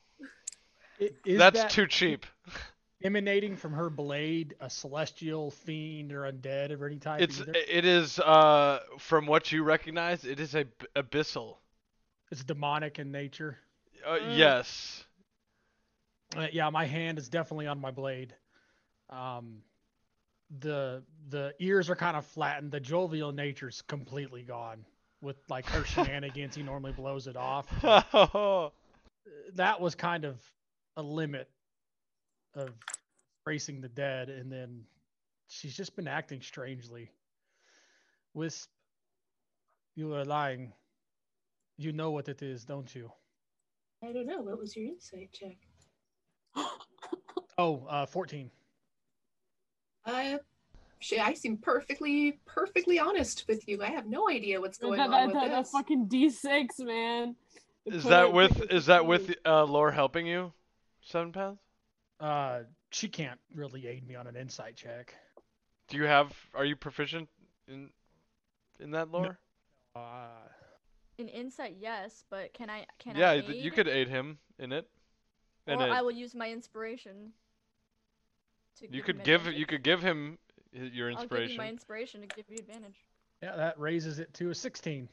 I- 1.01 1.11
Is 1.25 1.39
That's 1.39 1.61
that 1.61 1.71
too 1.71 1.87
cheap. 1.87 2.27
emanating 3.05 3.57
from 3.57 3.73
her 3.73 3.91
blade 3.91 4.55
a 4.61 4.71
celestial 4.71 5.51
fiend 5.51 6.13
or 6.13 6.23
undead 6.31 6.71
of 6.71 6.83
any 6.83 6.99
type? 6.99 7.21
It's 7.21 7.41
either? 7.41 7.53
it 7.55 7.85
is 7.85 8.19
uh 8.21 8.81
from 8.99 9.27
what 9.27 9.51
you 9.51 9.65
recognize, 9.65 10.25
it 10.25 10.39
is 10.41 10.55
a 10.55 10.65
b- 10.65 10.87
abyssal. 10.97 11.57
It's 12.31 12.45
demonic 12.45 12.99
in 12.99 13.11
nature. 13.13 13.59
Uh, 14.07 14.19
Mm. 14.19 14.37
Yes. 14.39 15.05
Uh, 16.37 16.47
yeah, 16.53 16.71
my 16.71 16.87
hand 16.87 17.19
is 17.19 17.29
definitely 17.29 17.67
on 17.67 17.79
my 17.81 17.91
blade. 17.91 18.35
Um, 19.11 19.63
the 20.61 21.03
the 21.29 21.55
ears 21.59 21.91
are 21.91 21.97
kind 21.97 22.17
of 22.17 22.25
flattened. 22.27 22.73
The 22.73 22.81
jovial 22.81 23.33
nature's 23.33 23.83
completely 23.83 24.43
gone. 24.43 24.85
With 25.21 25.37
like 25.49 25.67
her 25.67 25.85
shenanigans, 25.85 26.55
he 26.55 26.63
normally 26.63 26.93
blows 26.93 27.27
it 27.27 27.37
off. 27.37 27.67
That 29.55 29.81
was 29.81 29.95
kind 29.95 30.25
of 30.25 30.41
a 30.97 31.03
limit 31.03 31.49
of 32.55 32.71
racing 33.47 33.81
the 33.81 33.89
dead, 33.89 34.29
and 34.29 34.51
then 34.51 34.85
she's 35.49 35.77
just 35.77 35.97
been 35.97 36.09
acting 36.09 36.41
strangely. 36.41 37.11
Wisp, 38.35 38.69
you 39.95 40.15
are 40.15 40.25
lying. 40.25 40.73
You 41.79 41.93
know 41.93 42.11
what 42.11 42.29
it 42.29 42.43
is, 42.43 42.65
don't 42.65 42.95
you? 42.95 43.11
I 44.03 44.13
don't 44.13 44.27
know. 44.27 44.41
What 44.41 44.59
was 44.59 44.77
your 44.77 44.87
insight 44.87 45.31
check? 45.33 45.57
Oh, 47.59 47.87
uh, 47.89 48.07
14. 48.07 48.51
Uh, 50.05 50.39
shit, 50.99 51.21
I 51.21 51.35
seem 51.35 51.59
perfectly, 51.59 52.41
perfectly 52.47 52.99
honest 52.99 53.45
with 53.47 53.69
you. 53.69 53.83
I 53.83 53.91
have 53.91 54.07
no 54.07 54.29
idea 54.29 54.61
what's 54.61 54.79
going 54.79 54.99
that, 54.99 55.05
on 55.05 55.11
that, 55.11 55.27
with 55.27 55.35
that, 55.35 55.49
that 55.51 55.63
this. 55.65 55.71
fucking 55.71 56.09
D6, 56.09 56.81
man. 56.81 57.37
They 57.87 57.97
Is 57.97 58.05
that 58.05 58.33
with 58.33 58.71
is 58.71 58.87
that 58.87 59.07
with 59.07 59.35
uh 59.45 59.65
lore 59.65 59.91
helping 59.91 60.27
you? 60.27 60.53
Seven 61.03 61.33
pounds? 61.33 61.59
Uh, 62.21 62.61
she 62.91 63.09
can't 63.09 63.41
really 63.55 63.87
aid 63.89 64.07
me 64.07 64.15
on 64.15 64.27
an 64.29 64.37
insight 64.37 64.77
check. 64.77 65.15
Do 65.89 65.97
you 65.97 66.05
have 66.05 66.33
are 66.55 66.65
you 66.65 66.77
proficient 66.77 67.29
in 67.67 67.91
in 68.79 68.93
that 68.93 69.11
lore? 69.11 69.39
Uh, 69.97 70.27
In 71.19 71.29
insight, 71.29 71.77
yes, 71.81 72.25
but 72.31 72.55
can 72.55 72.71
I 72.71 72.87
can 72.99 73.17
yeah, 73.17 73.33
I 73.33 73.41
th- 73.41 73.63
you 73.63 73.71
could 73.71 73.89
aid 73.89 74.09
him 74.09 74.39
in 74.59 74.73
it. 74.73 74.89
Or 75.67 75.75
And 75.75 75.83
I 75.83 76.03
will 76.03 76.11
use 76.13 76.35
my 76.35 76.51
inspiration. 76.51 77.33
To 78.79 78.91
you 78.91 79.03
could 79.03 79.23
give 79.25 79.41
advantage. 79.43 79.59
you 79.61 79.67
could 79.67 79.83
give 79.83 80.03
him 80.03 80.39
i- 80.75 80.79
your 80.79 81.11
I'll 81.11 81.17
give 81.17 81.31
you 81.33 81.37
inspiration. 81.37 81.57
my 81.57 81.69
inspiration 81.69 82.21
to 82.23 82.27
give 82.29 82.47
you 82.49 82.57
advantage. 82.59 82.95
yeah, 83.43 83.55
that 83.57 83.79
raises 83.79 84.19
it 84.19 84.33
to 84.35 84.51
a 84.51 84.55
16. 84.55 85.09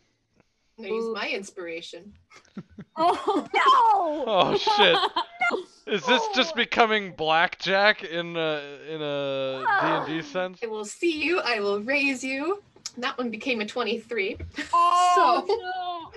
I 0.79 0.87
use 0.87 1.13
my 1.13 1.29
inspiration. 1.29 2.13
Oh 3.01 3.47
no! 3.55 4.23
Oh 4.27 4.57
shit. 4.57 5.93
Is 5.93 6.05
this 6.05 6.21
just 6.35 6.53
becoming 6.53 7.13
blackjack 7.13 8.03
in 8.03 8.35
a 8.35 8.61
in 8.89 9.01
a 9.01 10.05
D&D 10.05 10.21
sense? 10.33 10.59
I 10.61 10.67
will 10.67 10.83
see 10.83 11.23
you. 11.23 11.39
I 11.39 11.61
will 11.61 11.79
raise 11.79 12.25
you. 12.25 12.61
That 12.97 13.17
one 13.17 13.29
became 13.29 13.61
a 13.61 13.65
23. 13.65 14.37
Oh 14.73 15.45
So- 15.47 15.55
no! 15.55 16.11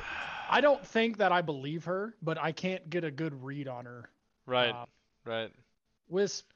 I 0.50 0.60
don't 0.60 0.84
think 0.84 1.18
that 1.18 1.30
I 1.30 1.40
believe 1.40 1.84
her, 1.84 2.16
but 2.20 2.36
I 2.36 2.50
can't 2.50 2.90
get 2.90 3.04
a 3.04 3.12
good 3.12 3.44
read 3.44 3.68
on 3.68 3.84
her. 3.84 4.10
Right. 4.46 4.74
Uh, 4.74 4.86
Right. 5.24 5.52
Wisp, 6.08 6.50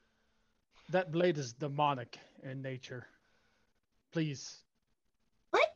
that 0.91 1.13
blade 1.13 1.39
is 1.39 1.53
demonic 1.53 2.19
in 2.43 2.63
nature. 2.63 3.07
Please, 4.11 4.57
What? 5.51 5.71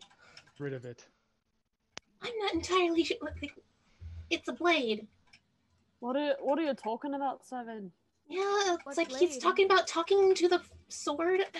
rid 0.58 0.72
of 0.72 0.84
it. 0.86 1.06
I'm 2.22 2.36
not 2.38 2.54
entirely 2.54 3.04
sure. 3.04 3.16
Look, 3.22 3.34
like, 3.42 3.54
It's 4.30 4.48
a 4.48 4.52
blade. 4.52 5.06
What 6.00 6.16
are 6.16 6.34
what 6.40 6.58
are 6.58 6.62
you 6.62 6.74
talking 6.74 7.14
about, 7.14 7.44
Seven? 7.44 7.92
Yeah, 8.28 8.74
it's 8.74 8.84
What 8.84 8.96
like 8.96 9.12
he's 9.12 9.38
talking 9.38 9.66
about 9.66 9.86
talking 9.86 10.34
to 10.34 10.48
the 10.48 10.62
sword. 10.88 11.40
Uh, 11.40 11.58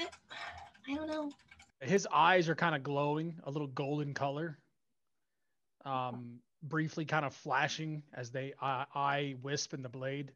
I 0.89 0.95
don't 0.95 1.09
know. 1.09 1.31
His 1.81 2.07
eyes 2.13 2.49
are 2.49 2.55
kind 2.55 2.75
of 2.75 2.83
glowing, 2.83 3.35
a 3.45 3.51
little 3.51 3.69
golden 3.69 4.15
color. 4.15 4.59
Um, 5.85 6.41
briefly 6.63 7.05
kind 7.05 7.25
of 7.25 7.35
flashing 7.35 8.03
as 8.15 8.31
they 8.31 8.53
eye, 8.61 8.85
eye 8.95 9.37
Wisp 9.43 9.73
and 9.73 9.85
the 9.85 9.89
blade. 9.89 10.33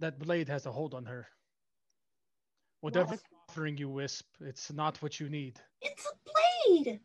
That 0.00 0.18
blade 0.18 0.48
has 0.48 0.66
a 0.66 0.72
hold 0.72 0.94
on 0.94 1.06
her. 1.06 1.26
Whatever 2.82 3.12
What? 3.12 3.20
offering 3.48 3.78
you, 3.78 3.88
Wisp, 3.88 4.26
it's 4.40 4.70
not 4.70 5.00
what 5.02 5.18
you 5.18 5.28
need. 5.28 5.58
It's 5.80 6.06
a 6.06 6.70
blade. 6.70 7.00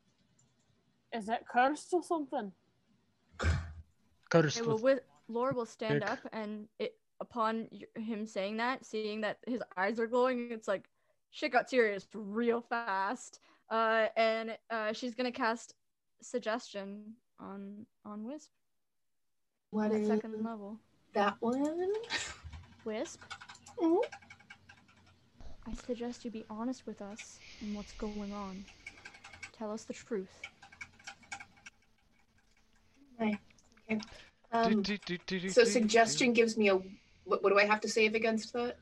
Is 1.13 1.27
it 1.29 1.43
cursed 1.51 1.93
or 1.93 2.03
something? 2.03 2.51
Cursed 4.29 4.57
Okay, 4.59 4.67
well, 4.67 4.75
with 4.77 4.83
with 4.83 4.99
Lore 5.27 5.53
will 5.53 5.65
stand 5.65 6.01
Dick. 6.01 6.09
up, 6.09 6.19
and 6.31 6.67
it 6.79 6.95
upon 7.19 7.67
him 7.95 8.25
saying 8.25 8.57
that, 8.57 8.85
seeing 8.85 9.21
that 9.21 9.37
his 9.45 9.61
eyes 9.77 9.99
are 9.99 10.07
glowing, 10.07 10.51
it's 10.51 10.67
like 10.67 10.89
shit 11.31 11.51
got 11.51 11.69
serious 11.69 12.07
real 12.13 12.61
fast. 12.61 13.39
Uh, 13.69 14.07
and 14.17 14.57
uh, 14.69 14.91
she's 14.93 15.15
gonna 15.15 15.31
cast 15.31 15.73
suggestion 16.21 17.13
on 17.39 17.85
on 18.05 18.23
Wisp 18.25 18.49
What 19.71 19.91
at 19.91 20.01
is 20.01 20.07
second 20.07 20.43
level. 20.43 20.77
that 21.13 21.35
one? 21.41 21.91
Wisp, 22.85 23.21
Mhm. 23.79 24.01
I 25.67 25.73
suggest 25.73 26.25
you 26.25 26.31
be 26.31 26.43
honest 26.49 26.85
with 26.87 27.01
us 27.01 27.39
and 27.61 27.75
what's 27.75 27.93
going 27.93 28.33
on. 28.33 28.65
Tell 29.53 29.71
us 29.71 29.83
the 29.83 29.93
truth. 29.93 30.41
Um, 34.53 34.81
Do, 34.81 34.97
do, 34.97 35.17
do, 35.25 35.39
do, 35.39 35.49
So 35.49 35.63
do, 35.63 35.69
suggestion 35.69 36.33
gives 36.33 36.57
me 36.57 36.69
a. 36.69 36.75
What, 37.23 37.43
what 37.43 37.49
do 37.51 37.59
I 37.59 37.65
have 37.65 37.79
to 37.81 37.87
save 37.87 38.15
against 38.15 38.51
that? 38.53 38.77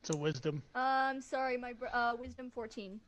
it's 0.00 0.10
a 0.10 0.16
wisdom. 0.16 0.62
Um, 0.74 1.20
sorry, 1.20 1.56
my 1.56 1.74
uh 1.92 2.14
wisdom 2.18 2.50
fourteen. 2.50 3.00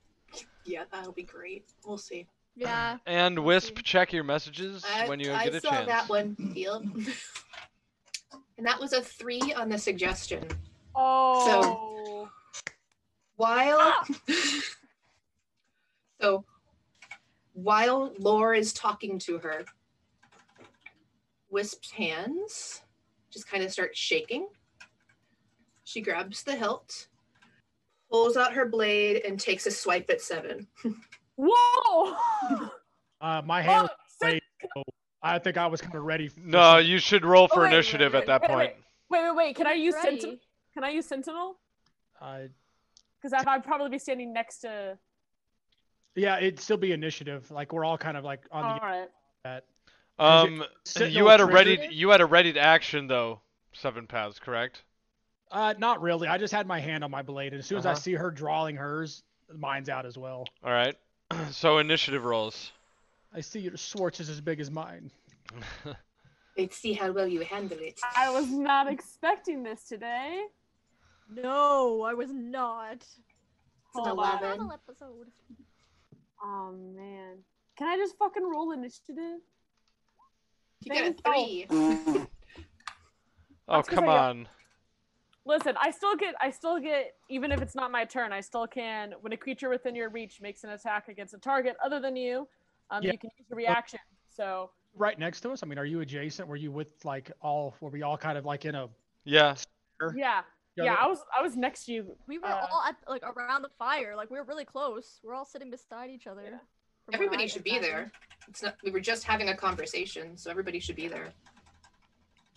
Yeah, 0.64 0.84
that'll 0.90 1.12
be 1.12 1.22
great. 1.22 1.66
We'll 1.86 1.98
see. 1.98 2.26
Yeah. 2.56 2.98
And 3.06 3.38
Wisp, 3.38 3.76
see. 3.76 3.82
check 3.82 4.12
your 4.12 4.24
messages 4.24 4.84
I, 4.84 5.08
when 5.08 5.20
you 5.20 5.32
I 5.32 5.44
get 5.44 5.54
a 5.54 5.60
chance. 5.60 5.74
I 5.74 5.78
saw 5.80 5.86
that 5.86 6.08
one. 6.08 6.36
Field. 6.54 6.84
and 8.58 8.66
that 8.66 8.80
was 8.80 8.92
a 8.92 9.00
three 9.00 9.52
on 9.56 9.68
the 9.68 9.78
suggestion. 9.78 10.44
Oh. 10.94 11.42
So 11.44 12.28
While 13.36 13.94
so 16.20 16.44
while 17.54 18.12
Lore 18.18 18.54
is 18.54 18.72
talking 18.72 19.18
to 19.20 19.38
her, 19.38 19.64
Wisp's 21.52 21.90
hands 21.90 22.80
just 23.30 23.46
kind 23.48 23.62
of 23.62 23.70
start 23.70 23.94
shaking. 23.96 24.48
She 25.84 26.00
grabs 26.00 26.42
the 26.42 26.54
hilt, 26.56 27.06
pulls 28.10 28.36
out 28.36 28.54
her 28.54 28.66
blade, 28.66 29.22
and 29.26 29.38
takes 29.38 29.66
a 29.66 29.70
swipe 29.70 30.08
at 30.10 30.20
Seven. 30.22 30.66
Whoa! 31.36 32.16
Uh, 33.20 33.42
my 33.44 33.60
hand. 33.62 33.88
Oh, 33.90 33.94
was 34.20 34.32
Sid- 34.32 34.40
so 34.76 34.82
I 35.22 35.38
think 35.38 35.56
I 35.58 35.66
was 35.66 35.80
kind 35.80 35.94
of 35.94 36.04
ready. 36.04 36.28
For 36.28 36.40
No, 36.40 36.78
some- 36.78 36.86
you 36.86 36.98
should 36.98 37.24
roll 37.24 37.44
Oh, 37.50 37.54
for 37.54 37.60
wait, 37.60 37.68
wait, 37.68 37.72
initiative 37.74 38.12
wait, 38.14 38.20
at 38.20 38.26
that 38.26 38.42
wait, 38.42 38.48
point. 38.48 38.72
wait, 39.10 39.22
wait, 39.24 39.36
wait. 39.36 39.56
Can 39.56 39.66
I 39.66 39.74
use 39.74 39.94
Sentinel? 40.00 40.36
Can 40.74 40.84
I 40.84 40.90
use 40.90 41.06
Sentinel? 41.06 41.58
Uh, 42.20 42.42
Because 43.20 43.44
I'd 43.46 43.62
probably 43.64 43.90
be 43.90 43.98
standing 43.98 44.32
next 44.32 44.58
to. 44.60 44.96
yeah, 46.14 46.38
it'd 46.38 46.60
still 46.60 46.76
be 46.78 46.92
initiative. 46.92 47.50
Like 47.50 47.72
we're 47.72 47.84
all 47.84 47.98
kind 47.98 48.16
of 48.16 48.24
like 48.24 48.44
on 48.50 48.64
All 48.64 48.74
the 48.76 48.80
right. 48.86 49.08
that. 49.44 49.64
Um, 50.22 50.64
you 51.10 51.26
had 51.26 51.40
a 51.40 51.44
triggered? 51.44 51.52
ready 51.54 51.88
you 51.90 52.10
had 52.10 52.20
a 52.20 52.26
ready 52.26 52.52
to 52.52 52.60
action 52.60 53.06
though. 53.08 53.40
Seven 53.72 54.06
Paths, 54.06 54.38
correct? 54.38 54.82
Uh, 55.50 55.74
not 55.78 56.00
really. 56.00 56.28
I 56.28 56.38
just 56.38 56.52
had 56.52 56.66
my 56.66 56.78
hand 56.80 57.02
on 57.04 57.10
my 57.10 57.22
blade, 57.22 57.52
and 57.52 57.58
as 57.60 57.66
soon 57.66 57.78
as 57.78 57.86
I 57.86 57.92
Uh-huh. 57.92 58.00
see 58.00 58.12
her 58.14 58.30
drawing 58.30 58.76
hers, 58.76 59.22
mine's 59.54 59.88
out 59.88 60.06
as 60.06 60.16
well. 60.16 60.44
All 60.64 60.70
right. 60.72 60.96
so 61.50 61.78
initiative 61.78 62.24
rolls. 62.24 62.72
I 63.34 63.40
see 63.40 63.60
your 63.60 63.76
Schwartz 63.76 64.20
is 64.20 64.28
as 64.28 64.40
big 64.40 64.60
as 64.60 64.70
mine. 64.70 65.10
Let's 66.58 66.76
see 66.76 66.92
how 66.92 67.10
well 67.12 67.26
you 67.26 67.40
handle 67.40 67.78
it. 67.80 67.98
I 68.16 68.30
was 68.30 68.50
not 68.50 68.86
expecting 68.90 69.62
this 69.62 69.84
today. 69.84 70.42
No, 71.30 72.02
I 72.02 72.12
was 72.12 72.30
not. 72.30 72.96
It's 72.96 73.94
an 73.94 74.06
11. 74.08 74.68
Oh 76.44 76.72
man. 76.72 77.38
Can 77.76 77.88
I 77.88 77.96
just 77.96 78.16
fucking 78.18 78.42
roll 78.42 78.72
initiative? 78.72 79.40
You 80.84 80.92
get 80.92 81.10
a 81.10 81.22
Thank- 81.22 81.66
oh. 81.70 82.06
three. 82.06 82.26
oh 83.68 83.76
That's 83.76 83.88
'cause 83.88 83.94
come 83.94 84.08
on. 84.08 84.48
Listen, 85.44 85.74
I 85.80 85.90
still 85.90 86.14
get, 86.14 86.34
I 86.40 86.50
still 86.50 86.78
get, 86.78 87.14
even 87.28 87.50
if 87.50 87.60
it's 87.60 87.74
not 87.74 87.90
my 87.90 88.04
turn, 88.04 88.32
I 88.32 88.40
still 88.40 88.66
can. 88.66 89.12
When 89.22 89.32
a 89.32 89.36
creature 89.36 89.68
within 89.68 89.94
your 89.96 90.08
reach 90.08 90.40
makes 90.40 90.62
an 90.62 90.70
attack 90.70 91.08
against 91.08 91.34
a 91.34 91.38
target 91.38 91.76
other 91.84 91.98
than 91.98 92.14
you, 92.14 92.46
um, 92.90 93.02
Yeah. 93.02 93.12
you 93.12 93.18
can 93.18 93.30
use 93.38 93.48
a 93.50 93.54
reaction. 93.56 93.98
So 94.28 94.70
Right 94.94 95.18
next 95.18 95.40
to 95.40 95.50
us. 95.50 95.62
I 95.62 95.66
mean, 95.66 95.78
are 95.78 95.84
you 95.86 96.00
adjacent? 96.00 96.46
Were 96.46 96.54
you 96.56 96.70
with 96.70 97.02
like 97.04 97.32
all? 97.40 97.74
Were 97.80 97.88
we 97.88 98.02
all 98.02 98.18
kind 98.18 98.36
of 98.36 98.44
like 98.44 98.66
in 98.66 98.74
a? 98.74 98.88
Yeah. 99.24 99.54
Sure. 100.00 100.14
yeah, 100.14 100.42
Yeah, 100.76 100.94
I 100.94 101.06
was 101.06 101.24
I 101.36 101.40
was 101.42 101.56
next 101.56 101.86
to 101.86 101.92
you. 101.92 102.14
We 102.26 102.38
were 102.38 102.46
Uh, 102.46 102.66
all 102.70 102.82
at 102.86 102.96
like 103.08 103.22
around 103.22 103.62
the 103.62 103.70
fire. 103.78 104.14
Like 104.14 104.30
we 104.30 104.36
were 104.38 104.44
really 104.44 104.66
close. 104.66 105.18
We're 105.24 105.34
all 105.34 105.46
sitting 105.46 105.70
beside 105.70 106.10
each 106.10 106.26
other. 106.26 106.42
Yeah. 106.44 106.58
From 107.04 107.12
what 107.12 107.14
Everybody 107.14 107.48
should 107.48 107.64
be 107.64 107.78
there. 107.78 108.12
It's 108.48 108.62
not. 108.62 108.76
We 108.84 108.90
were 108.90 109.00
just 109.00 109.24
having 109.24 109.48
a 109.48 109.56
conversation, 109.56 110.36
so 110.36 110.50
everybody 110.50 110.78
should 110.80 110.96
be 110.96 111.08
there. 111.08 111.32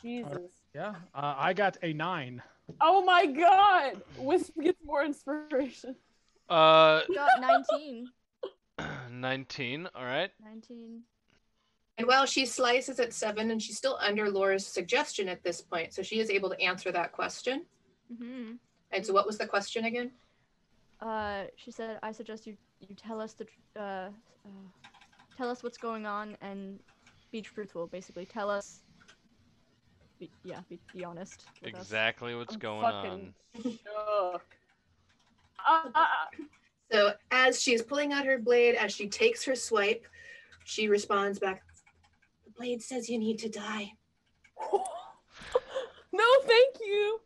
Jesus. 0.02 0.52
Yeah, 0.74 0.96
uh, 1.14 1.36
I 1.38 1.54
got 1.54 1.78
a 1.82 1.94
nine. 1.94 2.42
Oh 2.82 3.04
my 3.04 3.26
god! 3.26 4.02
Wisp 4.18 4.54
gets 4.62 4.80
more 4.84 5.04
inspiration. 5.04 5.96
Uh, 6.50 7.02
Got 7.14 7.42
19. 7.42 8.08
19. 9.10 9.90
All 9.96 10.04
right. 10.06 10.32
19. 10.44 11.02
And 11.98 12.08
while 12.08 12.26
she 12.26 12.46
slices 12.46 13.00
at 13.00 13.14
seven, 13.14 13.52
and 13.52 13.62
she's 13.62 13.78
still 13.78 13.98
under 14.02 14.30
Laura's 14.30 14.66
suggestion 14.66 15.30
at 15.30 15.44
this 15.44 15.62
point, 15.62 15.94
so 15.94 16.04
she 16.04 16.20
is 16.20 16.30
able 16.30 16.50
to 16.50 16.60
answer 16.62 16.92
that 16.92 17.14
question. 17.14 17.66
hmm 18.20 18.54
And 18.92 19.06
so, 19.06 19.14
what 19.14 19.26
was 19.26 19.38
the 19.38 19.48
question 19.48 19.86
again? 19.86 20.12
Uh, 21.00 21.46
she 21.56 21.72
said, 21.72 22.00
"I 22.04 22.12
suggest 22.12 22.46
you 22.48 22.58
you 22.80 22.96
tell 22.96 23.20
us 23.22 23.34
the 23.34 23.46
tr- 23.46 23.52
uh, 23.78 23.80
uh 23.80 24.10
tell 25.38 25.50
us 25.50 25.64
what's 25.64 25.78
going 25.78 26.06
on 26.06 26.38
and 26.42 26.80
be 27.32 27.42
truthful. 27.42 27.88
Basically, 27.88 28.26
tell 28.26 28.50
us. 28.50 28.82
Be, 30.20 30.32
yeah, 30.44 30.62
be, 30.70 30.80
be 30.94 31.04
honest. 31.04 31.46
With 31.62 31.76
us. 31.76 31.82
Exactly 31.82 32.36
what's 32.36 32.54
I'm 32.54 32.60
going 32.60 32.86
on. 32.86 33.34
shook. 33.62 34.46
Uh, 35.68 35.90
uh, 35.94 36.06
So, 36.92 37.14
as 37.32 37.62
she 37.62 37.74
is 37.74 37.82
pulling 37.82 38.14
out 38.14 38.26
her 38.26 38.38
blade, 38.38 38.76
as 38.76 38.94
she 38.94 39.08
takes 39.08 39.44
her 39.46 39.56
swipe, 39.56 40.06
she 40.64 40.88
responds 40.88 41.40
back, 41.40 41.64
The 42.46 42.52
blade 42.52 42.82
says 42.82 43.10
you 43.10 43.18
need 43.18 43.40
to 43.40 43.50
die. 43.50 43.92
no, 46.14 46.26
thank 46.44 46.76
you. 46.80 47.20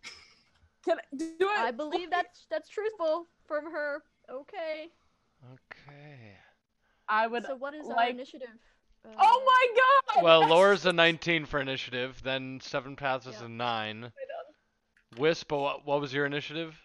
Can 0.85 0.97
I 0.97 1.15
do 1.15 1.35
it? 1.41 1.59
I 1.59 1.71
believe 1.71 2.09
that's 2.09 2.47
that's 2.49 2.69
truthful 2.69 3.27
from 3.45 3.71
her. 3.71 4.03
Okay. 4.31 4.89
Okay. 5.53 6.33
I 7.07 7.27
would. 7.27 7.45
So 7.45 7.55
what 7.55 7.73
is 7.73 7.87
our 7.89 8.07
initiative? 8.09 8.47
Uh, 9.05 9.09
Oh 9.17 9.43
my 9.45 9.81
god! 10.15 10.23
Well, 10.23 10.47
Laura's 10.47 10.85
a 10.85 10.93
19 10.93 11.45
for 11.45 11.59
initiative. 11.59 12.21
Then 12.23 12.59
Seven 12.61 12.95
Paths 12.95 13.25
is 13.27 13.35
Yeah. 13.39 13.45
a 13.45 13.49
nine. 13.49 14.11
Wisp, 15.17 15.51
what, 15.51 15.85
what 15.85 16.01
was 16.01 16.13
your 16.13 16.25
initiative? 16.25 16.79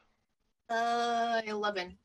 Uh, 0.71 1.43
11. 1.47 1.97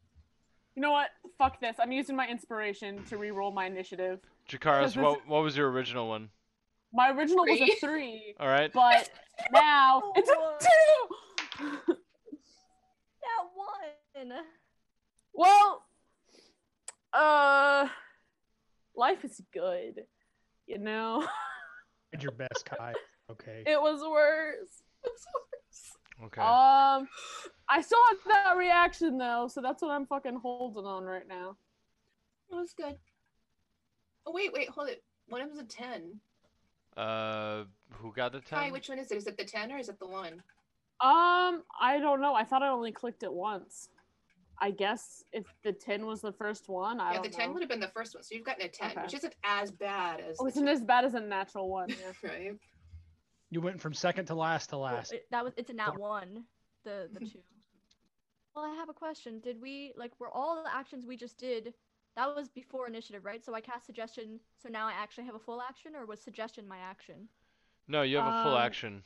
You 0.75 0.81
know 0.81 0.91
what? 0.91 1.09
Fuck 1.37 1.61
this. 1.61 1.77
I'm 1.79 1.91
using 1.91 2.15
my 2.15 2.27
inspiration 2.27 3.03
to 3.05 3.17
re-roll 3.17 3.51
my 3.51 3.65
initiative. 3.67 4.19
Jakaris, 4.49 4.99
what 5.01 5.25
what 5.27 5.43
was 5.43 5.55
your 5.55 5.69
original 5.69 6.09
one? 6.09 6.29
My 6.91 7.11
original 7.11 7.45
was 7.45 7.61
a 7.61 7.65
Three. 7.65 7.75
three, 7.79 8.35
All 8.39 8.47
right. 8.47 8.71
but 8.73 9.09
now 9.53 10.01
it's 10.15 10.29
a 10.29 10.33
two. 10.59 11.95
that 11.95 13.43
one. 13.53 14.31
Well, 15.33 15.83
uh, 17.19 17.87
life 18.95 19.23
is 19.23 19.41
good. 19.53 20.03
You 20.67 20.77
know, 20.77 21.27
Did 22.11 22.23
your 22.23 22.31
best, 22.31 22.65
Kai. 22.65 22.93
Okay. 23.31 23.63
it 23.65 23.79
was 23.81 24.01
worse. 24.01 24.83
It 25.03 25.11
was 25.11 25.25
worse. 25.35 26.27
Okay. 26.27 26.41
Um, 26.41 27.07
I 27.69 27.81
still 27.81 27.99
have 28.09 28.17
that 28.27 28.57
reaction 28.57 29.17
though, 29.17 29.47
so 29.47 29.61
that's 29.61 29.81
what 29.81 29.91
I'm 29.91 30.05
fucking 30.05 30.39
holding 30.41 30.85
on 30.85 31.05
right 31.05 31.27
now. 31.27 31.55
It 32.51 32.55
was 32.55 32.73
good. 32.73 32.95
Oh, 34.25 34.31
wait, 34.33 34.51
wait, 34.53 34.69
hold 34.69 34.89
it. 34.89 35.03
One 35.27 35.41
of 35.41 35.47
them's 35.49 35.61
a 35.61 35.63
10. 35.63 36.19
Uh, 36.97 37.63
who 37.93 38.11
got 38.11 38.31
the 38.31 38.41
10? 38.41 38.59
Kai, 38.59 38.71
which 38.71 38.89
one 38.89 38.99
is 38.99 39.11
it? 39.11 39.17
Is 39.17 39.27
it 39.27 39.37
the 39.37 39.45
10 39.45 39.71
or 39.71 39.77
is 39.77 39.89
it 39.89 39.99
the 39.99 40.07
1? 40.07 40.33
Um, 41.01 41.63
I 41.79 41.99
don't 42.01 42.19
know. 42.19 42.33
I 42.33 42.43
thought 42.43 42.63
I 42.63 42.69
only 42.69 42.91
clicked 42.91 43.23
it 43.23 43.31
once. 43.31 43.89
I 44.61 44.71
guess 44.71 45.23
if 45.31 45.45
the 45.63 45.71
ten 45.71 46.05
was 46.05 46.21
the 46.21 46.31
first 46.33 46.67
one, 46.67 46.99
I 46.99 47.09
yeah, 47.09 47.13
don't 47.15 47.23
the 47.23 47.29
10 47.29 47.47
know. 47.47 47.53
would 47.53 47.61
have 47.61 47.69
been 47.69 47.79
the 47.79 47.87
first 47.87 48.13
one. 48.13 48.23
So 48.23 48.35
you've 48.35 48.45
gotten 48.45 48.65
a 48.65 48.69
10, 48.69 48.91
Okay. 48.91 49.01
which 49.03 49.13
isn't 49.13 49.35
as 49.43 49.71
bad 49.71 50.19
as. 50.19 50.37
Oh, 50.39 50.43
the 50.43 50.49
isn't 50.51 50.65
two. 50.65 50.71
as 50.71 50.81
bad 50.81 51.05
as 51.05 51.13
a 51.13 51.19
natural 51.21 51.69
one. 51.79 51.89
Yeah. 51.89 52.29
right? 52.29 52.53
You 53.51 53.61
went 53.61 53.79
from 53.81 53.93
second 53.93 54.25
to 54.25 54.35
last 54.35 54.69
to 54.71 54.75
Well, 54.77 54.93
last. 54.93 55.13
it- 55.13 55.27
that 55.31 55.43
was 55.43 55.53
it's 55.57 55.69
a 55.69 55.73
nat 55.73 55.97
one. 55.97 56.43
The 56.83 57.09
the 57.13 57.19
two. 57.25 57.39
Well, 58.55 58.65
I 58.65 58.75
have 58.75 58.89
a 58.89 58.93
question. 58.93 59.39
Did 59.39 59.61
we 59.61 59.93
like 59.95 60.11
were 60.19 60.29
all 60.29 60.61
the 60.63 60.73
actions 60.75 61.05
we 61.05 61.15
just 61.15 61.37
did? 61.37 61.73
That 62.15 62.35
was 62.35 62.49
before 62.49 62.87
initiative, 62.87 63.23
right? 63.23 63.43
So 63.45 63.53
I 63.53 63.61
cast 63.61 63.85
suggestion. 63.85 64.39
So 64.61 64.67
now 64.67 64.87
I 64.87 64.91
actually 64.91 65.25
have 65.25 65.35
a 65.35 65.39
full 65.39 65.61
action, 65.61 65.95
or 65.95 66.05
was 66.05 66.19
suggestion 66.19 66.67
my 66.67 66.79
action? 66.79 67.29
No, 67.87 68.01
you 68.01 68.17
have 68.17 68.27
a 68.27 68.43
full 68.43 68.55
Um, 68.57 68.61
action. 68.61 69.03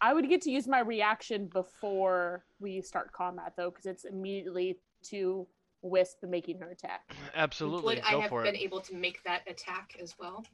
I 0.00 0.14
would 0.14 0.28
get 0.28 0.42
to 0.42 0.50
use 0.50 0.68
my 0.68 0.80
reaction 0.80 1.46
before 1.46 2.44
we 2.60 2.80
start 2.80 3.12
combat 3.12 3.54
though, 3.56 3.70
because 3.70 3.86
it's 3.86 4.04
immediately 4.04 4.78
to 5.04 5.46
Wisp 5.82 6.18
making 6.24 6.58
her 6.60 6.70
attack. 6.70 7.14
Absolutely. 7.34 7.96
Would 7.96 8.04
I 8.04 8.20
have 8.20 8.30
for 8.30 8.42
been 8.42 8.54
it. 8.56 8.60
able 8.62 8.80
to 8.80 8.94
make 8.94 9.22
that 9.24 9.42
attack 9.46 9.96
as 10.02 10.14
well? 10.18 10.44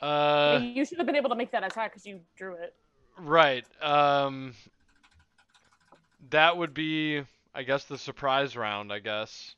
Uh, 0.00 0.60
you 0.62 0.84
should 0.84 0.98
have 0.98 1.06
been 1.06 1.16
able 1.16 1.30
to 1.30 1.36
make 1.36 1.50
that 1.52 1.62
attack 1.64 1.92
because 1.92 2.06
you 2.06 2.20
drew 2.36 2.54
it. 2.54 2.74
right. 3.18 3.64
Um, 3.82 4.54
that 6.30 6.56
would 6.56 6.74
be, 6.74 7.22
I 7.54 7.62
guess, 7.62 7.84
the 7.84 7.98
surprise 7.98 8.56
round. 8.56 8.92
I 8.92 8.98
guess. 8.98 9.54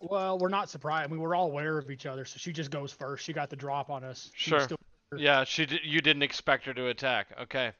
Well, 0.00 0.38
we're 0.38 0.48
not 0.48 0.70
surprised. 0.70 1.08
I 1.08 1.12
mean, 1.12 1.20
we're 1.20 1.34
all 1.34 1.46
aware 1.46 1.76
of 1.76 1.90
each 1.90 2.06
other, 2.06 2.24
so 2.24 2.36
she 2.38 2.52
just 2.52 2.70
goes 2.70 2.92
first. 2.92 3.24
She 3.24 3.32
got 3.34 3.50
the 3.50 3.56
drop 3.56 3.90
on 3.90 4.02
us. 4.04 4.30
She 4.34 4.50
Sure. 4.50 4.60
still- 4.60 4.78
Yeah, 5.16 5.44
she 5.44 5.66
did. 5.66 5.80
You 5.84 6.00
didn't 6.00 6.22
expect 6.22 6.64
her 6.66 6.72
to 6.74 6.86
attack. 6.86 7.26
Okay. 7.42 7.72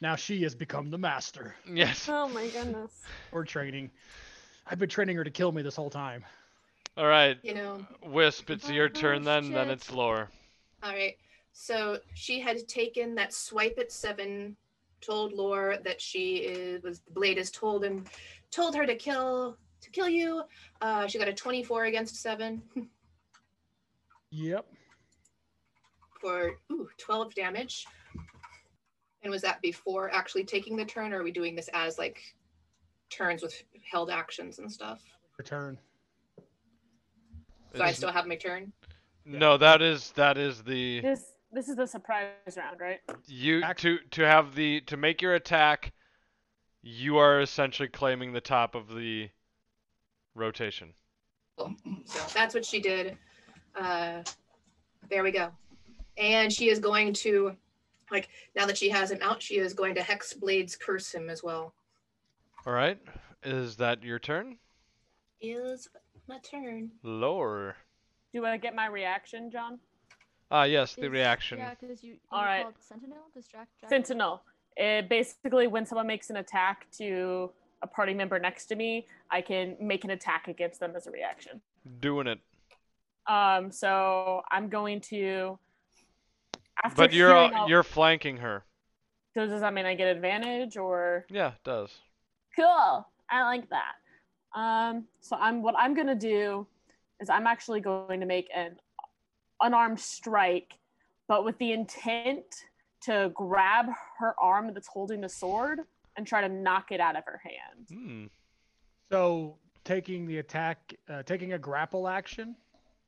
Now 0.00 0.16
she 0.16 0.42
has 0.42 0.54
become 0.54 0.90
the 0.90 0.98
master. 0.98 1.54
Yes. 1.70 2.08
Oh 2.08 2.28
my 2.28 2.46
goodness. 2.48 2.92
We're 3.32 3.44
training. 3.44 3.90
I've 4.66 4.78
been 4.78 4.88
training 4.88 5.16
her 5.16 5.24
to 5.24 5.30
kill 5.30 5.52
me 5.52 5.62
this 5.62 5.76
whole 5.76 5.90
time. 5.90 6.24
All 6.96 7.06
right. 7.06 7.38
You 7.42 7.54
know, 7.54 7.86
Wisp, 8.04 8.50
it's 8.50 8.68
your 8.70 8.86
Oh, 8.86 8.88
turn 8.88 9.22
then. 9.22 9.52
Then 9.52 9.70
it's 9.70 9.92
Lore. 9.92 10.30
All 10.82 10.92
right. 10.92 11.16
So 11.52 11.98
she 12.14 12.40
had 12.40 12.66
taken 12.68 13.14
that 13.14 13.32
swipe 13.32 13.76
at 13.78 13.92
seven, 13.92 14.56
told 15.00 15.32
Lore 15.32 15.76
that 15.84 16.00
she 16.00 16.36
is, 16.36 16.82
was 16.82 17.00
the 17.00 17.12
blade 17.12 17.38
has 17.38 17.50
told 17.50 17.84
him, 17.84 18.04
told 18.50 18.74
her 18.74 18.86
to 18.86 18.94
kill 18.94 19.56
to 19.82 19.90
kill 19.90 20.08
you. 20.08 20.42
Uh, 20.80 21.06
she 21.06 21.18
got 21.18 21.28
a 21.28 21.32
twenty-four 21.34 21.84
against 21.84 22.16
seven 22.20 22.62
Yep. 24.30 24.66
for 26.20 26.58
ooh, 26.72 26.88
twelve 26.98 27.34
damage. 27.34 27.86
And 29.26 29.32
was 29.32 29.42
that 29.42 29.60
before 29.60 30.08
actually 30.14 30.44
taking 30.44 30.76
the 30.76 30.84
turn, 30.84 31.12
or 31.12 31.18
are 31.18 31.24
we 31.24 31.32
doing 31.32 31.56
this 31.56 31.68
as 31.74 31.98
like 31.98 32.22
turns 33.10 33.42
with 33.42 33.60
held 33.82 34.08
actions 34.08 34.60
and 34.60 34.70
stuff? 34.70 35.02
Return. 35.36 35.76
So 37.74 37.82
I 37.82 37.88
Is- 37.88 37.96
still 37.96 38.12
have 38.12 38.28
my 38.28 38.36
turn. 38.36 38.72
No, 39.24 39.56
that 39.56 39.82
is 39.82 40.12
that 40.12 40.38
is 40.38 40.62
the 40.62 41.00
This 41.00 41.32
this 41.50 41.68
is 41.68 41.74
the 41.74 41.88
surprise 41.88 42.28
round, 42.56 42.78
right? 42.78 43.00
you 43.26 43.62
to 43.78 43.98
to 44.12 44.22
have 44.22 44.54
the 44.54 44.80
to 44.82 44.96
make 44.96 45.20
your 45.20 45.34
attack. 45.34 45.92
You 46.82 47.16
are 47.16 47.40
essentially 47.40 47.88
claiming 47.88 48.32
the 48.32 48.40
top 48.40 48.76
of 48.76 48.94
the 48.94 49.28
rotation. 50.36 50.94
So 51.58 51.74
that's 52.32 52.54
what 52.54 52.64
she 52.64 52.78
did. 52.78 53.18
Uh, 53.74 54.22
there 55.10 55.24
we 55.24 55.32
go. 55.32 55.50
And 56.16 56.52
she 56.52 56.68
is 56.70 56.78
going 56.78 57.12
to, 57.14 57.56
like, 58.10 58.28
now 58.54 58.66
that 58.66 58.78
she 58.78 58.88
has 58.90 59.10
him 59.10 59.18
out, 59.22 59.42
she 59.42 59.58
is 59.58 59.74
going 59.74 59.94
to 59.94 60.00
Hexblade's 60.00 60.76
curse 60.76 61.12
him 61.12 61.28
as 61.28 61.42
well. 61.42 61.72
All 62.66 62.72
right. 62.72 62.98
Is 63.42 63.76
that 63.76 64.02
your 64.02 64.18
turn? 64.18 64.56
Is 65.40 65.88
my 66.28 66.38
turn. 66.38 66.90
Lore. 67.02 67.76
Do 68.32 68.44
I 68.44 68.56
get 68.56 68.74
my 68.74 68.86
reaction, 68.86 69.50
John? 69.50 69.78
Ah, 70.50 70.64
yes, 70.64 70.94
the 70.94 71.06
Is- 71.06 71.10
reaction. 71.10 71.58
Yeah, 71.58 71.74
because 71.80 72.02
you, 72.02 72.12
you 72.12 72.18
All 72.30 72.44
right. 72.44 72.66
Sentinel. 72.80 73.18
Distract. 73.34 73.68
Jack- 73.80 73.90
Sentinel. 73.90 74.42
It 74.76 75.08
basically, 75.08 75.66
when 75.66 75.86
someone 75.86 76.06
makes 76.06 76.30
an 76.30 76.36
attack 76.36 76.86
to 76.98 77.50
a 77.82 77.86
party 77.86 78.14
member 78.14 78.38
next 78.38 78.66
to 78.66 78.76
me, 78.76 79.06
I 79.30 79.40
can 79.40 79.76
make 79.80 80.04
an 80.04 80.10
attack 80.10 80.48
against 80.48 80.80
them 80.80 80.94
as 80.96 81.06
a 81.06 81.10
reaction. 81.10 81.60
Doing 82.00 82.26
it. 82.26 82.38
Um, 83.26 83.70
so 83.70 84.42
I'm 84.50 84.68
going 84.68 85.00
to. 85.02 85.58
After 86.86 86.96
But 86.96 87.12
you're 87.12 87.34
hearing 87.34 87.54
uh, 87.54 87.58
all- 87.62 87.68
you're 87.68 87.82
flanking 87.82 88.36
her. 88.38 88.64
So 89.34 89.46
does 89.46 89.60
that 89.60 89.74
mean 89.74 89.86
I 89.86 89.94
get 89.94 90.06
advantage 90.06 90.76
or? 90.76 91.26
Yeah, 91.28 91.48
it 91.48 91.64
does. 91.64 91.90
Cool. 92.54 93.06
I 93.28 93.42
like 93.42 93.68
that. 93.70 93.94
Um, 94.58 95.04
so 95.20 95.36
I'm 95.36 95.62
what 95.62 95.74
I'm 95.76 95.94
gonna 95.94 96.14
do 96.14 96.66
is 97.20 97.28
I'm 97.28 97.46
actually 97.46 97.80
going 97.80 98.20
to 98.20 98.26
make 98.26 98.48
an 98.54 98.76
unarmed 99.60 99.98
strike, 99.98 100.74
but 101.28 101.44
with 101.44 101.58
the 101.58 101.72
intent 101.72 102.44
to 103.02 103.30
grab 103.34 103.86
her 104.18 104.34
arm 104.40 104.72
that's 104.72 104.86
holding 104.86 105.20
the 105.20 105.28
sword 105.28 105.80
and 106.16 106.26
try 106.26 106.40
to 106.40 106.48
knock 106.48 106.92
it 106.92 107.00
out 107.00 107.16
of 107.16 107.24
her 107.24 107.40
hand. 107.44 107.88
Hmm. 107.90 108.26
So 109.10 109.56
taking 109.84 110.26
the 110.26 110.38
attack, 110.38 110.94
uh, 111.08 111.24
taking 111.24 111.52
a 111.52 111.58
grapple 111.58 112.06
action, 112.08 112.54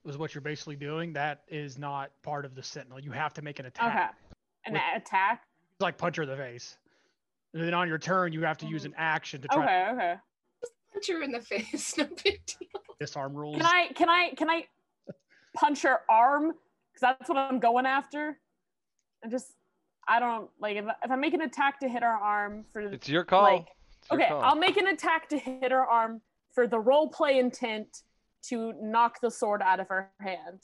was 0.09 0.16
what 0.18 0.35
you're 0.35 0.40
basically 0.43 0.74
doing. 0.74 1.12
That 1.12 1.43
is 1.48 1.78
not 1.78 2.10
part 2.22 2.44
of 2.47 2.55
the 2.55 2.62
sentinel. 2.62 2.98
You 2.98 3.12
have 3.12 3.35
to 3.35 3.43
make 3.43 3.59
an 3.60 3.66
attack. 3.66 3.94
Okay. 3.94 4.06
An 4.64 4.72
With- 4.72 4.82
attack. 5.02 5.43
It's 5.74 5.82
like 5.82 5.98
punch 5.98 6.16
her 6.16 6.22
in 6.24 6.28
the 6.30 6.36
face. 6.36 6.78
And 7.55 7.62
then 7.62 7.74
on 7.74 7.86
your 7.89 7.98
turn, 7.98 8.32
you 8.32 8.43
have 8.43 8.56
to 8.59 8.66
use 8.66 8.85
an 8.86 8.94
action 8.97 9.40
to 9.43 9.48
try 9.48 9.56
to 9.56 9.62
Okay, 9.62 9.90
okay. 9.93 10.14
Punch 10.94 11.09
her 11.09 11.22
in 11.22 11.30
the 11.30 11.40
face. 11.43 11.94
No 11.98 12.05
big 12.24 12.40
deal. 12.47 12.68
disarm 12.98 13.35
rules. 13.35 13.56
Can 13.59 13.66
I 13.66 13.89
can 13.94 14.09
I 14.09 14.30
can 14.30 14.48
I 14.51 14.64
punch 15.55 15.82
her 15.82 16.01
arm? 16.10 16.47
Because 16.93 17.01
that's 17.18 17.28
what 17.28 17.36
I'm 17.39 17.60
going 17.60 17.85
after. 17.86 18.39
I 19.24 19.28
just 19.28 19.52
I 20.09 20.18
don't 20.20 20.48
like 20.59 20.76
if, 20.78 20.86
if 21.05 21.10
I 21.10 21.16
make 21.16 21.35
an 21.35 21.43
attack 21.43 21.80
to 21.80 21.89
hit 21.89 22.02
her 22.02 22.09
arm 22.09 22.64
for 22.72 22.82
the 22.89 22.94
It's 22.94 23.09
your 23.10 23.24
call. 23.24 23.43
like 23.43 23.68
It's 24.01 24.10
your 24.10 24.20
okay, 24.20 24.28
call. 24.30 24.40
I'll 24.40 24.56
make 24.56 24.78
an 24.78 24.86
attack 24.89 25.28
to 25.28 25.39
hit 25.39 25.70
her 25.70 25.85
arm 25.85 26.22
for 26.55 26.66
the 26.66 26.78
role 26.80 27.09
play 27.09 27.39
intent 27.39 28.02
to 28.43 28.73
knock 28.81 29.20
the 29.20 29.31
sword 29.31 29.62
out 29.62 29.81
of 29.81 29.89
her 29.89 30.10
hand. 30.20 30.60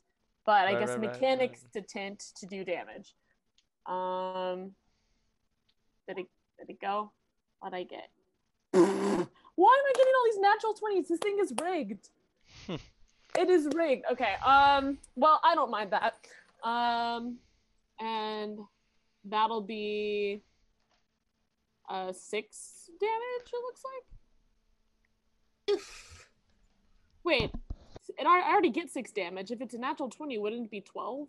But 0.46 0.66
I 0.68 0.72
guess 0.78 0.90
right, 0.90 1.00
right, 1.00 1.12
mechanics 1.12 1.64
intent 1.74 2.32
to 2.36 2.46
do 2.46 2.64
damage. 2.64 3.14
Um 3.86 4.72
did 6.06 6.18
it 6.18 6.26
did 6.58 6.70
it 6.70 6.80
go? 6.80 7.10
What'd 7.60 7.78
I 7.78 7.82
get? 7.84 8.08
Why 8.72 8.80
am 8.80 9.26
I 9.66 9.92
getting 9.94 10.12
all 10.16 10.24
these 10.26 10.40
natural 10.40 10.74
20s? 10.74 11.08
This 11.08 11.18
thing 11.18 11.38
is 11.40 11.52
rigged. 11.62 12.08
it 13.38 13.48
is 13.48 13.68
rigged. 13.74 14.04
Okay. 14.12 14.34
Um 14.44 14.98
well 15.16 15.40
I 15.42 15.54
don't 15.54 15.70
mind 15.70 15.92
that. 15.92 16.14
Um 16.68 17.36
and 18.00 18.58
that'll 19.24 19.62
be 19.62 20.42
uh 21.88 22.12
six 22.12 22.90
damage 22.98 23.52
it 23.52 23.62
looks 23.62 23.82
like 25.68 25.80
wait 27.24 27.50
and 28.18 28.28
I, 28.28 28.40
I 28.40 28.52
already 28.52 28.70
get 28.70 28.90
six 28.90 29.10
damage 29.12 29.50
if 29.50 29.60
it's 29.60 29.74
a 29.74 29.78
natural 29.78 30.08
20 30.08 30.38
wouldn't 30.38 30.64
it 30.66 30.70
be 30.70 30.80
12 30.80 31.26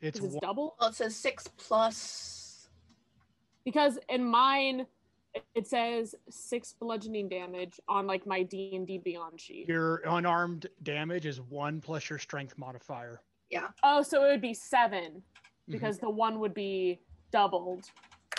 it's 0.00 0.20
it's 0.20 0.36
double 0.36 0.76
Well, 0.80 0.90
it 0.90 0.94
says 0.94 1.16
six 1.16 1.48
plus. 1.56 2.68
because 3.64 3.98
in 4.08 4.24
mine 4.24 4.80
it- 5.34 5.44
it 5.54 5.66
says 5.66 6.14
six 6.30 6.72
bludgeoning 6.80 7.28
damage 7.28 7.78
on 7.88 8.06
like 8.06 8.26
my 8.26 8.42
d&d 8.42 8.98
beyond 9.04 9.38
sheet 9.38 9.68
your 9.68 9.96
unarmed 10.06 10.66
damage 10.82 11.26
is 11.26 11.40
one 11.42 11.78
plus 11.80 12.08
your 12.08 12.18
strength 12.18 12.56
modifier. 12.56 13.20
Yeah. 13.50 13.68
Oh 13.82 14.00
so 14.02 14.24
it 14.24 14.28
would 14.30 14.40
be 14.40 14.54
seven 14.54 15.22
Mm-hmm. 15.68 15.72
because 15.72 15.98
the 15.98 16.08
one 16.08 16.38
would 16.40 16.54
be 16.54 17.00
doubled 17.32 17.90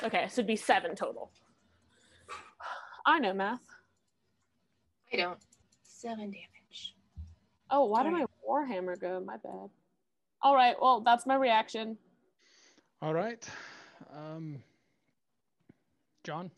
okay 0.02 0.28
so 0.30 0.40
it'd 0.40 0.48
be 0.48 0.56
seven 0.56 0.96
total 0.96 1.30
i 3.06 3.20
know 3.20 3.34
math 3.34 3.60
I 5.14 5.18
don't. 5.18 5.40
Seven 5.84 6.32
damage. 6.32 6.57
Oh 7.72 7.86
why 7.86 8.04
did 8.04 8.12
my 8.14 8.26
warhammer 8.48 9.00
go 9.00 9.20
my 9.26 9.38
bad 9.38 9.70
all 10.42 10.56
right 10.56 10.76
well 10.82 11.02
that's 11.02 11.26
my 11.26 11.36
reaction 11.36 11.98
All 13.02 13.14
right. 13.14 13.48
Um, 14.16 14.64
John. 16.24 16.50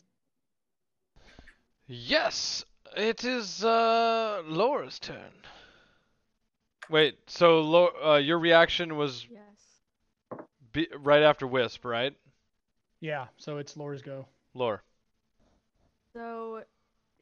Yes, 1.86 2.64
it 2.96 3.24
is 3.24 3.64
uh 3.64 4.42
Laura's 4.46 4.98
turn. 4.98 5.32
Wait, 6.88 7.18
so 7.26 7.60
Lo- 7.60 7.92
uh, 8.04 8.16
your 8.16 8.38
reaction 8.38 8.96
was 8.96 9.26
Yes. 9.30 10.40
be- 10.72 10.88
right 10.98 11.22
after 11.22 11.46
Wisp, 11.46 11.84
right? 11.84 12.14
Yeah. 13.00 13.26
So 13.36 13.58
it's 13.58 13.76
Laura's 13.76 14.02
go. 14.02 14.26
Laura. 14.54 14.80
So 16.14 16.62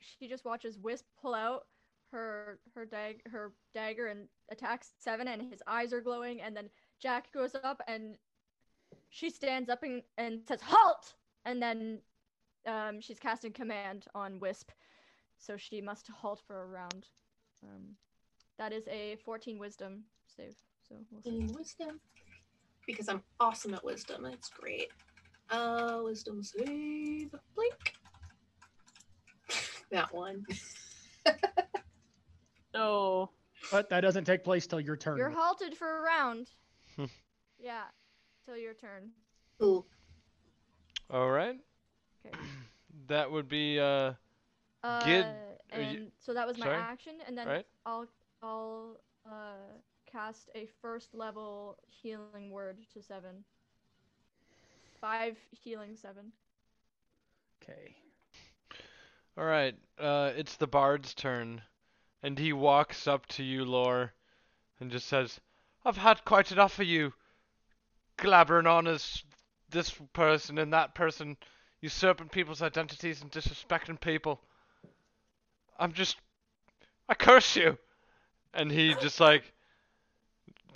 she 0.00 0.28
just 0.28 0.44
watches 0.44 0.78
Wisp 0.78 1.04
pull 1.20 1.34
out 1.34 1.66
her 2.10 2.58
her 2.74 2.84
dag 2.84 3.20
her 3.30 3.52
dagger 3.74 4.06
and 4.06 4.28
attacks 4.50 4.92
Seven, 4.98 5.28
and 5.28 5.50
his 5.50 5.62
eyes 5.66 5.92
are 5.92 6.00
glowing. 6.00 6.40
And 6.40 6.56
then 6.56 6.68
Jack 7.00 7.32
goes 7.32 7.54
up 7.62 7.80
and 7.86 8.16
she 9.10 9.30
stands 9.30 9.68
up 9.68 9.82
and, 9.82 10.02
and 10.16 10.40
says 10.46 10.60
halt, 10.62 11.14
and 11.44 11.62
then 11.62 12.00
um, 12.66 13.00
she's 13.00 13.18
casting 13.18 13.52
command 13.52 14.06
on 14.14 14.38
Wisp, 14.40 14.70
so 15.38 15.56
she 15.56 15.80
must 15.80 16.08
halt 16.08 16.40
for 16.46 16.62
a 16.62 16.66
round. 16.66 17.06
Um, 17.62 17.96
that 18.58 18.72
is 18.72 18.86
a 18.88 19.16
14 19.24 19.58
Wisdom 19.58 20.04
save. 20.26 20.56
So 20.88 20.96
we'll 21.10 21.22
see. 21.22 21.52
Wisdom. 21.54 22.00
Because 22.86 23.08
I'm 23.08 23.22
awesome 23.38 23.74
at 23.74 23.84
wisdom. 23.84 24.24
It's 24.24 24.48
great. 24.48 24.88
Uh, 25.50 26.00
wisdom 26.04 26.42
save. 26.42 27.30
Blink. 27.54 27.94
that 29.90 30.12
one. 30.12 30.44
oh 32.78 33.30
But 33.70 33.90
that 33.90 34.00
doesn't 34.00 34.24
take 34.24 34.44
place 34.44 34.66
till 34.66 34.80
your 34.80 34.96
turn. 34.96 35.18
You're 35.18 35.30
halted 35.30 35.76
for 35.76 35.98
a 35.98 36.00
round. 36.02 36.48
Hmm. 36.96 37.04
yeah, 37.58 37.82
till 38.44 38.56
your 38.56 38.74
turn. 38.74 39.10
Ooh. 39.62 39.84
All 41.10 41.30
right. 41.30 41.56
Okay. 42.26 42.36
That 43.06 43.30
would 43.30 43.48
be 43.48 43.78
uh 43.80 44.12
Uh, 44.82 45.04
Gid- 45.06 45.26
and 45.70 45.92
you- 45.92 46.12
so 46.18 46.34
that 46.34 46.46
was 46.46 46.58
my 46.58 46.66
sorry? 46.66 46.76
action, 46.76 47.14
and 47.26 47.36
then 47.38 47.46
right. 47.48 47.66
I'll 47.86 48.06
I'll 48.42 48.98
uh 49.26 49.56
cast 50.10 50.50
a 50.54 50.66
first 50.82 51.14
level 51.14 51.78
healing 51.88 52.50
word 52.50 52.78
to 52.92 53.02
seven. 53.02 53.44
Five 55.00 55.36
healing 55.52 55.96
seven. 55.96 56.32
Okay. 57.62 57.94
All 59.38 59.44
right. 59.44 59.74
Uh, 59.98 60.32
it's 60.36 60.56
the 60.56 60.66
bard's 60.66 61.14
turn, 61.14 61.62
and 62.22 62.38
he 62.38 62.52
walks 62.52 63.06
up 63.06 63.26
to 63.26 63.42
you, 63.42 63.64
Lore, 63.64 64.12
and 64.80 64.90
just 64.90 65.06
says, 65.06 65.40
"I've 65.84 65.96
had 65.96 66.24
quite 66.24 66.52
enough 66.52 66.78
of 66.78 66.86
you, 66.86 67.12
glabbering 68.16 68.66
on 68.66 68.86
as 68.86 69.22
this 69.70 69.90
person 70.12 70.58
and 70.58 70.72
that 70.72 70.94
person, 70.94 71.36
usurping 71.80 72.28
people's 72.28 72.62
identities 72.62 73.22
and 73.22 73.30
disrespecting 73.30 74.00
people. 74.00 74.40
I'm 75.78 75.92
just, 75.92 76.16
I 77.08 77.14
curse 77.14 77.56
you." 77.56 77.78
And 78.54 78.70
he 78.70 78.94
just 78.94 79.20
like 79.20 79.52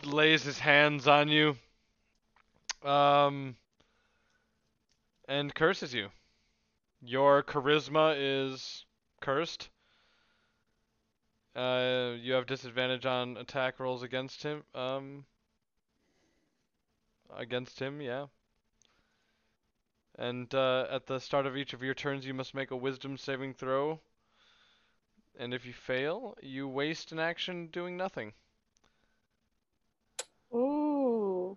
lays 0.04 0.42
his 0.42 0.58
hands 0.58 1.08
on 1.08 1.28
you, 1.28 1.56
um, 2.84 3.56
and 5.26 5.54
curses 5.54 5.94
you. 5.94 6.10
Your 7.00 7.42
charisma 7.42 8.14
is 8.16 8.84
cursed. 9.20 9.70
Uh, 11.54 12.14
you 12.20 12.32
have 12.32 12.46
disadvantage 12.46 13.04
on 13.04 13.36
attack 13.36 13.78
rolls 13.78 14.02
against 14.02 14.42
him. 14.42 14.62
Um, 14.74 15.24
against 17.36 17.78
him, 17.78 18.00
yeah. 18.00 18.26
And 20.18 20.54
uh, 20.54 20.86
at 20.90 21.06
the 21.06 21.18
start 21.18 21.46
of 21.46 21.56
each 21.56 21.72
of 21.72 21.82
your 21.82 21.94
turns, 21.94 22.26
you 22.26 22.34
must 22.34 22.54
make 22.54 22.70
a 22.70 22.76
Wisdom 22.76 23.16
saving 23.16 23.54
throw. 23.54 24.00
And 25.38 25.54
if 25.54 25.64
you 25.64 25.72
fail, 25.72 26.36
you 26.42 26.68
waste 26.68 27.12
an 27.12 27.18
action 27.18 27.68
doing 27.68 27.96
nothing. 27.96 28.32
Ooh. 30.54 31.56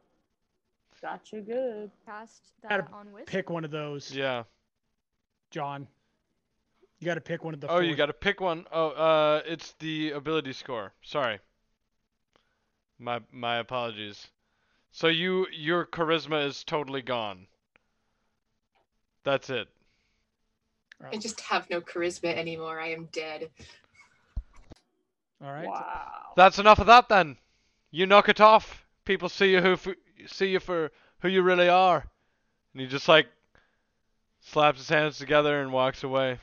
Got 1.02 1.32
you 1.32 1.42
good. 1.42 1.92
Cast 2.06 2.54
Gotta 2.62 2.84
that 2.84 2.94
on 2.94 3.12
Wisp. 3.12 3.28
Pick 3.28 3.50
one 3.50 3.66
of 3.66 3.72
those, 3.72 4.12
Yeah. 4.12 4.44
John. 5.52 5.88
You 7.00 7.06
got 7.06 7.16
to 7.16 7.22
pick 7.22 7.44
one 7.44 7.54
of 7.54 7.62
the. 7.62 7.68
Oh, 7.68 7.80
you 7.80 7.96
got 7.96 8.06
to 8.08 8.14
pick 8.14 8.40
one. 8.40 8.66
Oh, 8.72 8.90
uh, 8.90 9.42
it's 9.46 9.74
the 9.80 10.12
ability 10.12 10.54
score. 10.54 10.94
Sorry. 11.04 11.40
My 12.98 13.20
my 13.32 13.58
apologies. 13.58 14.28
So 14.92 15.08
you 15.08 15.48
your 15.52 15.86
charisma 15.86 16.46
is 16.46 16.64
totally 16.64 17.02
gone. 17.02 17.48
That's 19.24 19.50
it. 19.50 19.68
I 21.04 21.18
just 21.18 21.42
have 21.42 21.70
no 21.70 21.82
charisma 21.82 22.34
anymore. 22.34 22.80
I 22.80 22.88
am 22.90 23.10
dead. 23.12 23.50
All 25.44 25.52
right. 25.52 25.68
Wow. 25.68 26.34
That's 26.38 26.60
enough 26.60 26.80
of 26.80 26.88
that 26.88 27.10
then. 27.10 27.38
You 27.92 28.06
knock 28.06 28.30
it 28.30 28.40
off. 28.40 28.86
People 29.04 29.28
see 29.28 29.52
you 29.52 29.62
who 29.62 29.74
f- 29.74 29.88
see 30.28 30.48
you 30.48 30.60
for 30.60 30.92
who 31.20 31.28
you 31.28 31.42
really 31.42 31.68
are. 31.68 32.06
And 32.74 32.82
he 32.82 32.88
just 32.88 33.10
like 33.10 33.28
slaps 34.40 34.80
his 34.80 34.90
hands 34.90 35.18
together 35.18 35.62
and 35.62 35.74
walks 35.74 36.04
away. 36.04 36.40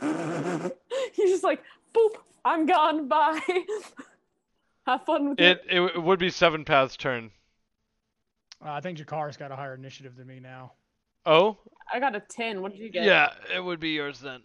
He's 1.12 1.30
just 1.30 1.44
like, 1.44 1.62
boop, 1.94 2.16
I'm 2.44 2.66
gone. 2.66 3.08
Bye. 3.08 3.40
Have 4.86 5.04
fun 5.04 5.30
with 5.30 5.40
It 5.40 5.64
it, 5.68 5.80
it 5.80 6.02
would 6.02 6.18
be 6.18 6.30
Seven 6.30 6.64
Path's 6.64 6.96
turn. 6.96 7.30
Uh, 8.64 8.70
I 8.70 8.80
think 8.80 8.98
Jakar's 8.98 9.36
got 9.36 9.50
a 9.50 9.56
higher 9.56 9.74
initiative 9.74 10.16
than 10.16 10.26
me 10.26 10.40
now. 10.40 10.72
Oh, 11.24 11.58
I 11.92 11.98
got 11.98 12.14
a 12.14 12.20
10. 12.20 12.62
What 12.62 12.72
did 12.72 12.80
you 12.80 12.88
get? 12.88 13.04
yeah, 13.04 13.32
it 13.54 13.62
would 13.62 13.80
be 13.80 13.90
yours 13.90 14.20
then. 14.20 14.42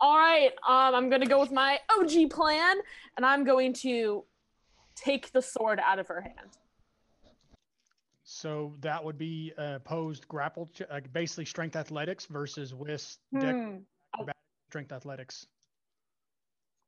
All 0.00 0.16
right. 0.16 0.50
Um, 0.66 0.94
I'm 0.94 1.08
going 1.08 1.22
to 1.22 1.28
go 1.28 1.40
with 1.40 1.52
my 1.52 1.78
OG 1.98 2.30
plan, 2.30 2.76
and 3.16 3.24
I'm 3.24 3.44
going 3.44 3.72
to 3.74 4.24
take 4.96 5.32
the 5.32 5.42
sword 5.42 5.80
out 5.84 5.98
of 5.98 6.08
her 6.08 6.20
hand. 6.20 6.56
So 8.24 8.74
that 8.80 9.02
would 9.02 9.16
be 9.16 9.52
uh, 9.56 9.76
opposed 9.76 10.28
grapple, 10.28 10.68
ch- 10.74 10.82
uh, 10.90 11.00
basically 11.12 11.46
strength 11.46 11.76
athletics 11.76 12.26
versus 12.26 12.74
with 12.74 13.16
deck 13.40 13.56
Hmm. 14.16 14.28
strength 14.68 14.92
athletics. 14.92 15.46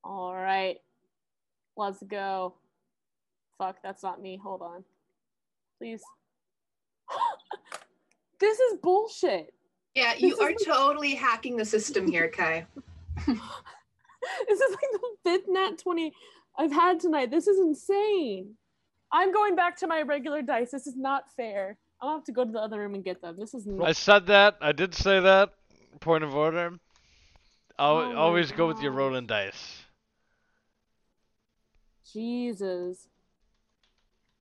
All 0.05 0.34
right. 0.34 0.78
Let's 1.76 2.02
go. 2.02 2.55
Fuck, 3.59 3.76
that's 3.82 4.02
not 4.02 4.20
me. 4.22 4.38
Hold 4.42 4.62
on. 4.62 4.84
Please. 5.78 6.02
This 8.38 8.59
is 8.59 8.78
bullshit. 8.78 9.52
Yeah, 9.94 10.14
you 10.16 10.30
This 10.30 10.40
are 10.40 10.51
is- 10.52 10.64
totally 10.64 11.14
hacking 11.14 11.59
the 11.59 11.64
system 11.66 12.10
here, 12.10 12.28
Kai. 12.30 12.66
This 14.48 14.60
is 14.60 14.70
like 14.70 14.80
the 14.92 15.01
fifth 15.24 15.44
nat 15.48 15.78
20 15.78 16.12
I've 16.59 16.72
had 16.72 17.01
tonight. 17.01 17.30
This 17.30 17.47
is 17.47 17.59
insane. 17.59 18.55
I'm 19.12 19.30
going 19.32 19.56
back 19.56 19.76
to 19.78 19.86
my 19.86 20.01
regular 20.02 20.40
dice. 20.42 20.70
This 20.70 20.86
is 20.86 20.97
not 20.97 21.24
fair. 21.36 21.76
I'll 22.01 22.14
have 22.14 22.24
to 22.24 22.32
go 22.32 22.44
to 22.44 22.51
the 22.51 22.59
other 22.60 22.78
room 22.78 22.94
and 22.94 23.05
get 23.05 23.20
them. 23.20 23.36
This 23.38 23.52
is 23.55 23.68
I 23.82 23.92
said 23.92 24.26
that. 24.28 24.56
I 24.62 24.72
did 24.72 24.94
say 24.94 25.20
that. 25.20 25.51
Point 26.01 26.24
of 26.24 26.34
order. 26.34 26.78
Al 27.81 27.97
Oh 27.97 28.09
my 28.09 28.15
always 28.15 28.52
go 28.52 28.66
with 28.66 28.81
your 28.82 28.93
rolling 28.93 29.27
dice. 29.27 29.82
Jesus. 32.12 33.09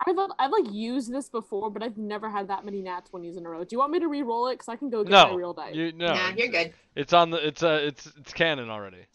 I've, 0.06 0.16
I've 0.38 0.52
like 0.52 0.72
used 0.72 1.12
this 1.14 1.30
before, 1.30 1.70
but 1.70 1.84
I've 1.84 1.98
never 1.98 2.30
had 2.30 2.48
that 2.50 2.64
many 2.66 2.82
nat 2.82 3.10
20s 3.14 3.38
in 3.38 3.46
a 3.46 3.50
row. 3.50 3.64
Do 3.64 3.68
you 3.72 3.80
want 3.80 3.92
me 3.92 4.00
to 4.00 4.08
re-roll 4.08 4.48
it? 4.48 4.54
Because 4.54 4.70
I 4.70 4.76
can 4.76 4.90
go 4.90 5.04
get 5.04 5.30
my 5.30 5.36
real 5.36 5.54
dice. 5.54 5.76
you 5.76 5.92
no. 5.92 6.08
Nah, 6.08 6.32
you're 6.36 6.48
good. 6.48 6.74
It's 6.96 7.14
on 7.14 7.32
the. 7.32 7.46
It's 7.46 7.64
uh. 7.64 7.80
It's 7.82 8.06
it's 8.18 8.34
canon 8.34 8.70
already. 8.70 9.06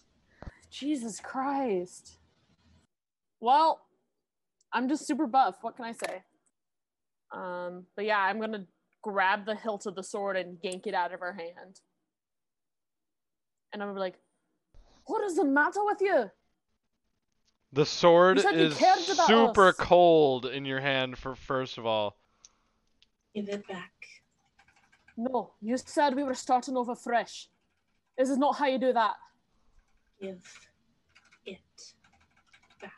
Jesus 0.71 1.21
Christ. 1.21 2.19
Well, 3.41 3.81
I'm 4.73 4.89
just 4.89 5.07
super 5.07 5.27
buff. 5.27 5.57
What 5.61 5.77
can 5.77 5.85
I 5.85 5.93
say? 5.93 6.23
Um, 7.33 7.85
but 7.97 8.05
yeah, 8.05 8.19
I'm 8.19 8.41
gonna 8.41 8.67
grab 9.03 9.47
the 9.47 9.55
hilt 9.55 9.87
of 9.87 9.95
the 9.95 10.03
sword 10.03 10.37
and 10.37 10.59
yank 10.63 10.87
it 10.87 10.95
out 10.95 11.13
of 11.13 11.21
her 11.21 11.33
hand. 11.33 11.81
And 13.75 13.83
I'm 13.83 13.97
like, 13.97 14.15
"What 15.07 15.25
is 15.25 15.35
the 15.35 15.45
matter 15.45 15.85
with 15.85 16.01
you?" 16.01 16.31
The 17.73 17.85
sword 17.85 18.41
you 18.41 18.49
is 18.49 18.79
cared 18.79 19.01
super 19.01 19.69
us. 19.71 19.77
cold 19.77 20.47
in 20.47 20.65
your 20.65 20.81
hand. 20.81 21.19
For 21.19 21.35
first 21.35 21.77
of 21.77 21.85
all, 21.85 22.17
Give 23.35 23.49
it 23.49 23.67
back. 23.67 23.93
No, 25.17 25.55
you 25.61 25.77
said 25.77 26.15
we 26.15 26.23
were 26.23 26.35
starting 26.35 26.77
over 26.77 26.95
fresh. 26.95 27.49
This 28.17 28.31
is 28.31 28.39
not 28.39 28.57
how 28.57 28.67
you 28.67 28.79
do 28.79 28.93
that. 28.93 29.17
Give 30.21 30.41
it 31.45 31.95
back. 32.81 32.93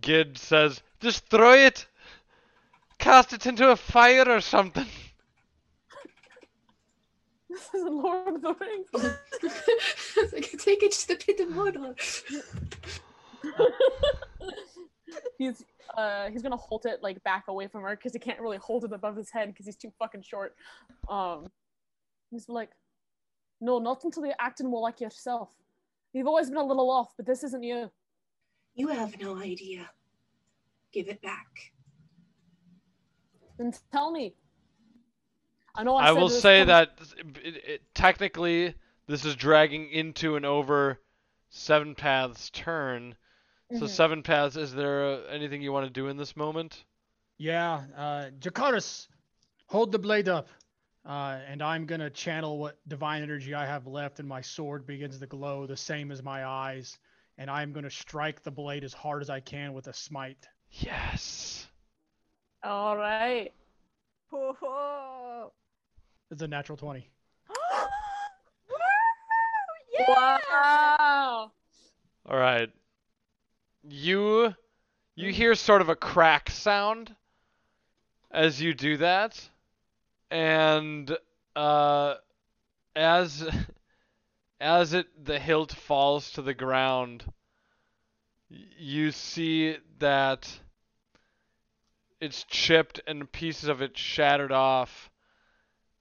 Gid 0.00 0.36
says, 0.36 0.82
"Just 0.98 1.26
throw 1.26 1.52
it. 1.52 1.86
Cast 2.98 3.32
it 3.32 3.46
into 3.46 3.70
a 3.70 3.76
fire 3.76 4.28
or 4.28 4.40
something." 4.40 4.88
This 7.54 7.70
is 7.72 7.84
Lord 7.88 8.34
of 8.34 8.42
the 8.42 8.54
Rings. 8.54 8.88
It's 10.16 10.32
like, 10.32 10.50
take 10.58 10.82
it 10.82 10.92
to 10.92 11.08
the 11.08 11.16
pit 11.16 11.40
of 11.40 11.48
Mordor. 11.50 11.94
he's 15.38 15.64
uh 15.96 16.28
he's 16.30 16.42
gonna 16.42 16.56
hold 16.56 16.86
it 16.86 17.02
like 17.02 17.22
back 17.22 17.44
away 17.48 17.68
from 17.68 17.82
her 17.82 17.94
because 17.94 18.12
he 18.12 18.18
can't 18.18 18.40
really 18.40 18.56
hold 18.56 18.84
it 18.84 18.92
above 18.92 19.16
his 19.16 19.30
head 19.30 19.48
because 19.48 19.66
he's 19.66 19.76
too 19.76 19.92
fucking 19.98 20.22
short. 20.22 20.56
Um, 21.08 21.46
he's 22.30 22.48
like, 22.48 22.70
no, 23.60 23.78
not 23.78 24.02
until 24.02 24.26
you're 24.26 24.34
acting 24.40 24.68
more 24.68 24.80
like 24.80 25.00
yourself. 25.00 25.50
You've 26.12 26.26
always 26.26 26.48
been 26.48 26.58
a 26.58 26.64
little 26.64 26.90
off, 26.90 27.12
but 27.16 27.26
this 27.26 27.44
isn't 27.44 27.62
you. 27.62 27.90
You 28.74 28.88
have 28.88 29.20
no 29.20 29.36
idea. 29.36 29.88
Give 30.92 31.08
it 31.08 31.22
back. 31.22 31.46
Then 33.58 33.72
tell 33.92 34.10
me. 34.10 34.34
I 35.74 35.82
know 35.82 35.96
I, 35.96 36.04
I 36.04 36.06
said 36.14 36.20
will 36.20 36.28
say 36.28 36.58
comes- 36.64 36.68
that 36.68 36.98
it, 37.44 37.56
it, 37.66 37.82
technically 37.94 38.74
this 39.06 39.24
is 39.24 39.34
dragging 39.36 39.90
into 39.90 40.36
and 40.36 40.46
over 40.46 41.00
Seven 41.50 41.94
Paths' 41.94 42.50
turn. 42.50 43.16
So 43.72 43.84
Mhm. 43.84 43.88
Seven 43.88 44.22
Paths, 44.22 44.56
is 44.56 44.74
there 44.74 45.04
uh, 45.04 45.20
anything 45.30 45.62
you 45.62 45.72
want 45.72 45.86
to 45.86 45.90
do 45.90 46.08
in 46.08 46.16
this 46.16 46.36
moment? 46.36 46.84
Yeah, 47.38 47.84
uh, 47.96 48.30
Jakaris, 48.38 49.08
hold 49.66 49.90
the 49.92 49.98
blade 49.98 50.28
up. 50.28 50.48
Uh, 51.04 51.40
and 51.46 51.62
I'm 51.62 51.84
gonna 51.86 52.08
channel 52.10 52.58
what 52.58 52.78
divine 52.88 53.22
energy 53.22 53.52
I 53.52 53.66
have 53.66 53.86
left, 53.86 54.20
and 54.20 54.28
my 54.28 54.40
sword 54.40 54.86
begins 54.86 55.18
to 55.18 55.26
glow 55.26 55.66
the 55.66 55.76
same 55.76 56.10
as 56.12 56.22
my 56.22 56.46
eyes. 56.46 56.98
And 57.36 57.50
I'm 57.50 57.72
gonna 57.72 57.90
strike 57.90 58.42
the 58.42 58.50
blade 58.50 58.84
as 58.84 58.94
hard 58.94 59.20
as 59.20 59.28
I 59.28 59.40
can 59.40 59.72
with 59.74 59.88
a 59.88 59.92
smite. 59.92 60.46
Yes. 60.70 61.66
All 62.62 62.96
right. 62.96 63.52
Whoa. 66.28 66.34
It's 66.34 66.42
a 66.42 66.48
natural 66.48 66.76
20. 66.76 67.08
Yeah! 69.96 70.08
Wow. 70.08 71.52
All 72.26 72.36
right. 72.36 72.68
You 73.88 74.54
you 75.14 75.32
hear 75.32 75.54
sort 75.54 75.82
of 75.82 75.88
a 75.88 75.94
crack 75.94 76.50
sound 76.50 77.14
as 78.30 78.60
you 78.60 78.74
do 78.74 78.96
that, 78.96 79.48
and 80.32 81.16
uh, 81.54 82.14
as 82.96 83.48
as 84.60 84.94
it 84.94 85.06
the 85.24 85.38
hilt 85.38 85.72
falls 85.72 86.32
to 86.32 86.42
the 86.42 86.54
ground, 86.54 87.24
you 88.48 89.12
see 89.12 89.76
that 90.00 90.58
it's 92.20 92.42
chipped 92.44 93.00
and 93.06 93.30
pieces 93.30 93.68
of 93.68 93.82
it 93.82 93.96
shattered 93.96 94.50
off, 94.50 95.10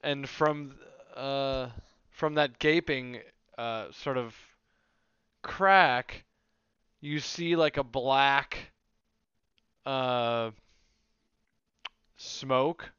and 0.03 0.27
from 0.27 0.75
uh 1.15 1.69
from 2.11 2.35
that 2.35 2.59
gaping 2.59 3.19
uh 3.57 3.91
sort 3.91 4.17
of 4.17 4.35
crack, 5.43 6.23
you 7.01 7.19
see 7.19 7.55
like 7.55 7.77
a 7.77 7.84
black 7.84 8.71
uh, 9.85 10.51
smoke 12.17 12.91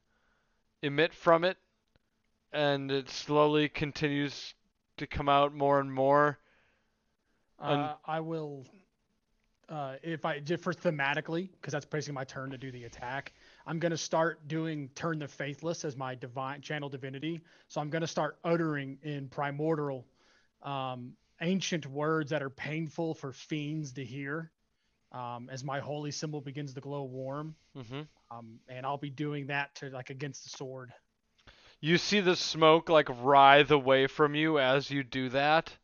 emit 0.82 1.12
from 1.12 1.42
it, 1.42 1.56
and 2.52 2.92
it 2.92 3.10
slowly 3.10 3.68
continues 3.68 4.54
to 4.98 5.06
come 5.06 5.28
out 5.28 5.54
more 5.54 5.80
and 5.80 5.92
more. 5.92 6.38
Uh, 7.58 7.94
I 8.06 8.20
will, 8.20 8.66
uh, 9.68 9.94
if 10.02 10.24
I 10.24 10.40
just 10.40 10.62
for 10.62 10.74
thematically, 10.74 11.48
because 11.52 11.72
that's 11.72 11.86
basically 11.86 12.14
my 12.14 12.24
turn 12.24 12.50
to 12.50 12.58
do 12.58 12.70
the 12.70 12.84
attack. 12.84 13.32
I'm 13.66 13.78
gonna 13.78 13.96
start 13.96 14.46
doing 14.46 14.90
turn 14.94 15.18
the 15.18 15.28
faithless 15.28 15.84
as 15.84 15.96
my 15.96 16.14
divine 16.14 16.60
channel 16.60 16.88
divinity. 16.88 17.40
So 17.68 17.80
I'm 17.80 17.90
gonna 17.90 18.06
start 18.06 18.38
uttering 18.44 18.98
in 19.02 19.28
primordial, 19.28 20.06
um, 20.62 21.16
ancient 21.40 21.86
words 21.86 22.30
that 22.30 22.42
are 22.42 22.50
painful 22.50 23.14
for 23.14 23.32
fiends 23.32 23.92
to 23.94 24.04
hear, 24.04 24.50
um, 25.12 25.48
as 25.50 25.64
my 25.64 25.80
holy 25.80 26.10
symbol 26.10 26.40
begins 26.40 26.74
to 26.74 26.80
glow 26.80 27.04
warm. 27.04 27.56
hmm 27.74 28.02
Um, 28.30 28.60
and 28.68 28.84
I'll 28.86 28.98
be 28.98 29.10
doing 29.10 29.46
that 29.46 29.74
to 29.76 29.90
like 29.90 30.10
against 30.10 30.44
the 30.44 30.50
sword. 30.50 30.92
You 31.80 31.98
see 31.98 32.20
the 32.20 32.36
smoke 32.36 32.88
like 32.88 33.08
writhe 33.10 33.70
away 33.70 34.06
from 34.06 34.34
you 34.34 34.58
as 34.58 34.90
you 34.90 35.02
do 35.02 35.28
that, 35.30 35.76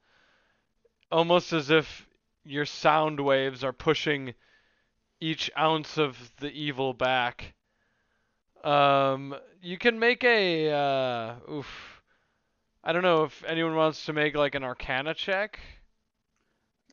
almost 1.11 1.53
as 1.53 1.71
if 1.71 2.07
your 2.45 2.65
sound 2.65 3.21
waves 3.21 3.63
are 3.63 3.73
pushing 3.73 4.35
each 5.21 5.51
ounce 5.59 5.99
of 5.99 6.33
the 6.37 6.51
evil 6.51 6.95
back. 6.95 7.55
Um, 8.65 9.35
you 9.63 9.79
can 9.79 9.99
make 9.99 10.25
a 10.25 10.71
uh, 10.71 11.35
oof. 11.51 12.03
I 12.83 12.93
don't 12.93 13.03
know 13.03 13.25
if 13.25 13.45
anyone 13.45 13.75
wants 13.75 14.07
to 14.07 14.13
make 14.13 14.35
like 14.35 14.55
an 14.55 14.65
Arcana 14.65 15.15
check. 15.15 15.61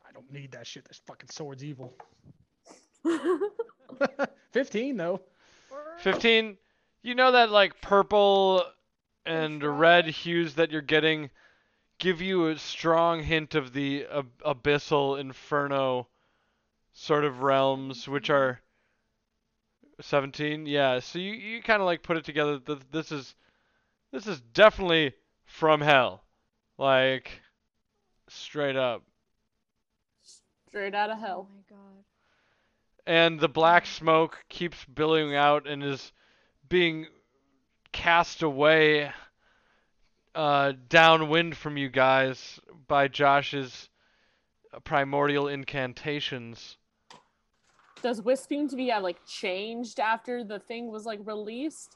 I 0.08 0.12
don't 0.12 0.32
need 0.32 0.52
that 0.52 0.68
shit. 0.68 0.86
This 0.88 1.02
fucking 1.06 1.30
sword's 1.30 1.64
evil. 1.64 1.94
15 4.52 4.98
though. 4.98 5.22
Fifteen. 5.98 6.58
You 7.02 7.16
know 7.16 7.32
that 7.32 7.52
like 7.52 7.82
purple 7.82 8.64
and 9.26 9.64
red 9.64 10.08
hues 10.08 10.56
that 10.56 10.72
you're 10.72 10.82
getting 10.82 11.30
give 12.00 12.22
you 12.22 12.48
a 12.48 12.58
strong 12.58 13.24
hint 13.24 13.56
of 13.56 13.74
the 13.74 14.06
ab- 14.06 14.44
abyssal 14.46 15.20
inferno 15.20 16.08
sort 16.94 17.26
of 17.26 17.42
realms, 17.42 18.08
which 18.08 18.30
are 18.30 18.62
17. 20.02 20.66
Yeah, 20.66 21.00
so 21.00 21.20
you, 21.20 21.32
you 21.34 21.62
kind 21.62 21.82
of 21.82 21.86
like 21.86 22.04
put 22.04 22.18
it 22.18 22.24
together. 22.26 22.60
that 22.60 22.92
This 22.92 23.12
is 23.12 23.36
this 24.12 24.28
is 24.28 24.40
definitely 24.42 25.14
from 25.46 25.82
hell, 25.82 26.24
like 26.78 27.42
straight 28.30 28.76
up. 28.76 29.04
Straight 30.70 30.94
out 30.96 31.10
of 31.10 31.18
Oh 31.18 31.22
hell. 31.22 31.48
my 31.54 31.62
god. 31.76 32.04
and 33.06 33.40
the 33.40 33.48
black 33.50 33.86
smoke 33.86 34.44
keeps 34.50 34.84
billowing 34.86 35.34
out 35.36 35.66
and 35.68 35.84
is 35.84 36.12
being 36.68 37.08
cast 37.94 38.44
away 38.44 39.12
uh, 40.36 40.74
downwind 40.90 41.56
from 41.58 41.78
you 41.78 41.90
guys 41.90 42.60
by 42.88 43.08
Josh's 43.08 43.90
primordial 44.84 45.48
incantations. 45.48 46.77
Does 48.02 48.22
Wisp 48.22 48.50
seem 48.50 48.68
to 48.70 48.76
be 48.76 48.92
uh, 48.92 49.02
like 49.02 49.26
changed 49.26 50.00
after 50.00 50.44
the 50.44 50.60
thing 50.60 50.92
was 50.92 51.06
like 51.06 51.20
released? 51.24 51.96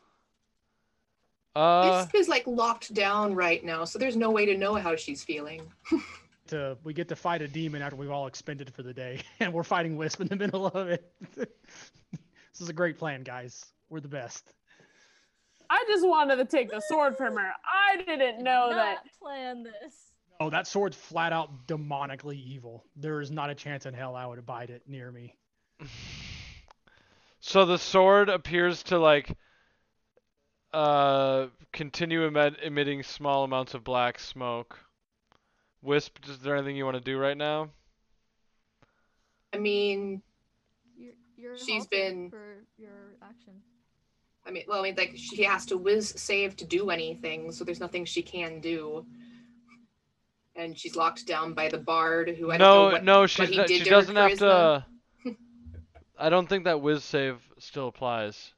Uh, 1.55 1.99
Wisp 1.99 2.15
is 2.15 2.27
like 2.27 2.47
locked 2.47 2.93
down 2.93 3.35
right 3.35 3.63
now, 3.63 3.83
so 3.83 3.99
there's 3.99 4.15
no 4.15 4.31
way 4.31 4.45
to 4.45 4.57
know 4.57 4.75
how 4.75 4.95
she's 4.95 5.23
feeling. 5.23 5.61
to 6.47 6.77
we 6.83 6.93
get 6.93 7.07
to 7.09 7.15
fight 7.15 7.41
a 7.41 7.47
demon 7.47 7.81
after 7.81 7.95
we've 7.95 8.11
all 8.11 8.27
expended 8.27 8.73
for 8.73 8.83
the 8.83 8.93
day, 8.93 9.21
and 9.39 9.51
we're 9.51 9.63
fighting 9.63 9.97
Wisp 9.97 10.21
in 10.21 10.27
the 10.27 10.35
middle 10.35 10.67
of 10.67 10.87
it. 10.87 11.11
this 11.35 11.47
is 12.59 12.69
a 12.69 12.73
great 12.73 12.97
plan, 12.97 13.23
guys. 13.23 13.65
We're 13.89 13.99
the 13.99 14.07
best. 14.07 14.53
I 15.69 15.83
just 15.87 16.05
wanted 16.05 16.35
to 16.35 16.45
take 16.45 16.69
the 16.69 16.81
sword 16.81 17.15
from 17.15 17.37
her. 17.37 17.51
I 17.65 17.97
didn't 17.97 18.43
know 18.43 18.69
Not 18.69 18.75
that. 18.75 18.97
plan 19.21 19.63
this. 19.63 20.11
Oh, 20.41 20.49
that 20.49 20.67
sword's 20.67 20.97
flat 20.97 21.31
out 21.31 21.67
demonically 21.67 22.35
evil. 22.35 22.83
There 22.97 23.21
is 23.21 23.31
not 23.31 23.49
a 23.49 23.55
chance 23.55 23.85
in 23.85 23.93
hell 23.93 24.15
I 24.15 24.25
would 24.25 24.39
abide 24.39 24.69
it 24.69 24.81
near 24.87 25.11
me. 25.11 25.35
So 27.39 27.65
the 27.65 27.77
sword 27.77 28.29
appears 28.29 28.83
to 28.83 28.99
like 28.99 29.35
uh 30.73 31.47
continue 31.73 32.23
emit- 32.25 32.59
emitting 32.63 33.03
small 33.03 33.43
amounts 33.43 33.73
of 33.73 33.83
black 33.83 34.19
smoke. 34.19 34.79
Wisp, 35.81 36.17
is 36.29 36.39
there 36.39 36.55
anything 36.55 36.75
you 36.75 36.85
want 36.85 36.97
to 36.97 37.01
do 37.03 37.17
right 37.17 37.35
now? 37.37 37.69
I 39.53 39.57
mean, 39.57 40.21
You're, 40.97 41.13
you're 41.35 41.57
She's 41.57 41.83
halted 41.83 41.89
been- 41.89 42.29
for 42.29 42.63
your 42.77 43.15
action. 43.21 43.53
I 44.45 44.51
mean, 44.51 44.63
well, 44.67 44.79
I 44.79 44.83
mean, 44.83 44.95
like 44.95 45.13
she 45.15 45.43
has 45.43 45.65
to 45.67 45.77
whiz 45.77 46.13
save 46.17 46.55
to 46.57 46.65
do 46.65 46.89
anything, 46.89 47.51
so 47.51 47.63
there's 47.63 47.79
nothing 47.79 48.05
she 48.05 48.21
can 48.21 48.59
do. 48.59 49.05
And 50.55 50.77
she's 50.77 50.95
locked 50.95 51.27
down 51.27 51.53
by 51.53 51.69
the 51.69 51.77
bard, 51.77 52.29
who 52.29 52.51
I 52.51 52.57
don't 52.57 52.59
know 52.59 52.85
no, 52.87 52.91
what, 52.91 53.03
no, 53.03 53.19
what 53.21 53.49
he 53.49 53.57
not, 53.57 53.67
did 53.67 53.79
she 53.79 53.83
to 53.85 53.89
doesn't 53.89 54.15
have 54.15 54.37
to. 54.39 54.85
I 56.21 56.29
don't 56.29 56.47
think 56.47 56.65
that 56.65 56.81
whiz 56.81 57.03
save 57.03 57.39
still 57.57 57.87
applies. 57.87 58.53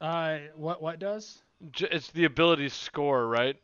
Uh, 0.00 0.38
what 0.54 0.80
what 0.80 0.98
does? 0.98 1.42
J- 1.72 1.88
It's 1.90 2.10
the 2.12 2.24
ability 2.24 2.68
score, 2.70 3.26
right? 3.26 3.56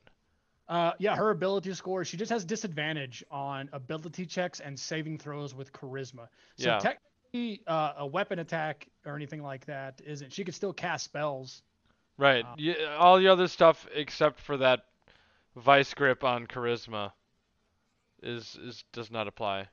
Uh, 0.68 0.93
yeah, 0.98 1.14
her 1.14 1.31
ability 1.31 1.73
score. 1.74 2.05
She 2.05 2.16
just 2.16 2.31
has 2.32 2.44
disadvantage 2.44 3.24
on 3.31 3.68
ability 3.73 4.27
checks 4.27 4.59
and 4.60 4.78
saving 4.78 5.18
throws 5.18 5.55
with 5.55 5.73
charisma. 5.73 6.28
So 6.56 6.70
Yeah. 6.70 6.78
technically, 6.78 7.62
uh, 7.68 7.94
a 7.98 8.06
weapon 8.06 8.40
attack 8.40 8.89
or 9.05 9.14
anything 9.14 9.43
like 9.43 9.64
that 9.66 10.01
isn't. 10.05 10.32
She 10.32 10.43
could 10.44 10.55
still 10.55 10.73
cast 10.73 11.05
spells. 11.05 11.62
Right. 12.18 12.44
Uh, 12.44 12.56
Y 12.59 12.74
all 12.98 13.18
the 13.18 13.28
other 13.28 13.47
stuff 13.47 13.86
except 13.94 14.40
for 14.40 14.56
that 14.56 14.86
vice 15.55 15.94
grip 15.94 16.24
on 16.24 16.47
charisma 16.48 17.12
is 18.23 18.56
is 18.56 18.85
does 18.93 19.10
not 19.10 19.28
apply. 19.28 19.68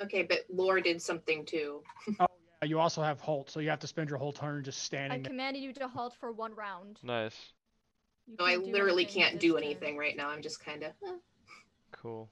Okay, 0.00 0.22
but 0.22 0.40
Lore 0.52 0.80
did 0.80 1.00
something 1.00 1.44
too. 1.44 1.82
Uh, 2.18 2.26
You 2.64 2.80
also 2.80 3.02
have 3.02 3.20
halt, 3.20 3.50
so 3.50 3.60
you 3.60 3.70
have 3.70 3.78
to 3.80 3.86
spend 3.86 4.08
your 4.10 4.18
whole 4.18 4.32
turn 4.32 4.64
just 4.64 4.80
I 4.80 4.82
standing. 4.84 5.22
there. 5.22 5.30
commanded 5.30 5.62
you 5.62 5.72
to 5.74 5.86
halt 5.88 6.14
for 6.18 6.32
one 6.32 6.54
round. 6.54 6.98
Nice. 7.04 7.36
You 8.26 8.34
So 8.38 8.44
I 8.44 8.52
can't 8.54 8.64
do 8.64 8.72
literally 8.72 9.02
anything 9.04 9.22
can't 9.22 9.40
do 9.40 9.52
turn. 9.54 9.62
anything 9.62 9.96
right 9.96 10.16
now. 10.16 10.28
I'm 10.28 10.42
just 10.42 10.64
kind 10.64 10.82
of. 10.82 10.92
Cool. 11.92 12.28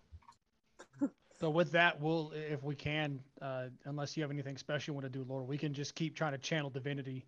So 1.39 1.51
with 1.51 1.71
that, 1.73 2.01
we'll, 2.01 2.33
if 2.35 2.63
we 2.65 2.75
can, 2.75 3.21
uh, 3.43 3.65
unless 3.85 4.17
you 4.17 4.23
have 4.23 4.31
anything 4.31 4.57
special 4.57 4.93
you 4.93 4.95
want 5.01 5.13
to 5.13 5.19
do, 5.19 5.25
Lord, 5.29 5.47
we 5.47 5.59
can 5.59 5.75
just 5.75 5.95
keep 5.95 6.17
trying 6.17 6.33
to 6.33 6.39
channel 6.39 6.71
divinity. 6.71 7.27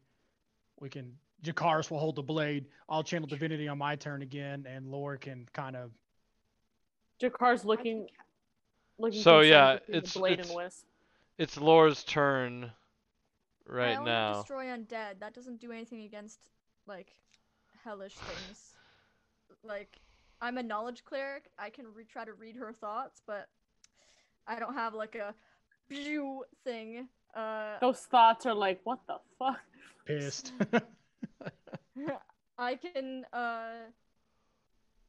We 0.80 0.88
can. 0.88 1.12
Jakaris 1.44 1.90
will 1.90 1.98
hold 1.98 2.16
the 2.16 2.22
blade. 2.22 2.66
I'll 2.88 3.04
channel 3.04 3.28
divinity 3.28 3.68
on 3.68 3.78
my 3.78 3.94
turn 3.96 4.22
again, 4.22 4.66
and 4.68 4.90
Lore 4.90 5.18
can 5.18 5.46
kind 5.52 5.76
of. 5.76 5.92
Jakar's 7.20 7.64
looking, 7.64 8.08
looking. 8.98 9.20
So, 9.22 9.40
yeah, 9.40 9.74
it's- 9.88 10.14
blade 10.14 10.40
it's- 10.40 10.52
and. 10.54 10.84
It's 11.36 11.56
Lore's 11.56 12.02
turn 12.02 12.64
I 12.64 12.70
right 13.68 13.96
only 13.96 14.10
now. 14.10 14.34
destroy 14.34 14.66
undead. 14.66 15.20
That 15.20 15.34
doesn't 15.34 15.60
do 15.60 15.72
anything 15.72 16.02
against 16.02 16.40
like 16.86 17.12
hellish 17.84 18.14
things. 18.14 18.74
like 19.62 20.00
I'm 20.40 20.58
a 20.58 20.62
knowledge 20.62 21.04
cleric. 21.04 21.50
I 21.58 21.70
can 21.70 21.86
re- 21.92 22.04
try 22.04 22.24
to 22.24 22.32
read 22.32 22.56
her 22.56 22.72
thoughts, 22.72 23.22
but 23.26 23.48
I 24.46 24.58
don't 24.58 24.74
have 24.74 24.94
like 24.94 25.14
a 25.14 25.34
pew 25.88 26.44
thing. 26.64 27.08
Uh, 27.34 27.76
Those 27.80 28.00
thoughts 28.00 28.46
are 28.46 28.54
like, 28.54 28.80
what 28.84 29.00
the 29.06 29.18
fuck? 29.38 29.60
Pissed. 30.06 30.52
I 32.58 32.74
can 32.74 33.24
uh 33.32 33.86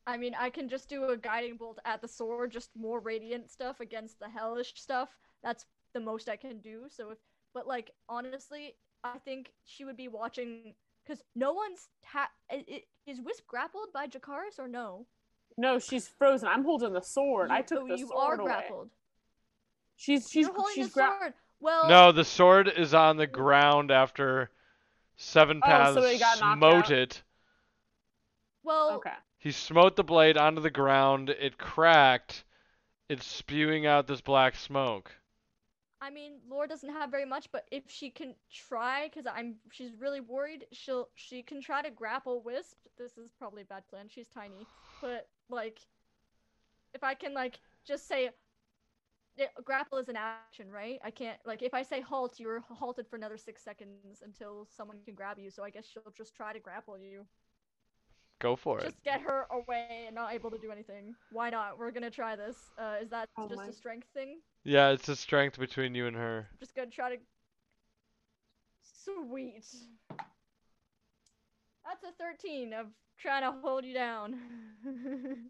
I 0.05 0.17
mean 0.17 0.35
I 0.39 0.49
can 0.49 0.69
just 0.69 0.89
do 0.89 1.05
a 1.05 1.17
guiding 1.17 1.57
bolt 1.57 1.79
at 1.85 2.01
the 2.01 2.07
sword, 2.07 2.51
just 2.51 2.69
more 2.75 2.99
radiant 2.99 3.49
stuff 3.49 3.79
against 3.79 4.19
the 4.19 4.29
hellish 4.29 4.73
stuff. 4.75 5.09
That's 5.43 5.65
the 5.93 5.99
most 5.99 6.29
I 6.29 6.35
can 6.35 6.59
do. 6.59 6.83
So 6.89 7.11
if 7.11 7.17
but 7.53 7.67
like 7.67 7.91
honestly, 8.07 8.75
I 9.03 9.17
think 9.19 9.51
she 9.65 9.85
would 9.85 9.97
be 9.97 10.07
watching 10.07 10.73
cuz 11.07 11.21
no 11.35 11.53
one's 11.53 11.89
ta- 12.03 12.29
i- 12.51 12.65
i- 12.69 12.83
is 13.05 13.21
Wisp 13.21 13.47
grappled 13.47 13.91
by 13.93 14.07
Jakaris 14.07 14.59
or 14.59 14.67
no? 14.67 15.05
No, 15.57 15.79
she's 15.79 16.07
frozen. 16.07 16.47
I'm 16.47 16.63
holding 16.63 16.93
the 16.93 17.01
sword. 17.01 17.51
I 17.51 17.57
You- 17.59 17.63
took 17.63 17.79
oh, 17.81 17.87
the 17.87 17.97
you 17.97 18.07
sword 18.07 18.39
are 18.39 18.41
away. 18.41 18.51
grappled. 18.51 18.89
She's 19.95 20.29
she's 20.29 20.45
You're 20.47 20.55
holding 20.55 20.75
she's 20.75 20.87
the 20.93 21.01
gra- 21.01 21.17
sword. 21.19 21.33
Well, 21.59 21.89
No, 21.89 22.11
the 22.13 22.23
sword 22.23 22.69
is 22.69 22.93
on 22.93 23.17
the 23.17 23.27
ground 23.27 23.91
after 23.91 24.51
seven 25.17 25.59
oh, 25.61 25.67
Paths 25.67 25.95
so 25.95 26.07
he 26.07 26.17
got 26.17 26.39
knocked 26.39 26.57
smote 26.59 26.91
it. 26.91 27.23
well, 28.63 28.91
Okay. 28.91 29.13
He 29.37 29.51
smote 29.51 29.95
the 29.95 30.03
blade 30.03 30.37
onto 30.37 30.61
the 30.61 30.69
ground. 30.69 31.29
It 31.29 31.57
cracked. 31.57 32.43
It's 33.07 33.25
spewing 33.25 33.85
out 33.85 34.05
this 34.07 34.21
black 34.21 34.55
smoke. 34.55 35.11
I 36.01 36.09
mean, 36.09 36.39
Laura 36.49 36.67
doesn't 36.67 36.89
have 36.89 37.11
very 37.11 37.25
much, 37.25 37.51
but 37.51 37.65
if 37.71 37.83
she 37.87 38.09
can 38.09 38.35
try, 38.51 39.09
because 39.09 39.25
I'm, 39.27 39.55
she's 39.71 39.95
really 39.99 40.21
worried. 40.21 40.65
She'll, 40.71 41.09
she 41.15 41.43
can 41.43 41.61
try 41.61 41.81
to 41.81 41.89
grapple 41.89 42.41
Wisp. 42.41 42.77
This 42.97 43.17
is 43.17 43.31
probably 43.37 43.63
a 43.63 43.65
bad 43.65 43.87
plan. 43.89 44.07
She's 44.07 44.27
tiny, 44.27 44.67
but 45.01 45.27
like, 45.49 45.79
if 46.93 47.03
I 47.03 47.13
can 47.13 47.33
like 47.33 47.59
just 47.85 48.07
say, 48.07 48.29
grapple 49.63 49.97
is 49.97 50.09
an 50.09 50.15
action, 50.15 50.71
right? 50.71 50.99
I 51.03 51.11
can't 51.11 51.37
like 51.45 51.61
if 51.61 51.73
I 51.73 51.83
say 51.83 52.01
halt, 52.01 52.39
you're 52.39 52.61
halted 52.61 53.07
for 53.07 53.15
another 53.15 53.37
six 53.37 53.63
seconds 53.63 54.21
until 54.23 54.67
someone 54.75 54.97
can 55.05 55.15
grab 55.15 55.37
you. 55.39 55.49
So 55.49 55.63
I 55.63 55.69
guess 55.69 55.85
she'll 55.85 56.13
just 56.17 56.35
try 56.35 56.53
to 56.53 56.59
grapple 56.59 56.97
you. 56.97 57.25
Go 58.39 58.55
for 58.55 58.79
it. 58.79 58.83
Just 58.85 59.03
get 59.03 59.19
her 59.21 59.45
away 59.51 60.05
and 60.07 60.15
not 60.15 60.33
able 60.33 60.49
to 60.49 60.57
do 60.57 60.71
anything. 60.71 61.13
Why 61.31 61.49
not? 61.49 61.77
We're 61.77 61.91
gonna 61.91 62.09
try 62.09 62.35
this. 62.37 62.55
Uh, 62.77 62.95
is 63.01 63.09
that 63.09 63.27
Oh 63.37 63.47
just 63.47 63.57
my- 63.57 63.67
a 63.67 63.73
strength 63.73 64.07
thing? 64.13 64.39
Yeah, 64.63 64.89
it's 64.89 65.09
a 65.09 65.15
strength 65.15 65.59
between 65.59 65.93
you 65.93 66.07
and 66.07 66.15
her. 66.15 66.47
just 66.59 66.73
gonna 66.75 66.87
try 66.89 67.15
to. 67.15 67.21
Sweet. 69.03 69.65
That's 71.85 72.03
a 72.03 72.11
13 72.17 72.73
of 72.73 72.87
trying 73.17 73.41
to 73.41 73.51
hold 73.59 73.83
you 73.83 73.93
down. 73.93 74.37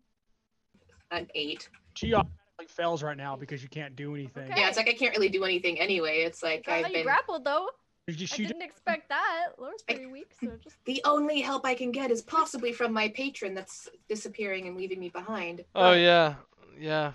An 1.11 1.27
eight. 1.35 1.69
She 1.95 2.13
automatically 2.13 2.67
fails 2.67 3.03
right 3.03 3.17
now 3.17 3.35
because 3.35 3.61
you 3.63 3.69
can't 3.69 3.95
do 3.95 4.15
anything. 4.15 4.49
Okay. 4.51 4.61
Yeah, 4.61 4.67
it's 4.69 4.77
like 4.77 4.87
I 4.87 4.93
can't 4.93 5.15
really 5.15 5.29
do 5.29 5.43
anything 5.43 5.79
anyway. 5.79 6.19
It's 6.21 6.41
like 6.43 6.65
Got 6.65 6.73
I've 6.85 6.87
you 6.89 6.93
been. 6.95 7.03
grappled 7.03 7.43
though. 7.43 7.67
She, 8.11 8.45
I 8.45 8.47
didn't 8.47 8.61
expect 8.61 9.09
that. 9.09 9.47
Laura's 9.57 9.83
I- 9.89 10.05
weak, 10.11 10.31
so 10.41 10.51
just. 10.63 10.75
The 10.85 11.01
only 11.05 11.41
help 11.41 11.65
I 11.65 11.73
can 11.73 11.91
get 11.91 12.11
is 12.11 12.21
possibly 12.21 12.71
from 12.73 12.93
my 12.93 13.09
patron 13.09 13.53
that's 13.53 13.89
disappearing 14.07 14.67
and 14.67 14.75
leaving 14.77 14.99
me 14.99 15.09
behind. 15.09 15.61
Oh 15.75 15.91
But 15.91 15.99
yeah, 15.99 16.35
yeah. 16.79 17.13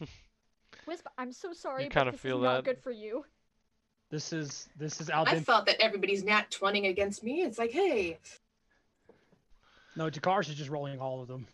Wisp, 0.86 1.06
I'm 1.18 1.32
so 1.32 1.52
sorry, 1.52 1.84
You 1.84 1.90
kinda 1.90 2.12
feel 2.12 2.38
is 2.38 2.42
not 2.44 2.54
that. 2.56 2.64
good 2.64 2.82
for 2.82 2.90
you. 2.92 3.24
this 4.10 4.32
is 4.32 4.68
this 4.76 5.00
is 5.00 5.10
Alden. 5.10 5.34
I 5.34 5.36
Aldin. 5.38 5.44
felt 5.44 5.66
that 5.66 5.80
everybody's 5.80 6.22
nat 6.24 6.50
20 6.50 6.86
against 6.88 7.24
me. 7.24 7.42
It's 7.42 7.58
like, 7.58 7.72
hey, 7.72 8.18
No, 9.96 10.10
Jakaris 10.10 10.48
is 10.48 10.54
just 10.54 10.70
rolling 10.70 11.00
all 11.00 11.20
of 11.22 11.28
them. 11.28 11.46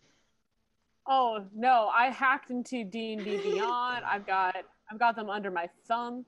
Oh 1.06 1.44
no, 1.54 1.88
I 1.92 2.10
hacked 2.10 2.50
into 2.50 2.84
D 2.84 3.14
and 3.14 3.24
D 3.24 3.38
Beyond. 3.38 4.04
I've 4.04 4.26
got 4.26 4.56
I've 4.90 4.98
got 4.98 5.16
them 5.16 5.30
under 5.30 5.50
my 5.50 5.68
thumb. 5.88 6.24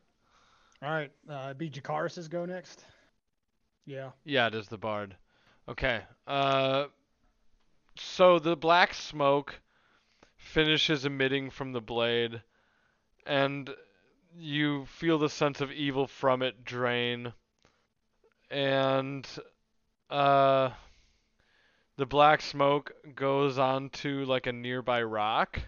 All 0.84 0.90
right, 0.90 1.10
uh, 1.30 1.44
it'd 1.44 1.56
be 1.56 1.70
Jakaris's 1.70 2.28
go 2.28 2.44
next. 2.44 2.84
Yeah. 3.86 4.10
Yeah, 4.22 4.48
it 4.48 4.54
is 4.54 4.68
the 4.68 4.76
bard. 4.76 5.16
Okay. 5.66 6.02
Uh, 6.26 6.86
so 7.96 8.38
the 8.38 8.54
black 8.54 8.92
smoke 8.92 9.62
finishes 10.36 11.06
emitting 11.06 11.48
from 11.48 11.72
the 11.72 11.80
blade, 11.80 12.42
and 13.26 13.70
you 14.36 14.84
feel 14.84 15.16
the 15.16 15.30
sense 15.30 15.62
of 15.62 15.72
evil 15.72 16.06
from 16.06 16.42
it 16.42 16.66
drain. 16.66 17.32
And 18.50 19.26
uh, 20.10 20.68
the 21.96 22.06
black 22.06 22.42
smoke 22.42 22.92
goes 23.14 23.58
onto 23.58 24.26
like 24.26 24.46
a 24.46 24.52
nearby 24.52 25.02
rock, 25.02 25.62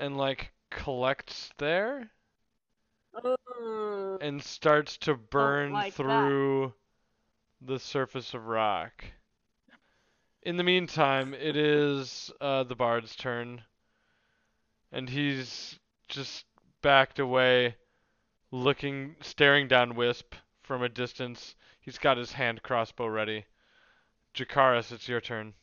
and 0.00 0.16
like 0.16 0.50
collects 0.68 1.50
there 1.58 2.10
Uh, 3.24 4.16
and 4.20 4.42
starts 4.42 4.96
to 4.98 5.14
burn 5.14 5.72
like 5.72 5.94
that. 5.94 6.02
through 6.02 6.72
the 7.60 7.78
surface 7.78 8.34
of 8.34 8.46
rock. 8.46 9.04
In 10.42 10.56
the 10.56 10.64
meantime, 10.64 11.34
it 11.34 11.56
is 11.56 12.30
uh, 12.40 12.62
the 12.64 12.76
bard's 12.76 13.16
turn, 13.16 13.62
and 14.92 15.08
he's 15.08 15.78
just 16.08 16.44
backed 16.82 17.18
away, 17.18 17.74
looking, 18.52 19.16
staring 19.20 19.66
down 19.66 19.96
Wisp 19.96 20.34
from 20.62 20.82
a 20.82 20.88
distance. 20.88 21.56
He's 21.80 21.98
got 21.98 22.16
his 22.16 22.32
hand 22.32 22.62
crossbow 22.62 23.08
ready. 23.08 23.44
Jakaris, 24.34 24.92
it's 24.92 25.08
your 25.08 25.20
turn. 25.20 25.54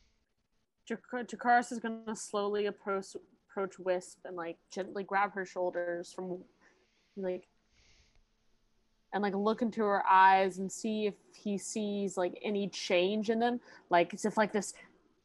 Jak- 0.86 1.00
Jakaris 1.12 1.72
is 1.72 1.78
gonna 1.78 2.14
slowly 2.16 2.66
approach 2.66 3.16
approach 3.48 3.78
Wisp 3.78 4.18
and 4.24 4.36
like 4.36 4.58
gently 4.70 5.04
grab 5.04 5.32
her 5.32 5.46
shoulders 5.46 6.12
from 6.12 6.42
like 7.16 7.46
and 9.12 9.22
like 9.22 9.34
look 9.34 9.62
into 9.62 9.82
her 9.82 10.04
eyes 10.06 10.58
and 10.58 10.70
see 10.70 11.06
if 11.06 11.14
he 11.34 11.56
sees 11.56 12.16
like 12.16 12.38
any 12.42 12.68
change 12.68 13.30
in 13.30 13.38
them, 13.38 13.60
like 13.90 14.12
as 14.12 14.24
if 14.24 14.36
like 14.36 14.52
this 14.52 14.74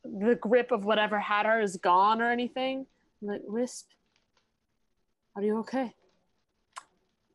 the 0.04 0.36
grip 0.36 0.72
of 0.72 0.86
whatever 0.86 1.20
had 1.20 1.46
her 1.46 1.62
is 1.62 1.78
gone 1.78 2.22
or 2.22 2.32
anything. 2.32 2.86
I'm 3.22 3.28
like 3.28 3.42
Wisp, 3.46 3.88
are 5.36 5.44
you 5.44 5.58
okay? 5.60 5.94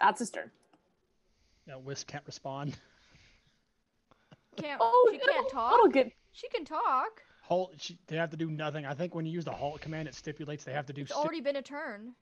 That's 0.00 0.20
his 0.20 0.30
turn. 0.30 0.50
No, 1.66 1.78
Wisp 1.78 2.06
can't 2.06 2.24
respond. 2.26 2.76
Can't 4.56 4.80
Oh, 4.80 5.08
she 5.10 5.18
can't 5.18 5.50
talk? 5.50 5.92
Get 5.92 6.12
She 6.32 6.48
can 6.48 6.64
talk. 6.64 7.22
Halt. 7.42 7.74
She, 7.78 7.98
they 8.06 8.16
have 8.16 8.30
to 8.30 8.36
do 8.36 8.50
nothing. 8.50 8.86
I 8.86 8.94
think 8.94 9.14
when 9.14 9.26
you 9.26 9.32
use 9.32 9.44
the 9.44 9.52
halt 9.52 9.80
command, 9.80 10.08
it 10.08 10.14
stipulates 10.14 10.64
they 10.64 10.72
have 10.72 10.86
to 10.86 10.92
do. 10.92 11.02
It's 11.02 11.10
si- 11.10 11.16
already 11.16 11.40
been 11.40 11.56
a 11.56 11.62
turn. 11.62 12.14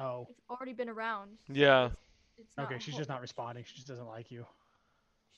Oh, 0.00 0.26
It's 0.30 0.40
already 0.50 0.72
been 0.72 0.88
around. 0.88 1.30
so 1.46 1.52
Yeah. 1.54 1.86
It's, 2.36 2.48
it's 2.50 2.58
okay. 2.58 2.78
She's 2.78 2.96
just 2.96 3.08
not 3.08 3.20
responding. 3.20 3.64
She 3.66 3.74
just 3.74 3.86
doesn't 3.86 4.06
like 4.06 4.30
you. 4.30 4.44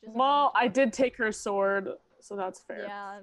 she 0.00 0.06
doesn't 0.06 0.18
well. 0.18 0.52
I 0.54 0.68
did 0.68 0.92
take 0.92 1.16
her 1.16 1.30
sword, 1.32 1.88
so 2.20 2.36
that's 2.36 2.60
talk. 2.60 2.66
fair. 2.68 2.84
Yeah. 2.86 3.18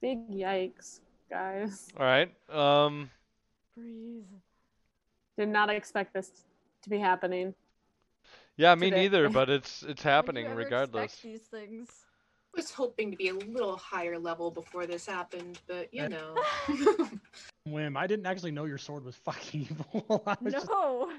Big 0.00 0.30
yikes, 0.30 1.00
guys. 1.28 1.88
All 1.98 2.06
right. 2.06 2.32
Um. 2.50 3.10
Breathe. 3.76 4.22
Did 5.36 5.48
not 5.50 5.70
expect 5.70 6.14
this 6.14 6.30
to 6.82 6.90
be 6.90 6.98
happening. 6.98 7.54
Yeah, 8.56 8.74
me 8.74 8.90
Today. 8.90 9.02
neither. 9.02 9.28
But 9.30 9.50
it's 9.50 9.82
it's 9.82 9.86
When 9.86 9.94
do 9.96 10.02
you 10.08 10.10
happening 10.14 10.54
regardless. 10.54 11.04
expect 11.14 11.22
these 11.22 11.40
things. 11.40 11.88
I 12.54 12.56
was 12.60 12.70
hoping 12.72 13.10
to 13.10 13.16
be 13.16 13.28
a 13.28 13.34
little 13.34 13.76
higher 13.76 14.18
level 14.18 14.50
before 14.50 14.86
this 14.86 15.04
happened, 15.06 15.60
but 15.68 15.92
you 15.92 16.08
know. 16.08 16.34
Whim. 17.72 17.96
I 17.96 18.06
didn't 18.06 18.26
actually 18.26 18.52
know 18.52 18.64
your 18.64 18.78
sword 18.78 19.04
was 19.04 19.16
fucking 19.24 19.62
evil. 19.70 20.22
I 20.26 20.36
was, 20.40 20.52
just, 20.52 20.68
no. 20.68 21.10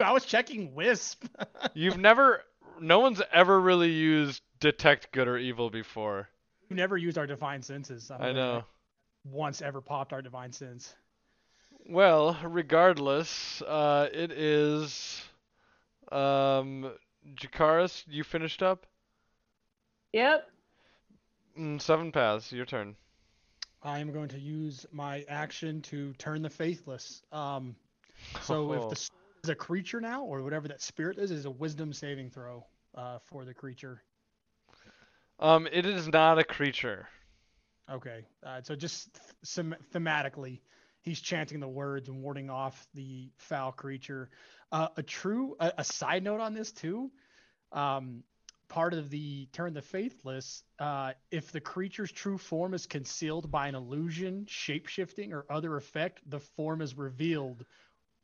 I 0.00 0.12
was 0.12 0.24
checking 0.24 0.74
Wisp. 0.74 1.24
You've 1.74 1.98
never. 1.98 2.42
No 2.80 3.00
one's 3.00 3.20
ever 3.32 3.60
really 3.60 3.90
used 3.90 4.42
detect 4.58 5.12
good 5.12 5.28
or 5.28 5.36
evil 5.36 5.68
before. 5.70 6.28
we 6.70 6.76
never 6.76 6.96
used 6.96 7.18
our 7.18 7.26
divine 7.26 7.62
senses. 7.62 8.10
I, 8.10 8.28
I 8.28 8.32
know. 8.32 8.64
Once 9.24 9.60
ever 9.60 9.80
popped 9.82 10.12
our 10.14 10.22
divine 10.22 10.52
sense. 10.52 10.94
Well, 11.86 12.38
regardless, 12.42 13.60
uh, 13.62 14.08
it 14.12 14.30
is. 14.32 15.22
Um, 16.10 16.92
Jakaris, 17.34 18.04
you 18.08 18.24
finished 18.24 18.62
up. 18.62 18.86
Yep. 20.12 20.48
Mm, 21.58 21.80
seven 21.80 22.12
paths. 22.12 22.52
Your 22.52 22.66
turn. 22.66 22.96
I 23.82 23.98
am 24.00 24.12
going 24.12 24.28
to 24.28 24.38
use 24.38 24.86
my 24.92 25.24
action 25.28 25.82
to 25.82 26.12
turn 26.14 26.42
the 26.42 26.50
faithless. 26.50 27.22
Um, 27.32 27.76
so 28.38 28.72
if 28.72 28.82
Oh. 28.82 28.88
the 28.88 28.96
sword 28.96 29.10
is 29.44 29.50
a 29.50 29.54
creature 29.54 30.00
now, 30.00 30.24
or 30.24 30.42
whatever 30.42 30.68
that 30.68 30.80
spirit 30.82 31.18
is, 31.18 31.30
is 31.30 31.44
a 31.46 31.50
wisdom 31.50 31.92
saving 31.92 32.30
throw 32.30 32.66
uh, 32.94 33.18
for 33.26 33.44
the 33.44 33.54
creature. 33.54 34.02
Um, 35.38 35.66
it 35.72 35.86
is 35.86 36.08
not 36.08 36.38
a 36.38 36.44
creature. 36.44 37.08
Okay, 37.90 38.26
uh, 38.44 38.60
so 38.62 38.74
just 38.76 39.18
th- 39.42 39.74
thematically, 39.92 40.60
he's 41.00 41.20
chanting 41.20 41.60
the 41.60 41.68
words 41.68 42.08
and 42.08 42.22
warding 42.22 42.50
off 42.50 42.86
the 42.94 43.30
foul 43.36 43.72
creature. 43.72 44.30
Uh, 44.70 44.88
a 44.96 45.02
true, 45.02 45.56
a, 45.58 45.72
a 45.78 45.84
side 45.84 46.22
note 46.22 46.40
on 46.40 46.54
this 46.54 46.72
too. 46.72 47.10
Um, 47.72 48.22
part 48.70 48.94
of 48.94 49.10
the 49.10 49.46
turn 49.52 49.74
the 49.74 49.82
faithless, 49.82 50.62
uh, 50.78 51.12
if 51.30 51.52
the 51.52 51.60
creature's 51.60 52.10
true 52.10 52.38
form 52.38 52.72
is 52.72 52.86
concealed 52.86 53.50
by 53.50 53.68
an 53.68 53.74
illusion, 53.74 54.46
shape 54.48 54.86
shifting, 54.86 55.34
or 55.34 55.44
other 55.50 55.76
effect, 55.76 56.20
the 56.30 56.40
form 56.40 56.80
is 56.80 56.96
revealed. 56.96 57.66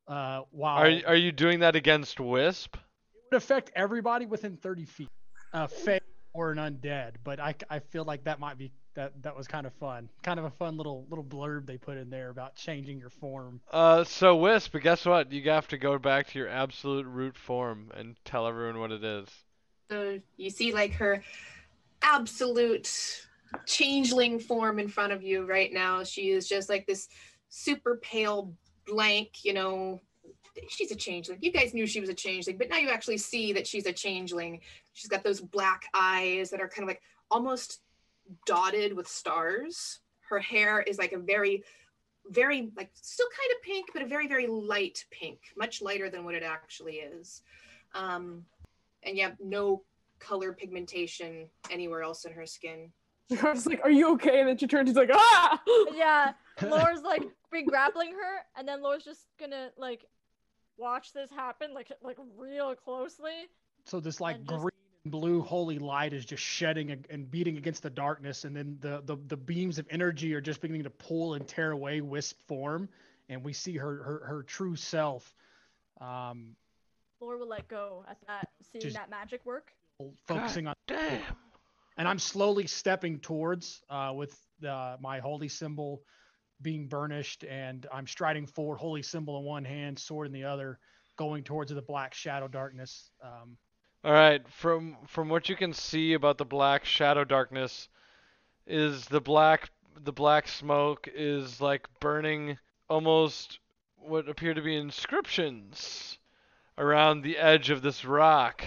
Uh, 0.08 0.42
while 0.52 0.78
Are 0.78 1.08
are 1.08 1.16
you 1.16 1.32
doing 1.32 1.60
that 1.60 1.76
against 1.76 2.18
Wisp? 2.20 2.76
it 2.76 3.22
would 3.30 3.36
affect 3.36 3.70
everybody 3.74 4.24
within 4.24 4.56
30 4.56 4.84
feet, 4.86 5.08
uh, 5.52 5.66
fey 5.66 6.00
or 6.32 6.52
an 6.52 6.58
undead. 6.58 7.16
But 7.24 7.40
I, 7.40 7.54
I 7.68 7.80
feel 7.80 8.04
like 8.04 8.24
that 8.24 8.38
might 8.38 8.56
be 8.56 8.70
that 8.94 9.20
that 9.22 9.36
was 9.36 9.46
kind 9.48 9.66
of 9.66 9.74
fun, 9.74 10.08
kind 10.22 10.38
of 10.38 10.46
a 10.46 10.50
fun 10.50 10.76
little 10.76 11.06
little 11.10 11.24
blurb 11.24 11.66
they 11.66 11.76
put 11.76 11.98
in 11.98 12.08
there 12.08 12.30
about 12.30 12.54
changing 12.54 12.98
your 12.98 13.10
form. 13.10 13.60
Uh, 13.72 14.04
so 14.04 14.36
Wisp, 14.36 14.72
but 14.72 14.82
guess 14.82 15.04
what? 15.04 15.32
You 15.32 15.42
have 15.50 15.68
to 15.68 15.78
go 15.78 15.98
back 15.98 16.28
to 16.28 16.38
your 16.38 16.48
absolute 16.48 17.06
root 17.06 17.36
form 17.36 17.90
and 17.94 18.16
tell 18.24 18.46
everyone 18.46 18.78
what 18.78 18.92
it 18.92 19.02
is. 19.04 19.28
So 19.88 20.20
you 20.36 20.50
see 20.50 20.72
like 20.72 20.92
her 20.94 21.22
absolute 22.02 22.90
changeling 23.64 24.38
form 24.38 24.78
in 24.78 24.88
front 24.88 25.12
of 25.12 25.22
you 25.22 25.44
right 25.44 25.72
now. 25.72 26.02
She 26.04 26.30
is 26.30 26.48
just 26.48 26.68
like 26.68 26.86
this 26.86 27.08
super 27.48 27.96
pale 28.02 28.52
blank, 28.86 29.44
you 29.44 29.52
know. 29.52 30.00
She's 30.68 30.90
a 30.90 30.96
changeling. 30.96 31.38
You 31.42 31.52
guys 31.52 31.74
knew 31.74 31.86
she 31.86 32.00
was 32.00 32.08
a 32.08 32.14
changeling, 32.14 32.56
but 32.56 32.70
now 32.70 32.78
you 32.78 32.88
actually 32.88 33.18
see 33.18 33.52
that 33.52 33.66
she's 33.66 33.86
a 33.86 33.92
changeling. 33.92 34.60
She's 34.94 35.08
got 35.08 35.22
those 35.22 35.40
black 35.40 35.84
eyes 35.92 36.50
that 36.50 36.60
are 36.60 36.68
kind 36.68 36.84
of 36.84 36.88
like 36.88 37.02
almost 37.30 37.82
dotted 38.46 38.94
with 38.94 39.06
stars. 39.06 40.00
Her 40.28 40.38
hair 40.38 40.80
is 40.80 40.98
like 40.98 41.12
a 41.12 41.18
very, 41.18 41.62
very, 42.30 42.70
like 42.74 42.90
still 42.94 43.28
kind 43.38 43.50
of 43.54 43.62
pink, 43.62 43.90
but 43.92 44.02
a 44.02 44.06
very, 44.06 44.26
very 44.26 44.46
light 44.46 45.04
pink, 45.10 45.40
much 45.56 45.82
lighter 45.82 46.08
than 46.08 46.24
what 46.24 46.34
it 46.34 46.42
actually 46.42 46.94
is. 46.94 47.42
Um, 47.94 48.44
and 49.06 49.16
yeah, 49.16 49.30
no 49.40 49.82
color 50.18 50.52
pigmentation 50.52 51.48
anywhere 51.70 52.02
else 52.02 52.24
in 52.24 52.32
her 52.32 52.44
skin. 52.46 52.90
I 53.42 53.50
was 53.50 53.66
like, 53.66 53.80
"Are 53.82 53.90
you 53.90 54.12
okay?" 54.14 54.40
And 54.40 54.48
then 54.48 54.58
she 54.58 54.66
turns. 54.66 54.88
She's 54.88 54.96
like, 54.96 55.10
"Ah!" 55.12 55.60
Yeah. 55.94 56.32
Laura's 56.62 57.02
like 57.02 57.22
be 57.52 57.62
grappling 57.62 58.12
her, 58.12 58.44
and 58.58 58.66
then 58.66 58.82
Laura's 58.82 59.04
just 59.04 59.26
gonna 59.38 59.70
like 59.76 60.04
watch 60.78 61.12
this 61.12 61.30
happen 61.30 61.72
like 61.74 61.90
like 62.02 62.18
real 62.36 62.74
closely. 62.74 63.48
So 63.84 64.00
this 64.00 64.20
like 64.20 64.36
And 64.36 64.48
just- 64.48 64.60
green 64.60 64.70
and 65.04 65.12
blue 65.12 65.40
holy 65.42 65.78
light 65.78 66.12
is 66.12 66.24
just 66.24 66.42
shedding 66.42 67.04
and 67.10 67.30
beating 67.30 67.56
against 67.58 67.82
the 67.82 67.90
darkness, 67.90 68.44
and 68.44 68.54
then 68.56 68.76
the, 68.80 69.02
the 69.04 69.16
the 69.28 69.36
beams 69.36 69.78
of 69.78 69.86
energy 69.90 70.34
are 70.34 70.40
just 70.40 70.60
beginning 70.60 70.84
to 70.84 70.90
pull 70.90 71.34
and 71.34 71.46
tear 71.46 71.72
away 71.72 72.00
Wisp 72.00 72.40
form, 72.46 72.88
and 73.28 73.44
we 73.44 73.52
see 73.52 73.76
her 73.76 74.02
her, 74.02 74.22
her 74.26 74.42
true 74.44 74.76
self. 74.76 75.34
Um, 76.00 76.54
Laura 77.20 77.38
will 77.38 77.48
let 77.48 77.66
go 77.68 78.04
at 78.08 78.18
that, 78.26 78.48
seeing 78.72 78.82
Just- 78.82 78.96
that 78.96 79.10
magic 79.10 79.44
work. 79.44 79.72
focusing 80.26 80.66
on 80.66 80.74
Damn. 80.86 81.22
and 81.96 82.06
I'm 82.06 82.18
slowly 82.18 82.66
stepping 82.66 83.18
towards 83.20 83.80
uh, 83.88 84.12
with 84.14 84.38
uh, 84.66 84.96
my 85.00 85.20
holy 85.20 85.48
symbol 85.48 86.02
being 86.60 86.86
burnished, 86.86 87.44
and 87.44 87.86
I'm 87.92 88.06
striding 88.06 88.46
forward, 88.46 88.76
holy 88.76 89.02
symbol 89.02 89.38
in 89.38 89.44
one 89.44 89.64
hand, 89.64 89.98
sword 89.98 90.26
in 90.26 90.32
the 90.34 90.44
other, 90.44 90.78
going 91.16 91.44
towards 91.44 91.72
the 91.72 91.80
black 91.82 92.12
shadow 92.12 92.46
darkness. 92.48 93.10
Um, 93.22 93.56
All 94.04 94.12
right. 94.12 94.46
From 94.50 94.98
from 95.06 95.28
what 95.30 95.48
you 95.48 95.56
can 95.56 95.72
see 95.72 96.12
about 96.12 96.36
the 96.38 96.44
black 96.44 96.84
shadow 96.84 97.24
darkness, 97.24 97.88
is 98.66 99.06
the 99.06 99.20
black 99.20 99.70
the 100.04 100.12
black 100.12 100.48
smoke 100.48 101.08
is 101.14 101.60
like 101.60 101.88
burning 102.00 102.58
almost 102.90 103.60
what 103.96 104.28
appear 104.28 104.52
to 104.52 104.60
be 104.62 104.76
inscriptions 104.76 106.18
around 106.78 107.22
the 107.22 107.36
edge 107.38 107.70
of 107.70 107.82
this 107.82 108.04
rock, 108.04 108.64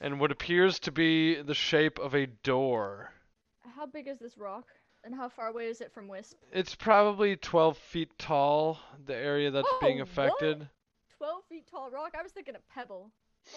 and 0.00 0.18
what 0.20 0.30
appears 0.32 0.78
to 0.80 0.92
be 0.92 1.40
the 1.40 1.54
shape 1.54 1.98
of 1.98 2.14
a 2.14 2.26
door. 2.26 3.12
How 3.76 3.86
big 3.86 4.08
is 4.08 4.18
this 4.18 4.36
rock? 4.38 4.64
And 5.04 5.14
how 5.14 5.28
far 5.30 5.48
away 5.48 5.66
is 5.66 5.80
it 5.80 5.92
from 5.92 6.08
Wisp? 6.08 6.36
It's 6.52 6.74
probably 6.74 7.34
12 7.36 7.78
feet 7.78 8.18
tall, 8.18 8.78
the 9.06 9.16
area 9.16 9.50
that's 9.50 9.68
being 9.80 10.00
Oh, 10.00 10.04
what? 10.04 10.08
affected. 10.08 10.68
12 11.16 11.42
feet 11.48 11.66
tall 11.70 11.90
rock? 11.90 12.12
I 12.18 12.22
was 12.22 12.32
thinking 12.32 12.54
a 12.54 12.74
pebble. 12.74 13.10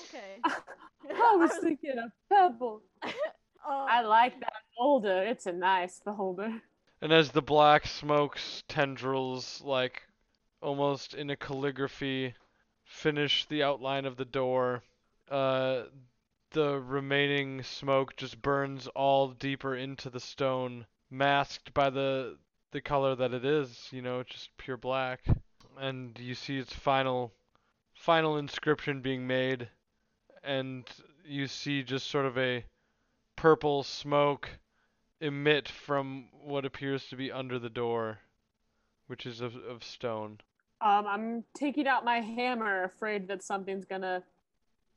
Okay. 0.05 0.39
I 1.13 1.35
was 1.35 1.51
thinking 1.61 1.95
of 1.97 2.11
pebble. 2.31 2.81
uh, 3.03 3.09
I 3.67 4.01
like 4.03 4.39
that 4.39 4.53
boulder. 4.77 5.23
It's 5.23 5.45
a 5.45 5.51
nice 5.51 5.99
boulder. 6.05 6.61
And 7.01 7.11
as 7.11 7.31
the 7.31 7.41
black 7.41 7.85
smoke's 7.87 8.63
tendrils, 8.69 9.61
like 9.65 10.03
almost 10.61 11.13
in 11.13 11.29
a 11.29 11.35
calligraphy, 11.35 12.33
finish 12.85 13.45
the 13.45 13.63
outline 13.63 14.05
of 14.05 14.17
the 14.17 14.25
door, 14.25 14.83
uh, 15.29 15.83
the 16.51 16.79
remaining 16.79 17.63
smoke 17.63 18.15
just 18.15 18.41
burns 18.41 18.87
all 18.87 19.29
deeper 19.29 19.75
into 19.75 20.09
the 20.09 20.19
stone, 20.19 20.85
masked 21.09 21.73
by 21.73 21.89
the 21.89 22.37
the 22.71 22.81
color 22.81 23.15
that 23.15 23.33
it 23.33 23.45
is, 23.45 23.87
you 23.91 24.01
know, 24.01 24.23
just 24.23 24.55
pure 24.57 24.77
black. 24.77 25.21
And 25.79 26.17
you 26.19 26.35
see 26.35 26.57
its 26.57 26.73
final 26.73 27.33
final 27.93 28.37
inscription 28.37 29.01
being 29.01 29.25
made, 29.25 29.69
and 30.43 30.87
you 31.25 31.47
see 31.47 31.83
just 31.83 32.07
sort 32.07 32.25
of 32.25 32.37
a 32.37 32.65
purple 33.35 33.83
smoke 33.83 34.49
emit 35.19 35.69
from 35.69 36.27
what 36.31 36.65
appears 36.65 37.07
to 37.07 37.15
be 37.15 37.31
under 37.31 37.57
the 37.57 37.69
door, 37.69 38.19
which 39.07 39.25
is 39.25 39.41
of, 39.41 39.55
of 39.55 39.83
stone. 39.83 40.39
Um, 40.83 41.07
I'm 41.07 41.43
taking 41.55 41.87
out 41.87 42.03
my 42.03 42.19
hammer, 42.19 42.83
afraid 42.83 43.25
that 43.29 43.41
something's 43.41 43.85
gonna 43.85 44.21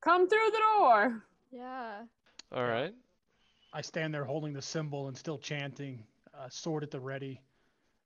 come 0.01 0.29
through 0.29 0.51
the 0.51 0.59
door. 0.59 1.23
yeah. 1.53 2.03
All 2.53 2.65
right. 2.65 2.93
I 3.73 3.81
stand 3.83 4.13
there 4.13 4.25
holding 4.25 4.53
the 4.53 4.63
symbol 4.63 5.07
and 5.07 5.17
still 5.17 5.39
chanting, 5.39 6.03
uh, 6.37 6.49
sword 6.49 6.83
at 6.83 6.91
the 6.91 6.99
ready. 6.99 7.41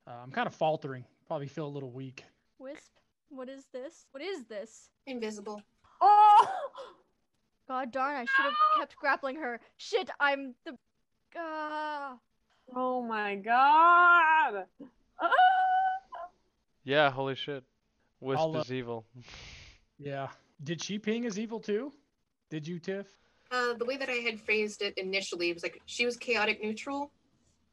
Uh, 0.07 0.13
I'm 0.23 0.31
kind 0.31 0.47
of 0.47 0.55
faltering, 0.55 1.05
probably 1.27 1.47
feel 1.47 1.67
a 1.67 1.69
little 1.69 1.91
weak. 1.91 2.25
Wisp, 2.59 2.91
what 3.31 3.49
is 3.49 3.65
this? 3.73 4.05
What 4.11 4.23
is 4.23 4.45
this? 4.45 4.91
Invisible. 5.07 5.63
Oh! 6.03 6.49
God 7.69 7.93
darn! 7.93 8.17
I 8.17 8.25
should 8.25 8.45
have 8.45 8.55
kept 8.79 8.97
grappling 8.97 9.37
her. 9.37 9.59
Shit! 9.79 10.11
I'm 10.21 10.55
the. 10.67 10.77
Ah. 11.35 12.19
Oh 12.75 13.03
my 13.03 13.37
god. 13.37 14.67
Ah! 15.21 15.31
Yeah, 16.85 17.11
holy 17.11 17.37
shit. 17.37 17.63
Wisp 18.21 18.41
I'll, 18.41 18.57
uh, 18.57 18.61
is 18.61 18.73
evil. 18.73 19.05
Yeah. 19.99 20.29
Did 20.63 20.83
she 20.83 20.99
ping 20.99 21.25
as 21.27 21.39
evil 21.39 21.61
too? 21.61 21.93
Did 22.51 22.67
you, 22.67 22.79
Tiff? 22.79 23.07
Uh, 23.51 23.75
the 23.75 23.85
way 23.85 23.97
that 23.97 24.09
I 24.09 24.15
had 24.17 24.41
phrased 24.41 24.83
it 24.83 24.97
initially 24.99 25.53
was 25.53 25.63
like 25.63 25.81
she 25.87 26.05
was 26.07 26.17
chaotic 26.17 26.63
neutral, 26.63 27.11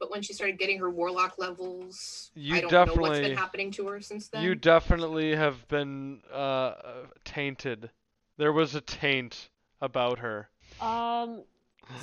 but 0.00 0.10
when 0.10 0.22
she 0.22 0.32
started 0.32 0.58
getting 0.58 0.78
her 0.78 0.90
warlock 0.90 1.38
levels, 1.38 2.30
You 2.34 2.56
I 2.56 2.60
don't 2.62 2.72
know 2.72 2.78
what's 2.78 2.88
definitely- 2.94 3.20
been 3.28 3.36
happening 3.36 3.70
to 3.72 3.86
her 3.88 4.00
since 4.00 4.28
then. 4.28 4.42
You 4.42 4.54
definitely 4.54 5.34
have 5.36 5.66
been 5.68 6.22
uh, 6.32 6.34
uh, 6.36 7.06
tainted. 7.24 7.90
There 8.38 8.52
was 8.52 8.74
a 8.74 8.80
taint 8.80 9.50
about 9.80 10.18
her. 10.20 10.48
Um. 10.80 11.42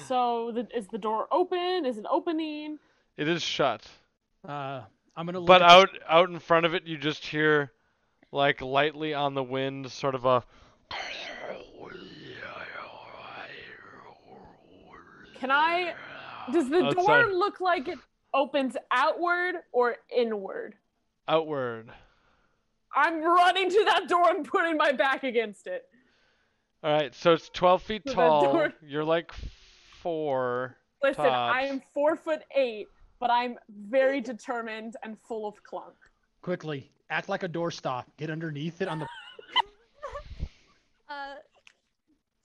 So 0.07 0.51
the, 0.51 0.67
is 0.75 0.87
the 0.87 0.97
door 0.97 1.27
open? 1.31 1.85
Is 1.85 1.99
it 1.99 2.05
opening? 2.09 2.79
It 3.17 3.27
is 3.27 3.43
shut. 3.43 3.85
Uh, 4.43 4.81
I'm 5.15 5.27
gonna. 5.27 5.37
Look 5.37 5.47
But 5.47 5.61
at 5.61 5.67
the- 5.67 5.73
out 5.73 5.89
out 6.09 6.29
in 6.31 6.39
front 6.39 6.65
of 6.65 6.73
it, 6.73 6.87
you 6.87 6.97
just 6.97 7.23
hear, 7.23 7.71
like 8.35 8.61
lightly 8.61 9.13
on 9.13 9.33
the 9.33 9.43
wind, 9.43 9.89
sort 9.91 10.13
of 10.13 10.25
a. 10.25 10.43
Can 15.39 15.51
I? 15.51 15.93
Does 16.51 16.69
the 16.69 16.83
Outside. 16.85 17.05
door 17.23 17.33
look 17.33 17.59
like 17.59 17.87
it 17.87 17.97
opens 18.33 18.77
outward 18.91 19.55
or 19.71 19.95
inward? 20.15 20.75
outward? 21.27 21.89
I'm 22.95 23.21
running 23.21 23.69
to 23.69 23.83
that 23.85 24.07
door 24.07 24.29
and 24.29 24.45
putting 24.47 24.77
my 24.77 24.91
back 24.91 25.23
against 25.23 25.65
it. 25.67 25.85
All 26.83 26.91
right, 26.93 27.13
so 27.15 27.33
it's 27.33 27.49
12 27.49 27.81
feet 27.81 28.01
So 28.05 28.13
tall. 28.13 28.53
door- 28.53 28.73
You're 28.85 29.03
like 29.03 29.31
four. 30.01 30.77
Listen, 31.01 31.25
Tops. 31.25 31.57
I'm 31.59 31.81
four 31.93 32.15
foot 32.15 32.43
eight, 32.55 32.87
but 33.19 33.31
I'm 33.31 33.57
very 33.89 34.21
determined 34.21 34.95
and 35.03 35.17
full 35.27 35.47
of 35.47 35.61
clunk. 35.63 35.95
quickly 36.41 36.91
act 37.09 37.29
like 37.29 37.43
a 37.43 37.49
doorstop. 37.49 38.05
Get 38.17 38.29
underneath 38.29 38.81
it 38.81 38.87
on 38.87 38.99
the. 38.99 39.07
Uh, 41.07 41.35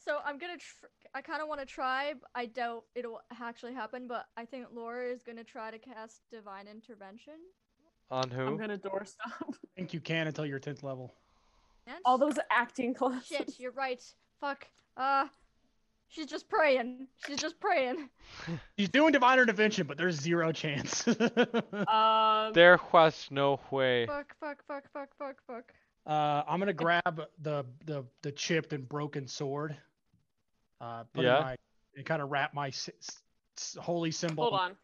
so 0.04 0.18
I'm 0.24 0.36
gonna. 0.38 0.58
Tr- 0.58 0.86
I 1.14 1.22
kind 1.22 1.40
of 1.40 1.48
want 1.48 1.60
to 1.60 1.66
try. 1.66 2.12
I 2.34 2.44
doubt 2.46 2.84
it'll 2.94 3.20
actually 3.40 3.72
happen, 3.72 4.06
but 4.06 4.26
I 4.36 4.44
think 4.44 4.66
Laura 4.74 5.10
is 5.10 5.22
gonna 5.22 5.42
try 5.44 5.70
to 5.70 5.78
cast 5.78 6.20
divine 6.30 6.66
intervention. 6.68 7.34
On 8.10 8.30
who? 8.30 8.42
I'm 8.46 8.58
gonna 8.58 8.76
doorstop. 8.78 9.14
I 9.40 9.52
think 9.76 9.94
you 9.94 10.00
can 10.00 10.26
until 10.26 10.44
you're 10.44 10.60
10th 10.60 10.82
level. 10.82 11.14
And 11.86 11.96
All 12.04 12.18
those 12.18 12.38
acting 12.50 12.92
classes. 12.92 13.26
shit, 13.28 13.58
you're 13.58 13.72
right. 13.72 14.02
Fuck. 14.40 14.66
Uh, 14.96 15.26
she's 16.10 16.26
just 16.26 16.48
praying. 16.48 17.06
She's 17.26 17.38
just 17.38 17.58
praying. 17.60 18.08
He's 18.76 18.88
doing 18.90 19.12
divine 19.12 19.38
intervention, 19.38 19.86
but 19.86 19.96
there's 19.98 20.20
zero 20.20 20.52
chance. 20.52 21.04
Um, 21.88 22.52
There 22.52 22.78
was 22.92 23.26
no 23.30 23.58
way. 23.70 24.06
Fuck. 24.06 24.34
Fuck. 24.40 24.62
Fuck. 24.68 24.84
Fuck. 24.92 25.08
Fuck. 25.18 25.36
Fuck. 25.46 25.72
uh, 26.06 26.42
I'm 26.46 26.58
gonna 26.58 26.72
grab 26.72 27.22
the 27.40 27.64
the 27.84 28.04
the 28.22 28.32
chipped 28.32 28.72
and 28.72 28.88
broken 28.88 29.26
sword. 29.26 29.76
Uh, 30.80 31.04
put 31.12 31.24
Yeah. 31.24 31.36
in 31.38 31.42
my, 31.44 31.56
and 31.96 32.06
kind 32.06 32.22
of 32.22 32.30
wrap 32.30 32.54
my 32.54 32.68
s- 32.68 32.88
s- 33.00 33.20
s- 33.58 33.76
holy 33.80 34.10
symbol 34.10 34.44
hold 34.44 34.60
on. 34.60 34.76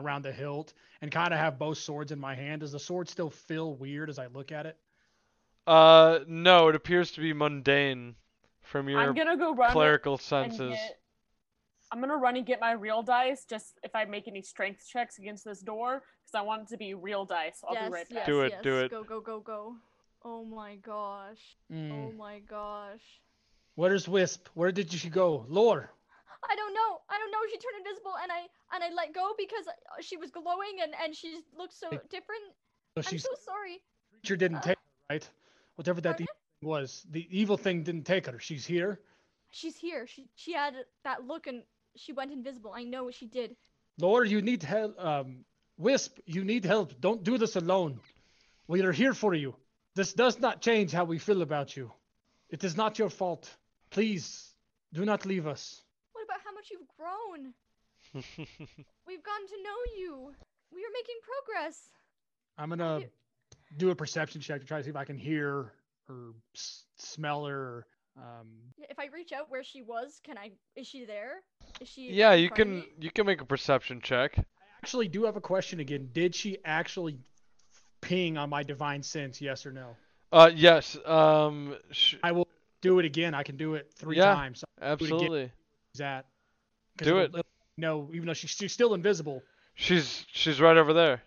around 0.00 0.22
the 0.22 0.32
hilt, 0.32 0.72
and 1.00 1.10
kind 1.12 1.32
of 1.32 1.38
have 1.38 1.58
both 1.58 1.78
swords 1.78 2.10
in 2.12 2.18
my 2.18 2.34
hand. 2.34 2.60
Does 2.62 2.72
the 2.72 2.78
sword 2.80 3.08
still 3.08 3.30
feel 3.30 3.74
weird 3.74 4.10
as 4.10 4.18
I 4.18 4.26
look 4.26 4.50
at 4.52 4.66
it? 4.66 4.76
Uh, 5.66 6.20
no, 6.26 6.68
it 6.68 6.74
appears 6.74 7.12
to 7.12 7.20
be 7.20 7.32
mundane 7.32 8.16
from 8.64 8.88
your 8.88 9.00
I'm 9.00 9.14
gonna 9.14 9.36
go 9.36 9.54
run 9.54 9.70
clerical 9.70 10.14
and 10.14 10.22
senses. 10.22 10.72
get. 10.72 10.98
I'm 11.92 12.00
gonna 12.00 12.16
run 12.16 12.36
and 12.36 12.46
get 12.46 12.60
my 12.60 12.72
real 12.72 13.02
dice 13.02 13.44
just 13.48 13.78
if 13.82 13.94
I 13.94 14.04
make 14.04 14.26
any 14.26 14.42
strength 14.42 14.86
checks 14.90 15.18
against 15.18 15.44
this 15.44 15.60
door 15.60 16.02
because 16.24 16.38
I 16.38 16.42
want 16.42 16.62
it 16.62 16.68
to 16.68 16.76
be 16.76 16.94
real 16.94 17.24
dice. 17.24 17.62
I'll 17.66 17.74
yes. 17.74 17.88
be 17.88 17.92
right 17.92 18.06
yes. 18.10 18.26
Do 18.26 18.40
it, 18.40 18.52
Yes. 18.52 18.62
do 18.62 18.80
it. 18.80 18.90
Go. 18.90 19.04
Go. 19.04 19.20
Go. 19.20 19.40
Go. 19.40 19.76
Oh 20.24 20.44
my 20.44 20.76
gosh. 20.76 21.56
Mm. 21.72 21.92
Oh 21.92 22.12
my 22.12 22.40
gosh. 22.40 23.20
Where's 23.76 24.08
Wisp? 24.08 24.48
Where 24.54 24.72
did 24.72 24.90
she 24.90 25.08
go? 25.08 25.44
Lore. 25.48 25.90
I 26.50 26.56
don't 26.56 26.74
know. 26.74 27.00
I 27.08 27.18
don't 27.18 27.30
know. 27.30 27.38
She 27.50 27.58
turned 27.58 27.86
invisible, 27.86 28.14
and 28.22 28.30
I 28.30 28.46
and 28.74 28.84
I 28.84 28.90
let 28.94 29.14
go 29.14 29.32
because 29.38 29.66
uh, 29.66 30.00
she 30.00 30.16
was 30.16 30.30
glowing, 30.30 30.80
and 30.82 30.92
and 31.02 31.14
she 31.14 31.40
looked 31.56 31.74
so 31.74 31.88
different. 32.10 32.44
So 32.94 32.98
I'm 32.98 33.02
she's 33.02 33.22
so 33.22 33.30
sorry. 33.44 33.82
creature 34.12 34.36
didn't 34.36 34.58
uh, 34.58 34.62
take 34.62 34.78
her, 34.78 35.14
right? 35.14 35.28
Whatever 35.76 36.00
that 36.02 36.18
Pardon? 36.18 36.26
Evil 36.64 36.76
thing 36.76 36.82
was, 36.82 37.06
the 37.10 37.26
evil 37.30 37.56
thing 37.56 37.82
didn't 37.82 38.04
take 38.04 38.26
her. 38.26 38.38
She's 38.38 38.66
here. 38.66 39.00
She's 39.50 39.76
here. 39.76 40.06
She 40.06 40.28
she 40.34 40.52
had 40.52 40.74
that 41.04 41.26
look, 41.26 41.46
and 41.46 41.62
she 41.96 42.12
went 42.12 42.32
invisible. 42.32 42.72
I 42.74 42.84
know 42.84 43.04
what 43.04 43.14
she 43.14 43.26
did. 43.26 43.56
Lord, 43.98 44.28
you 44.28 44.42
need 44.42 44.62
help. 44.62 44.98
Um, 44.98 45.44
Wisp, 45.76 46.18
you 46.26 46.44
need 46.44 46.64
help. 46.64 47.00
Don't 47.00 47.22
do 47.24 47.38
this 47.38 47.56
alone. 47.56 48.00
We 48.66 48.82
are 48.82 48.92
here 48.92 49.14
for 49.14 49.34
you. 49.34 49.54
This 49.94 50.14
does 50.14 50.40
not 50.40 50.60
change 50.60 50.92
how 50.92 51.04
we 51.04 51.18
feel 51.18 51.42
about 51.42 51.76
you. 51.76 51.92
It 52.48 52.64
is 52.64 52.76
not 52.76 52.98
your 52.98 53.10
fault. 53.10 53.50
Please, 53.90 54.54
do 54.92 55.04
not 55.04 55.26
leave 55.26 55.46
us. 55.46 55.82
What 56.12 56.24
about 56.24 56.40
how 56.44 56.52
much 56.52 56.70
you've 56.70 56.88
grown? 56.98 57.54
We've 59.06 59.22
gotten 59.22 59.46
to 59.48 59.58
know 59.62 59.80
you. 59.98 60.34
We 60.72 60.80
are 60.80 60.92
making 60.92 61.20
progress. 61.22 61.90
I'm 62.58 62.70
gonna 62.70 63.00
do 63.76 63.90
a 63.90 63.94
perception 63.94 64.40
check 64.40 64.60
to 64.60 64.66
try 64.66 64.78
to 64.78 64.84
see 64.84 64.90
if 64.90 64.96
I 64.96 65.04
can 65.04 65.18
hear 65.18 65.72
or 66.08 66.34
s- 66.54 66.84
smell 66.96 67.44
her. 67.46 67.86
Um, 68.16 68.48
Yeah, 68.78 68.86
If 68.90 68.98
I 68.98 69.06
reach 69.06 69.32
out 69.32 69.50
where 69.50 69.64
she 69.64 69.82
was, 69.82 70.20
can 70.24 70.38
I? 70.38 70.52
Is 70.76 70.86
she 70.86 71.04
there? 71.04 71.42
Is 71.80 71.88
she? 71.88 72.10
yeah, 72.12 72.32
you 72.34 72.50
can 72.50 72.84
you 73.00 73.10
can 73.10 73.26
make 73.26 73.40
a 73.40 73.44
perception 73.44 74.00
check. 74.00 74.38
I 74.38 74.42
actually, 74.82 75.08
do 75.08 75.24
have 75.24 75.36
a 75.36 75.40
question 75.40 75.80
again. 75.80 76.10
Did 76.12 76.34
she 76.34 76.58
actually 76.64 77.18
ping 78.02 78.36
on 78.36 78.50
my 78.50 78.62
divine 78.62 79.02
sense? 79.02 79.40
Yes 79.40 79.64
or 79.66 79.72
no? 79.72 79.96
Uh, 80.30 80.50
yes. 80.54 80.96
Um, 81.06 81.74
sh- 81.90 82.16
I 82.22 82.32
will 82.32 82.46
do 82.82 82.98
it 82.98 83.04
again. 83.06 83.34
I 83.34 83.42
can 83.42 83.56
do 83.56 83.74
it 83.74 83.90
three 83.96 84.16
Yeah. 84.18 84.34
times. 84.34 84.62
absolutely. 84.80 85.44
Is 85.94 85.98
that? 85.98 86.26
Do 86.98 87.18
it. 87.18 87.34
No, 87.76 88.08
even 88.12 88.26
though 88.26 88.34
she's, 88.34 88.50
she's 88.50 88.72
still 88.72 88.94
invisible. 88.94 89.42
She's 89.74 90.24
she's 90.32 90.60
right 90.60 90.76
over 90.76 90.92
there. 90.92 91.22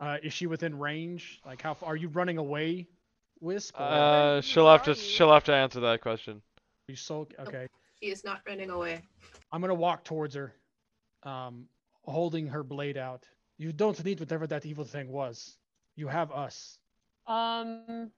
Uh, 0.00 0.18
is 0.22 0.32
she 0.32 0.46
within 0.46 0.78
range? 0.78 1.40
Like, 1.44 1.62
how 1.62 1.74
far 1.74 1.92
are 1.92 1.96
you 1.96 2.08
running 2.08 2.38
away, 2.38 2.86
Wisp? 3.40 3.74
Or 3.78 3.82
Uh, 3.82 4.32
Where 4.34 4.42
she'll 4.42 4.68
have 4.68 4.82
to 4.84 4.90
you? 4.90 4.96
she'll 4.96 5.32
have 5.32 5.44
to 5.44 5.54
answer 5.54 5.80
that 5.80 6.00
question. 6.00 6.42
are 6.88 6.92
you 6.92 6.96
so 6.96 7.26
okay? 7.40 7.66
She 8.02 8.10
is 8.10 8.24
not 8.24 8.40
running 8.46 8.70
away. 8.70 9.02
I'm 9.52 9.60
gonna 9.60 9.74
walk 9.74 10.04
towards 10.04 10.34
her, 10.34 10.54
um, 11.22 11.68
holding 12.04 12.46
her 12.48 12.62
blade 12.62 12.96
out. 12.96 13.24
You 13.58 13.72
don't 13.72 14.02
need 14.04 14.20
whatever 14.20 14.46
that 14.46 14.64
evil 14.66 14.84
thing 14.84 15.08
was. 15.10 15.56
You 15.96 16.08
have 16.08 16.30
us. 16.30 16.78
Um, 17.26 18.10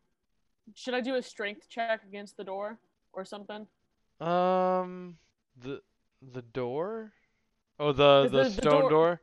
should 0.75 0.95
I 0.95 1.01
do 1.01 1.15
a 1.15 1.23
strength 1.23 1.69
check 1.69 2.03
against 2.05 2.37
the 2.37 2.45
door 2.45 2.79
or 3.13 3.25
something? 3.25 3.67
Um, 4.21 5.17
the 5.57 5.81
the 6.33 6.43
door? 6.43 7.13
Oh, 7.79 7.93
the 7.93 8.25
Is 8.27 8.33
the, 8.33 8.39
the- 8.39 8.45
the 8.45 8.51
stone 8.51 8.81
door. 8.83 8.91
door- 8.91 9.21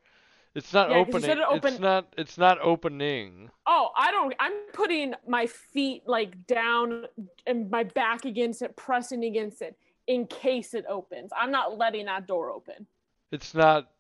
It's 0.56 0.72
not 0.73 0.90
Yeah, 0.90 1.03
'cause 1.03 1.14
you 1.15 1.19
said 1.19 1.40
opening. 1.41 1.64
it 1.64 1.68
It's 1.73 1.80
not. 1.80 2.14
It's 2.18 2.38
not 2.38 2.60
opening. 2.61 3.52
Oh, 3.65 3.91
I 3.98 4.10
don't. 4.11 4.34
I'm 4.40 4.53
putting 4.73 5.14
my 5.27 5.45
feet 5.48 6.03
like 6.07 6.48
down 6.48 7.07
and 7.45 7.69
my 7.69 7.84
back 7.84 8.23
against 8.23 8.61
it, 8.61 8.76
pressing 8.77 9.26
against 9.26 9.61
it 9.61 9.77
in 10.07 10.26
case 10.27 10.73
it 10.73 10.86
opens. 10.88 11.32
I'm 11.36 11.52
not 11.52 11.77
letting 11.77 12.06
that 12.06 12.26
door 12.26 12.52
open. 12.52 12.88
It's 13.32 13.53
not. 13.53 13.91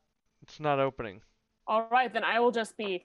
It's 0.41 0.59
not 0.61 0.79
opening. 0.79 1.21
All 1.67 1.87
right, 1.89 2.11
then 2.13 2.23
I 2.23 2.39
will 2.39 2.51
just 2.51 2.77
be 2.77 3.03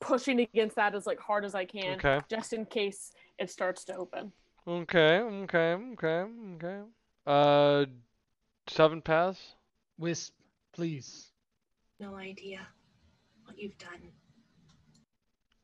pushing 0.00 0.40
against 0.40 0.74
that 0.76 0.94
as 0.94 1.06
like 1.06 1.20
hard 1.20 1.44
as 1.44 1.54
I 1.54 1.66
can, 1.66 1.96
Okay. 1.98 2.20
just 2.28 2.52
in 2.52 2.64
case 2.66 3.12
it 3.38 3.50
starts 3.50 3.84
to 3.84 3.96
open. 3.96 4.32
Okay. 4.66 5.20
Okay. 5.20 5.74
Okay. 5.74 6.24
Okay. 6.56 6.82
Uh, 7.26 7.84
seven 8.66 9.00
paths. 9.02 9.54
Wisp, 9.98 10.34
please. 10.72 11.30
No 12.00 12.14
idea 12.16 12.66
what 13.50 13.58
you've 13.58 13.78
done. 13.78 14.00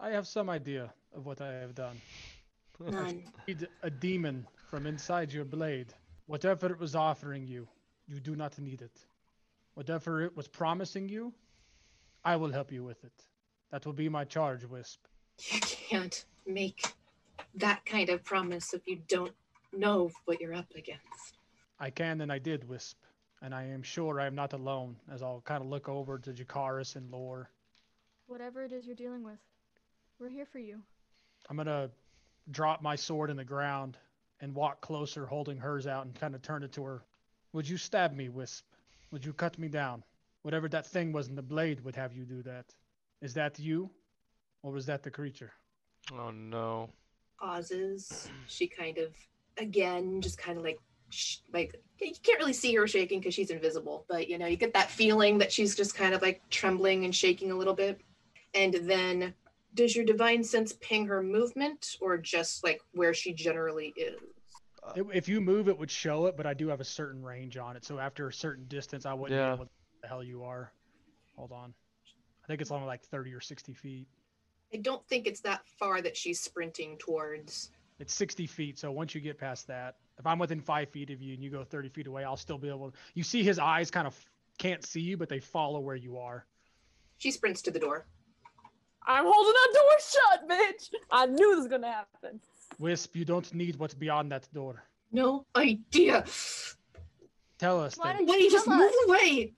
I 0.00 0.10
have 0.10 0.26
some 0.26 0.50
idea 0.50 0.92
of 1.14 1.24
what 1.24 1.40
I 1.40 1.52
have 1.52 1.74
done. 1.74 2.00
None. 2.80 3.22
Need 3.48 3.68
a 3.82 3.90
demon 3.90 4.46
from 4.68 4.86
inside 4.86 5.32
your 5.32 5.44
blade. 5.44 5.94
Whatever 6.26 6.66
it 6.66 6.80
was 6.80 6.96
offering 6.96 7.46
you, 7.46 7.68
you 8.08 8.18
do 8.18 8.34
not 8.34 8.58
need 8.58 8.82
it. 8.82 9.06
Whatever 9.74 10.22
it 10.22 10.36
was 10.36 10.48
promising 10.48 11.08
you, 11.08 11.32
I 12.24 12.34
will 12.34 12.50
help 12.50 12.72
you 12.72 12.82
with 12.82 13.04
it. 13.04 13.22
That 13.70 13.86
will 13.86 13.92
be 13.92 14.08
my 14.08 14.24
charge, 14.24 14.64
Wisp. 14.64 15.00
You 15.52 15.60
can't 15.60 16.24
make 16.44 16.92
that 17.54 17.86
kind 17.86 18.08
of 18.08 18.24
promise 18.24 18.74
if 18.74 18.86
you 18.86 18.98
don't 19.06 19.32
know 19.72 20.10
what 20.24 20.40
you're 20.40 20.54
up 20.54 20.72
against. 20.74 21.38
I 21.78 21.90
can 21.90 22.20
and 22.20 22.32
I 22.32 22.40
did, 22.40 22.68
Wisp. 22.68 22.96
And 23.42 23.54
I 23.54 23.64
am 23.64 23.82
sure 23.82 24.20
I 24.20 24.26
am 24.26 24.34
not 24.34 24.52
alone, 24.52 24.96
as 25.12 25.22
I'll 25.22 25.42
kind 25.42 25.62
of 25.62 25.68
look 25.68 25.88
over 25.88 26.18
to 26.18 26.32
Jakaris 26.32 26.96
and 26.96 27.10
Lore. 27.10 27.50
Whatever 28.26 28.64
it 28.64 28.72
is 28.72 28.86
you're 28.86 28.96
dealing 28.96 29.22
with, 29.22 29.38
we're 30.18 30.28
here 30.28 30.46
for 30.46 30.58
you. 30.58 30.80
I'm 31.48 31.56
gonna 31.56 31.90
drop 32.50 32.82
my 32.82 32.96
sword 32.96 33.30
in 33.30 33.36
the 33.36 33.44
ground 33.44 33.96
and 34.40 34.54
walk 34.54 34.80
closer, 34.80 35.26
holding 35.26 35.56
hers 35.56 35.86
out, 35.86 36.04
and 36.04 36.14
kind 36.14 36.34
of 36.34 36.42
turn 36.42 36.62
it 36.62 36.72
to 36.72 36.84
her. 36.84 37.02
Would 37.52 37.68
you 37.68 37.76
stab 37.76 38.14
me, 38.14 38.28
Wisp? 38.28 38.64
Would 39.12 39.24
you 39.24 39.32
cut 39.32 39.58
me 39.58 39.68
down? 39.68 40.02
Whatever 40.42 40.68
that 40.68 40.86
thing 40.86 41.12
was 41.12 41.28
in 41.28 41.36
the 41.36 41.42
blade 41.42 41.80
would 41.84 41.94
have 41.96 42.12
you 42.12 42.24
do 42.24 42.42
that. 42.42 42.66
Is 43.22 43.32
that 43.34 43.58
you? 43.58 43.90
Or 44.62 44.72
was 44.72 44.86
that 44.86 45.02
the 45.02 45.10
creature? 45.10 45.52
Oh 46.12 46.30
no. 46.30 46.90
Pauses. 47.40 48.28
She 48.48 48.66
kind 48.66 48.98
of, 48.98 49.14
again, 49.56 50.20
just 50.20 50.38
kind 50.38 50.58
of 50.58 50.64
like, 50.64 50.78
sh- 51.10 51.38
like 51.52 51.80
you 52.00 52.12
can't 52.22 52.40
really 52.40 52.52
see 52.52 52.74
her 52.74 52.88
shaking 52.88 53.20
because 53.20 53.34
she's 53.34 53.50
invisible, 53.50 54.04
but 54.08 54.28
you 54.28 54.36
know, 54.36 54.46
you 54.46 54.56
get 54.56 54.74
that 54.74 54.90
feeling 54.90 55.38
that 55.38 55.52
she's 55.52 55.76
just 55.76 55.94
kind 55.94 56.12
of 56.12 56.22
like 56.22 56.42
trembling 56.50 57.04
and 57.04 57.14
shaking 57.14 57.52
a 57.52 57.54
little 57.54 57.74
bit. 57.74 58.00
And 58.54 58.74
then, 58.74 59.34
does 59.74 59.94
your 59.94 60.04
divine 60.04 60.42
sense 60.42 60.74
ping 60.80 61.06
her 61.06 61.22
movement 61.22 61.96
or 62.00 62.16
just 62.16 62.64
like 62.64 62.80
where 62.92 63.12
she 63.12 63.32
generally 63.32 63.92
is? 63.96 64.14
If 64.94 65.28
you 65.28 65.40
move, 65.40 65.68
it 65.68 65.76
would 65.76 65.90
show 65.90 66.26
it, 66.26 66.36
but 66.36 66.46
I 66.46 66.54
do 66.54 66.68
have 66.68 66.80
a 66.80 66.84
certain 66.84 67.22
range 67.22 67.56
on 67.56 67.76
it. 67.76 67.84
So 67.84 67.98
after 67.98 68.28
a 68.28 68.32
certain 68.32 68.66
distance, 68.68 69.04
I 69.04 69.12
wouldn't 69.12 69.38
Yeah. 69.38 69.50
know 69.50 69.56
what 69.56 69.68
the 70.00 70.08
hell 70.08 70.22
you 70.22 70.44
are. 70.44 70.72
Hold 71.36 71.52
on. 71.52 71.74
I 72.44 72.46
think 72.46 72.60
it's 72.60 72.70
only 72.70 72.86
like 72.86 73.02
30 73.02 73.34
or 73.34 73.40
60 73.40 73.74
feet. 73.74 74.06
I 74.72 74.78
don't 74.78 75.06
think 75.08 75.26
it's 75.26 75.40
that 75.40 75.66
far 75.66 76.00
that 76.02 76.16
she's 76.16 76.40
sprinting 76.40 76.96
towards. 76.98 77.72
It's 77.98 78.14
60 78.14 78.46
feet. 78.46 78.78
So 78.78 78.92
once 78.92 79.14
you 79.14 79.20
get 79.20 79.38
past 79.38 79.66
that, 79.66 79.96
if 80.18 80.26
I'm 80.26 80.38
within 80.38 80.60
five 80.60 80.88
feet 80.90 81.10
of 81.10 81.20
you 81.20 81.34
and 81.34 81.42
you 81.42 81.50
go 81.50 81.64
30 81.64 81.88
feet 81.88 82.06
away, 82.06 82.24
I'll 82.24 82.36
still 82.36 82.58
be 82.58 82.68
able 82.68 82.90
to. 82.90 82.96
You 83.14 83.22
see 83.22 83.42
his 83.42 83.58
eyes 83.58 83.90
kind 83.90 84.06
of 84.06 84.16
can't 84.58 84.84
see 84.84 85.00
you, 85.00 85.16
but 85.16 85.28
they 85.28 85.40
follow 85.40 85.80
where 85.80 85.96
you 85.96 86.16
are. 86.18 86.46
She 87.18 87.30
sprints 87.30 87.60
to 87.62 87.70
the 87.70 87.78
door. 87.78 88.06
I'm 89.06 89.24
holding 89.26 89.52
that 89.52 89.72
door 89.74 89.98
shut, 90.00 90.48
bitch. 90.48 91.00
I 91.10 91.26
knew 91.26 91.50
this 91.50 91.58
was 91.58 91.68
gonna 91.68 91.92
happen. 91.92 92.40
Wisp, 92.78 93.14
you 93.16 93.24
don't 93.24 93.52
need 93.54 93.76
what's 93.76 93.94
beyond 93.94 94.32
that 94.32 94.48
door. 94.52 94.82
No 95.12 95.46
idea. 95.56 96.24
Tell 97.58 97.80
us. 97.80 97.96
Why 97.96 98.08
then. 98.12 98.26
don't 98.26 98.30
Wait, 98.30 98.42
you 98.42 98.50
just 98.50 98.66
tell 98.66 98.76
move 98.76 98.90
us? 98.90 99.08
away. 99.08 99.52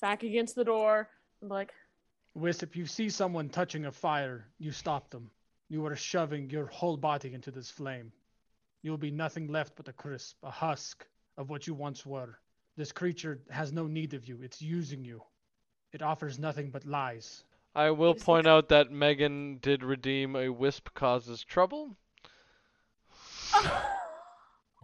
Back 0.00 0.22
against 0.22 0.54
the 0.54 0.64
door. 0.64 1.08
I'm 1.42 1.48
like, 1.48 1.72
Wisp, 2.34 2.62
if 2.62 2.76
you 2.76 2.86
see 2.86 3.08
someone 3.08 3.48
touching 3.48 3.86
a 3.86 3.92
fire, 3.92 4.46
you 4.58 4.72
stop 4.72 5.10
them. 5.10 5.30
You 5.68 5.84
are 5.86 5.96
shoving 5.96 6.50
your 6.50 6.66
whole 6.66 6.96
body 6.96 7.32
into 7.32 7.50
this 7.50 7.70
flame. 7.70 8.12
You 8.82 8.90
will 8.90 8.98
be 8.98 9.10
nothing 9.10 9.46
left 9.48 9.76
but 9.76 9.88
a 9.88 9.92
crisp, 9.92 10.36
a 10.42 10.50
husk 10.50 11.06
of 11.36 11.48
what 11.50 11.66
you 11.66 11.74
once 11.74 12.04
were. 12.04 12.38
This 12.76 12.92
creature 12.92 13.40
has 13.50 13.72
no 13.72 13.86
need 13.86 14.14
of 14.14 14.26
you. 14.26 14.40
It's 14.42 14.62
using 14.62 15.04
you. 15.04 15.22
It 15.92 16.02
offers 16.02 16.38
nothing 16.38 16.70
but 16.70 16.86
lies. 16.86 17.44
I 17.74 17.90
will 17.90 18.14
point 18.14 18.46
out 18.46 18.68
that 18.68 18.90
Megan 18.90 19.58
did 19.58 19.84
redeem 19.84 20.34
a 20.34 20.48
wisp 20.48 20.88
causes 20.94 21.42
trouble. 21.44 21.96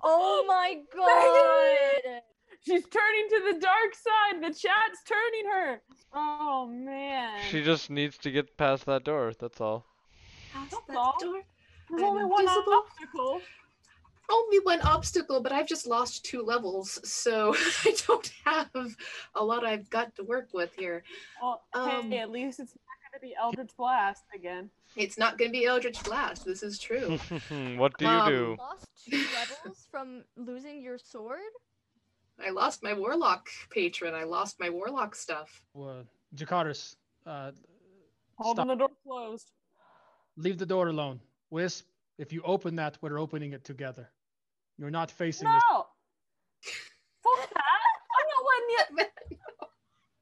Oh 0.09 0.45
my 0.47 0.77
god! 0.95 2.21
she's 2.65 2.87
turning 2.87 3.29
to 3.31 3.53
the 3.53 3.59
dark 3.61 3.95
side. 3.95 4.41
The 4.41 4.55
chat's 4.55 5.03
turning 5.05 5.51
her. 5.53 5.81
Oh 6.15 6.67
man. 6.67 7.41
She 7.51 7.63
just 7.65 7.91
needs 7.91 8.17
to 8.19 8.31
get 8.31 8.57
past 8.57 8.87
that 8.87 9.03
door, 9.03 9.33
that's 9.37 9.61
all. 9.61 9.85
Past 10.53 10.77
that 10.87 10.95
door. 10.95 11.43
There's 11.91 12.03
I'm 12.03 12.05
only 12.05 12.25
one 12.25 12.43
invisible. 12.43 12.73
obstacle. 12.75 13.41
Only 14.31 14.59
one 14.61 14.81
obstacle, 14.83 15.41
but 15.41 15.53
I've 15.53 15.67
just 15.69 15.87
lost 15.87 16.25
two 16.25 16.43
levels, 16.43 16.99
so 17.09 17.55
I 17.85 17.95
don't 18.07 18.31
have 18.45 18.71
a 19.35 19.45
lot 19.45 19.65
I've 19.65 19.89
got 19.91 20.15
to 20.17 20.25
work 20.25 20.49
with 20.53 20.73
here. 20.77 21.05
Well, 21.41 21.63
Um, 21.75 22.11
hey, 22.11 22.19
at 22.19 22.31
least 22.31 22.59
it's 22.61 22.73
not 22.75 22.97
gonna 23.13 23.21
be 23.21 23.35
Eldritch 23.41 23.77
Blast 23.77 24.25
again. 24.35 24.71
It's 24.97 25.19
not 25.19 25.37
going 25.37 25.51
to 25.51 25.53
be 25.53 25.67
Eldritch 25.67 26.03
Blast. 26.05 26.47
This 26.47 26.63
is 26.63 26.79
true. 26.79 27.19
what 27.77 27.93
do 27.99 28.07
you 28.07 28.11
Um, 28.11 28.29
do? 28.31 28.57
Lost 28.59 28.87
two 29.05 29.23
levels 29.35 29.87
from 29.91 30.25
losing 30.37 30.81
your 30.83 30.97
sword? 30.97 31.53
I 32.45 32.49
lost 32.51 32.83
my 32.83 32.95
Warlock 32.95 33.47
patron. 33.71 34.15
I 34.15 34.25
lost 34.25 34.59
my 34.59 34.71
Warlock 34.71 35.15
stuff. 35.15 35.61
Uh, 35.79 36.03
Jakaris, 36.35 36.97
uh, 37.27 37.53
Holding 38.39 38.65
Stop. 38.65 38.69
the 38.69 38.75
door 38.77 38.91
closed. 39.07 39.51
leave 40.39 40.57
the 40.57 40.65
door 40.67 40.89
alone. 40.89 41.21
Wisp, 41.51 41.87
if 42.17 42.33
you 42.33 42.41
open 42.43 42.77
that, 42.77 42.97
we're 43.03 43.19
opening 43.19 43.53
it 43.53 43.65
together. 43.65 44.09
You're 44.79 44.91
not 44.91 45.11
facing 45.11 45.49
this. 45.49 45.63
No. 45.71 45.87
Fuck 47.23 47.51
that. 47.55 47.63
I'm 48.19 48.27
not 48.29 48.89
you. 48.91 49.05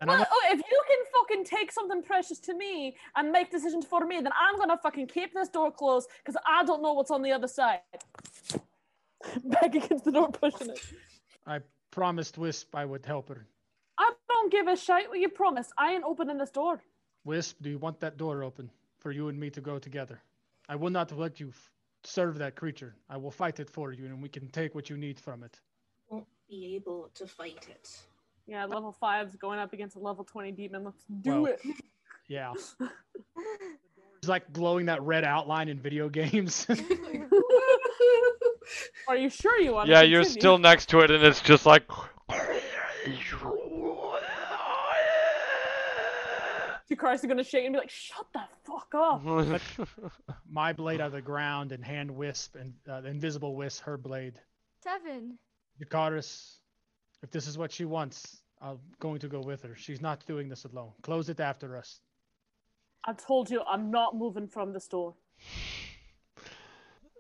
And 0.01 0.09
Well, 0.09 0.19
not, 0.19 0.29
oh, 0.31 0.43
if 0.51 0.59
you 0.59 0.83
can 0.89 0.99
fucking 1.15 1.45
take 1.45 1.73
something 1.73 2.03
precious 2.03 2.39
to 2.41 2.55
me 2.55 2.95
and 3.17 3.31
make 3.33 3.51
decisions 3.51 3.87
for 3.87 4.05
me, 4.05 4.17
then 4.17 4.33
I'm 4.39 4.59
gonna 4.59 4.77
fucking 4.77 5.07
keep 5.07 5.33
this 5.33 5.49
door 5.49 5.71
closed 5.71 6.11
because 6.19 6.39
I 6.47 6.63
don't 6.65 6.83
know 6.83 6.93
what's 6.93 7.11
on 7.11 7.23
the 7.23 7.33
other 7.33 7.49
side. 7.49 7.79
Back 9.45 9.75
against 9.75 10.05
the 10.05 10.13
door, 10.13 10.31
pushing 10.31 10.71
it. 10.71 10.81
I 11.47 11.61
promised 11.91 12.37
Wisp 12.37 12.75
I 12.75 12.85
would 12.85 13.07
help 13.07 13.29
her. 13.29 13.47
I 13.97 14.11
don't 14.29 14.53
give 14.53 14.67
a 14.67 14.77
shit 14.77 15.09
what 15.09 15.21
you 15.21 15.29
promised. 15.31 15.73
I 15.79 15.95
ain't 15.95 16.05
opening 16.05 16.37
this 16.37 16.51
door. 16.51 16.83
Wisp, 17.25 17.57
do 17.63 17.71
you 17.71 17.79
want 17.79 18.01
that 18.01 18.19
door 18.19 18.43
open 18.43 18.71
for 18.99 19.11
you 19.11 19.29
and 19.29 19.39
me 19.39 19.49
to 19.51 19.61
go 19.61 19.79
together? 19.79 20.21
I 20.69 20.77
will 20.77 20.91
not 20.91 21.17
let 21.17 21.41
you 21.41 21.49
f- 21.49 21.71
serve 22.07 22.39
that 22.39 22.57
creature. 22.57 22.95
I 23.09 23.17
will 23.17 23.31
fight 23.31 23.61
it 23.61 23.71
for 23.71 23.93
you, 23.93 24.07
and 24.07 24.23
we 24.23 24.29
can 24.29 24.49
take 24.49 24.75
what 24.75 24.91
you 24.91 24.97
need 24.97 25.19
from 25.19 25.43
it. 25.43 25.61
Won't 26.09 26.27
be 26.49 26.75
able 26.77 27.11
to 27.15 27.27
fight 27.27 27.67
it. 27.69 27.91
Yeah, 28.47 28.65
level 28.67 28.93
five's 28.93 29.37
going 29.37 29.59
up 29.59 29.73
against 29.73 29.97
a 29.97 29.99
level 29.99 30.25
20 30.25 30.53
demon. 30.53 30.85
Let's 30.85 31.05
do 31.23 31.43
Well, 31.43 31.47
it. 31.47 31.61
Yeah. 32.29 32.53
It's 34.19 34.29
like 34.31 34.53
glowing 34.55 34.87
that 34.87 35.03
red 35.03 35.23
outline 35.23 35.69
in 35.69 35.79
video 35.79 36.09
games. 36.09 36.67
Are 39.07 39.17
you 39.19 39.29
sure 39.29 39.61
you 39.61 39.75
want 39.75 39.89
to? 39.89 39.93
Yeah, 39.93 40.01
to 40.01 40.09
you're 40.09 40.25
still 40.25 40.57
next 40.57 40.89
to 40.89 41.01
it 41.01 41.11
and 41.11 41.23
it's 41.23 41.43
just 41.43 41.67
like 41.67 41.83
Christ 47.05 47.23
are 47.23 47.29
gonna 47.29 47.45
shake 47.45 47.67
and 47.67 47.75
be 47.75 47.79
like, 47.79 47.91
"Shut 47.91 48.25
the 48.33 48.41
fuck 48.75 48.95
up." 48.95 49.23
My 50.51 50.73
blade 50.73 51.01
out 51.01 51.07
of 51.09 51.13
the 51.13 51.23
ground 51.23 51.73
and 51.73 51.85
hand 51.85 52.11
wisp 52.11 52.57
and 52.57 52.73
uh, 52.91 53.01
the 53.01 53.09
invisible 53.09 53.55
wisp 53.57 53.83
her 53.85 53.97
blade. 53.97 54.35
Seven. 54.83 55.39
Jakaris, 55.83 56.57
if 57.23 57.31
this 57.31 57.47
is 57.47 57.59
what 57.59 57.73
she 57.73 57.85
wants, 57.85 58.43
I'm 58.61 58.79
going 59.01 59.19
to 59.21 59.29
go 59.29 59.41
with 59.41 59.63
her. 59.63 59.75
She's 59.77 60.01
not 60.01 60.25
doing 60.27 60.49
this 60.49 60.65
alone. 60.65 60.93
Close 61.03 61.29
it 61.29 61.41
after 61.41 61.77
us. 61.77 62.01
I 63.05 63.13
told 63.13 63.51
you 63.51 63.63
I'm 63.69 63.91
not 63.91 64.17
moving 64.17 64.47
from 64.49 64.73
the 64.73 64.81
store. 64.81 65.15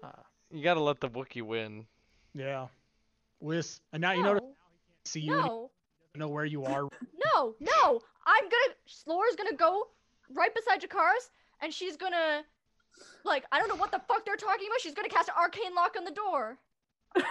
Uh, 0.02 0.08
you 0.50 0.62
gotta 0.62 0.80
let 0.80 1.00
the 1.00 1.08
Wookiee 1.08 1.42
win. 1.42 1.86
yeah. 2.34 2.68
Wisp. 3.40 3.82
And 3.92 4.00
now 4.00 4.12
you 4.12 4.22
know 4.22 4.34
No. 4.34 4.54
see 5.04 5.20
you 5.20 5.32
and 5.34 5.42
you 5.44 5.48
No. 5.48 5.70
don't 6.14 6.20
know 6.20 6.28
where 6.28 6.44
you 6.46 6.64
are. 6.74 6.88
No. 7.34 7.54
No. 7.60 8.00
I'm 8.26 8.44
gonna. 8.44 8.74
Laura's 9.06 9.36
gonna 9.36 9.56
go 9.56 9.88
right 10.32 10.54
beside 10.54 10.80
Jakara's, 10.80 11.30
and 11.64 11.72
she's 11.72 11.96
gonna. 11.96 12.42
Like, 13.24 13.44
I 13.50 13.58
don't 13.58 13.68
know 13.68 13.74
what 13.76 13.90
the 13.90 14.00
fuck 14.06 14.24
they're 14.24 14.36
talking 14.36 14.68
about. 14.68 14.80
She's 14.80 14.94
gonna 14.94 15.08
cast 15.08 15.28
an 15.28 15.34
arcane 15.36 15.74
lock 15.74 15.94
on 15.96 16.04
the 16.04 16.10
door. 16.12 16.58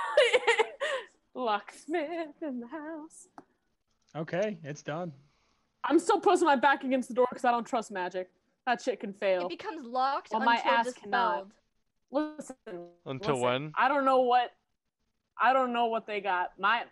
Locksmith 1.35 2.41
in 2.41 2.59
the 2.59 2.67
house. 2.67 3.27
Okay, 4.15 4.57
it's 4.63 4.81
done. 4.81 5.11
I'm 5.83 5.99
still 5.99 6.19
pushing 6.19 6.45
my 6.45 6.55
back 6.55 6.83
against 6.83 7.07
the 7.07 7.13
door 7.13 7.27
because 7.29 7.45
I 7.45 7.51
don't 7.51 7.65
trust 7.65 7.91
magic. 7.91 8.29
That 8.65 8.81
shit 8.81 8.99
can 8.99 9.13
fail. 9.13 9.43
It 9.43 9.49
becomes 9.49 9.85
locked 9.85 10.29
Well, 10.31 10.41
my 10.41 10.55
until 10.55 10.71
ass 10.71 10.93
cannot. 10.93 11.49
dispelled. 12.11 12.27
Listen. 12.37 12.87
Until 13.05 13.35
listen, 13.35 13.41
when? 13.41 13.71
I 13.77 13.87
don't 13.87 14.05
know 14.05 14.21
what. 14.21 14.51
I 15.41 15.53
don't 15.53 15.73
know 15.73 15.87
what 15.87 16.05
they 16.07 16.21
got. 16.21 16.51
My 16.59 16.83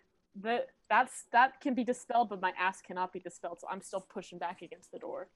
that 0.42 0.68
that's 0.90 1.26
that 1.32 1.62
can 1.62 1.74
be 1.74 1.84
dispelled, 1.84 2.30
but 2.30 2.42
my 2.42 2.54
ass 2.60 2.82
cannot 2.82 3.14
be 3.14 3.20
dispelled. 3.20 3.60
So 3.62 3.68
I'm 3.70 3.82
still 3.82 4.02
pushing 4.02 4.38
back 4.38 4.62
against 4.62 4.92
the 4.92 5.00
door. 5.00 5.28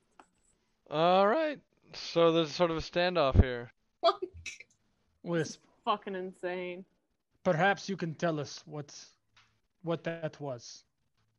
All 0.90 1.28
right. 1.28 1.60
So 1.94 2.32
there's 2.32 2.52
sort 2.52 2.72
of 2.72 2.78
a 2.78 2.82
standoff 2.82 3.42
here. 3.42 3.72
Wisp, 5.24 5.62
Fucking 5.86 6.16
insane. 6.16 6.86
perhaps 7.44 7.90
you 7.90 7.98
can 7.98 8.14
tell 8.16 8.40
us 8.40 8.62
what's 8.66 9.12
what 9.84 10.04
that 10.04 10.40
was. 10.40 10.84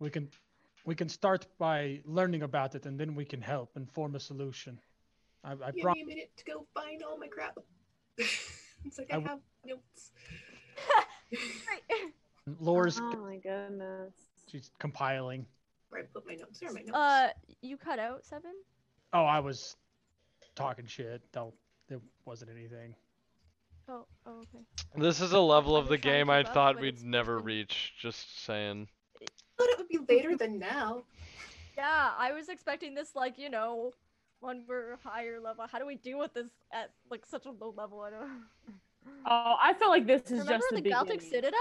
We 0.00 0.10
can 0.10 0.28
we 0.84 0.94
can 0.94 1.08
start 1.08 1.46
by 1.58 2.00
learning 2.04 2.42
about 2.42 2.74
it 2.74 2.86
and 2.86 2.98
then 2.98 3.14
we 3.14 3.24
can 3.24 3.40
help 3.40 3.70
and 3.76 3.90
form 3.90 4.14
a 4.14 4.20
solution. 4.20 4.78
I, 5.44 5.52
I 5.52 5.70
Give 5.72 5.82
promise. 5.82 5.96
me 5.96 6.02
a 6.02 6.06
minute 6.06 6.30
to 6.36 6.44
go 6.44 6.66
find 6.74 7.02
all 7.02 7.18
my 7.18 7.28
crap. 7.28 7.56
it's 8.18 8.98
like 8.98 9.08
I 9.12 9.16
I, 9.16 9.20
w- 9.20 9.28
have 9.28 9.40
notes. 9.64 10.10
Right. 11.32 12.12
Laura's 12.60 13.00
Oh 13.02 13.16
my 13.16 13.36
goodness. 13.38 14.12
she's 14.48 14.70
compiling. 14.78 15.46
Where 15.90 16.02
I 16.02 16.04
put 16.12 16.26
my 16.26 16.34
notes. 16.34 16.58
There 16.60 16.70
are 16.70 16.72
my 16.72 16.80
notes. 16.80 16.96
Uh, 16.96 17.28
you 17.62 17.76
cut 17.76 17.98
out 17.98 18.24
seven. 18.24 18.52
Oh, 19.12 19.24
I 19.24 19.38
was 19.40 19.76
talking 20.56 20.86
shit. 20.86 21.22
Don't. 21.32 21.54
There 21.88 22.00
wasn't 22.24 22.50
anything. 22.50 22.94
Oh. 23.88 24.04
Oh. 24.26 24.40
Okay. 24.40 24.64
This 24.96 25.20
is 25.20 25.32
a 25.32 25.40
level 25.40 25.76
of 25.76 25.88
the 25.88 25.98
game 25.98 26.28
I 26.28 26.40
up, 26.40 26.52
thought 26.52 26.80
we'd 26.80 26.94
it's 26.94 27.02
never 27.04 27.38
reach. 27.38 27.94
Just 28.00 28.44
saying. 28.44 28.88
I 29.22 29.26
thought 29.56 29.68
it 29.70 29.78
would 29.78 29.88
be 29.88 30.00
later 30.12 30.36
than 30.36 30.58
now. 30.58 31.04
Yeah, 31.76 32.10
I 32.18 32.32
was 32.32 32.48
expecting 32.48 32.94
this 32.94 33.14
like 33.14 33.38
you 33.38 33.50
know, 33.50 33.92
when 34.40 34.64
we're 34.66 34.98
higher 35.04 35.38
level. 35.40 35.66
How 35.70 35.78
do 35.78 35.86
we 35.86 35.96
deal 35.96 36.18
with 36.18 36.34
this 36.34 36.48
at 36.72 36.90
like 37.10 37.24
such 37.24 37.46
a 37.46 37.50
low 37.50 37.72
level? 37.76 38.00
I 38.00 38.10
don't. 38.10 38.30
Oh, 39.24 39.54
I 39.62 39.72
feel 39.74 39.88
like 39.88 40.04
this 40.04 40.22
is 40.22 40.40
Remember 40.40 40.52
just 40.52 40.66
the, 40.70 40.80
the 40.80 40.90
Galactic. 40.90 41.22
Citadel? 41.22 41.60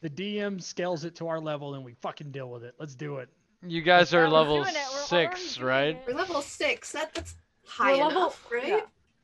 The 0.00 0.10
DM 0.10 0.62
scales 0.62 1.04
it 1.04 1.16
to 1.16 1.26
our 1.26 1.40
level 1.40 1.74
and 1.74 1.84
we 1.84 1.94
fucking 1.94 2.30
deal 2.30 2.48
with 2.50 2.62
it. 2.62 2.74
Let's 2.78 2.94
do 2.94 3.16
it. 3.16 3.28
You 3.66 3.82
guys 3.82 4.14
are 4.14 4.22
we're 4.22 4.28
level 4.28 4.62
doing 4.62 4.76
it, 4.76 4.86
we're 4.92 5.00
six, 5.00 5.60
right? 5.60 5.96
it. 5.96 6.02
We're 6.06 6.14
level 6.14 6.40
six. 6.40 6.92
That 6.92 7.12
that's 7.14 7.34
high 7.68 7.92
We're 7.96 8.10
enough, 8.10 8.44
level- 8.50 8.58
right? 8.58 8.68
yeah. 8.68 8.80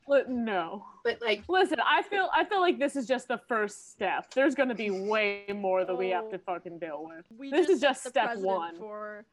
Li- 0.07 0.23
no. 0.27 0.85
But 1.03 1.19
like, 1.21 1.43
Listen, 1.49 1.79
I 1.83 2.03
feel 2.03 2.29
I 2.33 2.45
feel 2.45 2.61
like 2.61 2.77
this 2.77 2.95
is 2.95 3.07
just 3.07 3.27
the 3.27 3.39
first 3.47 3.91
step. 3.91 4.31
There's 4.33 4.53
gonna 4.53 4.75
be 4.75 4.91
way 4.91 5.45
more 5.53 5.83
that 5.83 5.95
we 5.95 6.09
have 6.09 6.29
to 6.29 6.37
fucking 6.37 6.77
deal 6.79 7.03
with. 7.07 7.25
We 7.37 7.49
This 7.49 7.69
is 7.69 7.81
just 7.81 8.07
step 8.07 8.37
one. 8.37 8.77
For 8.77 9.25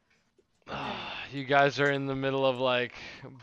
ah, 0.67 1.13
you 1.31 1.43
guys 1.43 1.79
are 1.79 1.91
in 1.91 2.07
the 2.07 2.15
middle 2.15 2.43
of 2.45 2.59
like 2.59 2.93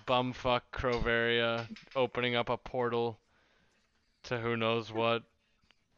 bumfuck 0.09 0.63
Crovaria 0.73 1.69
opening 1.95 2.35
up 2.35 2.49
a 2.49 2.57
portal 2.57 3.19
to 4.25 4.39
who 4.39 4.57
knows 4.57 4.93
what. 4.93 5.23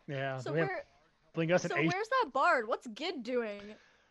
Yeah. 0.08 0.36
so 0.38 0.52
we 0.52 0.58
have 0.58 0.68
where? 0.68 0.84
bling 1.34 1.52
us 1.52 1.62
So 1.62 1.74
an 1.74 1.86
where's 1.86 2.08
that 2.08 2.30
bard? 2.32 2.68
What's 2.68 2.86
Gid 2.88 3.22
doing? 3.22 3.60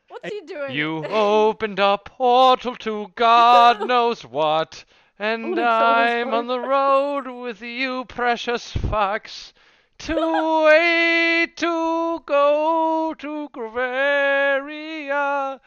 What's 0.07 0.27
Hey, 0.27 0.39
he 0.39 0.45
doing? 0.45 0.71
You 0.71 1.05
opened 1.09 1.77
a 1.79 1.99
portal 2.03 2.75
to 2.77 3.11
God 3.15 3.87
knows 3.87 4.25
what, 4.25 4.83
and 5.21 5.43
gonna 5.43 5.55
kill 5.55 5.65
this 5.65 6.27
I'm 6.27 6.33
on 6.33 6.47
the 6.47 6.59
road 6.75 7.27
with 7.27 7.61
you, 7.61 8.05
precious 8.05 8.71
fox, 8.71 9.53
to 9.99 10.15
wait 10.65 11.57
to 11.57 12.19
go 12.25 13.15
to 13.17 13.49
Crovaria 13.49 15.59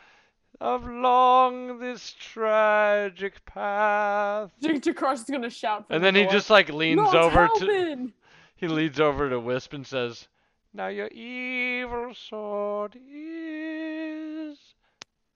long 0.87 1.79
this 1.79 2.15
tragic 2.19 3.45
path. 3.45 4.51
Jakrosh 4.63 5.15
is 5.15 5.25
gonna 5.25 5.51
shout. 5.51 5.85
And 5.91 6.03
the 6.03 6.03
then 6.03 6.15
he 6.15 6.27
just 6.27 6.51
like 6.51 6.73
leans 6.73 6.97
"Not 6.97 7.15
over 7.15 7.49
to 7.59 8.13
he 8.57 8.69
leans 8.69 8.99
over 8.99 9.29
to 9.29 9.39
Wisp 9.39 9.73
and 9.73 9.87
says, 9.87 10.29
Now 10.73 10.89
your 10.89 11.09
evil 11.09 12.15
sword 12.15 12.97
is 12.97 14.59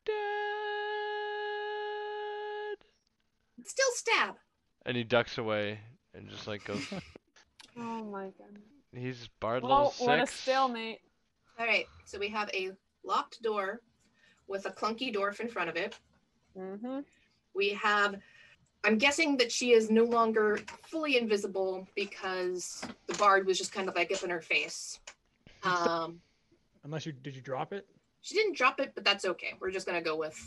dead. 0.05 0.38
Still 3.65 3.91
stab. 3.95 4.35
And 4.87 4.97
he 4.97 5.05
ducks 5.05 5.39
away 5.39 5.81
and 6.15 6.29
just 6.29 6.47
like 6.47 6.65
goes 6.65 6.83
Oh 7.79 8.05
my 8.05 8.25
god. 8.39 8.59
he's 8.95 9.29
bard 9.41 9.63
Well, 9.63 9.93
level 9.99 10.07
we're 10.07 10.13
at 10.15 10.29
a 10.29 10.33
stalemate. 10.33 11.01
All 11.59 11.67
right. 11.67 11.87
So 12.05 12.19
we 12.19 12.29
have 12.29 12.51
a 12.55 12.71
locked 13.05 13.43
door 13.43 13.81
with 14.47 14.67
a 14.67 14.71
clunky 14.71 15.15
dwarf 15.15 15.41
in 15.41 15.49
front 15.49 15.69
of 15.71 15.77
it. 15.77 15.97
Mm-hmm. 16.57 17.01
We 17.55 17.71
have. 17.71 18.17
I'm 18.85 18.97
guessing 18.97 19.37
that 19.39 19.51
she 19.51 19.73
is 19.73 19.91
no 19.91 20.05
longer 20.05 20.61
fully 20.87 21.19
invisible 21.19 21.87
because 21.97 22.85
the 23.09 23.15
bard 23.15 23.45
was 23.47 23.59
just 23.59 23.73
kind 23.73 23.89
of 23.89 23.97
like 23.97 24.13
up 24.13 24.23
in 24.23 24.31
her 24.31 24.41
face. 24.41 25.01
Um, 25.65 26.21
Unless 26.85 27.05
you 27.07 27.13
did 27.13 27.35
you 27.35 27.43
drop 27.43 27.73
it? 27.73 27.87
she 28.21 28.35
didn't 28.35 28.57
drop 28.57 28.79
it, 28.81 28.93
but 28.95 29.05
that's 29.05 29.25
okay. 29.25 29.55
We're 29.61 29.71
just 29.73 29.87
gonna 29.87 30.01
go 30.03 30.17
with 30.17 30.39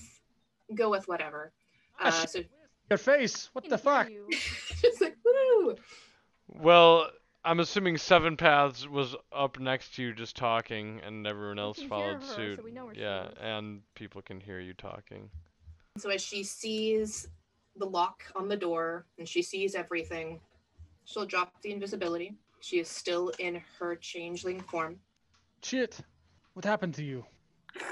go 0.75 0.89
with 0.89 1.07
whatever. 1.07 1.51
Ah, 1.99 2.07
Uh, 2.23 2.25
so 2.25 2.39
Your 2.91 2.97
face. 2.97 3.49
What 3.53 3.69
the 3.69 3.77
fuck? 3.77 4.09
you. 4.09 4.27
just 4.81 4.99
like 4.99 5.15
woo. 5.23 5.77
Well, 6.49 7.09
I'm 7.45 7.61
assuming 7.61 7.97
Seven 7.97 8.35
Paths 8.35 8.85
was 8.85 9.15
up 9.31 9.61
next 9.61 9.95
to 9.95 10.03
you 10.03 10.13
just 10.13 10.35
talking 10.35 10.99
and 11.07 11.25
everyone 11.25 11.57
else 11.57 11.77
can 11.77 11.83
hear 11.83 11.89
followed 11.89 12.15
her, 12.15 12.21
so 12.21 12.35
suit. 12.35 12.63
we 12.65 12.71
know 12.71 12.87
where 12.87 12.93
she 12.93 12.99
yeah, 12.99 13.27
is. 13.27 13.33
and 13.39 13.79
people 13.95 14.21
can 14.21 14.41
hear 14.41 14.59
you 14.59 14.73
talking. 14.73 15.29
So 15.99 16.09
as 16.09 16.21
she 16.21 16.43
sees 16.43 17.29
the 17.77 17.85
lock 17.85 18.23
on 18.35 18.49
the 18.49 18.57
door 18.57 19.05
and 19.17 19.25
she 19.25 19.41
sees 19.41 19.73
everything, 19.73 20.41
she'll 21.05 21.25
drop 21.25 21.61
the 21.61 21.71
invisibility. 21.71 22.35
She 22.59 22.79
is 22.79 22.89
still 22.89 23.31
in 23.39 23.61
her 23.79 23.95
changeling 23.95 24.59
form. 24.59 24.97
Shit. 25.63 25.97
What 26.55 26.65
happened 26.65 26.95
to 26.95 27.05
you? 27.05 27.23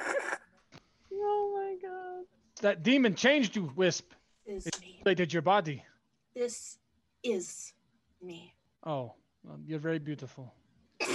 Oh 1.21 1.77
my 1.81 1.88
god. 1.88 2.26
That 2.61 2.84
demon 2.84 3.15
changed 3.15 3.55
you, 3.55 3.71
Wisp. 3.76 4.11
Is 4.49 4.65
It 4.65 4.81
me. 4.81 4.99
They 5.05 5.13
did 5.13 5.31
your 5.31 5.43
body. 5.43 5.85
This 6.34 6.80
is 7.21 7.73
me. 8.19 8.55
Oh, 8.84 9.13
well, 9.43 9.59
you're 9.63 9.77
very 9.77 9.99
beautiful. 9.99 10.51
I 11.01 11.05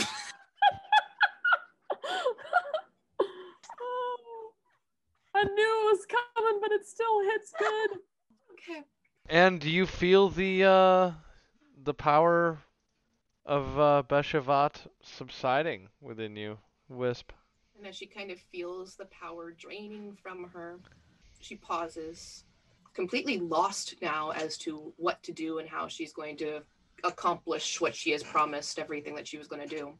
knew 5.42 5.50
it 5.56 5.96
was 5.96 6.06
coming, 6.06 6.60
but 6.62 6.70
it 6.70 6.86
still 6.86 7.24
hits 7.24 7.52
good. 7.58 7.90
Okay. 8.52 8.84
And 9.28 9.60
do 9.60 9.68
you 9.68 9.84
feel 9.84 10.28
the 10.28 10.62
uh 10.62 11.10
the 11.82 11.94
power 11.94 12.58
of 13.44 13.80
uh 13.80 14.04
Beshavat 14.08 14.86
subsiding 15.02 15.88
within 16.00 16.36
you, 16.36 16.58
Wisp? 16.88 17.32
And 17.76 17.84
as 17.84 17.96
she 17.96 18.06
kind 18.06 18.30
of 18.30 18.38
feels 18.38 18.94
the 18.94 19.06
power 19.06 19.50
draining 19.50 20.16
from 20.22 20.50
her, 20.50 20.78
she 21.40 21.56
pauses, 21.56 22.44
completely 22.94 23.38
lost 23.38 23.94
now 24.00 24.30
as 24.30 24.56
to 24.58 24.92
what 24.96 25.22
to 25.24 25.32
do 25.32 25.58
and 25.58 25.68
how 25.68 25.88
she's 25.88 26.12
going 26.12 26.36
to 26.38 26.60
accomplish 27.02 27.80
what 27.80 27.94
she 27.94 28.10
has 28.12 28.22
promised, 28.22 28.78
everything 28.78 29.14
that 29.16 29.26
she 29.28 29.36
was 29.36 29.46
going 29.48 29.60
to 29.66 29.76
do. 29.76 29.92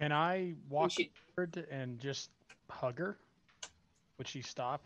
Can 0.00 0.10
I 0.10 0.34
And 0.36 0.56
walk 0.68 0.90
she, 0.90 1.10
forward 1.34 1.66
and 1.70 1.98
just 2.00 2.30
hug 2.70 2.98
her? 2.98 3.18
Would 4.18 4.26
she 4.26 4.42
stop? 4.42 4.82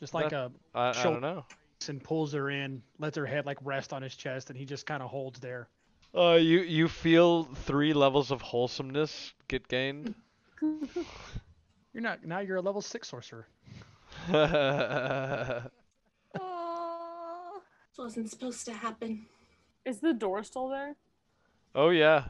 Just 0.00 0.14
like 0.14 0.30
That- 0.30 0.52
a 0.74 0.78
I, 0.78 0.90
I 0.90 1.02
don't 1.02 1.20
know. 1.20 1.44
and 1.88 2.02
pulls 2.02 2.32
her 2.32 2.50
in, 2.50 2.82
lets 2.98 3.16
her 3.16 3.26
head 3.26 3.46
like 3.46 3.58
rest 3.64 3.92
on 3.92 4.02
his 4.02 4.14
chest, 4.14 4.50
and 4.50 4.58
he 4.58 4.64
just 4.64 4.86
kind 4.86 5.02
of 5.02 5.10
holds 5.10 5.40
there. 5.40 5.68
Uh, 6.14 6.34
you 6.34 6.60
you 6.60 6.88
feel 6.88 7.44
three 7.44 7.92
levels 7.94 8.30
of 8.30 8.42
wholesomeness 8.42 9.32
get 9.48 9.66
gained. 9.68 10.14
You're 10.60 12.02
not 12.02 12.24
now. 12.24 12.40
You're 12.40 12.56
a 12.58 12.60
level 12.60 12.82
six 12.82 13.08
sorcerer. 13.08 13.46
Aw. 17.98 18.02
this 18.04 18.04
wasn't 18.04 18.30
supposed 18.30 18.64
to 18.66 18.72
happen. 18.72 19.26
Is 19.84 20.00
the 20.00 20.12
door 20.14 20.42
still 20.44 20.68
there? 20.68 20.94
Oh, 21.74 21.90
yeah. 21.90 22.24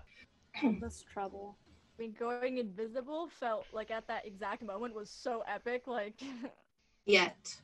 That's 0.80 1.02
trouble. 1.02 1.56
I 1.98 2.02
mean, 2.02 2.14
going 2.18 2.58
invisible 2.58 3.28
felt 3.38 3.66
like 3.72 3.90
at 3.90 4.06
that 4.08 4.26
exact 4.26 4.62
moment 4.62 4.94
was 4.94 5.10
so 5.10 5.42
epic. 5.48 5.86
Like, 5.86 6.14
Yet. 7.06 7.56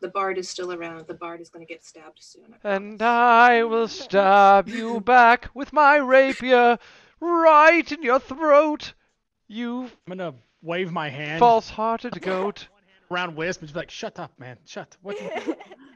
The 0.00 0.08
bard 0.08 0.38
is 0.38 0.48
still 0.48 0.72
around. 0.72 1.06
The 1.06 1.14
bard 1.14 1.40
is 1.40 1.50
going 1.50 1.66
to 1.66 1.70
get 1.72 1.84
stabbed 1.84 2.18
soon. 2.20 2.54
I 2.64 2.74
And. 2.74 3.02
I 3.02 3.64
will 3.64 3.88
stab 3.88 4.68
you 4.68 5.00
back 5.04 5.50
with 5.54 5.72
my 5.72 5.96
rapier 5.96 6.78
right 7.20 7.92
in 7.92 8.02
your 8.02 8.18
throat, 8.18 8.94
you 9.46 9.90
I'm 10.06 10.16
gonna 10.16 10.34
wave 10.62 10.90
my 10.90 11.10
hand 11.10 11.38
false-hearted 11.38 12.20
goat. 12.22 12.68
around 13.10 13.36
Wisp 13.36 13.60
and 13.60 13.68
just 13.68 13.74
be 13.74 13.80
like, 13.80 13.90
"Shut 13.90 14.18
up, 14.18 14.38
man! 14.38 14.56
Shut! 14.64 14.96
What? 15.02 15.18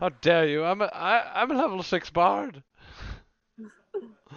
You... 0.00 0.04
How 0.04 0.08
dare 0.20 0.46
you? 0.46 0.64
I'm 0.64 0.80
a 0.82 0.86
I, 0.86 1.42
I'm 1.42 1.50
a 1.50 1.54
level 1.54 1.82
six 1.82 2.10
bard. 2.10 2.62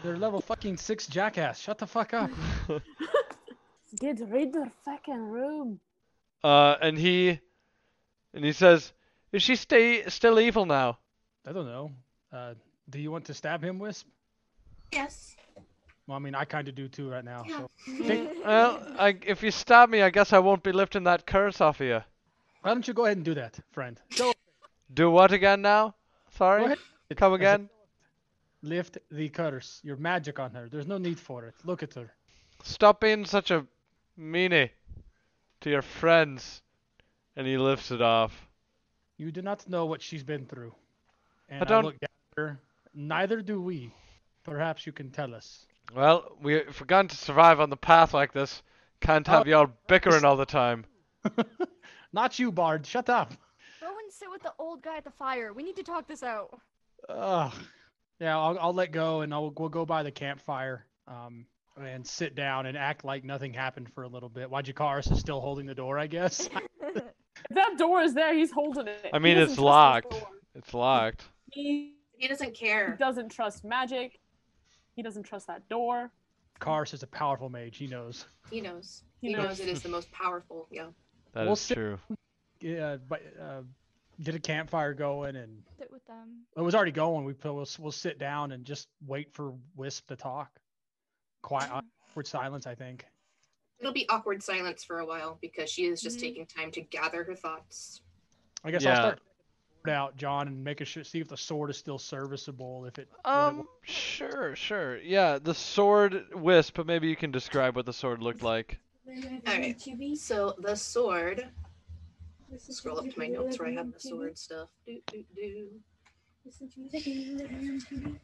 They're 0.03 0.17
level 0.17 0.41
fucking 0.41 0.77
six 0.77 1.07
jackass. 1.07 1.59
Shut 1.59 1.77
the 1.77 1.87
fuck 1.87 2.13
up." 2.13 2.31
Get 3.99 4.19
rid 4.21 4.55
of 4.55 4.65
the 4.65 4.71
fucking 4.85 5.21
room. 5.21 5.79
Uh, 6.43 6.75
and 6.81 6.97
he 6.97 7.39
and 8.33 8.43
he 8.45 8.53
says, 8.53 8.93
"Is 9.31 9.43
she 9.43 9.55
stay 9.55 10.03
still 10.09 10.39
evil 10.39 10.65
now?" 10.65 10.97
I 11.45 11.51
don't 11.51 11.65
know. 11.65 11.91
Uh, 12.31 12.53
do 12.89 12.99
you 12.99 13.11
want 13.11 13.25
to 13.25 13.33
stab 13.33 13.63
him, 13.63 13.79
Wisp? 13.79 14.07
Yes. 14.91 15.35
Well, 16.07 16.17
I 16.17 16.19
mean, 16.19 16.35
I 16.35 16.45
kind 16.45 16.67
of 16.67 16.75
do 16.75 16.87
too 16.87 17.09
right 17.09 17.23
now. 17.23 17.43
Yeah. 17.47 17.57
So 17.57 18.03
Take- 18.07 18.45
Well, 18.45 18.85
I, 18.99 19.17
if 19.25 19.43
you 19.43 19.51
stab 19.51 19.89
me, 19.89 20.01
I 20.01 20.09
guess 20.09 20.33
I 20.33 20.39
won't 20.39 20.63
be 20.63 20.71
lifting 20.71 21.03
that 21.05 21.25
curse 21.25 21.61
off 21.61 21.79
of 21.79 21.87
you. 21.87 22.01
why 22.61 22.73
don't 22.73 22.87
you 22.87 22.93
go 22.93 23.05
ahead 23.05 23.17
and 23.17 23.25
do 23.25 23.33
that, 23.35 23.59
friend? 23.71 23.99
Go, 24.17 24.33
Do 24.93 25.09
what 25.09 25.31
again 25.31 25.61
now? 25.61 25.95
Sorry. 26.37 26.65
ahead. 26.65 26.77
Come 27.15 27.33
again. 27.33 27.69
Lift 28.61 28.97
the 29.09 29.29
curse. 29.29 29.79
Your 29.83 29.97
magic 29.97 30.39
on 30.39 30.51
her. 30.51 30.69
There's 30.69 30.87
no 30.87 30.97
need 30.97 31.19
for 31.19 31.45
it. 31.45 31.55
Look 31.63 31.83
at 31.83 31.93
her. 31.95 32.11
Stop 32.63 32.99
being 33.01 33.25
such 33.25 33.51
a 33.51 33.65
meanie 34.19 34.69
to 35.61 35.69
your 35.69 35.81
friends. 35.81 36.61
And 37.35 37.47
he 37.47 37.57
lifts 37.57 37.91
it 37.91 38.01
off. 38.01 38.47
You 39.17 39.31
do 39.31 39.41
not 39.41 39.67
know 39.69 39.85
what 39.85 40.01
she's 40.01 40.23
been 40.23 40.45
through. 40.45 40.73
And 41.49 41.61
I, 41.61 41.65
don't- 41.65 41.85
look 41.85 41.95
at 42.01 42.09
her. 42.37 42.59
Neither 42.93 43.41
do 43.41 43.61
we. 43.61 43.93
Perhaps 44.43 44.85
you 44.85 44.91
can 44.91 45.11
tell 45.11 45.33
us. 45.33 45.65
Well, 45.95 46.35
we 46.41 46.55
if 46.55 46.79
we're 46.81 46.87
going 46.87 47.07
to 47.09 47.15
survive 47.15 47.59
on 47.59 47.69
the 47.69 47.77
path 47.77 48.13
like 48.13 48.33
this, 48.33 48.63
can't 49.01 49.27
have 49.27 49.41
uh, 49.41 49.43
Oh, 49.45 49.49
y'all 49.49 49.71
bickering 49.87 50.25
all 50.25 50.35
the 50.35 50.45
time. 50.45 50.85
Not 52.13 52.39
you, 52.39 52.51
Bard. 52.51 52.85
Shut 52.85 53.09
up. 53.09 53.33
Go 54.11 54.13
and 54.13 54.19
sit 54.19 54.29
with 54.31 54.43
the 54.43 54.53
old 54.61 54.81
guy 54.81 54.97
at 54.97 55.03
the 55.03 55.11
fire. 55.11 55.53
We 55.53 55.63
need 55.63 55.75
to 55.77 55.83
talk 55.83 56.07
this 56.07 56.23
out. 56.23 56.59
Ugh. 57.09 57.53
Yeah, 58.19 58.37
I'll, 58.37 58.57
I'll 58.59 58.73
let 58.73 58.91
go 58.91 59.21
and 59.21 59.33
I'll 59.33 59.53
we'll 59.57 59.69
go 59.69 59.85
by 59.85 60.03
the 60.03 60.11
campfire 60.11 60.85
um, 61.07 61.45
and 61.81 62.05
sit 62.05 62.35
down 62.35 62.65
and 62.65 62.77
act 62.77 63.03
like 63.05 63.23
nothing 63.23 63.53
happened 63.53 63.89
for 63.93 64.03
a 64.03 64.07
little 64.07 64.29
bit. 64.29 64.49
Why 64.49 64.61
Wajikaris 64.61 65.11
is 65.11 65.19
still 65.19 65.39
holding 65.39 65.65
the 65.65 65.75
door, 65.75 65.97
I 65.97 66.07
guess. 66.07 66.49
That 67.51 67.77
door 67.77 68.01
is 68.01 68.13
there, 68.13 68.35
he's 68.35 68.51
holding 68.51 68.87
it. 68.87 69.09
I 69.13 69.17
mean, 69.19 69.37
it's 69.37 69.57
locked. 69.57 70.13
It's 70.53 70.73
locked. 70.73 71.23
He 71.51 71.95
He 72.17 72.27
doesn't 72.27 72.53
care. 72.53 72.91
He 72.91 72.97
doesn't 72.97 73.29
trust 73.29 73.63
magic. 73.63 74.19
He 74.95 75.01
doesn't 75.01 75.23
trust 75.23 75.47
that 75.47 75.67
door. 75.67 76.11
Kars 76.59 76.93
is 76.93 77.01
a 77.03 77.07
powerful 77.07 77.49
mage. 77.49 77.77
He 77.77 77.87
knows. 77.87 78.25
He 78.51 78.61
knows. 78.61 79.03
He 79.21 79.29
He, 79.29 79.33
knows. 79.33 79.45
knows. 79.45 79.59
it 79.61 79.69
is 79.69 79.81
the 79.81 79.89
most 79.89 80.11
powerful. 80.11 80.67
Yeah. 80.69 80.87
That 81.33 81.43
is 81.43 81.47
We'll 81.47 81.55
sit- 81.55 81.75
true. 81.75 81.97
Yeah, 82.59 82.97
but 83.09 83.21
uh, 83.41 83.61
get 84.23 84.35
a 84.35 84.39
campfire 84.39 84.93
going, 84.93 85.35
and 85.35 85.63
Sit 85.77 85.91
with 85.91 86.05
them. 86.05 86.43
it 86.55 86.61
was 86.61 86.75
already 86.75 86.91
going. 86.91 87.25
We 87.25 87.33
we'll, 87.43 87.67
we'll 87.79 87.91
sit 87.91 88.19
down 88.19 88.51
and 88.51 88.65
just 88.65 88.87
wait 89.05 89.33
for 89.33 89.53
Wisp 89.75 90.07
to 90.07 90.15
talk. 90.15 90.59
Quiet, 91.41 91.71
awkward 92.09 92.27
silence. 92.27 92.67
I 92.67 92.75
think. 92.75 93.05
It'll 93.79 93.93
be 93.93 94.07
awkward 94.09 94.43
silence 94.43 94.83
for 94.83 94.99
a 94.99 95.05
while 95.05 95.39
because 95.41 95.69
she 95.69 95.85
is 95.85 96.01
just 96.01 96.17
Mhm. 96.17 96.21
taking 96.21 96.45
time 96.45 96.71
to 96.71 96.81
gather 96.81 97.23
her 97.23 97.33
thoughts. 97.35 98.01
I 98.63 98.69
guess 98.69 98.83
Yeah. 98.83 98.91
I'll 98.91 98.95
start 98.97 99.21
out, 99.87 100.15
John, 100.17 100.47
and 100.47 100.63
making 100.63 100.85
sure 100.85 101.03
see 101.03 101.19
if 101.19 101.27
the 101.27 101.37
sword 101.37 101.71
is 101.71 101.77
still 101.77 101.97
serviceable. 101.97 102.85
If 102.85 102.99
it 102.99 103.09
what 103.09 103.19
it 103.19 103.25
Um, 103.25 103.67
sure, 103.81 104.55
sure. 104.55 104.97
Yeah, 104.99 105.39
the 105.39 105.55
sword 105.55 106.31
wisp, 106.35 106.75
but 106.75 106.85
maybe 106.85 107.07
you 107.07 107.15
can 107.15 107.31
describe 107.31 107.75
what 107.75 107.87
the 107.87 107.93
sword 107.93 108.21
looked 108.21 108.43
like. 108.43 108.77
Alright. 109.47 109.81
So 110.19 110.55
the 110.59 110.75
sword. 110.75 111.49
Scroll 112.57 112.99
up 112.99 113.09
to 113.09 113.19
my 113.19 113.27
notes 113.27 113.59
where 113.59 113.69
I 113.69 113.73
have 113.73 113.93
the 113.93 113.99
sword 113.99 114.37
stuff. 114.37 114.69
Do, 114.85 114.99
do, 115.07 115.23
do. 115.35 115.67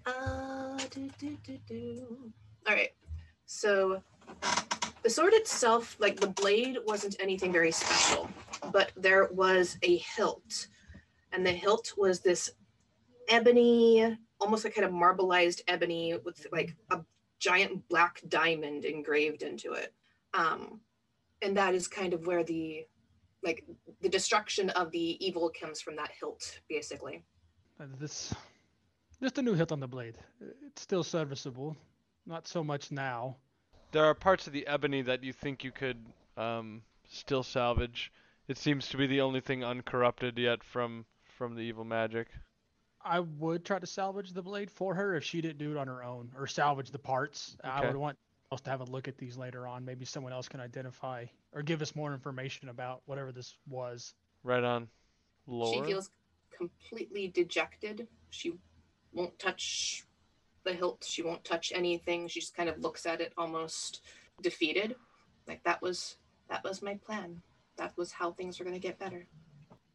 Uh, 0.05 0.77
do, 0.89 1.09
do, 1.19 1.37
do, 1.43 1.57
do. 1.67 2.31
All 2.67 2.75
right. 2.75 2.91
So 3.45 4.01
the 5.03 5.09
sword 5.09 5.33
itself, 5.33 5.95
like 5.99 6.19
the 6.19 6.27
blade, 6.27 6.77
wasn't 6.85 7.15
anything 7.19 7.51
very 7.51 7.71
special, 7.71 8.29
but 8.71 8.91
there 8.97 9.29
was 9.31 9.77
a 9.83 9.97
hilt, 9.97 10.67
and 11.31 11.45
the 11.45 11.51
hilt 11.51 11.93
was 11.95 12.19
this 12.19 12.49
ebony, 13.29 14.17
almost 14.39 14.63
like 14.63 14.75
kind 14.75 14.85
of 14.85 14.91
marbleized 14.91 15.61
ebony 15.67 16.17
with 16.25 16.45
like 16.51 16.75
a 16.91 16.99
giant 17.39 17.87
black 17.87 18.21
diamond 18.27 18.83
engraved 18.83 19.43
into 19.43 19.73
it. 19.73 19.93
Um, 20.33 20.81
and 21.41 21.55
that 21.55 21.75
is 21.75 21.87
kind 21.87 22.13
of 22.13 22.25
where 22.25 22.43
the 22.43 22.85
like 23.43 23.63
the 24.01 24.09
destruction 24.09 24.69
of 24.71 24.91
the 24.91 25.25
evil 25.25 25.51
comes 25.59 25.81
from 25.81 25.95
that 25.95 26.11
hilt, 26.19 26.59
basically. 26.69 27.23
This, 27.99 28.33
just 29.21 29.37
a 29.37 29.41
new 29.41 29.53
hit 29.53 29.71
on 29.71 29.79
the 29.79 29.87
blade. 29.87 30.17
It's 30.65 30.81
still 30.81 31.03
serviceable. 31.03 31.75
Not 32.25 32.47
so 32.47 32.63
much 32.63 32.91
now. 32.91 33.37
There 33.91 34.03
are 34.05 34.13
parts 34.13 34.47
of 34.47 34.53
the 34.53 34.65
ebony 34.67 35.01
that 35.03 35.23
you 35.23 35.31
think 35.31 35.63
you 35.63 35.71
could 35.71 35.97
um, 36.35 36.81
still 37.07 37.43
salvage. 37.43 38.11
It 38.47 38.57
seems 38.57 38.89
to 38.89 38.97
be 38.97 39.07
the 39.07 39.21
only 39.21 39.41
thing 39.41 39.63
uncorrupted 39.63 40.37
yet 40.37 40.63
from 40.63 41.05
from 41.25 41.55
the 41.55 41.61
evil 41.61 41.83
magic. 41.85 42.27
I 43.03 43.19
would 43.19 43.63
try 43.63 43.79
to 43.79 43.85
salvage 43.85 44.33
the 44.33 44.41
blade 44.41 44.71
for 44.71 44.95
her 44.95 45.15
if 45.15 45.23
she 45.23 45.39
didn't 45.39 45.59
do 45.59 45.71
it 45.71 45.77
on 45.77 45.87
her 45.87 46.03
own, 46.03 46.31
or 46.35 46.47
salvage 46.47 46.89
the 46.91 46.99
parts. 46.99 47.55
I 47.63 47.77
Okay. 47.77 47.87
would 47.87 47.95
want 47.97 48.17
us 48.51 48.61
to 48.61 48.69
have 48.69 48.81
a 48.81 48.85
look 48.85 49.07
at 49.07 49.17
these 49.17 49.37
later 49.37 49.67
on. 49.67 49.83
Maybe 49.83 50.05
someone 50.05 50.33
else 50.33 50.47
can 50.47 50.59
identify 50.59 51.25
or 51.53 51.61
give 51.61 51.81
us 51.81 51.95
more 51.95 52.13
information 52.13 52.69
about 52.69 53.01
whatever 53.05 53.31
this 53.31 53.57
was. 53.67 54.13
Right 54.43 54.63
on. 54.63 54.87
Lore. 55.47 55.73
She 55.73 55.91
feels 55.91 56.09
completely 56.55 57.27
dejected. 57.27 58.07
She 58.29 58.53
won't 59.13 59.37
touch 59.39 60.05
the 60.63 60.73
hilt. 60.73 61.05
She 61.07 61.21
won't 61.21 61.43
touch 61.43 61.71
anything. 61.75 62.27
She 62.27 62.39
just 62.39 62.55
kind 62.55 62.69
of 62.69 62.79
looks 62.79 63.05
at 63.05 63.21
it 63.21 63.33
almost 63.37 64.01
defeated. 64.41 64.95
Like 65.47 65.63
that 65.63 65.81
was 65.81 66.17
that 66.49 66.63
was 66.63 66.81
my 66.81 66.95
plan. 66.95 67.41
That 67.77 67.93
was 67.97 68.11
how 68.11 68.31
things 68.31 68.59
were 68.59 68.65
going 68.65 68.75
to 68.75 68.85
get 68.85 68.97
better. 68.97 69.27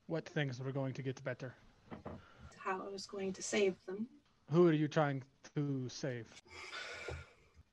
What 0.06 0.28
things 0.28 0.60
were 0.60 0.72
going 0.72 0.92
to 0.94 1.02
get 1.02 1.22
better? 1.24 1.54
How 2.58 2.82
I 2.86 2.90
was 2.90 3.06
going 3.06 3.32
to 3.32 3.42
save 3.42 3.74
them. 3.86 4.06
Who 4.50 4.68
are 4.68 4.72
you 4.72 4.88
trying 4.88 5.22
to 5.54 5.88
save? 5.88 6.26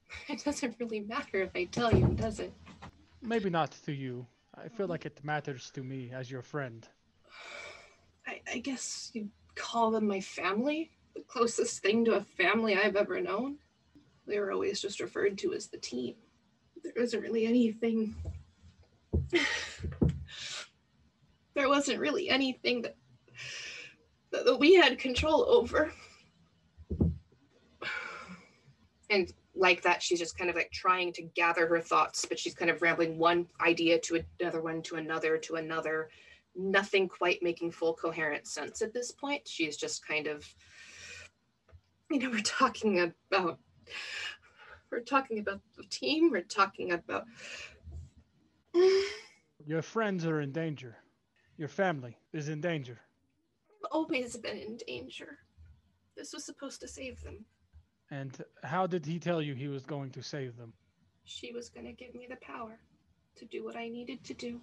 It 0.29 0.43
doesn't 0.43 0.75
really 0.79 1.01
matter 1.01 1.41
if 1.41 1.51
I 1.55 1.65
tell 1.65 1.93
you, 1.93 2.07
does 2.07 2.39
it? 2.39 2.53
Maybe 3.21 3.49
not 3.49 3.71
to 3.85 3.91
you. 3.91 4.25
I 4.55 4.67
feel 4.67 4.87
like 4.87 5.05
it 5.05 5.19
matters 5.23 5.71
to 5.71 5.83
me 5.83 6.11
as 6.13 6.29
your 6.31 6.41
friend. 6.41 6.87
I, 8.27 8.41
I 8.51 8.57
guess 8.59 9.11
you'd 9.13 9.29
call 9.55 9.91
them 9.91 10.07
my 10.07 10.19
family. 10.19 10.91
The 11.15 11.21
closest 11.21 11.81
thing 11.81 12.05
to 12.05 12.15
a 12.15 12.21
family 12.21 12.75
I've 12.75 12.95
ever 12.95 13.19
known. 13.21 13.57
They 14.27 14.39
were 14.39 14.51
always 14.51 14.81
just 14.81 14.99
referred 14.99 15.37
to 15.39 15.53
as 15.53 15.67
the 15.67 15.77
team. 15.77 16.15
There 16.83 16.93
wasn't 16.95 17.23
really 17.23 17.45
anything. 17.45 18.15
there 21.53 21.67
wasn't 21.67 21.99
really 21.99 22.29
anything 22.29 22.81
that, 22.83 22.95
that, 24.31 24.45
that 24.45 24.57
we 24.57 24.75
had 24.75 24.97
control 24.99 25.45
over. 25.47 25.91
And 29.11 29.33
like 29.59 29.81
that, 29.83 30.01
she's 30.01 30.19
just 30.19 30.37
kind 30.37 30.49
of 30.49 30.55
like 30.55 30.71
trying 30.71 31.11
to 31.13 31.21
gather 31.21 31.67
her 31.67 31.81
thoughts, 31.81 32.25
but 32.25 32.39
she's 32.39 32.55
kind 32.55 32.71
of 32.71 32.81
rambling 32.81 33.17
one 33.17 33.45
idea 33.61 33.99
to 33.99 34.23
another 34.39 34.61
one 34.61 34.81
to 34.83 34.95
another 34.95 35.37
to 35.37 35.55
another 35.55 36.09
nothing 36.55 37.07
quite 37.07 37.43
making 37.43 37.71
full 37.71 37.93
coherent 37.93 38.47
sense 38.47 38.81
at 38.81 38.93
this 38.93 39.11
point. 39.11 39.47
She's 39.47 39.77
just 39.77 40.05
kind 40.05 40.27
of, 40.27 40.47
you 42.09 42.19
know, 42.19 42.29
we're 42.29 42.39
talking 42.41 42.99
about, 43.31 43.59
we're 44.91 45.01
talking 45.01 45.39
about 45.39 45.61
the 45.77 45.83
team. 45.89 46.31
We're 46.31 46.41
talking 46.41 46.93
about. 46.93 47.25
Your 49.65 49.81
friends 49.81 50.25
are 50.25 50.41
in 50.41 50.51
danger. 50.51 50.95
Your 51.57 51.67
family 51.67 52.17
is 52.33 52.47
in 52.47 52.61
danger. 52.61 52.99
always 53.91 54.37
been 54.37 54.57
in 54.57 54.77
danger. 54.87 55.37
This 56.15 56.33
was 56.33 56.45
supposed 56.45 56.79
to 56.81 56.87
save 56.87 57.21
them. 57.23 57.45
And 58.11 58.43
how 58.63 58.87
did 58.87 59.05
he 59.05 59.19
tell 59.19 59.41
you 59.41 59.53
he 59.53 59.67
was 59.67 59.85
going 59.85 60.09
to 60.11 60.23
save 60.23 60.57
them? 60.57 60.73
She 61.25 61.51
was 61.53 61.69
going 61.69 61.85
to 61.85 61.93
give 61.93 62.15
me 62.15 62.27
the 62.29 62.37
power 62.37 62.79
to 63.35 63.45
do 63.45 63.63
what 63.63 63.75
I 63.75 63.87
needed 63.87 64.23
to 64.25 64.33
do 64.33 64.59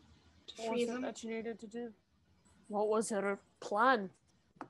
to 0.49 0.55
What 0.63 0.69
free 0.69 0.85
was 0.85 0.95
them. 0.95 1.03
that 1.03 1.23
you 1.23 1.31
needed 1.31 1.59
to 1.61 1.67
do? 1.67 1.91
What 2.69 2.89
was 2.89 3.11
her 3.11 3.39
plan 3.61 4.11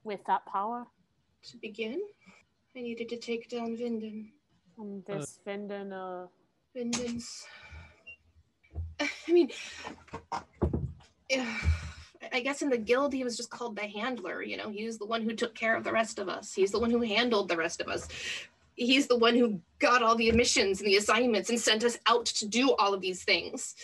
with 0.04 0.20
that 0.26 0.44
power? 0.46 0.86
To 1.50 1.56
begin, 1.58 2.00
I 2.76 2.80
needed 2.82 3.08
to 3.10 3.16
take 3.16 3.48
down 3.48 3.76
Vinden. 3.76 4.30
And 4.78 5.08
Uh, 5.08 5.18
this 5.18 5.38
Vinden, 5.46 5.92
uh, 5.92 6.26
Vinden's. 6.74 7.46
I 9.00 9.08
mean, 9.32 9.50
yeah, 11.30 11.58
I 12.32 12.40
guess 12.40 12.60
in 12.62 12.68
the 12.68 12.76
guild 12.78 13.12
he 13.14 13.24
was 13.24 13.36
just 13.36 13.50
called 13.50 13.76
the 13.76 13.86
handler. 13.86 14.42
You 14.42 14.56
know, 14.58 14.68
he 14.70 14.84
was 14.84 14.98
the 14.98 15.06
one 15.06 15.22
who 15.22 15.34
took 15.34 15.54
care 15.54 15.76
of 15.76 15.84
the 15.84 15.92
rest 15.92 16.18
of 16.18 16.28
us. 16.28 16.52
He's 16.52 16.72
the 16.72 16.78
one 16.80 16.90
who 16.90 17.00
handled 17.00 17.48
the 17.48 17.56
rest 17.56 17.80
of 17.80 17.88
us. 17.88 18.08
He's 18.76 19.06
the 19.06 19.16
one 19.16 19.34
who 19.34 19.60
got 19.78 20.02
all 20.02 20.14
the 20.16 20.30
missions 20.32 20.80
and 20.80 20.86
the 20.88 20.96
assignments 20.96 21.48
and 21.50 21.58
sent 21.58 21.82
us 21.82 21.98
out 22.06 22.26
to 22.26 22.46
do 22.46 22.72
all 22.78 22.92
of 22.94 23.00
these 23.00 23.24
things. 23.24 23.74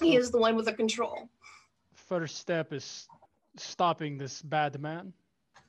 He 0.00 0.16
is 0.16 0.30
the 0.30 0.38
one 0.38 0.56
with 0.56 0.66
the 0.66 0.72
control. 0.72 1.28
First 1.94 2.36
step 2.38 2.72
is 2.72 3.08
stopping 3.56 4.18
this 4.18 4.42
bad 4.42 4.80
man. 4.80 5.12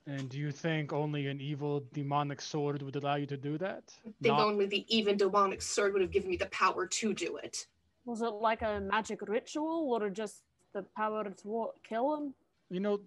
And 0.08 0.30
do 0.30 0.38
you 0.38 0.52
think 0.52 0.94
only 0.94 1.28
an 1.28 1.42
evil 1.42 1.84
demonic 1.94 2.40
sword 2.42 2.82
would 2.84 2.96
allow 2.96 3.16
you 3.16 3.26
to 3.28 3.38
do 3.38 3.58
that? 3.58 3.84
I 4.06 4.12
think 4.22 4.36
Not- 4.38 4.42
only 4.46 4.66
the 4.68 4.86
even 4.96 5.18
demonic 5.18 5.62
sword 5.62 5.94
would 5.94 6.02
have 6.02 6.12
given 6.12 6.30
me 6.30 6.38
the 6.38 6.46
power 6.48 6.86
to 6.86 7.14
do 7.14 7.38
it. 7.38 7.68
was 8.06 8.22
it 8.22 8.28
like 8.28 8.62
a 8.62 8.80
magic 8.82 9.20
ritual 9.28 9.92
or 9.92 10.10
just 10.12 10.44
the 10.74 10.84
power 10.96 11.24
to 11.24 11.48
wa- 11.48 11.72
kill 11.84 12.16
him? 12.16 12.36
you 12.70 12.80
know, 12.80 13.00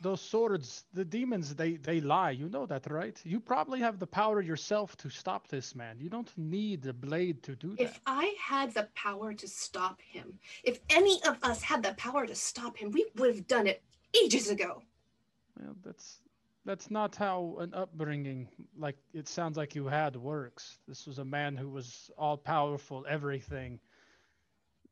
those 0.00 0.20
swords, 0.20 0.84
the 0.94 1.04
demons, 1.04 1.54
they 1.54 1.76
they 1.76 2.00
lie. 2.00 2.30
You 2.30 2.48
know 2.48 2.66
that, 2.66 2.90
right? 2.90 3.20
You 3.24 3.38
probably 3.38 3.80
have 3.80 3.98
the 3.98 4.06
power 4.06 4.40
yourself 4.40 4.96
to 4.98 5.10
stop 5.10 5.48
this 5.48 5.74
man. 5.74 5.98
You 6.00 6.08
don't 6.08 6.32
need 6.38 6.82
the 6.82 6.92
blade 6.92 7.42
to 7.44 7.54
do 7.54 7.76
that. 7.76 7.82
If 7.82 8.00
I 8.06 8.34
had 8.38 8.72
the 8.72 8.88
power 8.94 9.34
to 9.34 9.46
stop 9.46 10.00
him, 10.00 10.38
if 10.64 10.80
any 10.88 11.20
of 11.26 11.36
us 11.42 11.62
had 11.62 11.82
the 11.82 11.94
power 11.94 12.26
to 12.26 12.34
stop 12.34 12.76
him, 12.76 12.90
we 12.90 13.06
would 13.16 13.34
have 13.34 13.46
done 13.46 13.66
it 13.66 13.82
ages 14.22 14.48
ago. 14.50 14.82
Well, 15.58 15.76
that's 15.84 16.20
that's 16.64 16.90
not 16.90 17.14
how 17.14 17.56
an 17.60 17.74
upbringing 17.74 18.48
like 18.78 18.96
it 19.12 19.28
sounds 19.28 19.56
like 19.56 19.74
you 19.74 19.86
had 19.86 20.16
works. 20.16 20.78
This 20.88 21.06
was 21.06 21.18
a 21.18 21.24
man 21.24 21.56
who 21.56 21.68
was 21.68 22.10
all 22.16 22.38
powerful, 22.38 23.04
everything. 23.08 23.80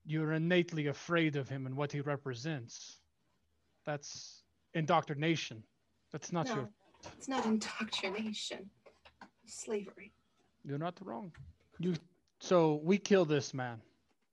You're 0.05 0.32
innately 0.32 0.86
afraid 0.86 1.36
of 1.36 1.48
him 1.48 1.66
and 1.66 1.76
what 1.76 1.93
he 1.93 2.01
represents. 2.01 2.98
That's 3.85 4.38
indoctrination. 4.78 5.62
That's 6.12 6.32
not 6.32 6.46
no, 6.46 6.55
your. 6.55 6.68
it's 7.16 7.28
not 7.28 7.44
indoctrination. 7.44 8.70
Slavery. 9.46 10.12
You're 10.64 10.78
not 10.78 10.96
wrong. 11.05 11.32
You. 11.78 11.94
So 12.40 12.80
we 12.84 12.98
kill 12.98 13.24
this 13.24 13.52
man, 13.52 13.80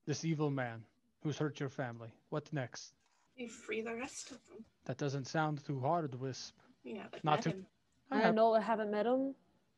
this 0.06 0.24
evil 0.26 0.50
man 0.52 0.84
who's 1.24 1.38
hurt 1.38 1.60
your 1.60 1.70
family. 1.70 2.10
What 2.30 2.52
next? 2.54 2.94
You 3.36 3.50
free 3.50 3.82
the 3.82 3.96
rest 3.96 4.32
of 4.32 4.38
them. 4.48 4.64
That 4.86 4.98
doesn't 4.98 5.26
sound 5.26 5.66
too 5.66 5.80
hard, 5.80 6.14
Wisp. 6.20 6.54
Yeah, 6.84 7.04
haven't 7.04 7.24
Not 7.24 7.36
met 7.38 7.44
to- 7.44 7.50
him. 7.50 7.66
I 8.12 8.18
I 8.18 8.22
have- 8.22 8.36
know 8.36 8.54
I 8.54 8.62
haven't 8.62 8.92
met 8.92 9.06
him, 9.06 9.34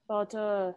but 0.07 0.35
uh, 0.35 0.73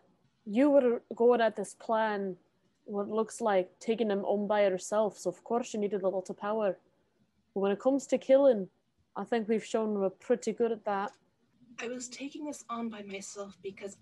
you 0.46 0.70
were 0.70 1.02
going 1.16 1.40
at 1.40 1.56
this 1.56 1.74
plan, 1.74 2.36
what 2.84 3.08
looks 3.08 3.40
like 3.40 3.68
taking 3.80 4.10
him 4.10 4.24
on 4.24 4.46
by 4.46 4.60
yourself. 4.66 5.18
So 5.18 5.28
of 5.30 5.42
course 5.42 5.74
you 5.74 5.80
needed 5.80 6.02
a 6.02 6.08
lot 6.08 6.30
of 6.30 6.36
power. 6.36 6.78
But 7.54 7.60
when 7.60 7.72
it 7.72 7.80
comes 7.80 8.06
to 8.08 8.18
killing, 8.18 8.68
I 9.16 9.24
think 9.24 9.48
we've 9.48 9.64
shown 9.64 9.98
we're 9.98 10.10
pretty 10.10 10.52
good 10.52 10.72
at 10.72 10.84
that. 10.84 11.12
I 11.78 11.88
was 11.88 12.08
taking 12.08 12.44
this 12.44 12.64
on 12.68 12.88
by 12.88 13.02
myself 13.02 13.56
because 13.62 13.96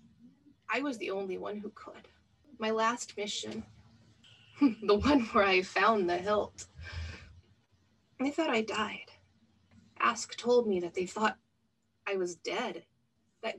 I 0.71 0.81
was 0.81 0.97
the 0.97 1.11
only 1.11 1.37
one 1.37 1.57
who 1.57 1.71
could. 1.75 2.07
my 2.59 2.71
last 2.71 3.15
mission, 3.17 3.63
the 4.83 4.95
one 4.95 5.21
where 5.27 5.45
I 5.45 5.61
found 5.61 6.09
the 6.09 6.17
hilt, 6.17 6.67
they 8.19 8.31
thought 8.31 8.49
I 8.49 8.61
died. 8.61 9.11
Ask 9.99 10.35
told 10.37 10.67
me 10.67 10.79
that 10.81 10.93
they 10.93 11.05
thought 11.05 11.37
I 12.07 12.15
was 12.15 12.35
dead. 12.35 12.83
That 13.43 13.55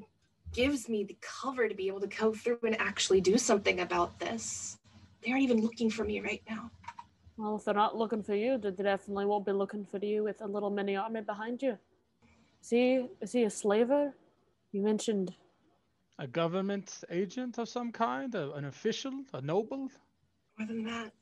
gives 0.52 0.88
me 0.88 1.04
the 1.04 1.16
cover 1.20 1.68
to 1.68 1.74
be 1.74 1.88
able 1.88 2.00
to 2.00 2.06
go 2.06 2.32
through 2.32 2.58
and 2.62 2.78
actually 2.80 3.20
do 3.20 3.38
something 3.38 3.80
about 3.80 4.18
this. 4.18 4.78
They 5.24 5.32
aren't 5.32 5.44
even 5.44 5.60
looking 5.60 5.90
for 5.90 6.04
me 6.04 6.20
right 6.20 6.42
now. 6.48 6.70
Well, 7.40 7.56
if 7.56 7.64
they're 7.64 7.72
not 7.72 7.96
looking 7.96 8.22
for 8.22 8.34
you, 8.34 8.58
they 8.58 8.70
definitely 8.70 9.24
won't 9.24 9.46
be 9.46 9.52
looking 9.52 9.86
for 9.86 9.96
you 9.96 10.24
with 10.24 10.42
a 10.42 10.46
little 10.46 10.68
mini 10.68 10.94
army 10.94 11.22
behind 11.22 11.62
you. 11.62 11.78
Is 12.62 12.68
he, 12.68 13.06
is 13.22 13.32
he 13.32 13.44
a 13.44 13.50
slaver? 13.50 14.12
You 14.72 14.82
mentioned 14.82 15.34
A 16.18 16.26
government 16.26 17.02
agent 17.10 17.56
of 17.56 17.66
some 17.66 17.92
kind, 17.92 18.34
a, 18.34 18.52
an 18.52 18.66
official, 18.66 19.24
a 19.32 19.40
noble. 19.40 19.88
More 20.58 20.68
than 20.68 20.84
that. 20.84 21.14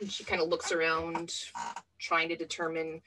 And 0.00 0.10
she 0.10 0.24
kind 0.24 0.40
of 0.40 0.48
looks 0.48 0.72
around, 0.72 1.34
trying 1.98 2.30
to 2.30 2.36
determine 2.36 3.02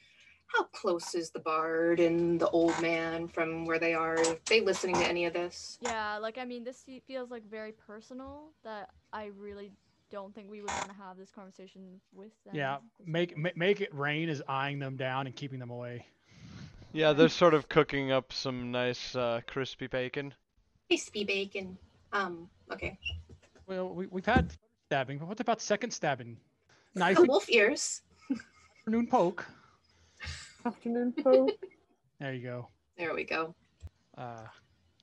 how 0.45 0.65
close 0.65 1.15
is 1.15 1.31
the 1.31 1.39
bard 1.39 1.99
and 1.99 2.39
the 2.39 2.49
old 2.49 2.79
man 2.79 3.27
from 3.27 3.65
where 3.65 3.79
they 3.79 3.95
are. 3.95 4.19
Are 4.19 4.37
they 4.45 4.61
listening 4.61 4.93
to 4.97 5.07
any 5.07 5.25
of 5.25 5.33
this? 5.33 5.79
Yeah, 5.81 6.19
like 6.19 6.37
I 6.37 6.45
mean, 6.45 6.63
this 6.63 6.85
feels 7.07 7.31
like 7.31 7.43
very 7.49 7.71
personal. 7.71 8.51
That 8.63 8.91
I 9.11 9.31
really 9.35 9.71
don't 10.13 10.33
think 10.35 10.47
we 10.49 10.61
would 10.61 10.69
want 10.69 10.89
to 10.89 10.95
have 10.95 11.17
this 11.17 11.31
conversation 11.31 11.99
with 12.13 12.31
them. 12.45 12.53
Yeah, 12.55 12.75
at 12.75 12.81
make 13.03 13.29
point. 13.33 13.43
ma- 13.43 13.49
make 13.65 13.81
it 13.81 13.89
rain 13.95 14.29
is 14.29 14.43
eyeing 14.47 14.77
them 14.77 14.95
down 14.95 15.25
and 15.25 15.35
keeping 15.35 15.57
them 15.59 15.71
away. 15.71 16.05
Yeah, 16.91 17.13
they're 17.13 17.29
sort 17.29 17.55
of 17.55 17.67
cooking 17.67 18.11
up 18.11 18.31
some 18.31 18.71
nice 18.71 19.15
uh, 19.15 19.41
crispy 19.47 19.87
bacon. 19.87 20.31
Crispy 20.87 21.23
bacon. 21.23 21.79
Um, 22.11 22.47
okay. 22.71 22.99
Well, 23.65 23.89
we, 23.89 24.05
we've 24.05 24.25
had 24.25 24.53
stabbing, 24.85 25.17
but 25.17 25.27
what 25.27 25.39
about 25.39 25.59
second 25.61 25.89
stabbing? 25.89 26.37
Knife 26.93 27.17
Oh, 27.19 27.25
wolf 27.27 27.49
ears. 27.49 28.03
afternoon 28.81 29.07
poke. 29.07 29.47
afternoon 30.65 31.13
poke. 31.23 31.49
There 32.19 32.33
you 32.35 32.43
go. 32.43 32.67
There 32.97 33.13
we 33.15 33.23
go. 33.23 33.53
Uh, 34.15 34.43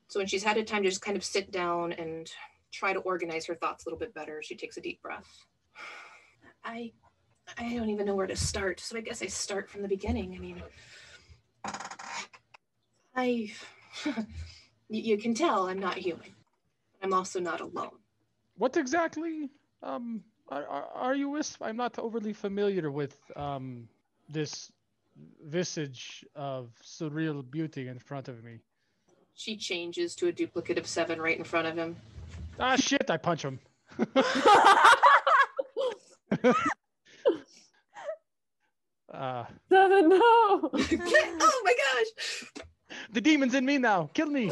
So 0.07 0.19
when 0.21 0.27
she's 0.27 0.43
had 0.43 0.55
a 0.57 0.63
time 0.63 0.83
to 0.83 0.89
just 0.89 1.01
kind 1.01 1.17
of 1.17 1.23
sit 1.25 1.51
down 1.51 1.91
and 1.93 2.31
try 2.71 2.93
to 2.93 2.99
organize 2.99 3.45
her 3.45 3.55
thoughts 3.55 3.85
a 3.85 3.89
little 3.89 3.99
bit 3.99 4.13
better, 4.13 4.41
she 4.41 4.55
takes 4.55 4.77
a 4.77 4.81
deep 4.81 5.01
breath. 5.01 5.27
I 6.63 6.91
I 7.57 7.73
don't 7.75 7.89
even 7.89 8.05
know 8.05 8.15
where 8.15 8.27
to 8.27 8.35
start. 8.35 8.79
So 8.79 8.97
I 8.97 9.01
guess 9.01 9.21
I 9.21 9.27
start 9.27 9.69
from 9.69 9.81
the 9.81 9.87
beginning. 9.87 10.35
I 10.35 10.39
mean 10.39 10.63
I 13.15 13.51
you, 14.89 15.01
you 15.01 15.17
can 15.17 15.33
tell 15.33 15.67
I'm 15.67 15.79
not 15.79 15.97
human. 15.97 16.33
I'm 17.01 17.13
also 17.13 17.39
not 17.39 17.61
alone. 17.61 17.97
what 18.57 18.77
exactly 18.77 19.49
um, 19.81 20.23
are, 20.49 20.67
are, 20.67 20.87
are 20.93 21.15
you 21.15 21.29
with? 21.29 21.57
I'm 21.61 21.77
not 21.77 21.97
overly 21.97 22.33
familiar 22.33 22.91
with 22.91 23.17
um, 23.35 23.87
this 24.29 24.71
visage 25.45 26.25
of 26.35 26.69
surreal 26.83 27.49
beauty 27.49 27.87
in 27.87 27.99
front 27.99 28.27
of 28.27 28.43
me. 28.43 28.59
She 29.33 29.57
changes 29.57 30.15
to 30.15 30.27
a 30.27 30.31
duplicate 30.31 30.77
of 30.77 30.85
seven 30.85 31.19
right 31.19 31.37
in 31.37 31.43
front 31.43 31.67
of 31.67 31.75
him. 31.75 31.95
Ah, 32.61 32.75
shit! 32.75 33.09
I 33.09 33.17
punch 33.17 33.43
him. 33.43 33.59
Uh, 39.13 39.43
Seven, 39.69 40.07
no. 40.07 40.19
oh 40.21 41.61
my 41.65 41.73
gosh. 41.83 42.45
the 43.11 43.19
demon's 43.19 43.53
in 43.53 43.65
me 43.65 43.77
now. 43.77 44.09
Kill 44.13 44.27
me. 44.27 44.49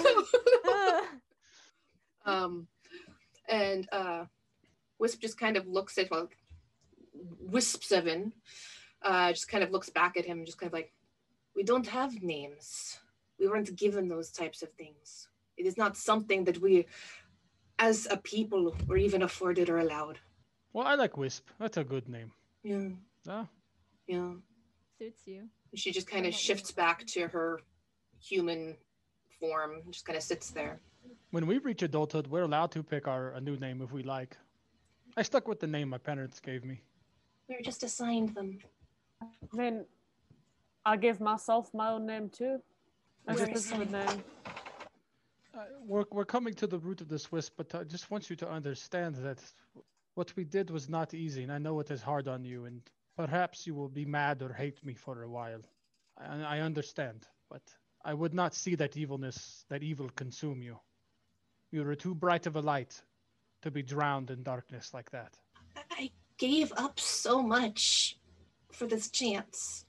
um, 2.26 2.68
and 3.48 3.88
uh, 3.92 4.26
Wisp 5.00 5.22
just 5.22 5.40
kind 5.40 5.56
of 5.56 5.66
looks 5.66 5.98
at 5.98 6.12
well, 6.12 6.28
Wisp 7.40 7.84
Seven, 7.84 8.34
uh, 9.02 9.32
just 9.32 9.48
kind 9.48 9.64
of 9.64 9.72
looks 9.72 9.90
back 9.90 10.18
at 10.18 10.26
him, 10.26 10.46
just 10.46 10.60
kind 10.60 10.68
of 10.68 10.74
like, 10.74 10.92
we 11.56 11.64
don't 11.64 11.88
have 11.88 12.22
names. 12.22 13.00
We 13.40 13.48
weren't 13.48 13.74
given 13.78 14.10
those 14.10 14.30
types 14.30 14.62
of 14.62 14.72
things. 14.74 15.30
It 15.56 15.66
is 15.66 15.78
not 15.78 15.96
something 15.96 16.44
that 16.46 16.62
we, 16.62 16.86
as 17.80 18.08
a 18.12 18.18
people, 18.18 18.76
were 18.88 18.98
even 18.98 19.24
afforded 19.24 19.70
or 19.70 19.80
allowed. 19.80 20.20
Well, 20.74 20.86
I 20.86 20.96
like 20.96 21.18
Wisp. 21.18 21.48
That's 21.58 21.78
a 21.78 21.84
good 21.84 22.08
name. 22.08 22.32
Yeah, 22.64 22.90
Ah, 23.28 23.48
yeah. 24.08 24.34
Suits 25.00 25.22
you. 25.26 25.48
She 25.76 25.92
just 25.92 26.08
kind 26.08 26.26
of 26.26 26.34
shifts 26.34 26.72
back 26.72 27.06
to 27.08 27.28
her 27.28 27.62
human 28.22 28.76
form, 29.40 29.82
just 29.92 30.06
kind 30.06 30.18
of 30.18 30.24
sits 30.24 30.52
there. 30.52 30.80
when 31.32 31.48
we 31.48 31.58
reach 31.60 31.82
adulthood, 31.84 32.28
we're 32.28 32.44
allowed 32.44 32.72
to 32.72 32.84
pick 32.84 33.08
our 33.08 33.32
a 33.32 33.42
new 33.42 33.56
name 33.58 33.82
if 33.82 33.92
we 33.92 34.04
like. 34.04 34.38
I 35.16 35.22
stuck 35.24 35.48
with 35.48 35.60
the 35.60 35.68
name 35.68 35.90
my 35.90 35.98
parents 35.98 36.40
gave 36.40 36.64
me. 36.66 36.82
We 37.48 37.56
were 37.56 37.62
just 37.62 37.84
assigned 37.84 38.36
them. 38.36 38.60
Then 39.54 39.86
I 40.86 40.98
gave 40.98 41.20
myself 41.20 41.74
my 41.74 41.90
own 41.92 42.06
name 42.06 42.30
too. 42.30 42.62
That's 43.26 43.40
Very 43.40 43.52
a 43.54 43.78
good 43.78 43.92
name. 43.92 44.24
Uh, 45.54 45.64
we're, 45.86 46.06
we're 46.12 46.26
coming 46.26 46.54
to 46.54 46.68
the 46.68 46.78
root 46.78 47.02
of 47.02 47.10
this 47.10 47.32
wisp, 47.32 47.54
but 47.58 47.74
I 47.74 47.84
just 47.84 48.12
want 48.12 48.30
you 48.30 48.36
to 48.38 48.50
understand 48.50 49.16
that 49.16 49.42
what 50.14 50.36
we 50.36 50.44
did 50.44 50.70
was 50.70 50.90
not 50.90 51.14
easy, 51.14 51.44
and 51.44 51.52
I 51.52 51.58
know 51.58 51.80
it 51.80 51.92
is 51.92 52.02
hard 52.02 52.28
on 52.28 52.44
you, 52.44 52.66
and 52.66 52.82
perhaps 53.18 53.66
you 53.66 53.74
will 53.74 53.90
be 53.90 54.06
mad 54.06 54.42
or 54.42 54.54
hate 54.54 54.84
me 54.86 54.94
for 54.94 55.24
a 55.24 55.30
while. 55.30 55.62
I, 56.18 56.58
I 56.58 56.60
understand, 56.60 57.28
but 57.50 57.62
I 58.06 58.14
would 58.14 58.34
not 58.34 58.54
see 58.54 58.76
that 58.76 58.96
evilness, 58.96 59.66
that 59.70 59.82
evil 59.82 60.10
consume 60.16 60.62
you. 60.62 60.80
You 61.72 61.88
are 61.88 61.96
too 61.96 62.16
bright 62.16 62.46
of 62.46 62.56
a 62.56 62.62
light 62.62 63.02
to 63.62 63.72
be 63.72 63.82
drowned 63.82 64.30
in 64.30 64.44
darkness 64.44 64.94
like 64.94 65.10
that. 65.12 65.38
I 65.92 66.12
gave 66.38 66.72
up 66.78 67.00
so 67.00 67.42
much 67.42 68.18
for 68.72 68.88
this 68.88 69.10
chance. 69.10 69.86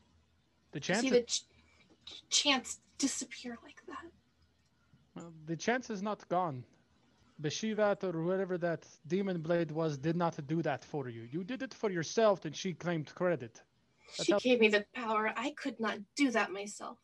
The 0.72 0.80
chance? 0.80 1.02
To 1.02 1.08
see 1.08 1.10
the 1.10 1.22
ch- 1.22 1.44
chance 2.30 2.80
disappear 2.98 3.58
like 3.62 3.80
that. 3.86 4.10
Well, 5.14 5.32
the 5.46 5.56
chance 5.56 5.90
is 5.90 6.02
not 6.02 6.28
gone. 6.28 6.64
Beshavat 7.42 8.04
or 8.04 8.22
whatever 8.22 8.58
that 8.58 8.86
demon 9.06 9.40
blade 9.40 9.70
was 9.70 9.96
did 9.96 10.16
not 10.16 10.46
do 10.46 10.60
that 10.62 10.84
for 10.84 11.08
you. 11.08 11.22
You 11.32 11.42
did 11.42 11.62
it 11.62 11.72
for 11.72 11.90
yourself, 11.90 12.44
and 12.44 12.54
she 12.54 12.74
claimed 12.74 13.14
credit. 13.14 13.62
That's 14.16 14.26
She 14.26 14.32
how- 14.32 14.38
gave 14.40 14.60
me 14.60 14.68
the 14.68 14.84
power. 14.94 15.32
I 15.36 15.50
could 15.52 15.80
not 15.80 15.98
do 16.16 16.30
that 16.32 16.50
myself. 16.52 16.98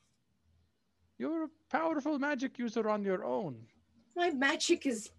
You're 1.18 1.44
a 1.44 1.50
powerful 1.70 2.18
magic 2.18 2.58
user 2.58 2.88
on 2.88 3.02
your 3.02 3.24
own. 3.24 3.66
My 4.14 4.30
magic 4.30 4.86
is 4.86 5.10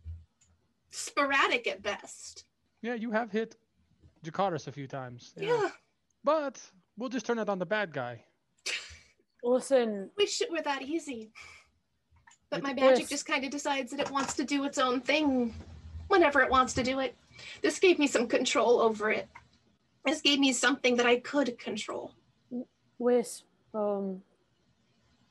sporadic 0.92 1.66
at 1.68 1.82
best. 1.82 2.46
Yeah, 2.84 2.94
you 2.94 3.10
have 3.12 3.32
hit 3.32 3.58
Jakaris 4.24 4.68
a 4.68 4.72
few 4.72 4.88
times. 4.88 5.34
Yeah. 5.36 5.70
But 6.24 6.62
we'll 6.98 7.10
just 7.10 7.26
turn 7.26 7.40
it 7.40 7.50
on 7.50 7.58
the 7.58 7.66
bad 7.66 7.92
guy. 7.94 8.24
Listen, 9.44 10.12
Wish 10.18 10.42
it 10.42 10.52
were 10.52 10.62
that 10.62 10.82
easy. 10.84 11.32
But 12.50 12.64
my 12.64 12.74
magic 12.74 13.10
just 13.10 13.26
kind 13.26 13.44
of 13.44 13.52
decides 13.52 13.92
that 13.92 14.00
it 14.00 14.12
wants 14.12 14.34
to 14.36 14.44
do 14.44 14.64
its 14.64 14.78
own 14.78 15.02
thing 15.02 15.54
whenever 16.08 16.42
it 16.42 16.50
wants 16.50 16.74
to 16.74 16.84
do 16.84 17.00
it. 17.00 17.16
This 17.62 17.80
gave 17.80 18.00
me 18.00 18.08
some 18.08 18.28
control 18.28 18.80
over 18.80 19.12
it. 19.12 19.28
This 20.06 20.22
gave 20.22 20.40
me 20.40 20.54
something 20.54 20.96
that 20.98 21.06
I 21.06 21.18
could 21.20 21.60
control. 21.60 22.14
Wisp, 23.00 23.44
um, 23.74 24.22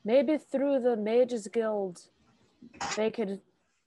maybe 0.05 0.37
through 0.37 0.81
the 0.81 0.97
Mages 0.97 1.49
Guild, 1.49 2.03
they 2.97 3.11
could 3.11 3.41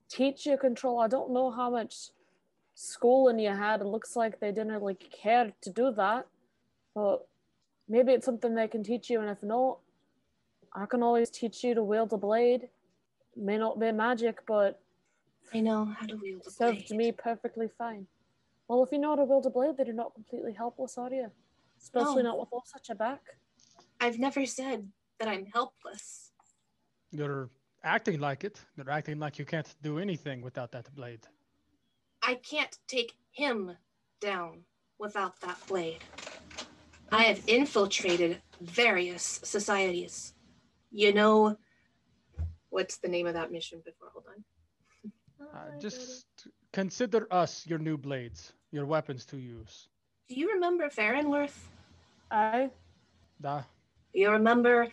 teach 0.09 0.45
you 0.45 0.57
control. 0.57 0.99
I 0.99 1.07
don't 1.07 1.31
know 1.31 1.51
how 1.51 1.69
much 1.69 2.09
schooling 2.73 3.39
you 3.39 3.51
had. 3.51 3.81
It 3.81 3.85
looks 3.85 4.15
like 4.15 4.39
they 4.39 4.51
didn't 4.51 4.81
like 4.81 5.03
care 5.11 5.51
to 5.61 5.69
do 5.69 5.91
that, 5.91 6.25
but 6.95 7.27
maybe 7.87 8.13
it's 8.13 8.25
something 8.25 8.55
they 8.55 8.67
can 8.67 8.83
teach 8.83 9.09
you. 9.09 9.21
And 9.21 9.29
if 9.29 9.43
not, 9.43 9.77
I 10.73 10.85
can 10.87 11.03
always 11.03 11.29
teach 11.29 11.63
you 11.63 11.75
to 11.75 11.83
wield 11.83 12.13
a 12.13 12.17
blade. 12.17 12.69
May 13.39 13.57
not 13.57 13.79
be 13.79 13.91
magic, 13.91 14.39
but 14.45 14.81
I 15.53 15.61
know 15.61 15.85
how 15.85 16.05
to 16.07 16.15
wield 16.17 16.43
a 16.45 16.51
served 16.51 16.87
blade. 16.89 16.97
me 16.97 17.11
perfectly 17.11 17.69
fine. 17.77 18.05
Well, 18.67 18.83
if 18.83 18.91
you 18.91 18.99
know 18.99 19.09
how 19.11 19.15
to 19.15 19.23
wield 19.23 19.45
a 19.45 19.49
blade, 19.49 19.77
then 19.77 19.85
you're 19.87 19.95
not 19.95 20.13
completely 20.13 20.53
helpless, 20.53 20.97
are 20.97 21.09
you? 21.11 21.31
Especially 21.81 22.23
No. 22.23 22.29
not 22.31 22.39
with 22.39 22.49
all 22.51 22.63
such 22.65 22.89
a 22.89 22.95
back. 22.95 23.21
I've 24.01 24.19
never 24.19 24.45
said 24.45 24.91
that 25.19 25.27
I'm 25.29 25.45
helpless. 25.45 26.31
You're 27.11 27.49
acting 27.83 28.19
like 28.19 28.43
it. 28.43 28.59
You're 28.75 28.89
acting 28.89 29.19
like 29.19 29.39
you 29.39 29.45
can't 29.45 29.73
do 29.81 29.99
anything 29.99 30.41
without 30.41 30.71
that 30.73 30.93
blade. 30.93 31.25
I 32.21 32.35
can't 32.35 32.77
take 32.87 33.13
him 33.31 33.75
down 34.19 34.63
without 34.99 35.39
that 35.41 35.57
blade. 35.67 36.03
I 37.11 37.23
have 37.23 37.41
infiltrated 37.47 38.41
various 38.61 39.39
societies. 39.43 40.33
You 40.91 41.13
know, 41.13 41.57
what's 42.69 42.97
the 42.97 43.07
name 43.07 43.27
of 43.27 43.33
that 43.33 43.51
mission 43.51 43.81
before? 43.85 44.09
Hold 44.13 44.25
on. 44.35 44.43
Uh, 45.55 45.79
just 45.79 46.25
consider 46.73 47.25
us 47.31 47.65
your 47.65 47.79
new 47.79 47.97
blades, 47.97 48.51
your 48.71 48.85
weapons 48.85 49.25
to 49.25 49.37
use. 49.37 49.87
Do 50.27 50.35
you 50.35 50.51
remember 50.51 50.89
Farrenworth? 50.89 51.57
I. 52.29 52.69
Da. 53.41 53.61
Do 54.13 54.19
you 54.19 54.31
remember 54.31 54.89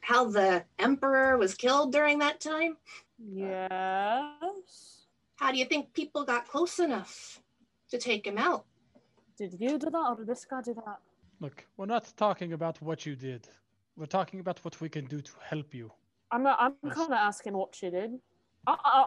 how 0.00 0.26
the 0.26 0.64
Emperor 0.78 1.38
was 1.38 1.54
killed 1.54 1.92
during 1.92 2.18
that 2.18 2.40
time? 2.40 2.76
Yes. 3.18 5.06
How 5.36 5.50
do 5.50 5.58
you 5.58 5.64
think 5.64 5.92
people 5.94 6.24
got 6.24 6.46
close 6.46 6.78
enough 6.78 7.40
to 7.90 7.98
take 7.98 8.26
him 8.26 8.38
out? 8.38 8.64
Did 9.36 9.56
you 9.58 9.78
do 9.78 9.90
that 9.90 10.06
or 10.08 10.16
did 10.16 10.26
this 10.26 10.44
guy 10.44 10.60
do 10.62 10.74
that? 10.74 10.98
Look, 11.40 11.64
we're 11.76 11.86
not 11.86 12.12
talking 12.16 12.52
about 12.52 12.80
what 12.82 13.06
you 13.06 13.14
did. 13.14 13.48
We're 13.96 14.06
talking 14.06 14.40
about 14.40 14.64
what 14.64 14.80
we 14.80 14.88
can 14.88 15.06
do 15.06 15.20
to 15.20 15.32
help 15.48 15.74
you. 15.74 15.90
I'm 16.30 16.46
I'm 16.46 16.74
kind 16.90 17.12
of 17.12 17.12
asking 17.12 17.54
what 17.54 17.74
she 17.74 17.90
did. 17.90 18.18
Uh, 18.66 18.76
uh, 18.84 19.04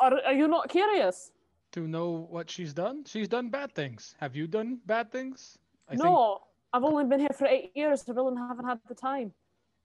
are, 0.00 0.20
are 0.26 0.32
you 0.32 0.48
not 0.48 0.68
curious? 0.68 1.32
To 1.72 1.86
know 1.86 2.26
what 2.30 2.50
she's 2.50 2.72
done? 2.72 3.04
She's 3.06 3.28
done 3.28 3.48
bad 3.48 3.72
things. 3.74 4.16
Have 4.20 4.34
you 4.34 4.46
done 4.46 4.80
bad 4.86 5.12
things? 5.12 5.58
I 5.88 5.92
think 5.92 6.04
no, 6.04 6.40
I've 6.72 6.84
only 6.84 7.04
been 7.04 7.20
here 7.20 7.36
for 7.36 7.46
eight 7.46 7.70
years. 7.74 8.04
I 8.08 8.12
really 8.12 8.36
haven't 8.36 8.66
had 8.66 8.80
the 8.88 8.94
time. 8.94 9.32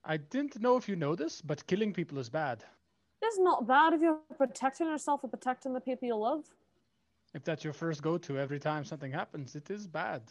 I 0.04 0.16
didn't 0.16 0.60
know 0.60 0.76
if 0.76 0.88
you 0.88 0.96
know 0.96 1.14
this, 1.14 1.40
but 1.40 1.66
killing 1.66 1.92
people 1.92 2.18
is 2.18 2.28
bad. 2.28 2.64
It's 3.22 3.38
not 3.38 3.66
bad 3.66 3.92
if 3.92 4.00
you're 4.00 4.18
protecting 4.36 4.88
yourself 4.88 5.24
or 5.24 5.30
protecting 5.30 5.72
the 5.72 5.80
people 5.80 6.06
you 6.06 6.16
love. 6.16 6.44
If 7.34 7.44
that's 7.44 7.64
your 7.64 7.72
first 7.72 8.02
go-to 8.02 8.38
every 8.38 8.60
time 8.60 8.84
something 8.84 9.10
happens, 9.10 9.56
it 9.56 9.70
is 9.70 9.86
bad. 9.86 10.22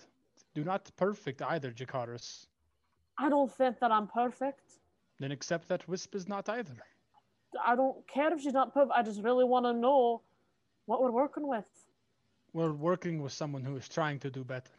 Do 0.54 0.64
not 0.64 0.90
perfect 0.96 1.42
either, 1.42 1.72
Jakaris. 1.72 2.48
I 3.18 3.30
don't 3.30 3.52
think 3.52 3.80
that 3.80 3.92
I'm 3.92 4.08
perfect. 4.08 4.80
Then 5.20 5.32
accept 5.32 5.68
that 5.70 5.88
Wisp 5.88 6.16
is 6.16 6.28
not 6.28 6.50
either. 6.50 6.76
I 7.66 7.76
don't 7.76 8.06
care 8.08 8.34
if 8.34 8.42
she's 8.42 8.54
not 8.54 8.74
perfect. 8.74 8.94
I 8.96 9.02
just 9.02 9.22
really 9.22 9.46
want 9.46 9.66
to 9.66 9.74
know 9.74 10.22
what 10.88 11.02
we're 11.02 11.12
working 11.12 11.48
with. 11.48 11.66
We're 12.54 12.74
working 12.74 13.22
with 13.22 13.32
someone 13.34 13.64
who 13.64 13.76
is 13.78 13.88
trying 13.88 14.20
to 14.20 14.30
do 14.30 14.44
better. 14.44 14.72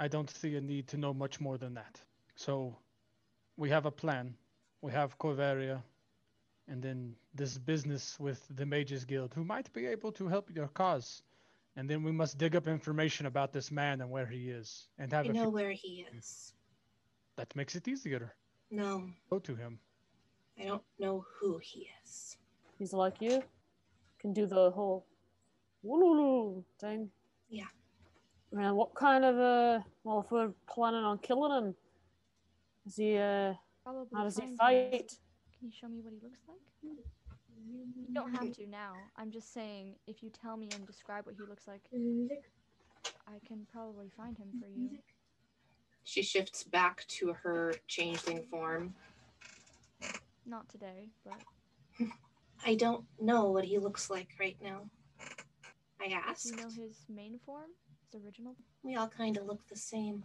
I 0.00 0.08
don't 0.08 0.30
see 0.30 0.56
a 0.56 0.60
need 0.60 0.88
to 0.88 0.96
know 0.96 1.12
much 1.14 1.40
more 1.40 1.58
than 1.58 1.74
that. 1.74 2.00
So, 2.36 2.76
we 3.56 3.68
have 3.70 3.86
a 3.86 3.90
plan. 3.90 4.34
We 4.82 4.92
have 4.92 5.18
Crovaria, 5.18 5.82
and 6.68 6.80
then 6.80 7.16
this 7.34 7.58
business 7.58 8.18
with 8.20 8.46
the 8.54 8.64
Mages 8.64 9.04
Guild, 9.04 9.34
who 9.34 9.42
might 9.44 9.72
be 9.72 9.86
able 9.86 10.12
to 10.12 10.28
help 10.28 10.50
your 10.54 10.68
cause. 10.68 11.22
And 11.74 11.88
then 11.90 12.02
we 12.04 12.12
must 12.12 12.38
dig 12.38 12.54
up 12.54 12.68
information 12.68 13.26
about 13.26 13.52
this 13.52 13.70
man 13.72 14.00
and 14.00 14.10
where 14.10 14.26
he 14.26 14.50
is, 14.50 14.86
and 14.98 15.12
have 15.12 15.26
I 15.26 15.30
a 15.30 15.32
know 15.32 15.42
few- 15.42 15.50
where 15.50 15.72
he 15.72 16.06
is. 16.16 16.52
that 17.36 17.54
makes 17.56 17.74
it 17.74 17.88
easier. 17.88 18.32
No, 18.70 19.08
Go 19.30 19.38
to 19.38 19.54
him. 19.54 19.78
I 20.60 20.64
don't 20.66 20.82
know 20.98 21.24
who 21.40 21.58
he 21.62 21.88
is. 22.04 22.36
He's 22.78 22.92
like 22.92 23.20
you, 23.20 23.42
can 24.20 24.32
do 24.32 24.46
the 24.46 24.70
whole 24.70 25.06
woo 25.82 26.64
thing. 26.80 27.10
Yeah. 27.48 27.64
And 28.52 28.76
what 28.76 28.94
kind 28.94 29.24
of 29.24 29.36
uh? 29.36 29.80
Well, 30.04 30.20
if 30.20 30.30
we're 30.30 30.52
planning 30.68 31.04
on 31.04 31.18
killing 31.18 31.52
him, 31.52 31.74
is 32.86 32.96
he 32.96 33.16
uh? 33.16 33.54
Probably 33.84 34.06
How 34.14 34.24
does 34.24 34.36
he 34.36 34.40
find 34.42 34.52
him. 34.52 34.56
fight? 34.58 35.18
Can 35.58 35.68
you 35.68 35.72
show 35.80 35.88
me 35.88 36.00
what 36.02 36.12
he 36.12 36.20
looks 36.22 36.40
like? 36.48 36.58
You 36.84 38.14
don't 38.14 38.34
have 38.34 38.52
to 38.56 38.66
now. 38.66 38.94
I'm 39.16 39.30
just 39.30 39.52
saying, 39.52 39.94
if 40.06 40.22
you 40.22 40.30
tell 40.30 40.56
me 40.56 40.68
and 40.74 40.86
describe 40.86 41.26
what 41.26 41.34
he 41.34 41.42
looks 41.48 41.66
like, 41.66 41.82
I 41.92 43.38
can 43.46 43.66
probably 43.72 44.10
find 44.16 44.36
him 44.38 44.48
for 44.60 44.68
you. 44.68 44.90
She 46.08 46.22
shifts 46.22 46.64
back 46.64 47.04
to 47.08 47.34
her 47.34 47.74
changeling 47.86 48.42
form. 48.50 48.94
Not 50.46 50.66
today, 50.70 51.10
but 51.22 52.08
I 52.64 52.76
don't 52.76 53.04
know 53.20 53.50
what 53.50 53.66
he 53.66 53.76
looks 53.76 54.08
like 54.08 54.28
right 54.40 54.56
now. 54.62 54.88
I 56.00 56.08
do 56.08 56.14
asked. 56.14 56.46
you 56.46 56.56
know 56.56 56.70
his 56.70 57.04
main 57.10 57.38
form? 57.44 57.72
His 58.10 58.24
original? 58.24 58.56
We 58.82 58.96
all 58.96 59.08
kind 59.08 59.36
of 59.36 59.44
look 59.44 59.60
the 59.68 59.76
same. 59.76 60.24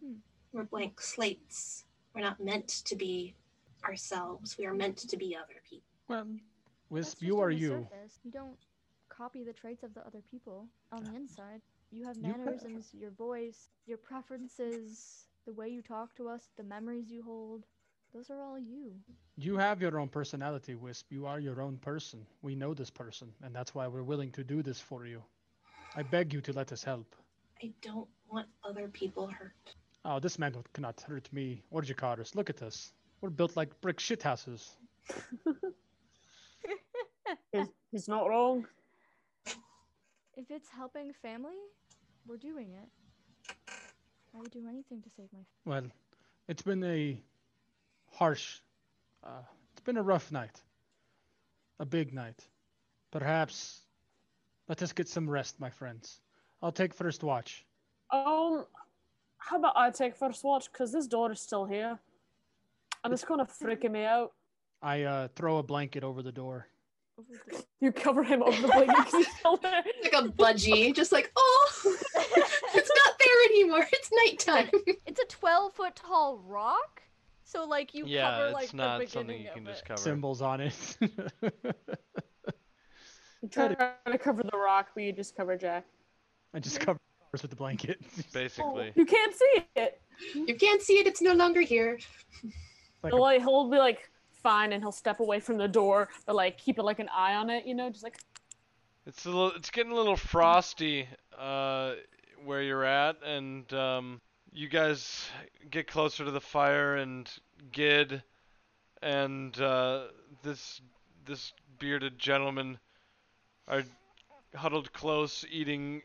Hmm. 0.00 0.18
We're 0.52 0.62
blank 0.62 1.00
slates. 1.00 1.84
We're 2.14 2.22
not 2.22 2.38
meant 2.38 2.68
to 2.84 2.94
be 2.94 3.34
ourselves. 3.84 4.56
We 4.56 4.66
are 4.66 4.74
meant 4.74 4.98
to 4.98 5.16
be 5.16 5.34
other 5.34 5.60
people. 5.68 5.88
Well, 6.06 6.28
Wisp, 6.90 7.22
you 7.22 7.40
are 7.40 7.50
you. 7.50 7.88
surface. 7.90 8.20
You 8.22 8.30
don't 8.30 8.58
copy 9.08 9.42
the 9.42 9.52
traits 9.52 9.82
of 9.82 9.94
the 9.94 10.06
other 10.06 10.22
people 10.30 10.68
on 10.92 11.02
the 11.02 11.16
inside. 11.16 11.60
You 11.94 12.04
have 12.06 12.16
You 12.16 12.24
have- 12.24 12.38
mannerisms, 12.38 12.92
your 12.92 13.12
voice, 13.12 13.68
your 13.86 13.98
preferences, 13.98 15.26
the 15.46 15.52
way 15.52 15.68
you 15.68 15.80
talk 15.80 16.14
to 16.16 16.28
us, 16.28 16.50
the 16.56 16.64
memories 16.64 17.08
you 17.08 17.22
hold. 17.22 17.66
Those 18.12 18.30
are 18.30 18.42
all 18.42 18.58
you. 18.58 18.92
You 19.36 19.56
have 19.58 19.80
your 19.80 19.98
own 20.00 20.08
personality, 20.08 20.74
Wisp. 20.74 21.12
You 21.12 21.26
are 21.26 21.38
your 21.38 21.60
own 21.62 21.78
person. 21.78 22.26
We 22.42 22.56
know 22.56 22.74
this 22.74 22.90
person, 22.90 23.32
and 23.42 23.54
that's 23.54 23.74
why 23.76 23.86
we're 23.86 24.02
willing 24.02 24.32
to 24.32 24.42
do 24.42 24.60
this 24.62 24.80
for 24.80 25.06
you. 25.06 25.22
I 25.94 26.02
beg 26.02 26.32
you 26.32 26.40
to 26.42 26.52
let 26.52 26.72
us 26.72 26.82
help. 26.82 27.14
I 27.62 27.72
don't 27.80 28.08
want 28.28 28.48
other 28.64 28.88
people 28.88 29.28
hurt. 29.28 29.74
Oh, 30.04 30.18
this 30.18 30.38
man 30.38 30.54
cannot 30.72 31.00
hurt 31.00 31.32
me 31.32 31.62
or 31.70 31.82
Jakaris. 31.82 32.34
Look 32.34 32.50
at 32.50 32.60
us. 32.62 32.92
We're 33.20 33.30
built 33.30 33.56
like 33.56 33.80
brick 33.80 33.98
shithouses. 33.98 34.70
He's, 37.52 37.68
he's 37.90 38.08
not 38.08 38.28
wrong. 38.28 38.66
If 40.36 40.50
it's 40.50 40.68
helping 40.68 41.12
family, 41.22 41.56
we're 42.26 42.36
doing 42.36 42.72
it. 42.72 42.88
I 44.34 44.38
would 44.38 44.50
do 44.50 44.66
anything 44.68 45.02
to 45.02 45.10
save 45.16 45.26
my. 45.32 45.40
Well, 45.64 45.84
it's 46.48 46.62
been 46.62 46.82
a 46.84 47.20
harsh, 48.12 48.58
uh, 49.22 49.42
it's 49.72 49.82
been 49.82 49.96
a 49.96 50.02
rough 50.02 50.32
night. 50.32 50.62
A 51.80 51.84
big 51.84 52.14
night. 52.14 52.46
Perhaps 53.10 53.80
let 54.68 54.82
us 54.82 54.92
get 54.92 55.08
some 55.08 55.28
rest, 55.28 55.58
my 55.60 55.70
friends. 55.70 56.20
I'll 56.62 56.72
take 56.72 56.94
first 56.94 57.22
watch. 57.22 57.64
Um, 58.10 58.64
how 59.38 59.56
about 59.58 59.76
I 59.76 59.90
take 59.90 60.16
first 60.16 60.44
watch? 60.44 60.70
Because 60.72 60.92
this 60.92 61.06
door 61.06 61.32
is 61.32 61.40
still 61.40 61.64
here. 61.64 61.98
And 63.02 63.12
it's 63.12 63.24
kind 63.24 63.40
of 63.40 63.48
freaking 63.48 63.90
me 63.90 64.04
out. 64.04 64.32
I 64.82 65.02
uh, 65.02 65.28
throw 65.36 65.58
a 65.58 65.62
blanket 65.62 66.04
over 66.04 66.22
the 66.22 66.32
door. 66.32 66.68
You 67.80 67.92
cover 67.92 68.24
him 68.24 68.42
over 68.42 68.60
the 68.62 68.68
blanket 68.68 68.96
'cause 68.96 69.12
he's 69.12 69.36
still 69.36 69.56
there. 69.58 69.82
Like 70.02 70.12
a 70.14 70.28
budgie, 70.28 70.94
just 70.94 71.12
like, 71.12 71.30
oh, 71.36 71.42
it's 71.42 71.42
not 71.42 71.42
there 71.42 71.43
anymore. 73.54 73.86
It's 73.92 74.10
nighttime. 74.12 74.70
it's 75.06 75.20
a 75.20 75.26
12 75.26 75.72
foot 75.74 75.96
tall 75.96 76.38
rock, 76.46 77.02
so 77.44 77.64
like 77.64 77.94
you 77.94 78.04
yeah, 78.06 78.30
cover 78.30 78.44
it's 78.46 78.54
like 78.54 78.70
the 78.70 78.76
not 78.76 78.98
beginning 79.00 79.10
something 79.10 79.42
you 79.42 79.48
of 79.48 79.54
can 79.54 79.64
just 79.66 79.84
cover. 79.84 80.00
Symbols 80.00 80.42
on 80.42 80.60
it. 80.60 80.96
You 83.42 83.48
try 83.50 83.68
to 83.68 84.18
cover 84.18 84.42
the 84.42 84.56
rock, 84.56 84.88
but 84.94 85.02
you 85.04 85.12
just 85.12 85.36
cover 85.36 85.56
Jack. 85.56 85.84
I 86.54 86.60
just 86.60 86.80
cover 86.80 86.98
ours 87.32 87.42
with 87.42 87.50
the 87.50 87.56
blanket. 87.56 88.00
Basically. 88.32 88.90
You 88.94 89.04
can't 89.04 89.34
see 89.34 89.64
it. 89.76 90.00
you 90.34 90.54
can't 90.54 90.80
see 90.80 90.94
it. 90.94 91.06
It's 91.06 91.20
no 91.20 91.34
longer 91.34 91.60
here. 91.60 91.98
Like 93.02 93.12
He'll, 93.12 93.20
a- 93.20 93.22
like, 93.22 93.40
he'll 93.42 93.68
be 93.68 93.76
like 93.76 94.08
fine, 94.32 94.72
and 94.72 94.82
he'll 94.82 94.92
step 94.92 95.20
away 95.20 95.40
from 95.40 95.58
the 95.58 95.68
door, 95.68 96.08
but 96.26 96.36
like 96.36 96.56
keep 96.56 96.78
it 96.78 96.84
like 96.84 97.00
an 97.00 97.10
eye 97.14 97.34
on 97.34 97.50
it, 97.50 97.66
you 97.66 97.74
know, 97.74 97.90
just 97.90 98.02
like 98.02 98.16
It's 99.06 99.26
a 99.26 99.28
little, 99.30 99.52
it's 99.52 99.70
getting 99.70 99.92
a 99.92 99.94
little 99.94 100.16
frosty 100.16 101.06
uh, 101.38 101.94
where 102.44 102.62
you're 102.62 102.84
at, 102.84 103.16
and 103.24 103.72
um, 103.72 104.20
you 104.52 104.68
guys 104.68 105.28
get 105.70 105.86
closer 105.86 106.24
to 106.24 106.30
the 106.30 106.40
fire, 106.40 106.96
and 106.96 107.30
Gid 107.72 108.22
and 109.02 109.58
uh, 109.60 110.04
this 110.42 110.80
this 111.26 111.52
bearded 111.78 112.18
gentleman 112.18 112.78
are 113.68 113.82
huddled 114.54 114.92
close, 114.92 115.44
eating 115.50 116.02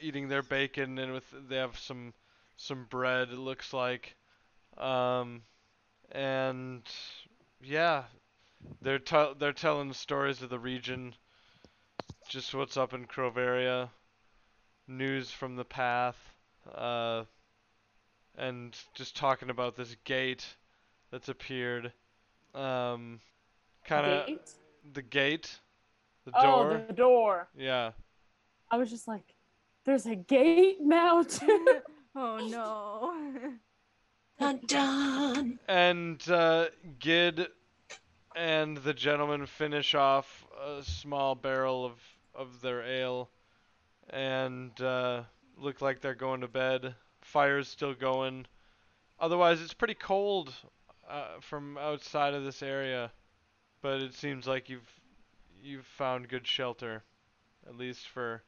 eating 0.00 0.28
their 0.28 0.42
bacon, 0.42 0.98
and 0.98 1.12
with 1.12 1.24
they 1.48 1.56
have 1.56 1.78
some 1.78 2.12
some 2.56 2.86
bread. 2.90 3.28
It 3.30 3.38
looks 3.38 3.72
like, 3.72 4.16
um, 4.78 5.42
and 6.10 6.82
yeah, 7.62 8.04
they're 8.80 8.98
tell 8.98 9.34
they're 9.34 9.52
telling 9.52 9.92
stories 9.92 10.42
of 10.42 10.50
the 10.50 10.58
region 10.58 11.14
just 12.28 12.54
what's 12.54 12.76
up 12.76 12.94
in 12.94 13.06
Crovaria, 13.06 13.90
news 14.92 15.30
from 15.30 15.56
the 15.56 15.64
path, 15.64 16.16
uh, 16.74 17.24
and 18.36 18.76
just 18.94 19.16
talking 19.16 19.50
about 19.50 19.76
this 19.76 19.96
gate 20.04 20.44
that's 21.10 21.28
appeared. 21.28 21.92
Um, 22.54 23.20
kind 23.84 24.06
of 24.06 24.28
the 24.92 25.02
gate, 25.02 25.58
the 26.24 26.32
Oh, 26.34 26.42
door. 26.68 26.84
the 26.86 26.92
door. 26.92 27.48
Yeah, 27.56 27.92
I 28.70 28.76
was 28.76 28.90
just 28.90 29.08
like, 29.08 29.34
there's 29.84 30.06
a 30.06 30.14
gate 30.16 30.78
now 30.80 31.22
too. 31.28 31.80
oh 32.14 32.38
no. 32.48 33.14
Dun 34.40 34.60
dun. 34.66 35.58
and 35.68 36.28
uh, 36.28 36.66
Gid 36.98 37.46
and 38.34 38.78
the 38.78 38.94
gentleman 38.94 39.46
finish 39.46 39.94
off 39.94 40.46
a 40.66 40.82
small 40.82 41.34
barrel 41.34 41.84
of 41.84 41.92
of 42.34 42.60
their 42.62 42.82
ale, 42.82 43.28
and 44.10 44.78
uh, 44.80 45.22
look 45.56 45.80
like 45.80 46.00
they're 46.00 46.14
going 46.14 46.40
to 46.40 46.48
bed. 46.48 46.94
Fire's 47.22 47.68
still 47.68 47.94
going. 47.94 48.46
Otherwise, 49.18 49.60
it's 49.60 49.74
pretty 49.74 49.94
cold 49.94 50.52
uh, 51.08 51.40
from 51.40 51.78
outside 51.78 52.34
of 52.34 52.44
this 52.44 52.62
area, 52.62 53.10
but 53.80 54.02
it 54.02 54.14
seems 54.14 54.46
like 54.46 54.68
you've 54.68 54.88
you've 55.62 55.86
found 55.86 56.28
good 56.28 56.46
shelter, 56.46 57.04
at 57.68 57.76
least 57.76 58.08
for 58.08 58.42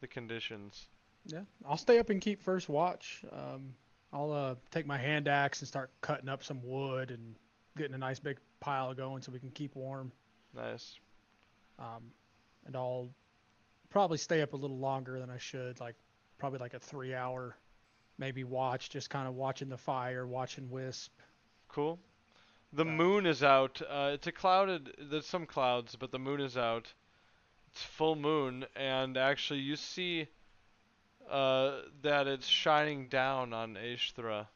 the 0.00 0.06
conditions. 0.06 0.88
yeah, 1.26 1.40
I'll 1.66 1.76
stay 1.78 1.98
up 1.98 2.10
and 2.10 2.20
keep 2.20 2.42
first 2.42 2.68
watch. 2.68 3.24
Um, 3.32 3.74
I'll 4.12 4.32
uh, 4.32 4.54
take 4.70 4.86
my 4.86 4.98
hand 4.98 5.28
axe 5.28 5.60
and 5.60 5.68
start 5.68 5.90
cutting 6.00 6.28
up 6.28 6.42
some 6.42 6.60
wood 6.62 7.10
and 7.10 7.34
getting 7.76 7.94
a 7.94 7.98
nice 7.98 8.18
big 8.18 8.38
pile 8.58 8.92
going 8.92 9.22
so 9.22 9.32
we 9.32 9.38
can 9.38 9.50
keep 9.50 9.74
warm. 9.76 10.12
Nice. 10.54 10.98
Um, 11.78 12.10
and 12.66 12.76
I'll 12.76 13.08
probably 13.90 14.18
stay 14.18 14.42
up 14.42 14.52
a 14.54 14.56
little 14.56 14.78
longer 14.78 15.18
than 15.20 15.30
I 15.30 15.38
should, 15.38 15.80
like 15.80 15.96
probably 16.38 16.58
like 16.58 16.74
a 16.74 16.80
three 16.80 17.14
hour, 17.14 17.56
maybe 18.18 18.44
watch, 18.44 18.90
just 18.90 19.10
kind 19.10 19.28
of 19.28 19.34
watching 19.34 19.68
the 19.68 19.78
fire, 19.78 20.26
watching 20.26 20.70
Wisp. 20.70 21.12
Cool. 21.68 21.98
The 22.72 22.84
moon 22.84 23.26
is 23.26 23.42
out. 23.42 23.80
Uh, 23.82 24.10
it's 24.14 24.26
a 24.26 24.32
clouded. 24.32 24.94
There's 24.98 25.26
some 25.26 25.46
clouds, 25.46 25.96
but 25.96 26.10
the 26.12 26.18
moon 26.18 26.40
is 26.40 26.56
out. 26.56 26.94
It's 27.68 27.82
full 27.82 28.16
moon, 28.16 28.66
and 28.76 29.16
actually 29.16 29.60
you 29.60 29.76
see 29.76 30.28
uh, 31.28 31.82
that 32.02 32.26
it's 32.26 32.46
shining 32.46 33.08
down 33.08 33.52
on 33.52 33.76
Aishthra. 33.76 34.48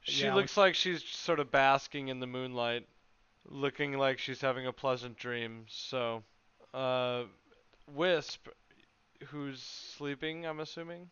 She 0.00 0.30
Yeah, 0.30 0.30
looks 0.30 0.56
like 0.56 0.74
she's 0.74 1.04
sort 1.04 1.40
of 1.40 1.50
basking 1.50 2.08
in 2.08 2.20
the 2.20 2.26
moonlight, 2.26 2.86
looking 3.46 3.98
like 3.98 4.18
she's 4.18 4.40
having 4.40 4.66
a 4.66 4.72
pleasant 4.72 5.16
dream. 5.16 5.66
So, 5.68 6.24
uh, 6.74 7.24
Wisp, 7.88 8.48
who's 9.28 9.62
sleeping, 9.62 10.46
I'm 10.46 10.60
assuming. 10.60 11.10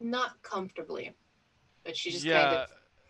Not 0.00 0.42
comfortably, 0.42 1.12
but 1.84 1.96
she 1.96 2.10
just 2.10 2.24
yeah, 2.24 2.42
kind 2.42 2.56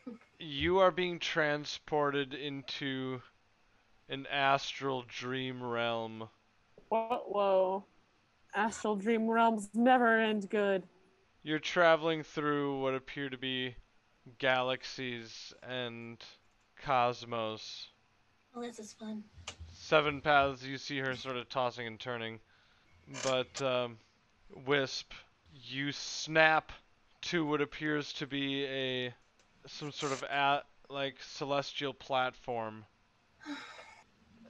of. 0.06 0.18
you 0.38 0.78
are 0.78 0.90
being 0.90 1.18
transported 1.18 2.34
into 2.34 3.20
an 4.08 4.26
astral 4.30 5.04
dream 5.08 5.62
realm. 5.62 6.28
Whoa, 6.88 7.22
whoa. 7.26 7.84
Astral 8.54 8.96
dream 8.96 9.28
realms 9.28 9.68
never 9.74 10.20
end 10.20 10.48
good. 10.48 10.84
You're 11.42 11.58
traveling 11.58 12.22
through 12.22 12.80
what 12.80 12.94
appear 12.94 13.28
to 13.28 13.36
be 13.36 13.76
galaxies 14.38 15.52
and 15.62 16.22
cosmos. 16.82 17.88
Oh, 18.54 18.62
this 18.62 18.78
is 18.78 18.92
fun. 18.92 19.24
Seven 19.72 20.20
paths, 20.20 20.62
you 20.64 20.78
see 20.78 20.98
her 20.98 21.16
sort 21.16 21.36
of 21.36 21.48
tossing 21.48 21.86
and 21.86 21.98
turning. 21.98 22.38
But, 23.22 23.60
um, 23.60 23.98
Wisp, 24.66 25.12
you 25.52 25.92
snap 25.92 26.72
to 27.22 27.44
what 27.46 27.60
appears 27.60 28.12
to 28.14 28.26
be 28.26 28.64
a 28.64 29.14
some 29.66 29.92
sort 29.92 30.12
of 30.12 30.22
at 30.24 30.66
like 30.88 31.16
celestial 31.22 31.94
platform. 31.94 32.84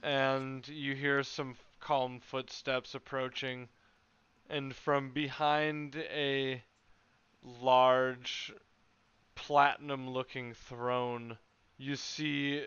And 0.03 0.67
you 0.67 0.95
hear 0.95 1.23
some 1.23 1.55
calm 1.79 2.19
footsteps 2.19 2.95
approaching 2.95 3.69
and 4.49 4.75
from 4.75 5.11
behind 5.11 5.95
a 5.95 6.61
large 7.43 8.53
platinum 9.35 10.09
looking 10.09 10.53
throne 10.53 11.37
you 11.77 11.95
see 11.95 12.65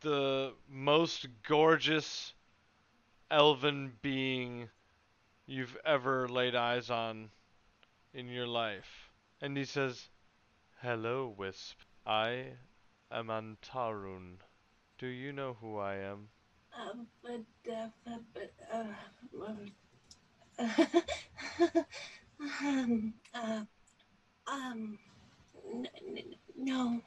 the 0.00 0.52
most 0.68 1.26
gorgeous 1.46 2.34
elven 3.30 3.92
being 4.02 4.68
you've 5.50 5.76
ever 5.84 6.28
laid 6.28 6.54
eyes 6.54 6.90
on 6.90 7.30
in 8.14 8.28
your 8.28 8.46
life. 8.46 9.10
And 9.40 9.56
he 9.56 9.64
says, 9.64 10.08
Hello, 10.80 11.34
Wisp. 11.36 11.76
I 12.06 12.44
am 13.10 13.26
Antarun. 13.26 14.36
Do 14.98 15.08
you 15.08 15.32
know 15.32 15.56
who 15.60 15.78
I 15.78 15.96
am? 15.96 16.28
Um, 16.80 17.06
but, 17.22 17.40
uh, 17.72 17.88
but, 18.32 18.52
uh, 18.72 18.84
um, 22.62 23.14
uh, 23.34 23.64
um, 24.46 24.98
n- 25.72 25.88
n- 26.16 26.34
no. 26.56 27.00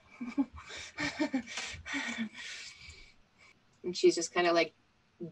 And 3.83 3.95
she's 3.95 4.15
just 4.15 4.33
kind 4.33 4.47
of 4.47 4.53
like 4.53 4.73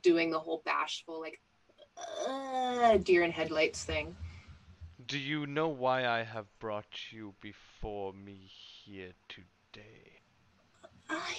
doing 0.01 0.29
the 0.31 0.39
whole 0.39 0.61
bashful, 0.65 1.19
like, 1.19 1.39
uh, 2.27 2.97
deer 2.97 3.23
in 3.23 3.31
headlights 3.31 3.83
thing. 3.83 4.15
Do 5.07 5.17
you 5.17 5.45
know 5.45 5.67
why 5.67 6.07
I 6.07 6.23
have 6.23 6.45
brought 6.59 7.11
you 7.11 7.33
before 7.41 8.13
me 8.13 8.39
here 8.45 9.13
today? 9.27 10.19
I, 11.09 11.35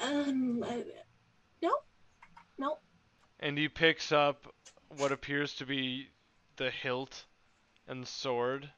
um, 0.00 0.62
uh, 0.62 0.76
no, 1.62 1.72
no. 2.58 2.78
And 3.40 3.56
he 3.56 3.68
picks 3.68 4.12
up 4.12 4.52
what 4.96 5.12
appears 5.12 5.54
to 5.54 5.66
be 5.66 6.08
the 6.56 6.70
hilt 6.70 7.24
and 7.86 8.06
sword 8.06 8.70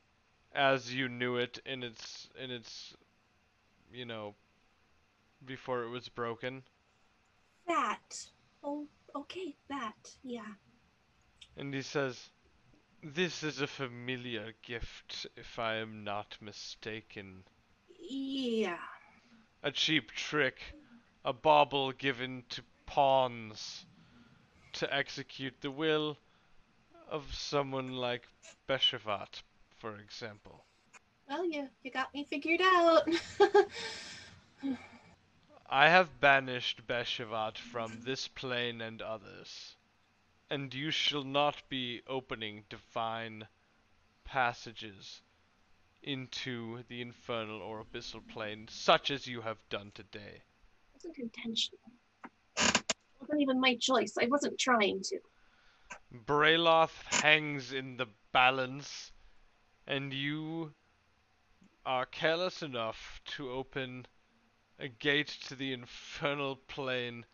as 0.54 0.94
you 0.94 1.08
knew 1.08 1.36
it 1.36 1.60
in 1.66 1.82
its 1.82 2.28
in 2.40 2.50
its 2.50 2.94
you 3.92 4.04
know 4.04 4.34
before 5.44 5.82
it 5.82 5.88
was 5.88 6.08
broken. 6.08 6.62
That. 7.66 8.26
Oh, 8.62 8.86
okay, 9.14 9.54
that. 9.68 10.14
Yeah. 10.22 10.54
And 11.56 11.72
he 11.72 11.82
says, 11.82 12.30
This 13.02 13.42
is 13.42 13.60
a 13.60 13.66
familiar 13.66 14.52
gift, 14.62 15.26
if 15.36 15.58
I 15.58 15.76
am 15.76 16.04
not 16.04 16.36
mistaken. 16.40 17.44
Yeah. 18.00 18.78
A 19.62 19.70
cheap 19.70 20.10
trick, 20.12 20.58
a 21.24 21.32
bauble 21.32 21.92
given 21.92 22.44
to 22.50 22.62
pawns 22.86 23.86
to 24.74 24.94
execute 24.94 25.54
the 25.60 25.70
will 25.70 26.18
of 27.08 27.32
someone 27.32 27.92
like 27.92 28.26
Beshavat, 28.68 29.42
for 29.78 29.98
example. 29.98 30.64
Well, 31.28 31.44
you 31.44 31.68
you 31.82 31.90
got 31.90 32.12
me 32.12 32.24
figured 32.24 32.60
out. 32.60 33.08
I 35.68 35.88
have 35.88 36.20
banished 36.20 36.86
Beshavat 36.86 37.58
from 37.58 38.02
this 38.02 38.28
plane 38.28 38.80
and 38.80 39.00
others, 39.00 39.76
and 40.50 40.72
you 40.72 40.90
shall 40.90 41.24
not 41.24 41.68
be 41.68 42.02
opening 42.06 42.64
divine 42.68 43.48
passages 44.24 45.22
into 46.02 46.82
the 46.88 47.00
infernal 47.00 47.62
or 47.62 47.82
abyssal 47.82 48.26
plane, 48.28 48.68
such 48.68 49.10
as 49.10 49.26
you 49.26 49.40
have 49.40 49.58
done 49.70 49.90
today. 49.94 50.42
It 50.42 50.94
wasn't 50.94 51.18
intentional. 51.18 51.92
It 52.58 52.94
wasn't 53.20 53.40
even 53.40 53.60
my 53.60 53.76
choice. 53.76 54.14
I 54.20 54.26
wasn't 54.26 54.58
trying 54.58 55.00
to. 55.04 55.18
Brayloth 56.12 57.22
hangs 57.22 57.72
in 57.72 57.96
the 57.96 58.06
balance, 58.32 59.12
and 59.86 60.12
you 60.12 60.74
are 61.86 62.06
careless 62.06 62.62
enough 62.62 63.20
to 63.24 63.50
open 63.50 64.06
a 64.78 64.88
gate 64.88 65.28
to 65.46 65.54
the 65.54 65.72
infernal 65.72 66.56
plane 66.56 67.24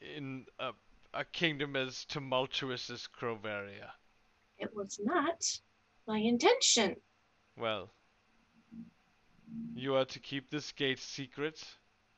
in 0.00 0.46
a, 0.58 0.72
a 1.12 1.24
kingdom 1.24 1.76
as 1.76 2.04
tumultuous 2.04 2.90
as 2.90 3.06
Crovaria. 3.06 3.90
It 4.58 4.74
was 4.74 5.00
not 5.02 5.42
my 6.06 6.18
intention. 6.18 6.96
Well, 7.56 7.92
you 9.74 9.94
are 9.94 10.04
to 10.04 10.18
keep 10.18 10.50
this 10.50 10.72
gate 10.72 10.98
secret, 10.98 11.62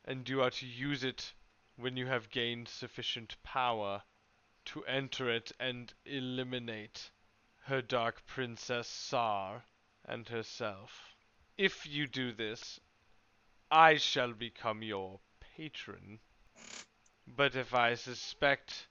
and 0.05 0.29
you 0.29 0.43
are 0.43 0.51
to 0.51 0.67
use 0.67 1.05
it 1.05 1.35
when 1.77 1.97
you 1.97 2.07
have 2.07 2.31
gained 2.31 2.69
sufficient 2.69 3.37
power 3.43 4.03
to 4.65 4.85
enter 4.87 5.31
it 5.31 5.53
and 5.61 5.93
eliminate 6.05 7.11
her 7.65 7.83
dark 7.83 8.27
princess 8.27 8.89
Sar 8.89 9.65
and 10.05 10.29
herself. 10.29 11.15
If 11.57 11.87
you 11.87 12.07
do 12.07 12.33
this, 12.33 12.81
I 13.71 13.97
shall 13.97 14.33
become 14.33 14.83
your 14.85 15.19
patron. 15.41 16.21
But 17.27 17.57
if 17.57 17.75
I 17.75 17.95
suspect 17.95 18.87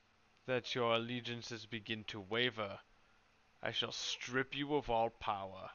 that 0.48 0.76
your 0.76 0.96
allegiances 0.96 1.66
begin 1.66 2.04
to 2.06 2.20
waver, 2.20 2.80
I 3.64 3.72
shall 3.72 3.94
strip 3.94 4.54
you 4.54 4.76
of 4.76 4.90
all 4.90 5.10
power 5.10 5.72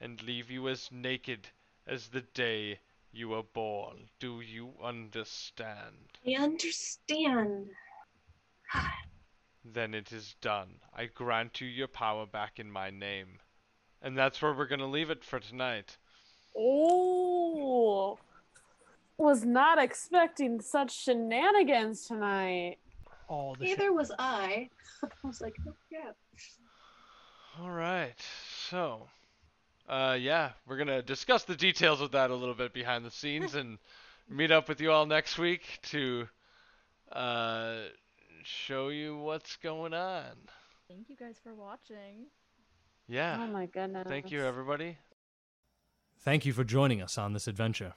and 0.00 0.22
leave 0.22 0.50
you 0.50 0.68
as 0.68 0.90
naked 0.90 1.50
as 1.86 2.08
the 2.08 2.22
day 2.22 2.80
you 3.12 3.28
were 3.28 3.42
born. 3.42 4.08
Do 4.18 4.40
you 4.40 4.74
understand? 4.82 6.18
I 6.26 6.32
understand. 6.42 7.70
Then 9.64 9.92
it 9.94 10.10
is 10.10 10.34
done. 10.40 10.80
I 10.92 11.04
grant 11.04 11.60
you 11.60 11.68
your 11.68 11.86
power 11.86 12.26
back 12.26 12.58
in 12.58 12.72
my 12.72 12.88
name. 12.88 13.40
And 14.00 14.16
that's 14.16 14.40
where 14.40 14.54
we're 14.54 14.66
going 14.66 14.80
to 14.80 14.86
leave 14.86 15.10
it 15.10 15.22
for 15.22 15.38
tonight. 15.38 15.98
Oh, 16.56 18.18
was 19.16 19.44
not 19.44 19.82
expecting 19.82 20.60
such 20.60 21.04
shenanigans 21.04 22.06
tonight. 22.06 22.76
All 23.28 23.54
the 23.54 23.66
shit. 23.66 23.78
Neither 23.78 23.92
was 23.92 24.12
I. 24.18 24.68
I 25.02 25.08
was 25.26 25.40
like, 25.40 25.54
oh 25.66 25.74
yeah. 25.90 26.12
All 27.60 27.70
right. 27.70 28.14
So, 28.70 29.08
uh, 29.88 30.16
yeah, 30.18 30.50
we're 30.66 30.76
going 30.76 30.88
to 30.88 31.02
discuss 31.02 31.44
the 31.44 31.54
details 31.54 32.00
of 32.00 32.12
that 32.12 32.30
a 32.30 32.34
little 32.34 32.54
bit 32.54 32.72
behind 32.72 33.04
the 33.04 33.10
scenes 33.10 33.54
and 33.54 33.78
meet 34.28 34.50
up 34.50 34.68
with 34.68 34.80
you 34.80 34.90
all 34.90 35.06
next 35.06 35.38
week 35.38 35.62
to 35.82 36.26
uh, 37.12 37.76
show 38.42 38.88
you 38.88 39.16
what's 39.18 39.56
going 39.56 39.94
on. 39.94 40.32
Thank 40.88 41.08
you 41.08 41.16
guys 41.16 41.36
for 41.42 41.54
watching. 41.54 42.26
Yeah. 43.08 43.38
Oh 43.40 43.46
my 43.46 43.66
goodness. 43.66 44.06
Thank 44.08 44.30
you, 44.30 44.44
everybody. 44.44 44.96
Thank 46.24 46.46
you 46.46 46.52
for 46.52 46.62
joining 46.62 47.02
us 47.02 47.18
on 47.18 47.32
this 47.32 47.48
adventure. 47.48 47.94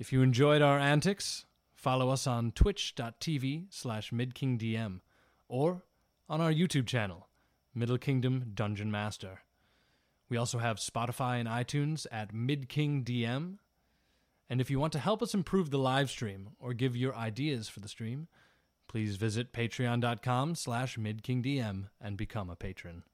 If 0.00 0.12
you 0.12 0.20
enjoyed 0.20 0.62
our 0.62 0.80
antics, 0.80 1.46
follow 1.72 2.10
us 2.10 2.26
on 2.26 2.50
twitch.tv 2.50 3.66
slash 3.70 4.10
midkingdm 4.10 5.00
or 5.46 5.84
on 6.28 6.40
our 6.40 6.52
YouTube 6.52 6.88
channel, 6.88 7.28
Middle 7.72 7.98
Kingdom 7.98 8.50
Dungeon 8.54 8.90
Master. 8.90 9.42
We 10.28 10.36
also 10.36 10.58
have 10.58 10.78
Spotify 10.78 11.38
and 11.38 11.48
iTunes 11.48 12.04
at 12.10 12.34
MidKingDM. 12.34 13.58
And 14.48 14.60
if 14.60 14.68
you 14.68 14.80
want 14.80 14.92
to 14.94 14.98
help 14.98 15.22
us 15.22 15.32
improve 15.32 15.70
the 15.70 15.78
live 15.78 16.10
stream 16.10 16.50
or 16.58 16.74
give 16.74 16.96
your 16.96 17.14
ideas 17.14 17.68
for 17.68 17.78
the 17.78 17.88
stream, 17.88 18.26
please 18.88 19.14
visit 19.14 19.52
patreon.com 19.52 20.56
slash 20.56 20.96
midkingdm 20.96 21.90
and 22.00 22.16
become 22.16 22.50
a 22.50 22.56
patron. 22.56 23.04